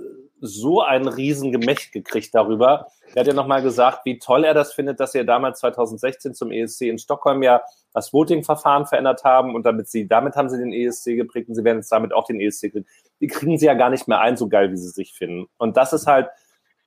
so 0.40 0.82
ein 0.82 1.06
riesen 1.06 1.52
Gemächt 1.52 1.92
gekriegt 1.92 2.34
darüber. 2.34 2.88
Er 3.14 3.20
hat 3.20 3.28
ja 3.28 3.32
nochmal 3.32 3.62
gesagt, 3.62 4.00
wie 4.04 4.18
toll 4.18 4.42
er 4.42 4.52
das 4.52 4.72
findet, 4.72 4.98
dass 4.98 5.12
sie 5.12 5.24
damals 5.24 5.60
2016 5.60 6.34
zum 6.34 6.50
ESC 6.50 6.82
in 6.82 6.98
Stockholm 6.98 7.44
ja 7.44 7.62
das 7.92 8.12
Voting-Verfahren 8.12 8.86
verändert 8.86 9.22
haben 9.22 9.54
und 9.54 9.64
damit 9.64 9.88
sie, 9.88 10.08
damit 10.08 10.34
haben 10.34 10.48
sie 10.48 10.58
den 10.58 10.72
ESC 10.72 11.14
geprägt 11.14 11.48
und 11.48 11.54
sie 11.54 11.62
werden 11.62 11.78
jetzt 11.78 11.92
damit 11.92 12.12
auch 12.12 12.24
den 12.24 12.40
ESC 12.40 12.72
kriegen. 12.72 12.86
Die 13.20 13.28
kriegen 13.28 13.56
sie 13.56 13.66
ja 13.66 13.74
gar 13.74 13.90
nicht 13.90 14.08
mehr 14.08 14.18
ein, 14.18 14.36
so 14.36 14.48
geil, 14.48 14.72
wie 14.72 14.76
sie 14.76 14.88
sich 14.88 15.14
finden. 15.14 15.46
Und 15.56 15.76
das 15.76 15.92
ist 15.92 16.08
halt, 16.08 16.30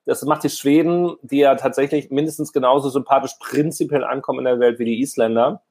das 0.04 0.22
macht 0.24 0.44
die 0.44 0.50
Schweden, 0.50 1.16
die 1.22 1.38
ja 1.38 1.56
tatsächlich 1.56 2.12
mindestens 2.12 2.52
genauso 2.52 2.90
sympathisch 2.90 3.36
prinzipiell 3.40 4.04
ankommen 4.04 4.40
in 4.40 4.46
der 4.46 4.60
Welt 4.60 4.78
wie 4.78 4.86
die 4.86 5.00
Isländer. 5.00 5.64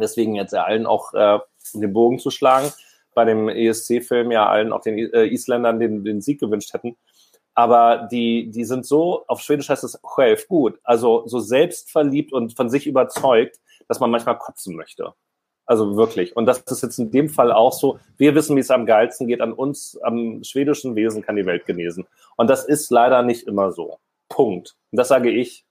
Deswegen 0.00 0.36
jetzt 0.36 0.52
ja 0.52 0.62
allen 0.62 0.86
auch 0.86 1.12
äh, 1.14 1.40
den 1.72 1.92
Bogen 1.92 2.18
zu 2.18 2.30
schlagen, 2.30 2.72
bei 3.14 3.24
dem 3.24 3.48
ESC-Film 3.48 4.30
ja 4.30 4.48
allen, 4.48 4.72
auch 4.72 4.82
den 4.82 4.98
äh, 4.98 5.26
Isländern, 5.26 5.80
den, 5.80 6.04
den 6.04 6.20
Sieg 6.20 6.40
gewünscht 6.40 6.72
hätten. 6.72 6.96
Aber 7.54 8.08
die, 8.10 8.50
die 8.50 8.64
sind 8.64 8.86
so, 8.86 9.24
auf 9.26 9.40
Schwedisch 9.40 9.68
heißt 9.68 9.82
es 9.82 9.98
själv 10.04 10.46
gut, 10.46 10.78
also 10.84 11.26
so 11.26 11.40
selbstverliebt 11.40 12.32
und 12.32 12.56
von 12.56 12.70
sich 12.70 12.86
überzeugt, 12.86 13.58
dass 13.88 13.98
man 13.98 14.10
manchmal 14.10 14.38
kotzen 14.38 14.76
möchte. 14.76 15.14
Also 15.66 15.96
wirklich. 15.96 16.34
Und 16.34 16.46
das 16.46 16.60
ist 16.60 16.82
jetzt 16.82 16.98
in 16.98 17.10
dem 17.10 17.28
Fall 17.28 17.52
auch 17.52 17.72
so. 17.72 17.98
Wir 18.16 18.34
wissen, 18.34 18.56
wie 18.56 18.60
es 18.60 18.70
am 18.70 18.86
geilsten 18.86 19.26
geht. 19.26 19.42
An 19.42 19.52
uns, 19.52 19.98
am 20.02 20.42
schwedischen 20.42 20.96
Wesen 20.96 21.20
kann 21.20 21.36
die 21.36 21.44
Welt 21.44 21.66
genesen. 21.66 22.06
Und 22.36 22.48
das 22.48 22.64
ist 22.64 22.90
leider 22.90 23.22
nicht 23.22 23.46
immer 23.46 23.70
so. 23.70 23.98
Punkt. 24.30 24.76
Und 24.90 24.96
das 24.96 25.08
sage 25.08 25.30
ich 25.30 25.66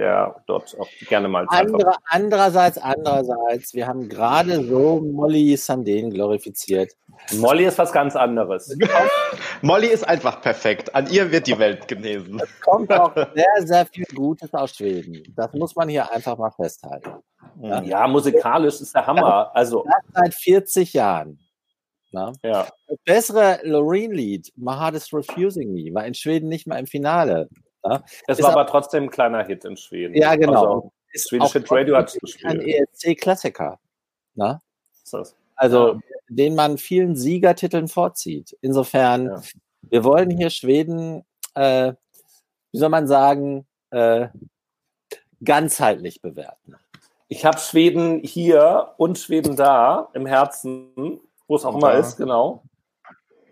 der 0.00 0.42
dort 0.46 0.74
auch 0.80 0.88
gerne 1.08 1.28
mal 1.28 1.44
Andere, 1.48 1.92
Andererseits, 2.06 2.78
andererseits, 2.78 3.74
wir 3.74 3.86
haben 3.86 4.08
gerade 4.08 4.64
so 4.64 5.00
Molly 5.00 5.54
Sandén 5.56 6.10
glorifiziert. 6.10 6.92
Molly 7.34 7.66
ist 7.66 7.76
was 7.78 7.92
ganz 7.92 8.16
anderes. 8.16 8.74
Molly 9.62 9.88
ist 9.88 10.08
einfach 10.08 10.40
perfekt. 10.40 10.94
An 10.94 11.06
ihr 11.10 11.30
wird 11.30 11.46
die 11.46 11.58
Welt 11.58 11.86
genesen. 11.86 12.40
Es 12.40 12.60
kommt 12.60 12.90
auch 12.90 13.14
sehr, 13.14 13.66
sehr 13.66 13.84
viel 13.86 14.06
Gutes 14.14 14.54
aus 14.54 14.74
Schweden. 14.74 15.22
Das 15.36 15.52
muss 15.52 15.76
man 15.76 15.90
hier 15.90 16.10
einfach 16.10 16.38
mal 16.38 16.50
festhalten. 16.50 17.10
Ja, 17.60 17.82
ja 17.82 18.08
musikalisch 18.08 18.80
ist 18.80 18.94
der 18.94 19.06
Hammer. 19.06 19.50
Also 19.54 19.84
seit 20.14 20.34
40 20.34 20.94
Jahren. 20.94 21.38
Na? 22.10 22.32
Ja. 22.42 22.66
Das 22.88 22.98
bessere 23.04 23.60
Loreen-Lied, 23.64 24.50
My 24.56 24.72
Heart 24.72 24.94
is 24.94 25.12
Refusing 25.12 25.74
Me, 25.74 25.92
war 25.92 26.06
in 26.06 26.14
Schweden 26.14 26.48
nicht 26.48 26.66
mal 26.66 26.78
im 26.78 26.86
Finale. 26.86 27.50
Ja? 27.84 28.02
Es 28.26 28.42
war 28.42 28.52
aber 28.52 28.66
trotzdem 28.66 29.04
ein 29.04 29.10
kleiner 29.10 29.44
Hit 29.44 29.64
in 29.64 29.76
Schweden. 29.76 30.14
Ja, 30.14 30.34
genau. 30.36 30.52
Also, 30.52 30.92
Swedish 31.16 31.52
Hit 31.52 31.70
Radio 31.70 31.96
hat 31.96 32.08
es 32.08 32.20
gespielt. 32.20 32.52
Ein 32.52 32.60
ESC-Klassiker. 32.60 33.78
Also, 35.56 35.94
ja. 35.94 36.00
den 36.28 36.54
man 36.54 36.78
vielen 36.78 37.16
Siegertiteln 37.16 37.88
vorzieht. 37.88 38.56
Insofern, 38.60 39.26
ja. 39.26 39.42
wir 39.82 40.04
wollen 40.04 40.30
hier 40.30 40.50
Schweden, 40.50 41.24
äh, 41.54 41.92
wie 42.72 42.78
soll 42.78 42.88
man 42.88 43.06
sagen, 43.06 43.66
äh, 43.90 44.28
ganzheitlich 45.42 46.22
bewerten. 46.22 46.76
Ich 47.28 47.44
habe 47.44 47.58
Schweden 47.58 48.20
hier 48.22 48.94
und 48.96 49.18
Schweden 49.18 49.56
da 49.56 50.08
im 50.14 50.26
Herzen, 50.26 51.20
wo 51.46 51.56
es 51.56 51.64
auch 51.64 51.76
immer 51.76 51.94
ist, 51.94 52.16
genau. 52.16 52.64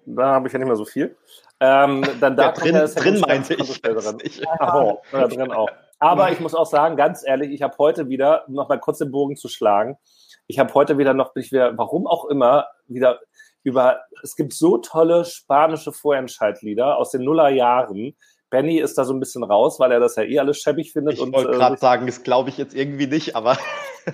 Da 0.05 0.35
habe 0.35 0.49
ich 0.49 0.53
ja 0.53 0.59
nicht 0.59 0.68
mehr 0.68 0.76
so 0.76 0.85
viel. 0.85 1.16
Ähm, 1.61 2.04
dann 2.20 2.36
da 2.36 2.46
ja, 2.46 2.52
drin, 2.52 2.74
drin 2.74 3.20
meinte 3.20 3.54
ich. 3.54 3.82
Drin. 3.82 4.18
Oh, 4.61 4.98
drin 5.11 5.52
auch. 5.52 5.68
Aber 5.98 6.30
ich 6.30 6.38
muss 6.38 6.54
auch 6.54 6.66
sagen, 6.66 6.96
ganz 6.96 7.26
ehrlich, 7.26 7.50
ich 7.50 7.62
habe 7.62 7.76
heute 7.78 8.09
wieder, 8.09 8.46
um 8.46 8.54
noch 8.54 8.68
mal 8.68 8.78
kurz 8.78 8.98
den 8.98 9.11
Bogen 9.11 9.36
zu 9.36 9.48
schlagen, 9.48 9.98
ich 10.46 10.59
habe 10.59 10.72
heute 10.74 10.96
wieder 10.98 11.14
noch, 11.14 11.34
ich 11.34 11.52
wieder, 11.52 11.76
warum 11.76 12.06
auch 12.06 12.24
immer, 12.26 12.68
wieder 12.86 13.18
über, 13.64 14.00
es 14.22 14.36
gibt 14.36 14.52
so 14.52 14.78
tolle 14.78 15.24
spanische 15.24 15.92
Vorentscheidlieder 15.92 16.96
aus 16.96 17.11
den 17.11 17.24
Nullerjahren, 17.24 18.16
Benny 18.51 18.78
ist 18.78 18.96
da 18.96 19.05
so 19.05 19.12
ein 19.12 19.20
bisschen 19.20 19.44
raus, 19.44 19.78
weil 19.78 19.92
er 19.92 20.01
das 20.01 20.16
ja 20.16 20.22
eh 20.22 20.38
alles 20.38 20.59
schäbig 20.59 20.92
findet. 20.92 21.14
Ich 21.14 21.20
wollte 21.20 21.51
gerade 21.51 21.74
äh, 21.76 21.78
sagen, 21.78 22.07
das 22.07 22.22
glaube 22.22 22.49
ich 22.49 22.59
jetzt 22.59 22.74
irgendwie 22.74 23.07
nicht, 23.07 23.36
aber. 23.36 23.59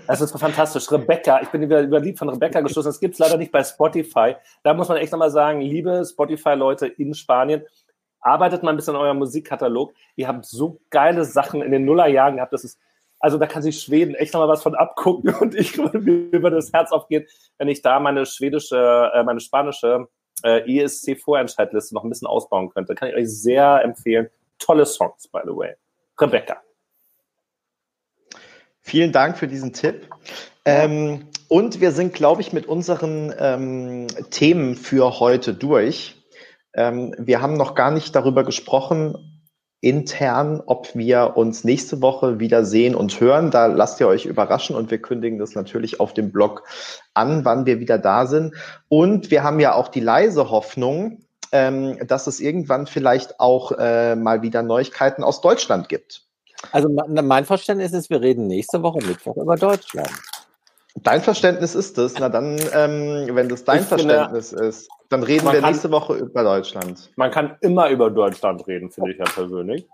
Das 0.09 0.21
ist 0.21 0.37
fantastisch. 0.37 0.91
Rebecca, 0.91 1.41
ich 1.41 1.51
bin 1.51 1.63
über, 1.63 1.81
über 1.81 2.01
Lied 2.01 2.19
von 2.19 2.29
Rebecca 2.29 2.61
gestoßen. 2.63 2.89
Das 2.89 2.99
gibt 2.99 3.15
es 3.15 3.21
leider 3.21 3.37
nicht 3.37 3.53
bei 3.53 3.63
Spotify. 3.63 4.35
Da 4.65 4.75
muss 4.75 4.89
man 4.89 4.97
echt 4.97 5.13
nochmal 5.13 5.31
sagen, 5.31 5.61
liebe 5.61 6.05
Spotify-Leute 6.05 6.89
in 6.89 7.15
Spanien, 7.15 7.63
arbeitet 8.25 8.65
mal 8.65 8.71
ein 8.71 8.77
bisschen 8.77 8.97
an 8.97 9.03
eurem 9.03 9.19
Musikkatalog. 9.19 9.93
Ihr 10.17 10.27
habt 10.27 10.47
so 10.47 10.81
geile 10.91 11.25
Sachen 11.25 11.63
in 11.63 11.71
den 11.71 11.85
Nullerjahren 11.85 12.37
gehabt. 12.37 12.53
Das 12.53 12.65
ist, 12.65 12.81
also 13.21 13.39
da 13.39 13.47
kann 13.47 13.63
sich 13.63 13.81
Schweden 13.81 14.17
echt 14.17 14.35
nochmal 14.35 14.49
was 14.49 14.65
von 14.65 14.75
abgucken 14.75 15.33
und 15.41 15.55
ich 15.55 15.77
mir 15.77 16.13
über 16.33 16.51
das 16.51 16.73
Herz 16.73 16.91
aufgeht, 16.91 17.31
wenn 17.59 17.69
ich 17.69 17.83
da 17.83 18.01
meine 18.01 18.27
schwedische, 18.27 19.13
äh, 19.15 19.23
meine 19.23 19.41
spanische 19.41 20.09
äh, 20.43 20.61
ESC-Vorentscheidliste 20.81 21.95
noch 21.95 22.05
ein 22.05 22.11
bisschen 22.11 22.29
ausbauen 22.29 22.71
könnte. 22.71 22.95
Kann 22.95 23.09
ich 23.09 23.15
euch 23.15 23.29
sehr 23.29 23.83
empfehlen. 23.83 24.29
Tolle 24.59 24.87
Songs, 24.87 25.29
by 25.29 25.41
the 25.45 25.51
way. 25.51 25.75
Rebecca. 26.21 26.63
Vielen 28.81 29.13
Dank 29.13 29.39
für 29.39 29.49
diesen 29.49 29.73
Tipp. 29.73 30.09
Ähm, 30.65 31.29
und 31.49 31.81
wir 31.81 31.93
sind, 31.93 32.15
glaube 32.15 32.43
ich, 32.43 32.53
mit 32.53 32.67
unseren 32.67 33.35
ähm, 33.39 34.07
Themen 34.31 34.75
für 34.75 35.21
heute 35.21 35.55
durch. 35.55 36.17
Ähm, 36.75 37.15
wir 37.19 37.41
haben 37.41 37.57
noch 37.57 37.75
gar 37.75 37.91
nicht 37.91 38.15
darüber 38.15 38.45
gesprochen, 38.45 39.34
intern, 39.85 40.63
ob 40.65 40.95
wir 40.95 41.37
uns 41.37 41.63
nächste 41.63 42.01
Woche 42.01 42.41
wieder 42.41 42.65
sehen 42.65 42.95
und 42.95 43.21
hören. 43.21 43.51
Da 43.51 43.67
lasst 43.67 44.01
ihr 44.01 44.09
euch 44.09 44.25
überraschen 44.25 44.75
und 44.75 44.91
wir 44.91 45.01
kündigen 45.01 45.39
das 45.39 45.55
natürlich 45.55 46.01
auf 46.01 46.15
dem 46.15 46.33
Blog 46.33 46.65
an, 47.13 47.45
wann 47.45 47.67
wir 47.67 47.81
wieder 47.81 47.99
da 47.99 48.27
sind. 48.27 48.55
Und 48.89 49.31
wir 49.31 49.43
haben 49.43 49.61
ja 49.61 49.75
auch 49.75 49.89
die 49.89 50.01
leise 50.01 50.51
Hoffnung, 50.51 51.19
ähm, 51.53 51.99
dass 52.07 52.27
es 52.27 52.41
irgendwann 52.41 52.87
vielleicht 52.87 53.39
auch 53.41 53.73
äh, 53.73 54.17
mal 54.17 54.41
wieder 54.41 54.63
Neuigkeiten 54.63 55.23
aus 55.23 55.43
Deutschland 55.43 55.91
gibt. 55.91 56.23
Also 56.73 56.89
mein 56.89 57.45
Verständnis 57.45 57.93
ist, 57.93 58.09
wir 58.09 58.23
reden 58.23 58.47
nächste 58.47 58.83
Woche 58.83 59.05
Mittwoch 59.05 59.37
über 59.37 59.57
Deutschland. 59.57 60.11
Dein 61.03 61.21
Verständnis 61.21 61.75
ist 61.75 61.99
es. 61.99 62.19
Na 62.19 62.29
dann, 62.29 62.57
ähm, 62.73 63.29
wenn 63.33 63.49
das 63.49 63.65
dein 63.65 63.81
ich 63.81 63.87
Verständnis 63.87 64.51
finde, 64.51 64.67
ist, 64.67 64.89
dann 65.09 65.23
reden 65.23 65.45
wir 65.45 65.61
kann, 65.61 65.71
nächste 65.71 65.91
Woche 65.91 66.15
über 66.15 66.43
Deutschland. 66.45 67.11
Man 67.17 67.31
kann 67.31 67.57
immer 67.61 67.89
über 67.89 68.11
Deutschland 68.11 68.67
reden, 68.67 68.91
finde 68.91 69.13
ich 69.13 69.19
ja 69.19 69.25
persönlich. 69.25 69.89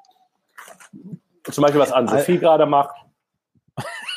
Zum 1.51 1.63
Beispiel, 1.63 1.81
was 1.81 1.93
Ann-Sophie 1.93 2.39
gerade 2.39 2.67
macht. 2.67 2.95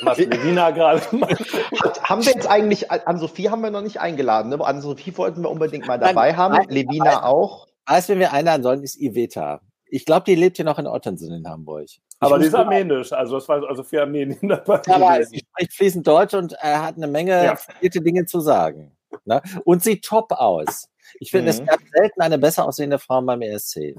Was 0.01 0.17
Levina 0.17 0.71
gerade 0.71 1.01
macht. 1.15 2.03
haben 2.03 2.25
wir 2.25 2.33
jetzt 2.33 2.49
eigentlich, 2.49 2.91
Ann-Sophie 2.91 3.49
haben 3.49 3.61
wir 3.61 3.71
noch 3.71 3.81
nicht 3.81 4.01
eingeladen. 4.01 4.49
Ne? 4.49 4.63
Ann-Sophie 4.63 5.17
wollten 5.17 5.41
wir 5.41 5.49
unbedingt 5.49 5.87
mal 5.87 5.97
dabei 5.97 6.29
nein, 6.29 6.37
haben. 6.37 6.55
Nein, 6.55 6.67
Levina 6.69 7.05
nein, 7.05 7.23
auch. 7.23 7.67
Weißt 7.85 8.09
wen 8.09 8.19
wir 8.19 8.33
einladen 8.33 8.63
sollen, 8.63 8.83
ist 8.83 8.99
Iveta. 8.99 9.61
Ich 9.93 10.05
glaube, 10.05 10.23
die 10.25 10.33
lebt 10.33 10.55
hier 10.55 10.65
noch 10.65 10.79
in 10.79 10.87
Ottensen 10.87 11.31
in 11.31 11.47
Hamburg. 11.47 11.83
Ich 11.83 12.01
aber 12.19 12.39
die 12.39 12.47
ist 12.47 12.55
armenisch, 12.55 13.13
also 13.13 13.35
das 13.35 13.47
war 13.47 13.63
also 13.69 13.83
für 13.83 14.01
Armenien 14.01 14.39
dabei. 14.49 14.81
Aber 14.87 15.23
sie 15.23 15.45
spricht 15.47 15.73
fließend 15.73 16.07
Deutsch 16.07 16.33
und 16.33 16.53
er 16.53 16.83
hat 16.83 16.95
eine 16.97 17.05
Menge 17.05 17.45
ja. 17.45 17.57
Dinge 17.79 18.25
zu 18.25 18.39
sagen. 18.39 18.97
Ne? 19.25 19.39
Und 19.65 19.83
sieht 19.83 20.03
top 20.03 20.31
aus. 20.31 20.89
Ich 21.19 21.29
finde, 21.29 21.53
mhm. 21.53 21.59
es 21.59 21.65
gab 21.67 21.79
selten 21.95 22.21
eine 22.21 22.39
besser 22.39 22.65
aussehende 22.65 22.97
Frau 22.97 23.21
beim 23.21 23.43
ESC. 23.43 23.93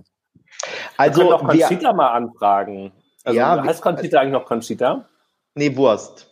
Also 0.97 1.21
wir 1.21 1.29
können 1.29 1.33
auch 1.33 1.47
Conchita 1.47 1.93
mal 1.93 2.11
anfragen. 2.11 2.93
Also 3.23 3.39
ja, 3.39 3.63
heißt 3.63 3.81
Conchita 3.81 4.19
eigentlich 4.19 4.33
noch 4.33 4.47
Conchita? 4.47 5.09
Nee, 5.55 5.77
Wurst. 5.77 6.29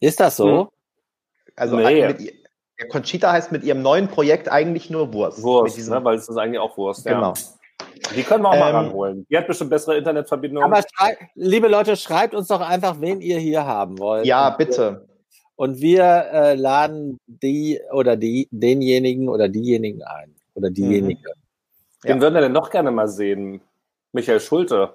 Ist 0.00 0.18
das 0.18 0.36
so? 0.36 0.62
Hm. 0.62 0.68
Also 1.54 1.76
nee. 1.76 2.04
mit, 2.08 2.20
ja, 2.20 2.86
Conchita 2.88 3.30
heißt 3.30 3.52
mit 3.52 3.62
ihrem 3.62 3.82
neuen 3.82 4.08
Projekt 4.08 4.50
eigentlich 4.50 4.90
nur 4.90 5.12
Wurst. 5.12 5.40
Wurst, 5.40 5.88
ne? 5.88 6.02
weil 6.02 6.16
es 6.16 6.28
ist 6.28 6.36
eigentlich 6.36 6.58
auch 6.58 6.76
Wurst. 6.76 7.06
Genau. 7.06 7.34
Die 8.16 8.22
können 8.22 8.42
wir 8.42 8.50
auch 8.50 8.58
mal 8.58 8.70
ähm, 8.70 8.76
ranholen. 8.76 9.26
Die 9.30 9.36
hat 9.36 9.46
bestimmt 9.46 9.70
bessere 9.70 9.96
Internetverbindungen. 9.96 10.72
Aber 10.72 10.84
liebe 11.34 11.68
Leute, 11.68 11.96
schreibt 11.96 12.34
uns 12.34 12.48
doch 12.48 12.60
einfach, 12.60 13.00
wen 13.00 13.20
ihr 13.20 13.38
hier 13.38 13.64
haben 13.64 13.98
wollt. 13.98 14.26
Ja, 14.26 14.50
bitte. 14.50 15.06
Und 15.56 15.80
wir 15.80 16.04
äh, 16.04 16.54
laden 16.54 17.18
die 17.26 17.80
oder 17.92 18.16
die, 18.16 18.48
denjenigen 18.50 19.28
oder 19.28 19.48
diejenigen 19.48 20.02
ein. 20.02 20.34
Oder 20.54 20.70
diejenige. 20.70 21.20
Mhm. 21.20 22.02
Wen 22.02 22.16
ja. 22.16 22.22
würden 22.22 22.34
wir 22.34 22.40
denn 22.40 22.52
noch 22.52 22.70
gerne 22.70 22.90
mal 22.90 23.08
sehen? 23.08 23.60
Michael 24.12 24.40
Schulte. 24.40 24.94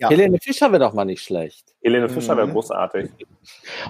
Ja. 0.00 0.08
Helene 0.08 0.38
Fischer 0.40 0.72
wäre 0.72 0.82
doch 0.82 0.94
mal 0.94 1.04
nicht 1.04 1.22
schlecht. 1.22 1.74
Helene 1.82 2.08
Fischer 2.08 2.32
mhm. 2.32 2.38
wäre 2.38 2.48
großartig. 2.48 3.10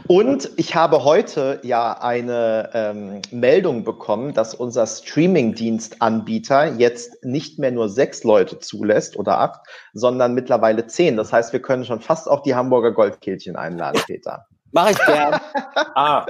Und 0.08 0.50
ich 0.56 0.74
habe 0.74 1.04
heute 1.04 1.60
ja 1.62 1.92
eine 2.00 2.70
ähm, 2.74 3.22
Meldung 3.30 3.84
bekommen, 3.84 4.34
dass 4.34 4.52
unser 4.52 4.88
Streaming-Dienstanbieter 4.88 6.74
jetzt 6.78 7.24
nicht 7.24 7.60
mehr 7.60 7.70
nur 7.70 7.88
sechs 7.88 8.24
Leute 8.24 8.58
zulässt 8.58 9.16
oder 9.16 9.38
acht, 9.38 9.60
sondern 9.92 10.34
mittlerweile 10.34 10.88
zehn. 10.88 11.16
Das 11.16 11.32
heißt, 11.32 11.52
wir 11.52 11.62
können 11.62 11.84
schon 11.84 12.00
fast 12.00 12.28
auch 12.28 12.42
die 12.42 12.56
Hamburger 12.56 12.90
Goldkehlchen 12.90 13.54
einladen, 13.54 14.02
Peter. 14.06 14.46
Mach 14.72 14.90
ich 14.90 14.98
gern. 15.04 15.40
ah. 15.94 16.26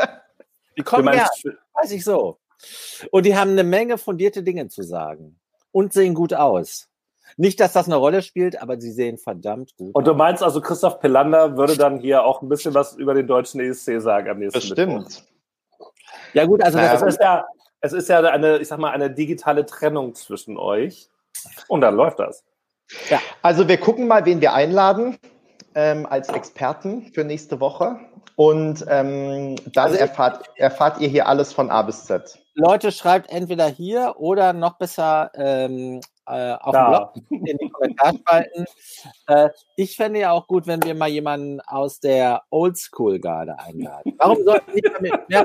Die 0.76 0.82
kommen 0.82 1.14
ja, 1.14 1.26
weiß 1.72 1.92
ich 1.92 2.04
so. 2.04 2.38
Und 3.10 3.24
die 3.24 3.34
haben 3.34 3.52
eine 3.52 3.64
Menge 3.64 3.96
fundierte 3.96 4.42
Dinge 4.42 4.68
zu 4.68 4.82
sagen. 4.82 5.40
Und 5.72 5.94
sehen 5.94 6.12
gut 6.14 6.34
aus. 6.34 6.89
Nicht, 7.36 7.60
dass 7.60 7.72
das 7.72 7.86
eine 7.86 7.96
Rolle 7.96 8.22
spielt, 8.22 8.60
aber 8.60 8.80
sie 8.80 8.92
sehen 8.92 9.18
verdammt 9.18 9.76
gut. 9.76 9.94
Und 9.94 10.06
du 10.06 10.14
meinst 10.14 10.42
also, 10.42 10.60
Christoph 10.60 11.00
Pelander 11.00 11.56
würde 11.56 11.76
dann 11.76 11.98
hier 11.98 12.24
auch 12.24 12.42
ein 12.42 12.48
bisschen 12.48 12.74
was 12.74 12.96
über 12.96 13.14
den 13.14 13.26
deutschen 13.26 13.60
ESC 13.60 14.00
sagen 14.00 14.28
am 14.28 14.38
nächsten 14.38 14.60
Bestimmt. 14.60 14.94
Mittwoch. 15.04 15.22
Ja 16.32 16.46
gut, 16.46 16.62
also 16.62 16.78
das 16.78 17.02
ist 17.02 17.20
ja, 17.20 17.44
es 17.80 17.92
ist 17.92 18.08
ja 18.08 18.20
eine, 18.20 18.58
ich 18.58 18.68
sag 18.68 18.78
mal, 18.78 18.90
eine 18.90 19.10
digitale 19.10 19.66
Trennung 19.66 20.14
zwischen 20.14 20.56
euch. 20.56 21.08
Und 21.68 21.80
dann 21.80 21.96
läuft 21.96 22.18
das. 22.18 22.44
Ja. 23.08 23.20
Also 23.42 23.68
wir 23.68 23.78
gucken 23.78 24.08
mal, 24.08 24.24
wen 24.24 24.40
wir 24.40 24.52
einladen 24.52 25.18
ähm, 25.74 26.06
als 26.06 26.28
Experten 26.28 27.10
für 27.14 27.24
nächste 27.24 27.60
Woche. 27.60 27.98
Und 28.36 28.84
ähm, 28.88 29.56
dann 29.72 29.88
also 29.88 29.98
erfahrt, 29.98 30.48
erfahrt 30.56 31.00
ihr 31.00 31.08
hier 31.08 31.28
alles 31.28 31.52
von 31.52 31.70
A 31.70 31.82
bis 31.82 32.04
Z. 32.04 32.38
Leute, 32.54 32.90
schreibt 32.90 33.30
entweder 33.30 33.66
hier 33.66 34.14
oder 34.18 34.52
noch 34.52 34.78
besser 34.78 35.30
ähm, 35.34 36.00
äh, 36.30 36.56
auf 36.60 36.72
da. 36.72 37.12
dem 37.12 37.22
Blog 37.30 37.48
in 37.48 37.58
die 37.58 37.68
Kommentarspalten. 37.70 38.64
äh, 39.26 39.48
ich 39.76 39.96
fände 39.96 40.20
ja 40.20 40.32
auch 40.32 40.46
gut, 40.46 40.66
wenn 40.66 40.82
wir 40.82 40.94
mal 40.94 41.08
jemanden 41.08 41.60
aus 41.60 42.00
der 42.00 42.42
Oldschool-Garde 42.50 43.58
einladen. 43.58 44.14
Warum 44.18 44.44
sollten 44.44 44.74
wir 44.74 44.82
damit 44.82 45.28
mehr 45.28 45.44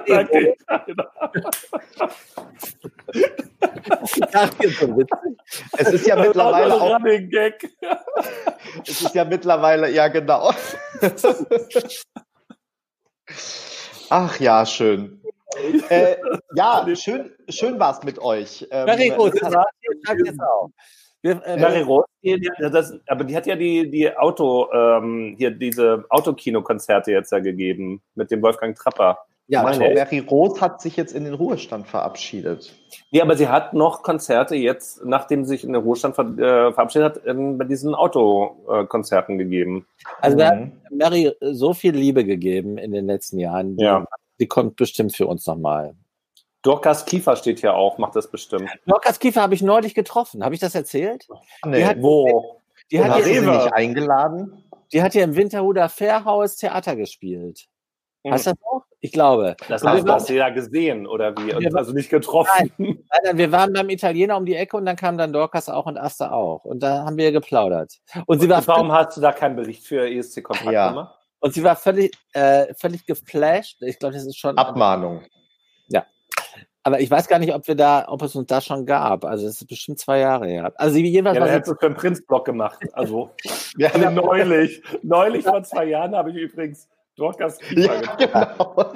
Danke. 4.31 5.07
Es 5.77 5.93
ist 5.93 6.07
ja 6.07 6.15
mittlerweile 6.15 6.73
auch. 6.73 6.99
Es 8.85 9.01
ist 9.01 9.15
ja 9.15 9.25
mittlerweile, 9.25 9.91
ja 9.91 10.07
genau. 10.07 10.51
Ach 14.09 14.39
ja, 14.39 14.65
schön. 14.65 15.21
Äh, 15.89 16.15
ja, 16.55 16.85
schön, 16.95 17.31
schön 17.49 17.79
war 17.79 17.97
es 17.97 18.03
mit 18.03 18.19
euch. 18.19 18.67
Ähm, 18.71 18.87
Very 18.87 19.09
gut, 19.09 19.33
das 19.41 19.53
war 19.53 19.67
jetzt 19.83 20.41
auch. 20.41 20.69
Wir, 21.21 21.41
äh, 21.43 21.57
Very 21.57 21.81
Rose, 21.81 22.05
das, 22.71 22.93
aber 23.07 23.23
die 23.23 23.35
hat 23.35 23.47
ja 23.47 23.55
die, 23.55 23.89
die 23.89 24.15
Auto, 24.15 24.71
ähm, 24.71 25.33
hier 25.37 25.49
diese 25.49 26.05
Autokino-Konzerte 26.09 27.11
jetzt 27.11 27.31
ja 27.31 27.39
gegeben 27.39 28.03
mit 28.13 28.29
dem 28.29 28.43
Wolfgang 28.43 28.77
Trapper. 28.77 29.17
Ja, 29.47 29.61
Mary 29.61 30.19
Roth 30.19 30.59
hat 30.59 30.81
sich 30.81 30.97
jetzt 30.97 31.13
in 31.13 31.23
den 31.23 31.35
Ruhestand 31.35 31.87
verabschiedet. 31.87 32.73
Nee, 33.11 33.21
aber 33.21 33.35
sie 33.35 33.47
hat 33.47 33.75
noch 33.75 34.01
Konzerte 34.01 34.55
jetzt, 34.55 35.05
nachdem 35.05 35.45
sie 35.45 35.49
sich 35.49 35.63
in 35.63 35.73
den 35.73 35.83
Ruhestand 35.83 36.15
ver 36.15 36.25
äh, 36.37 36.73
verabschiedet 36.73 37.17
hat, 37.17 37.25
in, 37.25 37.57
bei 37.57 37.65
diesen 37.65 37.93
Autokonzerten 37.93 39.37
gegeben. 39.37 39.85
Also 40.19 40.37
da 40.37 40.47
hat 40.47 40.59
mhm. 40.59 40.71
Mary 40.91 41.31
so 41.41 41.73
viel 41.75 41.95
Liebe 41.95 42.25
gegeben 42.25 42.79
in 42.79 42.91
den 42.91 43.05
letzten 43.05 43.37
Jahren. 43.37 43.77
Ja. 43.77 44.05
Die 44.39 44.47
kommt 44.47 44.75
bestimmt 44.75 45.15
für 45.15 45.27
uns 45.27 45.45
nochmal. 45.47 45.95
Dorcas 46.61 47.05
Kiefer 47.05 47.35
steht 47.35 47.59
hier 47.59 47.75
auch, 47.75 47.99
macht 47.99 48.15
das 48.15 48.29
bestimmt. 48.29 48.69
Dorcas 48.87 49.19
Kiefer 49.19 49.41
habe 49.41 49.53
ich 49.53 49.61
neulich 49.61 49.93
getroffen. 49.93 50.43
Habe 50.43 50.55
ich 50.55 50.61
das 50.61 50.73
erzählt? 50.73 51.27
Nee. 51.63 51.77
Die 51.77 51.85
hat, 51.85 52.01
Wo? 52.01 52.61
Die 52.91 53.03
hat, 53.03 53.23
hier, 53.23 53.41
nicht 53.41 53.73
eingeladen? 53.73 54.63
Die 54.91 55.01
hat 55.01 55.13
hier 55.13 55.23
im 55.23 55.35
Winterhuder 55.35 55.89
Fairhaus 55.89 56.55
Theater 56.57 56.95
gespielt. 56.95 57.67
Hm. 58.23 58.33
Hast 58.33 58.47
du 58.47 58.51
das 58.51 58.59
auch? 58.63 58.83
Ich 58.99 59.11
glaube. 59.11 59.55
Das 59.67 59.83
hast, 59.83 60.07
hast 60.07 60.29
du 60.29 60.33
ja 60.33 60.49
gesehen, 60.49 61.05
oder 61.05 61.35
wie? 61.37 61.53
Und 61.53 61.75
also 61.75 61.93
nicht 61.93 62.09
getroffen. 62.09 62.71
Nein, 62.79 62.97
nein, 63.23 63.37
wir 63.37 63.51
waren 63.51 63.71
beim 63.71 63.89
Italiener 63.89 64.35
um 64.35 64.45
die 64.45 64.55
Ecke 64.55 64.77
und 64.77 64.85
dann 64.85 64.95
kam 64.95 65.19
dann 65.19 65.31
Dorcas 65.31 65.69
auch 65.69 65.85
und 65.85 65.97
Asta 65.97 66.31
auch. 66.31 66.65
Und 66.65 66.81
da 66.81 67.05
haben 67.05 67.17
wir 67.17 67.31
geplaudert. 67.31 67.99
Und 68.25 68.39
sie 68.39 68.49
war 68.49 68.57
und 68.57 68.67
warum 68.67 68.91
hast 68.91 69.15
du 69.17 69.21
da 69.21 69.31
keinen 69.31 69.55
Bericht 69.55 69.85
für 69.85 70.09
ESC 70.09 70.43
Kontakt 70.43 70.71
ja. 70.71 70.89
gemacht? 70.89 71.14
Und 71.39 71.53
sie 71.53 71.63
war 71.63 71.75
völlig, 71.75 72.11
äh, 72.33 72.73
völlig 72.75 73.05
geflasht. 73.05 73.81
Ich 73.81 73.99
glaube, 73.99 74.15
das 74.15 74.25
ist 74.25 74.37
schon. 74.37 74.57
Abmahnung. 74.57 75.23
Ja. 75.87 76.05
Aber 76.83 76.99
ich 76.99 77.09
weiß 77.09 77.27
gar 77.27 77.39
nicht, 77.39 77.53
ob 77.53 77.67
wir 77.67 77.75
da, 77.75 78.05
ob 78.07 78.21
es 78.21 78.35
uns 78.35 78.47
da 78.47 78.61
schon 78.61 78.85
gab. 78.85 79.25
Also 79.25 79.45
das 79.45 79.61
ist 79.61 79.67
bestimmt 79.67 79.99
zwei 79.99 80.19
Jahre 80.19 80.47
her. 80.47 80.73
Also 80.75 80.97
jedenfalls. 80.97 81.37
Ja, 81.37 81.45
hättest 81.45 81.71
du 81.71 81.75
für 81.79 81.87
einen 81.87 81.95
Prinzblock 81.95 82.45
gemacht. 82.45 82.79
Also 82.93 83.31
ja, 83.77 83.89
also 83.91 84.09
neulich, 84.09 84.81
neulich 85.01 85.43
vor 85.43 85.63
zwei 85.63 85.85
Jahren 85.85 86.15
habe 86.15 86.31
ich 86.31 86.37
übrigens 86.37 86.87
Dorcas 87.15 87.57
Kiefer 87.59 88.03
ja, 88.03 88.15
genau. 88.15 88.93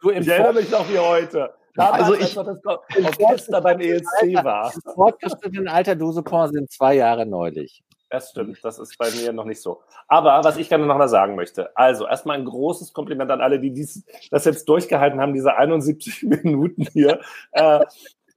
Du 0.00 0.10
ich 0.10 0.26
erinnere 0.26 0.54
mich 0.54 0.70
noch 0.70 0.88
wie 0.90 0.98
heute. 0.98 1.54
Damals, 1.74 2.02
also 2.02 2.14
ich, 2.14 2.34
das 2.34 3.18
Orchester 3.18 3.60
beim 3.60 3.80
ESC 3.80 4.44
war. 4.44 4.72
Im 4.74 4.92
fortgeschrittenen 4.92 5.68
Alter 5.68 5.94
Dusepont 5.94 6.52
sind 6.52 6.70
zwei 6.70 6.94
Jahre 6.94 7.24
neulich. 7.24 7.82
Das 8.12 8.28
stimmt, 8.28 8.62
das 8.62 8.78
ist 8.78 8.98
bei 8.98 9.10
mir 9.10 9.32
noch 9.32 9.46
nicht 9.46 9.62
so. 9.62 9.80
Aber 10.06 10.44
was 10.44 10.58
ich 10.58 10.68
gerne 10.68 10.84
noch 10.84 10.98
mal 10.98 11.08
sagen 11.08 11.34
möchte, 11.34 11.74
also 11.74 12.06
erstmal 12.06 12.36
ein 12.36 12.44
großes 12.44 12.92
Kompliment 12.92 13.30
an 13.30 13.40
alle, 13.40 13.58
die 13.58 13.72
dies, 13.72 14.04
das 14.30 14.44
jetzt 14.44 14.68
durchgehalten 14.68 15.18
haben, 15.18 15.32
diese 15.32 15.56
71 15.56 16.22
Minuten 16.44 16.82
hier. 16.92 17.20
äh, 17.52 17.80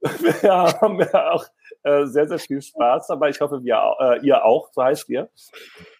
wir 0.00 0.50
haben 0.80 0.98
ja 1.00 1.30
auch 1.30 1.44
äh, 1.82 2.06
sehr, 2.06 2.26
sehr 2.26 2.38
viel 2.38 2.62
Spaß, 2.62 3.10
aber 3.10 3.28
ich 3.28 3.38
hoffe, 3.42 3.62
wir, 3.64 3.96
äh, 4.00 4.26
ihr 4.26 4.46
auch, 4.46 4.70
so 4.72 4.82
heißt 4.82 5.10
ihr. 5.10 5.28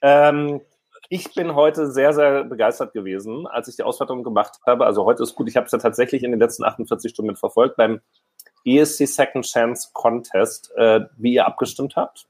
Ähm, 0.01 0.63
ich 1.11 1.35
bin 1.35 1.55
heute 1.55 1.91
sehr, 1.93 2.15
sehr 2.15 2.45
begeistert 2.45 2.95
gewesen, 2.95 3.47
als 3.47 3.69
ich 3.69 3.77
die 3.77 3.83
Auswertung 3.83 4.25
gemacht 4.25 4.59
habe. 4.67 4.87
Also 4.87 5.05
heute 5.05 5.23
ist 5.23 5.35
gut, 5.35 5.51
ich 5.51 5.57
habe 5.59 5.67
es 5.67 5.73
ja 5.73 5.79
tatsächlich 5.79 6.23
in 6.23 6.31
den 6.31 6.41
letzten 6.41 6.65
48 6.65 7.11
Stunden 7.11 7.37
verfolgt 7.37 7.77
beim 7.77 8.01
ESC 8.65 9.07
Second 9.07 9.45
Chance 9.45 9.91
Contest, 9.93 10.73
äh, 10.79 11.01
wie 11.19 11.35
ihr 11.35 11.47
abgestimmt 11.47 11.95
habt. 11.95 12.27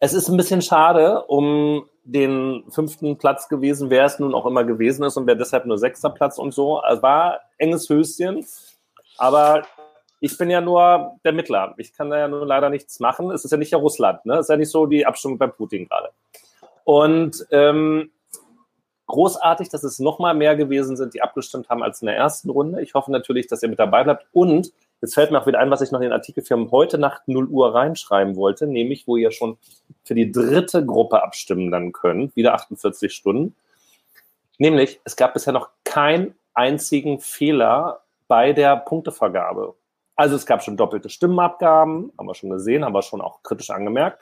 Es 0.00 0.12
ist 0.12 0.28
ein 0.28 0.36
bisschen 0.36 0.62
schade 0.62 1.24
um 1.24 1.88
den 2.04 2.64
fünften 2.70 3.18
Platz 3.18 3.48
gewesen, 3.48 3.90
wer 3.90 4.04
es 4.04 4.18
nun 4.18 4.34
auch 4.34 4.46
immer 4.46 4.64
gewesen 4.64 5.04
ist 5.04 5.16
und 5.16 5.26
wer 5.26 5.34
deshalb 5.34 5.66
nur 5.66 5.76
sechster 5.76 6.10
Platz 6.10 6.38
und 6.38 6.54
so. 6.54 6.80
Es 6.88 7.02
war 7.02 7.40
enges 7.58 7.88
Höschen, 7.88 8.46
aber 9.16 9.64
ich 10.20 10.38
bin 10.38 10.50
ja 10.50 10.60
nur 10.60 11.18
der 11.24 11.32
Mittler. 11.32 11.74
Ich 11.78 11.92
kann 11.92 12.10
da 12.10 12.18
ja 12.18 12.28
nur 12.28 12.46
leider 12.46 12.70
nichts 12.70 13.00
machen. 13.00 13.30
Es 13.30 13.44
ist 13.44 13.50
ja 13.50 13.56
nicht 13.56 13.72
ja 13.72 13.78
Russland, 13.78 14.24
ne? 14.24 14.34
Es 14.34 14.42
ist 14.42 14.50
ja 14.50 14.56
nicht 14.56 14.70
so 14.70 14.86
die 14.86 15.04
Abstimmung 15.04 15.38
bei 15.38 15.48
Putin 15.48 15.88
gerade. 15.88 16.10
Und 16.84 17.46
ähm, 17.50 18.10
großartig, 19.06 19.68
dass 19.68 19.82
es 19.82 19.98
noch 19.98 20.18
mal 20.18 20.34
mehr 20.34 20.56
gewesen 20.56 20.96
sind, 20.96 21.14
die 21.14 21.22
abgestimmt 21.22 21.68
haben 21.68 21.82
als 21.82 22.02
in 22.02 22.06
der 22.06 22.16
ersten 22.16 22.50
Runde. 22.50 22.82
Ich 22.82 22.94
hoffe 22.94 23.10
natürlich, 23.10 23.48
dass 23.48 23.62
ihr 23.62 23.68
mit 23.68 23.78
dabei 23.78 24.04
bleibt. 24.04 24.26
Und 24.32 24.72
jetzt 25.00 25.14
fällt 25.14 25.30
mir 25.30 25.40
auch 25.40 25.46
wieder 25.46 25.58
ein, 25.58 25.70
was 25.70 25.80
ich 25.80 25.90
noch 25.90 26.00
in 26.00 26.04
den 26.04 26.12
Artikel 26.12 26.42
für 26.42 26.70
heute 26.70 26.98
Nacht 26.98 27.22
0 27.26 27.46
Uhr 27.46 27.74
reinschreiben 27.74 28.36
wollte, 28.36 28.66
nämlich 28.66 29.06
wo 29.06 29.16
ihr 29.16 29.30
schon 29.30 29.58
für 30.04 30.14
die 30.14 30.32
dritte 30.32 30.84
Gruppe 30.84 31.22
abstimmen 31.22 31.70
dann 31.70 31.92
könnt, 31.92 32.34
wieder 32.36 32.54
48 32.54 33.12
Stunden. 33.12 33.54
Nämlich, 34.58 35.00
es 35.04 35.16
gab 35.16 35.34
bisher 35.34 35.52
noch 35.52 35.70
keinen 35.84 36.34
einzigen 36.54 37.20
Fehler 37.20 38.02
bei 38.26 38.52
der 38.52 38.76
Punktevergabe. 38.76 39.74
Also 40.16 40.34
es 40.34 40.46
gab 40.46 40.64
schon 40.64 40.76
doppelte 40.76 41.10
Stimmenabgaben, 41.10 42.12
haben 42.18 42.26
wir 42.26 42.34
schon 42.34 42.50
gesehen, 42.50 42.84
haben 42.84 42.94
wir 42.94 43.02
schon 43.02 43.20
auch 43.20 43.42
kritisch 43.44 43.70
angemerkt. 43.70 44.20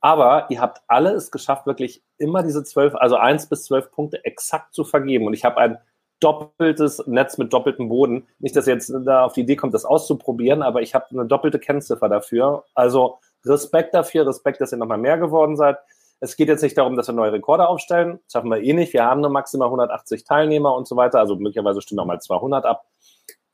Aber 0.00 0.46
ihr 0.50 0.60
habt 0.60 0.82
alle 0.86 1.10
es 1.10 1.32
geschafft, 1.32 1.66
wirklich 1.66 2.00
immer 2.16 2.44
diese 2.44 2.62
zwölf, 2.62 2.94
also 2.94 3.16
eins 3.16 3.48
bis 3.48 3.64
zwölf 3.64 3.90
Punkte 3.90 4.24
exakt 4.24 4.72
zu 4.72 4.84
vergeben. 4.84 5.26
Und 5.26 5.34
ich 5.34 5.44
habe 5.44 5.56
ein 5.56 5.78
doppeltes 6.20 7.06
Netz 7.06 7.38
mit 7.38 7.52
doppeltem 7.52 7.88
Boden. 7.88 8.26
Nicht, 8.38 8.56
dass 8.56 8.66
ihr 8.66 8.74
jetzt 8.74 8.92
da 9.04 9.24
auf 9.24 9.34
die 9.34 9.42
Idee 9.42 9.56
kommt, 9.56 9.74
das 9.74 9.84
auszuprobieren, 9.84 10.62
aber 10.62 10.82
ich 10.82 10.94
habe 10.94 11.06
eine 11.10 11.26
doppelte 11.26 11.58
Kennziffer 11.58 12.08
dafür. 12.08 12.64
Also 12.74 13.18
Respekt 13.44 13.94
dafür, 13.94 14.26
Respekt, 14.26 14.60
dass 14.60 14.72
ihr 14.72 14.78
nochmal 14.78 14.98
mehr 14.98 15.18
geworden 15.18 15.56
seid. 15.56 15.78
Es 16.20 16.36
geht 16.36 16.48
jetzt 16.48 16.62
nicht 16.62 16.78
darum, 16.78 16.96
dass 16.96 17.08
wir 17.08 17.14
neue 17.14 17.32
Rekorde 17.32 17.68
aufstellen. 17.68 18.20
Das 18.24 18.32
schaffen 18.32 18.50
wir 18.50 18.62
eh 18.62 18.72
nicht. 18.72 18.92
Wir 18.94 19.04
haben 19.04 19.20
nur 19.20 19.30
maximal 19.30 19.66
180 19.66 20.24
Teilnehmer 20.24 20.74
und 20.74 20.88
so 20.88 20.96
weiter. 20.96 21.18
Also 21.20 21.36
möglicherweise 21.36 21.82
stimmen 21.82 22.00
auch 22.00 22.06
mal 22.06 22.20
200 22.20 22.64
ab 22.64 22.86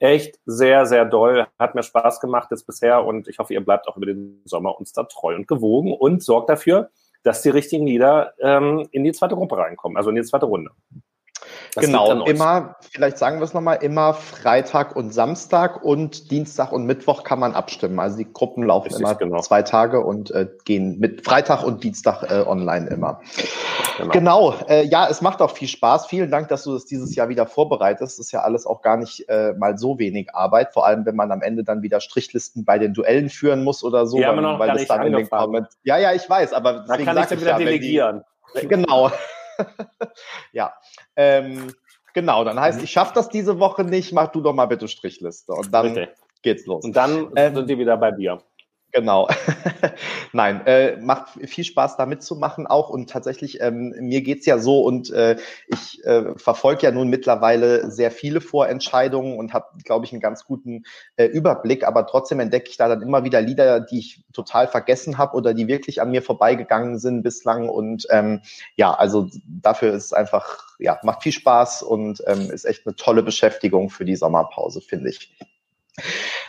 echt 0.03 0.41
sehr, 0.47 0.85
sehr 0.85 1.05
doll. 1.05 1.47
Hat 1.59 1.75
mir 1.75 1.83
Spaß 1.83 2.21
gemacht 2.21 2.49
jetzt 2.51 2.67
bisher 2.67 3.05
und 3.05 3.29
ich 3.29 3.39
hoffe, 3.39 3.55
ihr 3.55 3.65
bleibt 3.65 3.89
auch 3.89 3.97
über 3.97 4.07
den 4.07 4.43
Sommer 4.45 4.79
uns 4.79 4.93
da 4.93 5.05
treu 5.05 5.37
und 5.37 5.47
gewogen 5.47 5.95
und 5.95 6.23
sorgt 6.23 6.51
dafür, 6.51 6.91
dass 7.23 7.43
die 7.43 7.51
richtigen 7.51 7.87
Lieder 7.87 8.35
ähm, 8.41 8.89
in 8.91 9.05
die 9.05 9.13
zweite 9.13 9.37
Gruppe 9.37 9.57
reinkommen, 9.57 9.97
also 9.97 10.11
in 10.11 10.17
die 10.17 10.25
zweite 10.25 10.47
Runde. 10.47 10.73
Das 11.75 11.87
genau, 11.87 12.25
immer, 12.27 12.77
vielleicht 12.91 13.17
sagen 13.17 13.39
wir 13.39 13.45
es 13.45 13.55
nochmal, 13.55 13.79
immer 13.81 14.13
Freitag 14.13 14.95
und 14.95 15.15
Samstag 15.15 15.83
und 15.83 16.31
Dienstag 16.31 16.71
und 16.71 16.85
Mittwoch 16.85 17.25
kann 17.25 17.39
man 17.39 17.55
abstimmen. 17.55 17.99
Also 17.99 18.19
die 18.19 18.31
Gruppen 18.31 18.65
laufen 18.65 18.89
Richtig, 18.89 19.01
immer 19.01 19.15
genau. 19.15 19.41
zwei 19.41 19.63
Tage 19.63 20.01
und 20.05 20.31
äh, 20.33 20.49
gehen 20.67 20.99
mit 20.99 21.25
Freitag 21.25 21.63
und 21.63 21.83
Dienstag 21.83 22.25
äh, 22.31 22.45
online 22.47 22.89
immer. 22.91 23.23
Genau, 23.97 24.11
genau 24.11 24.55
äh, 24.69 24.85
ja, 24.85 25.09
es 25.09 25.23
macht 25.23 25.41
auch 25.41 25.53
viel 25.53 25.69
Spaß. 25.69 26.09
Vielen 26.09 26.31
Dank, 26.31 26.49
dass 26.49 26.65
du 26.65 26.75
das 26.75 26.85
dieses 26.85 27.15
Jahr 27.15 27.31
wieder 27.31 27.47
vorbereitest. 27.47 28.19
Das 28.19 28.27
ist 28.27 28.33
ja 28.33 28.41
alles 28.41 28.67
auch 28.67 28.83
gar 28.83 28.99
nicht 28.99 29.27
äh, 29.31 29.55
mal 29.55 29.79
so 29.79 29.99
wenig 29.99 30.35
Arbeit, 30.35 30.75
vor 30.75 30.87
allem 30.87 31.07
wenn 31.07 31.17
man 31.17 31.33
am 31.33 31.41
Ende 31.41 31.65
dann 31.65 31.81
wieder 31.81 32.01
Strichlisten 32.01 32.67
bei 32.67 32.79
den 32.79 32.93
Duellen 32.93 33.31
führen 33.31 33.65
muss 33.65 33.83
oder 33.83 34.07
so. 34.07 34.19
Weil 34.19 34.67
gar 34.67 34.75
nicht 34.75 34.91
dann 34.91 35.07
in 35.07 35.15
den 35.15 35.31
Comments, 35.31 35.75
Ja, 35.85 35.97
ja, 35.97 36.13
ich 36.13 36.29
weiß, 36.29 36.53
aber 36.53 36.85
da 36.87 36.99
kann 36.99 37.17
ich 37.17 37.25
dann 37.25 37.41
wieder 37.41 37.51
ja, 37.53 37.59
delegieren. 37.59 38.25
Die, 38.61 38.69
genau. 38.69 39.11
ja. 40.53 40.73
Ähm, 41.17 41.73
genau, 42.15 42.45
dann 42.45 42.59
heißt, 42.59 42.79
mhm. 42.79 42.85
ich 42.85 42.91
schaffe 42.91 43.13
das 43.15 43.29
diese 43.29 43.59
Woche 43.59 43.85
nicht, 43.85 44.13
mach 44.13 44.29
du 44.29 44.41
doch 44.41 44.55
mal 44.55 44.67
bitte 44.67 44.89
Strichliste. 44.89 45.53
Und 45.53 45.73
dann 45.73 45.91
okay. 45.91 46.09
geht's 46.43 46.67
los. 46.67 46.85
Und 46.85 46.97
dann 46.97 47.33
ähm, 47.37 47.55
sind 47.55 47.71
die 47.71 47.79
wieder 47.79 47.97
bei 47.97 48.11
dir. 48.11 48.43
Genau. 48.95 49.27
Nein, 50.33 50.67
äh, 50.67 50.97
macht 51.01 51.31
viel 51.49 51.65
Spaß 51.65 51.97
da 51.97 52.05
mitzumachen 52.05 52.67
auch 52.67 52.91
und 52.91 53.09
tatsächlich, 53.09 53.59
ähm, 53.63 53.95
mir 54.01 54.21
geht's 54.21 54.45
ja 54.45 54.59
so 54.59 54.83
und 54.83 55.11
äh, 55.11 55.37
ich 55.67 56.05
äh, 56.05 56.37
verfolge 56.37 56.83
ja 56.83 56.91
nun 56.93 57.09
mittlerweile 57.09 57.91
sehr 57.91 58.11
viele 58.11 58.43
Vorentscheidungen 58.43 59.39
und 59.39 59.55
habe, 59.55 59.65
glaube 59.83 60.05
ich, 60.05 60.13
einen 60.13 60.21
ganz 60.21 60.45
guten 60.45 60.83
äh, 61.17 61.25
Überblick, 61.25 61.85
aber 61.87 62.07
trotzdem 62.07 62.39
entdecke 62.41 62.69
ich 62.69 62.77
da 62.77 62.87
dann 62.89 63.01
immer 63.01 63.25
wieder 63.25 63.41
Lieder, 63.41 63.81
die 63.81 63.99
ich 64.01 64.25
total 64.35 64.69
vergessen 64.69 65.17
habe 65.17 65.39
oder 65.39 65.55
die 65.55 65.69
wirklich 65.69 66.03
an 66.03 66.11
mir 66.11 66.21
vorbeigegangen 66.21 66.99
sind 66.99 67.23
bislang 67.23 67.71
und 67.71 68.07
ähm, 68.11 68.43
ja, 68.77 68.93
also 68.93 69.31
dafür 69.47 69.95
ist 69.95 70.05
es 70.07 70.13
einfach, 70.13 70.67
ja, 70.79 70.99
macht 71.03 71.23
viel 71.23 71.33
Spaß 71.33 71.83
und 71.83 72.23
ähm, 72.27 72.51
ist 72.51 72.67
echt 72.67 72.87
eine 72.87 72.95
tolle 72.95 73.23
Beschäftigung 73.23 73.89
für 73.89 74.05
die 74.05 74.17
Sommerpause, 74.17 74.83
finde 74.83 75.09
ich. 75.09 75.33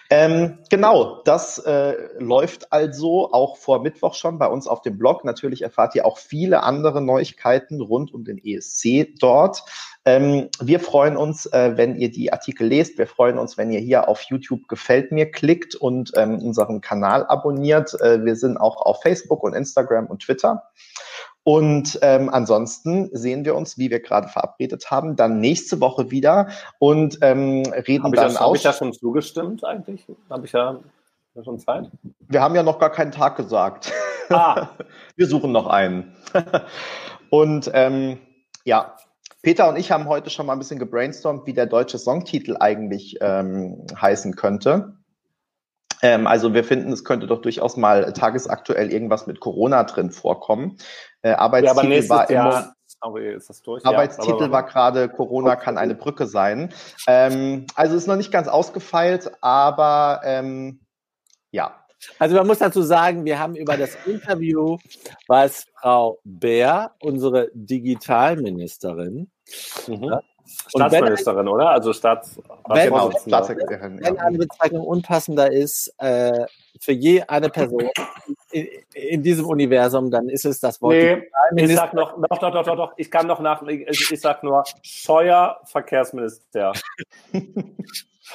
Ähm, 0.09 0.59
genau, 0.69 1.21
das 1.23 1.57
äh, 1.59 1.95
läuft 2.19 2.71
also 2.71 3.31
auch 3.31 3.57
vor 3.57 3.81
Mittwoch 3.81 4.13
schon 4.13 4.38
bei 4.38 4.47
uns 4.47 4.67
auf 4.67 4.81
dem 4.81 4.97
Blog. 4.97 5.23
Natürlich 5.23 5.61
erfahrt 5.61 5.95
ihr 5.95 6.05
auch 6.05 6.17
viele 6.17 6.63
andere 6.63 7.01
Neuigkeiten 7.01 7.81
rund 7.81 8.13
um 8.13 8.23
den 8.23 8.38
ESC 8.38 9.15
dort. 9.19 9.63
Ähm, 10.05 10.49
wir 10.59 10.80
freuen 10.80 11.15
uns, 11.15 11.45
äh, 11.45 11.73
wenn 11.77 11.95
ihr 11.95 12.11
die 12.11 12.34
Artikel 12.34 12.67
lest. 12.67 12.97
Wir 12.97 13.07
freuen 13.07 13.38
uns, 13.38 13.57
wenn 13.57 13.71
ihr 13.71 13.80
hier 13.80 14.09
auf 14.09 14.21
YouTube 14.23 14.67
gefällt 14.67 15.11
mir 15.11 15.31
klickt 15.31 15.75
und 15.75 16.11
ähm, 16.15 16.39
unseren 16.39 16.81
Kanal 16.81 17.25
abonniert. 17.25 17.99
Äh, 18.01 18.23
wir 18.25 18.35
sind 18.35 18.57
auch 18.57 18.77
auf 18.77 19.01
Facebook 19.01 19.43
und 19.43 19.53
Instagram 19.53 20.07
und 20.07 20.23
Twitter. 20.23 20.63
Und 21.44 21.99
ähm, 22.02 22.30
ansonsten 22.30 23.10
sehen 23.11 23.44
wir 23.44 23.56
uns, 23.56 23.78
wie 23.78 23.90
wir 23.90 23.99
gerade 23.99 24.30
verabredet 24.30 24.90
haben, 24.91 25.18
dann 25.18 25.40
nächste 25.40 25.82
Woche 25.82 26.10
wieder 26.10 26.48
und 26.80 27.18
ähm, 27.22 27.64
reden 27.88 28.06
hab 28.06 28.14
dann 28.14 28.28
aus. 28.28 28.40
Habe 28.40 28.57
ich 28.57 28.64
da 28.64 28.72
schon 28.72 28.94
zugestimmt 28.94 29.65
eigentlich? 29.65 30.07
Habe 30.30 30.45
ich 30.45 30.53
ja 30.53 30.80
schon 31.44 31.60
Zeit? 31.60 31.91
Wir 32.30 32.41
haben 32.41 32.56
ja 32.56 32.64
noch 32.64 32.80
gar 32.80 32.91
keinen 32.91 33.11
Tag 33.11 33.36
gesagt. 33.36 33.91
Ah. 34.30 34.70
wir 35.18 35.28
suchen 35.28 35.52
noch 35.52 35.68
einen. 35.68 36.15
und 37.30 37.70
ähm, 37.74 38.20
ja, 38.64 38.95
Peter 39.41 39.68
und 39.68 39.76
ich 39.76 39.91
haben 39.91 40.07
heute 40.07 40.30
schon 40.30 40.45
mal 40.45 40.53
ein 40.53 40.60
bisschen 40.60 40.80
gebrainstormt, 40.80 41.45
wie 41.45 41.53
der 41.53 41.65
deutsche 41.65 41.98
Songtitel 41.98 42.56
eigentlich 42.57 43.18
ähm, 43.20 43.86
heißen 43.99 44.38
könnte. 44.38 44.95
Ähm, 46.03 46.27
also 46.27 46.53
wir 46.53 46.65
finden, 46.65 46.91
es 46.91 47.05
könnte 47.05 47.27
doch 47.27 47.41
durchaus 47.41 47.77
mal 47.77 48.11
tagesaktuell 48.11 48.91
irgendwas 48.91 49.25
mit 49.25 49.39
Corona 49.39 49.85
drin 49.85 50.11
vorkommen. 50.11 50.77
Äh, 51.21 51.31
Arbeitstitel 51.31 51.91
ja, 51.93 52.09
war 52.09 52.30
immer. 52.30 52.73
Sorry, 52.85 53.34
ist 53.34 53.49
das 53.49 53.61
durch? 53.61 53.85
Arbeitstitel 53.85 54.43
ja, 54.43 54.51
war 54.51 54.63
gerade 54.63 55.09
Corona 55.09 55.55
kann 55.55 55.77
eine 55.77 55.95
Brücke 55.95 56.27
sein. 56.27 56.73
Ähm, 57.07 57.65
also 57.75 57.95
ist 57.95 58.07
noch 58.07 58.17
nicht 58.17 58.31
ganz 58.31 58.49
ausgefeilt, 58.49 59.31
aber 59.41 60.21
ähm, 60.25 60.81
ja. 61.51 61.80
Also 62.19 62.35
man 62.35 62.47
muss 62.47 62.59
dazu 62.59 62.81
sagen, 62.81 63.23
wir 63.23 63.39
haben 63.39 63.55
über 63.55 63.77
das 63.77 63.95
Interview, 64.05 64.77
was 65.27 65.65
Frau 65.80 66.19
Bär, 66.25 66.91
unsere 66.99 67.49
Digitalministerin, 67.53 69.31
mhm. 69.88 70.19
Staatsministerin, 70.45 71.48
oder? 71.48 71.70
Also 71.70 71.94
Staats 71.94 72.38
wenn, 72.68 72.90
genau, 72.90 73.11
Staatssekretärin. 73.11 73.99
Wenn 74.02 74.18
eine 74.18 74.38
Bezeichnung 74.38 74.86
unpassender 74.86 75.52
ist 75.52 75.94
äh, 75.98 76.45
für 76.80 76.91
je 76.91 77.24
eine 77.24 77.49
Person 77.49 77.90
in, 78.52 78.68
in, 78.94 79.24
diesem 79.24 79.45
Universum, 79.45 80.11
dann 80.11 80.30
ist 80.30 80.45
es 80.45 80.60
das 80.60 80.82
Wort. 80.82 80.95
Nee, 80.95 81.64
ich 81.64 81.76
sag 81.76 81.94
noch, 81.94 82.15
doch, 82.30 82.40
doch, 82.40 82.52
doch, 82.52 82.64
doch, 82.64 82.76
doch, 82.76 82.94
ich 82.98 83.10
kann 83.10 83.28
noch 83.28 83.40
nach, 83.40 83.64
ich, 83.68 84.11
ich 84.11 84.22
sag 84.22 84.44
nur 84.44 84.64
Scheuer 84.82 85.60
Verkehrsminister. 85.65 86.74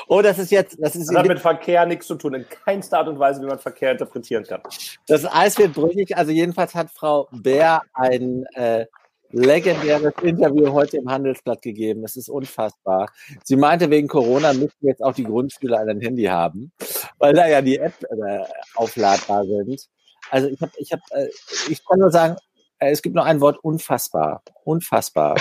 Oh, 0.06 0.22
das 0.22 0.38
ist 0.38 0.50
jetzt. 0.50 0.76
Das, 0.80 0.94
ist 0.94 1.08
das 1.08 1.16
hat 1.16 1.26
mit 1.26 1.40
Verkehr 1.40 1.86
nichts 1.86 2.06
zu 2.06 2.14
tun, 2.14 2.34
in 2.34 2.46
keinster 2.48 2.98
Art 2.98 3.08
und 3.08 3.18
Weise, 3.18 3.40
wie 3.42 3.46
man 3.46 3.58
Verkehr 3.58 3.92
interpretieren 3.92 4.44
kann. 4.44 4.60
Das 5.06 5.24
Eis 5.24 5.58
wird 5.58 5.72
brüchig. 5.74 6.16
Also, 6.16 6.30
jedenfalls 6.30 6.74
hat 6.74 6.90
Frau 6.90 7.28
Bär 7.32 7.82
ein 7.94 8.44
äh, 8.54 8.86
legendäres 9.30 10.14
Interview 10.22 10.72
heute 10.72 10.98
im 10.98 11.10
Handelsblatt 11.10 11.62
gegeben. 11.62 12.04
Es 12.04 12.16
ist 12.16 12.28
unfassbar. 12.28 13.10
Sie 13.44 13.56
meinte, 13.56 13.90
wegen 13.90 14.08
Corona 14.08 14.52
müssten 14.52 14.86
jetzt 14.86 15.02
auch 15.02 15.14
die 15.14 15.24
Grundschüler 15.24 15.80
ein 15.80 16.00
Handy 16.00 16.24
haben, 16.24 16.72
weil 17.18 17.34
da 17.34 17.46
ja 17.46 17.60
die 17.60 17.78
App 17.78 17.94
äh, 18.02 18.44
aufladbar 18.74 19.44
sind. 19.44 19.88
Also 20.30 20.48
ich 20.48 20.60
habe, 20.60 20.72
ich 20.76 20.92
habe, 20.92 21.02
äh, 21.10 21.28
ich 21.68 21.84
kann 21.86 21.98
nur 21.98 22.10
sagen, 22.10 22.36
äh, 22.78 22.90
es 22.90 23.02
gibt 23.02 23.14
noch 23.14 23.24
ein 23.24 23.40
Wort 23.40 23.58
unfassbar. 23.62 24.42
Unfassbar. 24.64 25.36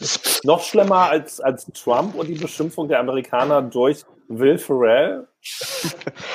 noch 0.44 0.62
schlimmer 0.62 1.10
als, 1.10 1.40
als 1.40 1.66
Trump 1.72 2.14
und 2.14 2.28
die 2.28 2.34
Beschimpfung 2.34 2.88
der 2.88 3.00
Amerikaner 3.00 3.62
durch 3.62 4.04
Will 4.28 4.58
Ferrell. 4.58 5.28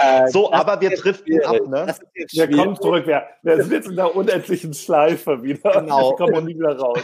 Äh, 0.01 0.29
so, 0.29 0.51
aber 0.51 0.79
wir 0.79 0.89
driften 0.91 1.43
ab, 1.43 1.67
ne? 1.67 1.93
Wir 2.31 2.49
kommen 2.49 2.75
zurück. 2.77 3.05
Wir, 3.05 3.23
wir 3.43 3.61
sind 3.61 3.71
jetzt 3.71 3.89
in 3.89 3.95
der 3.95 4.15
unendlichen 4.15 4.73
Schleife 4.73 5.43
wieder. 5.43 5.81
Genau. 5.81 6.11
Wir 6.11 6.15
kommen 6.15 6.45
nie 6.45 6.55
wieder 6.55 6.77
raus. 6.77 6.99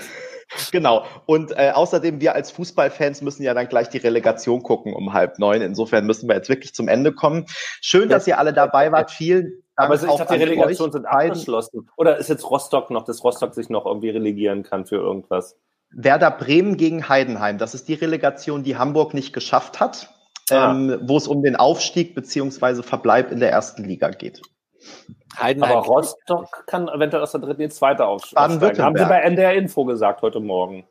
Genau. 0.71 1.05
Und 1.25 1.51
äh, 1.51 1.71
außerdem, 1.73 2.21
wir 2.21 2.33
als 2.33 2.51
Fußballfans 2.51 3.21
müssen 3.21 3.43
ja 3.43 3.53
dann 3.53 3.67
gleich 3.67 3.89
die 3.89 3.97
Relegation 3.97 4.63
gucken 4.63 4.93
um 4.93 5.11
halb 5.11 5.39
neun. 5.39 5.61
Insofern 5.61 6.05
müssen 6.05 6.29
wir 6.29 6.35
jetzt 6.35 6.47
wirklich 6.47 6.73
zum 6.73 6.87
Ende 6.87 7.11
kommen. 7.11 7.45
Schön, 7.81 8.07
dass 8.07 8.27
ihr 8.27 8.37
alle 8.37 8.53
dabei 8.53 8.91
wart. 8.93 9.11
Vielen 9.11 9.61
Dank. 9.75 9.89
Aber 9.91 9.95
ich 9.95 10.01
dachte, 10.01 10.37
die 10.37 10.43
Relegation 10.43 10.91
sind 10.91 11.05
abgeschlossen. 11.05 11.89
Oder 11.97 12.17
ist 12.17 12.29
jetzt 12.29 12.49
Rostock 12.49 12.89
noch, 12.89 13.03
dass 13.03 13.23
Rostock 13.23 13.53
sich 13.53 13.69
noch 13.69 13.85
irgendwie 13.85 14.09
relegieren 14.09 14.63
kann 14.63 14.85
für 14.85 14.95
irgendwas? 14.95 15.57
Werder 15.91 16.31
Bremen 16.31 16.77
gegen 16.77 17.09
Heidenheim. 17.09 17.57
Das 17.57 17.73
ist 17.73 17.87
die 17.87 17.93
Relegation, 17.93 18.63
die 18.63 18.77
Hamburg 18.77 19.13
nicht 19.13 19.33
geschafft 19.33 19.79
hat 19.79 20.09
ah. 20.51 20.71
ähm, 20.71 20.99
wo 21.01 21.17
es 21.17 21.27
um 21.27 21.41
den 21.43 21.55
Aufstieg 21.55 22.15
beziehungsweise 22.15 22.83
Verbleib 22.83 23.31
in 23.31 23.39
der 23.39 23.51
ersten 23.51 23.83
Liga 23.83 24.09
geht. 24.09 24.41
Heidenheim. 25.37 25.77
Aber 25.77 25.87
Rostock 25.87 26.65
kann 26.67 26.87
eventuell 26.87 27.23
aus 27.23 27.31
der 27.31 27.41
dritten 27.41 27.61
in 27.61 27.69
die 27.69 27.75
zweite 27.75 28.05
aufsteigen. 28.05 28.61
Haben 28.79 28.97
Sie 28.97 29.05
bei 29.05 29.19
NDR 29.21 29.53
Info 29.53 29.85
gesagt 29.85 30.21
heute 30.21 30.39
Morgen. 30.39 30.87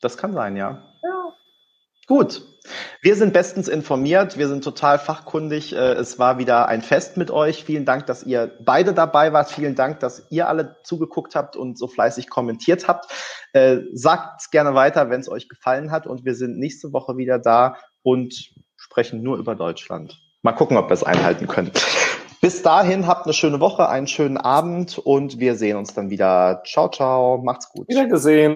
Das 0.00 0.16
kann 0.16 0.32
sein, 0.32 0.56
ja. 0.56 0.82
Ja. 1.02 1.17
Gut. 2.08 2.42
Wir 3.00 3.16
sind 3.16 3.32
bestens 3.32 3.66
informiert, 3.66 4.36
wir 4.36 4.48
sind 4.48 4.62
total 4.62 4.98
fachkundig. 4.98 5.74
Äh, 5.74 5.92
es 5.92 6.18
war 6.18 6.38
wieder 6.38 6.68
ein 6.68 6.82
Fest 6.82 7.16
mit 7.16 7.30
euch. 7.30 7.64
Vielen 7.64 7.86
Dank, 7.86 8.06
dass 8.06 8.24
ihr 8.24 8.50
beide 8.60 8.92
dabei 8.92 9.32
wart. 9.32 9.50
Vielen 9.50 9.74
Dank, 9.74 10.00
dass 10.00 10.26
ihr 10.30 10.48
alle 10.48 10.76
zugeguckt 10.84 11.34
habt 11.34 11.56
und 11.56 11.78
so 11.78 11.86
fleißig 11.86 12.28
kommentiert 12.28 12.88
habt. 12.88 13.10
Äh, 13.52 13.78
sagt 13.92 14.50
gerne 14.50 14.74
weiter, 14.74 15.08
wenn 15.08 15.20
es 15.20 15.30
euch 15.30 15.48
gefallen 15.48 15.90
hat. 15.90 16.06
Und 16.06 16.26
wir 16.26 16.34
sind 16.34 16.58
nächste 16.58 16.92
Woche 16.92 17.16
wieder 17.16 17.38
da 17.38 17.76
und 18.02 18.52
sprechen 18.76 19.22
nur 19.22 19.38
über 19.38 19.54
Deutschland. 19.54 20.18
Mal 20.42 20.52
gucken, 20.52 20.76
ob 20.76 20.88
wir 20.90 20.94
es 20.94 21.04
einhalten 21.04 21.46
können. 21.46 21.70
Bis 22.40 22.62
dahin 22.62 23.06
habt 23.06 23.24
eine 23.24 23.34
schöne 23.34 23.60
Woche, 23.60 23.88
einen 23.88 24.06
schönen 24.06 24.36
Abend 24.36 24.98
und 24.98 25.40
wir 25.40 25.56
sehen 25.56 25.76
uns 25.76 25.94
dann 25.94 26.08
wieder. 26.10 26.62
Ciao, 26.64 26.88
ciao, 26.88 27.38
macht's 27.38 27.70
gut. 27.70 27.88
Wiedergesehen. 27.88 28.46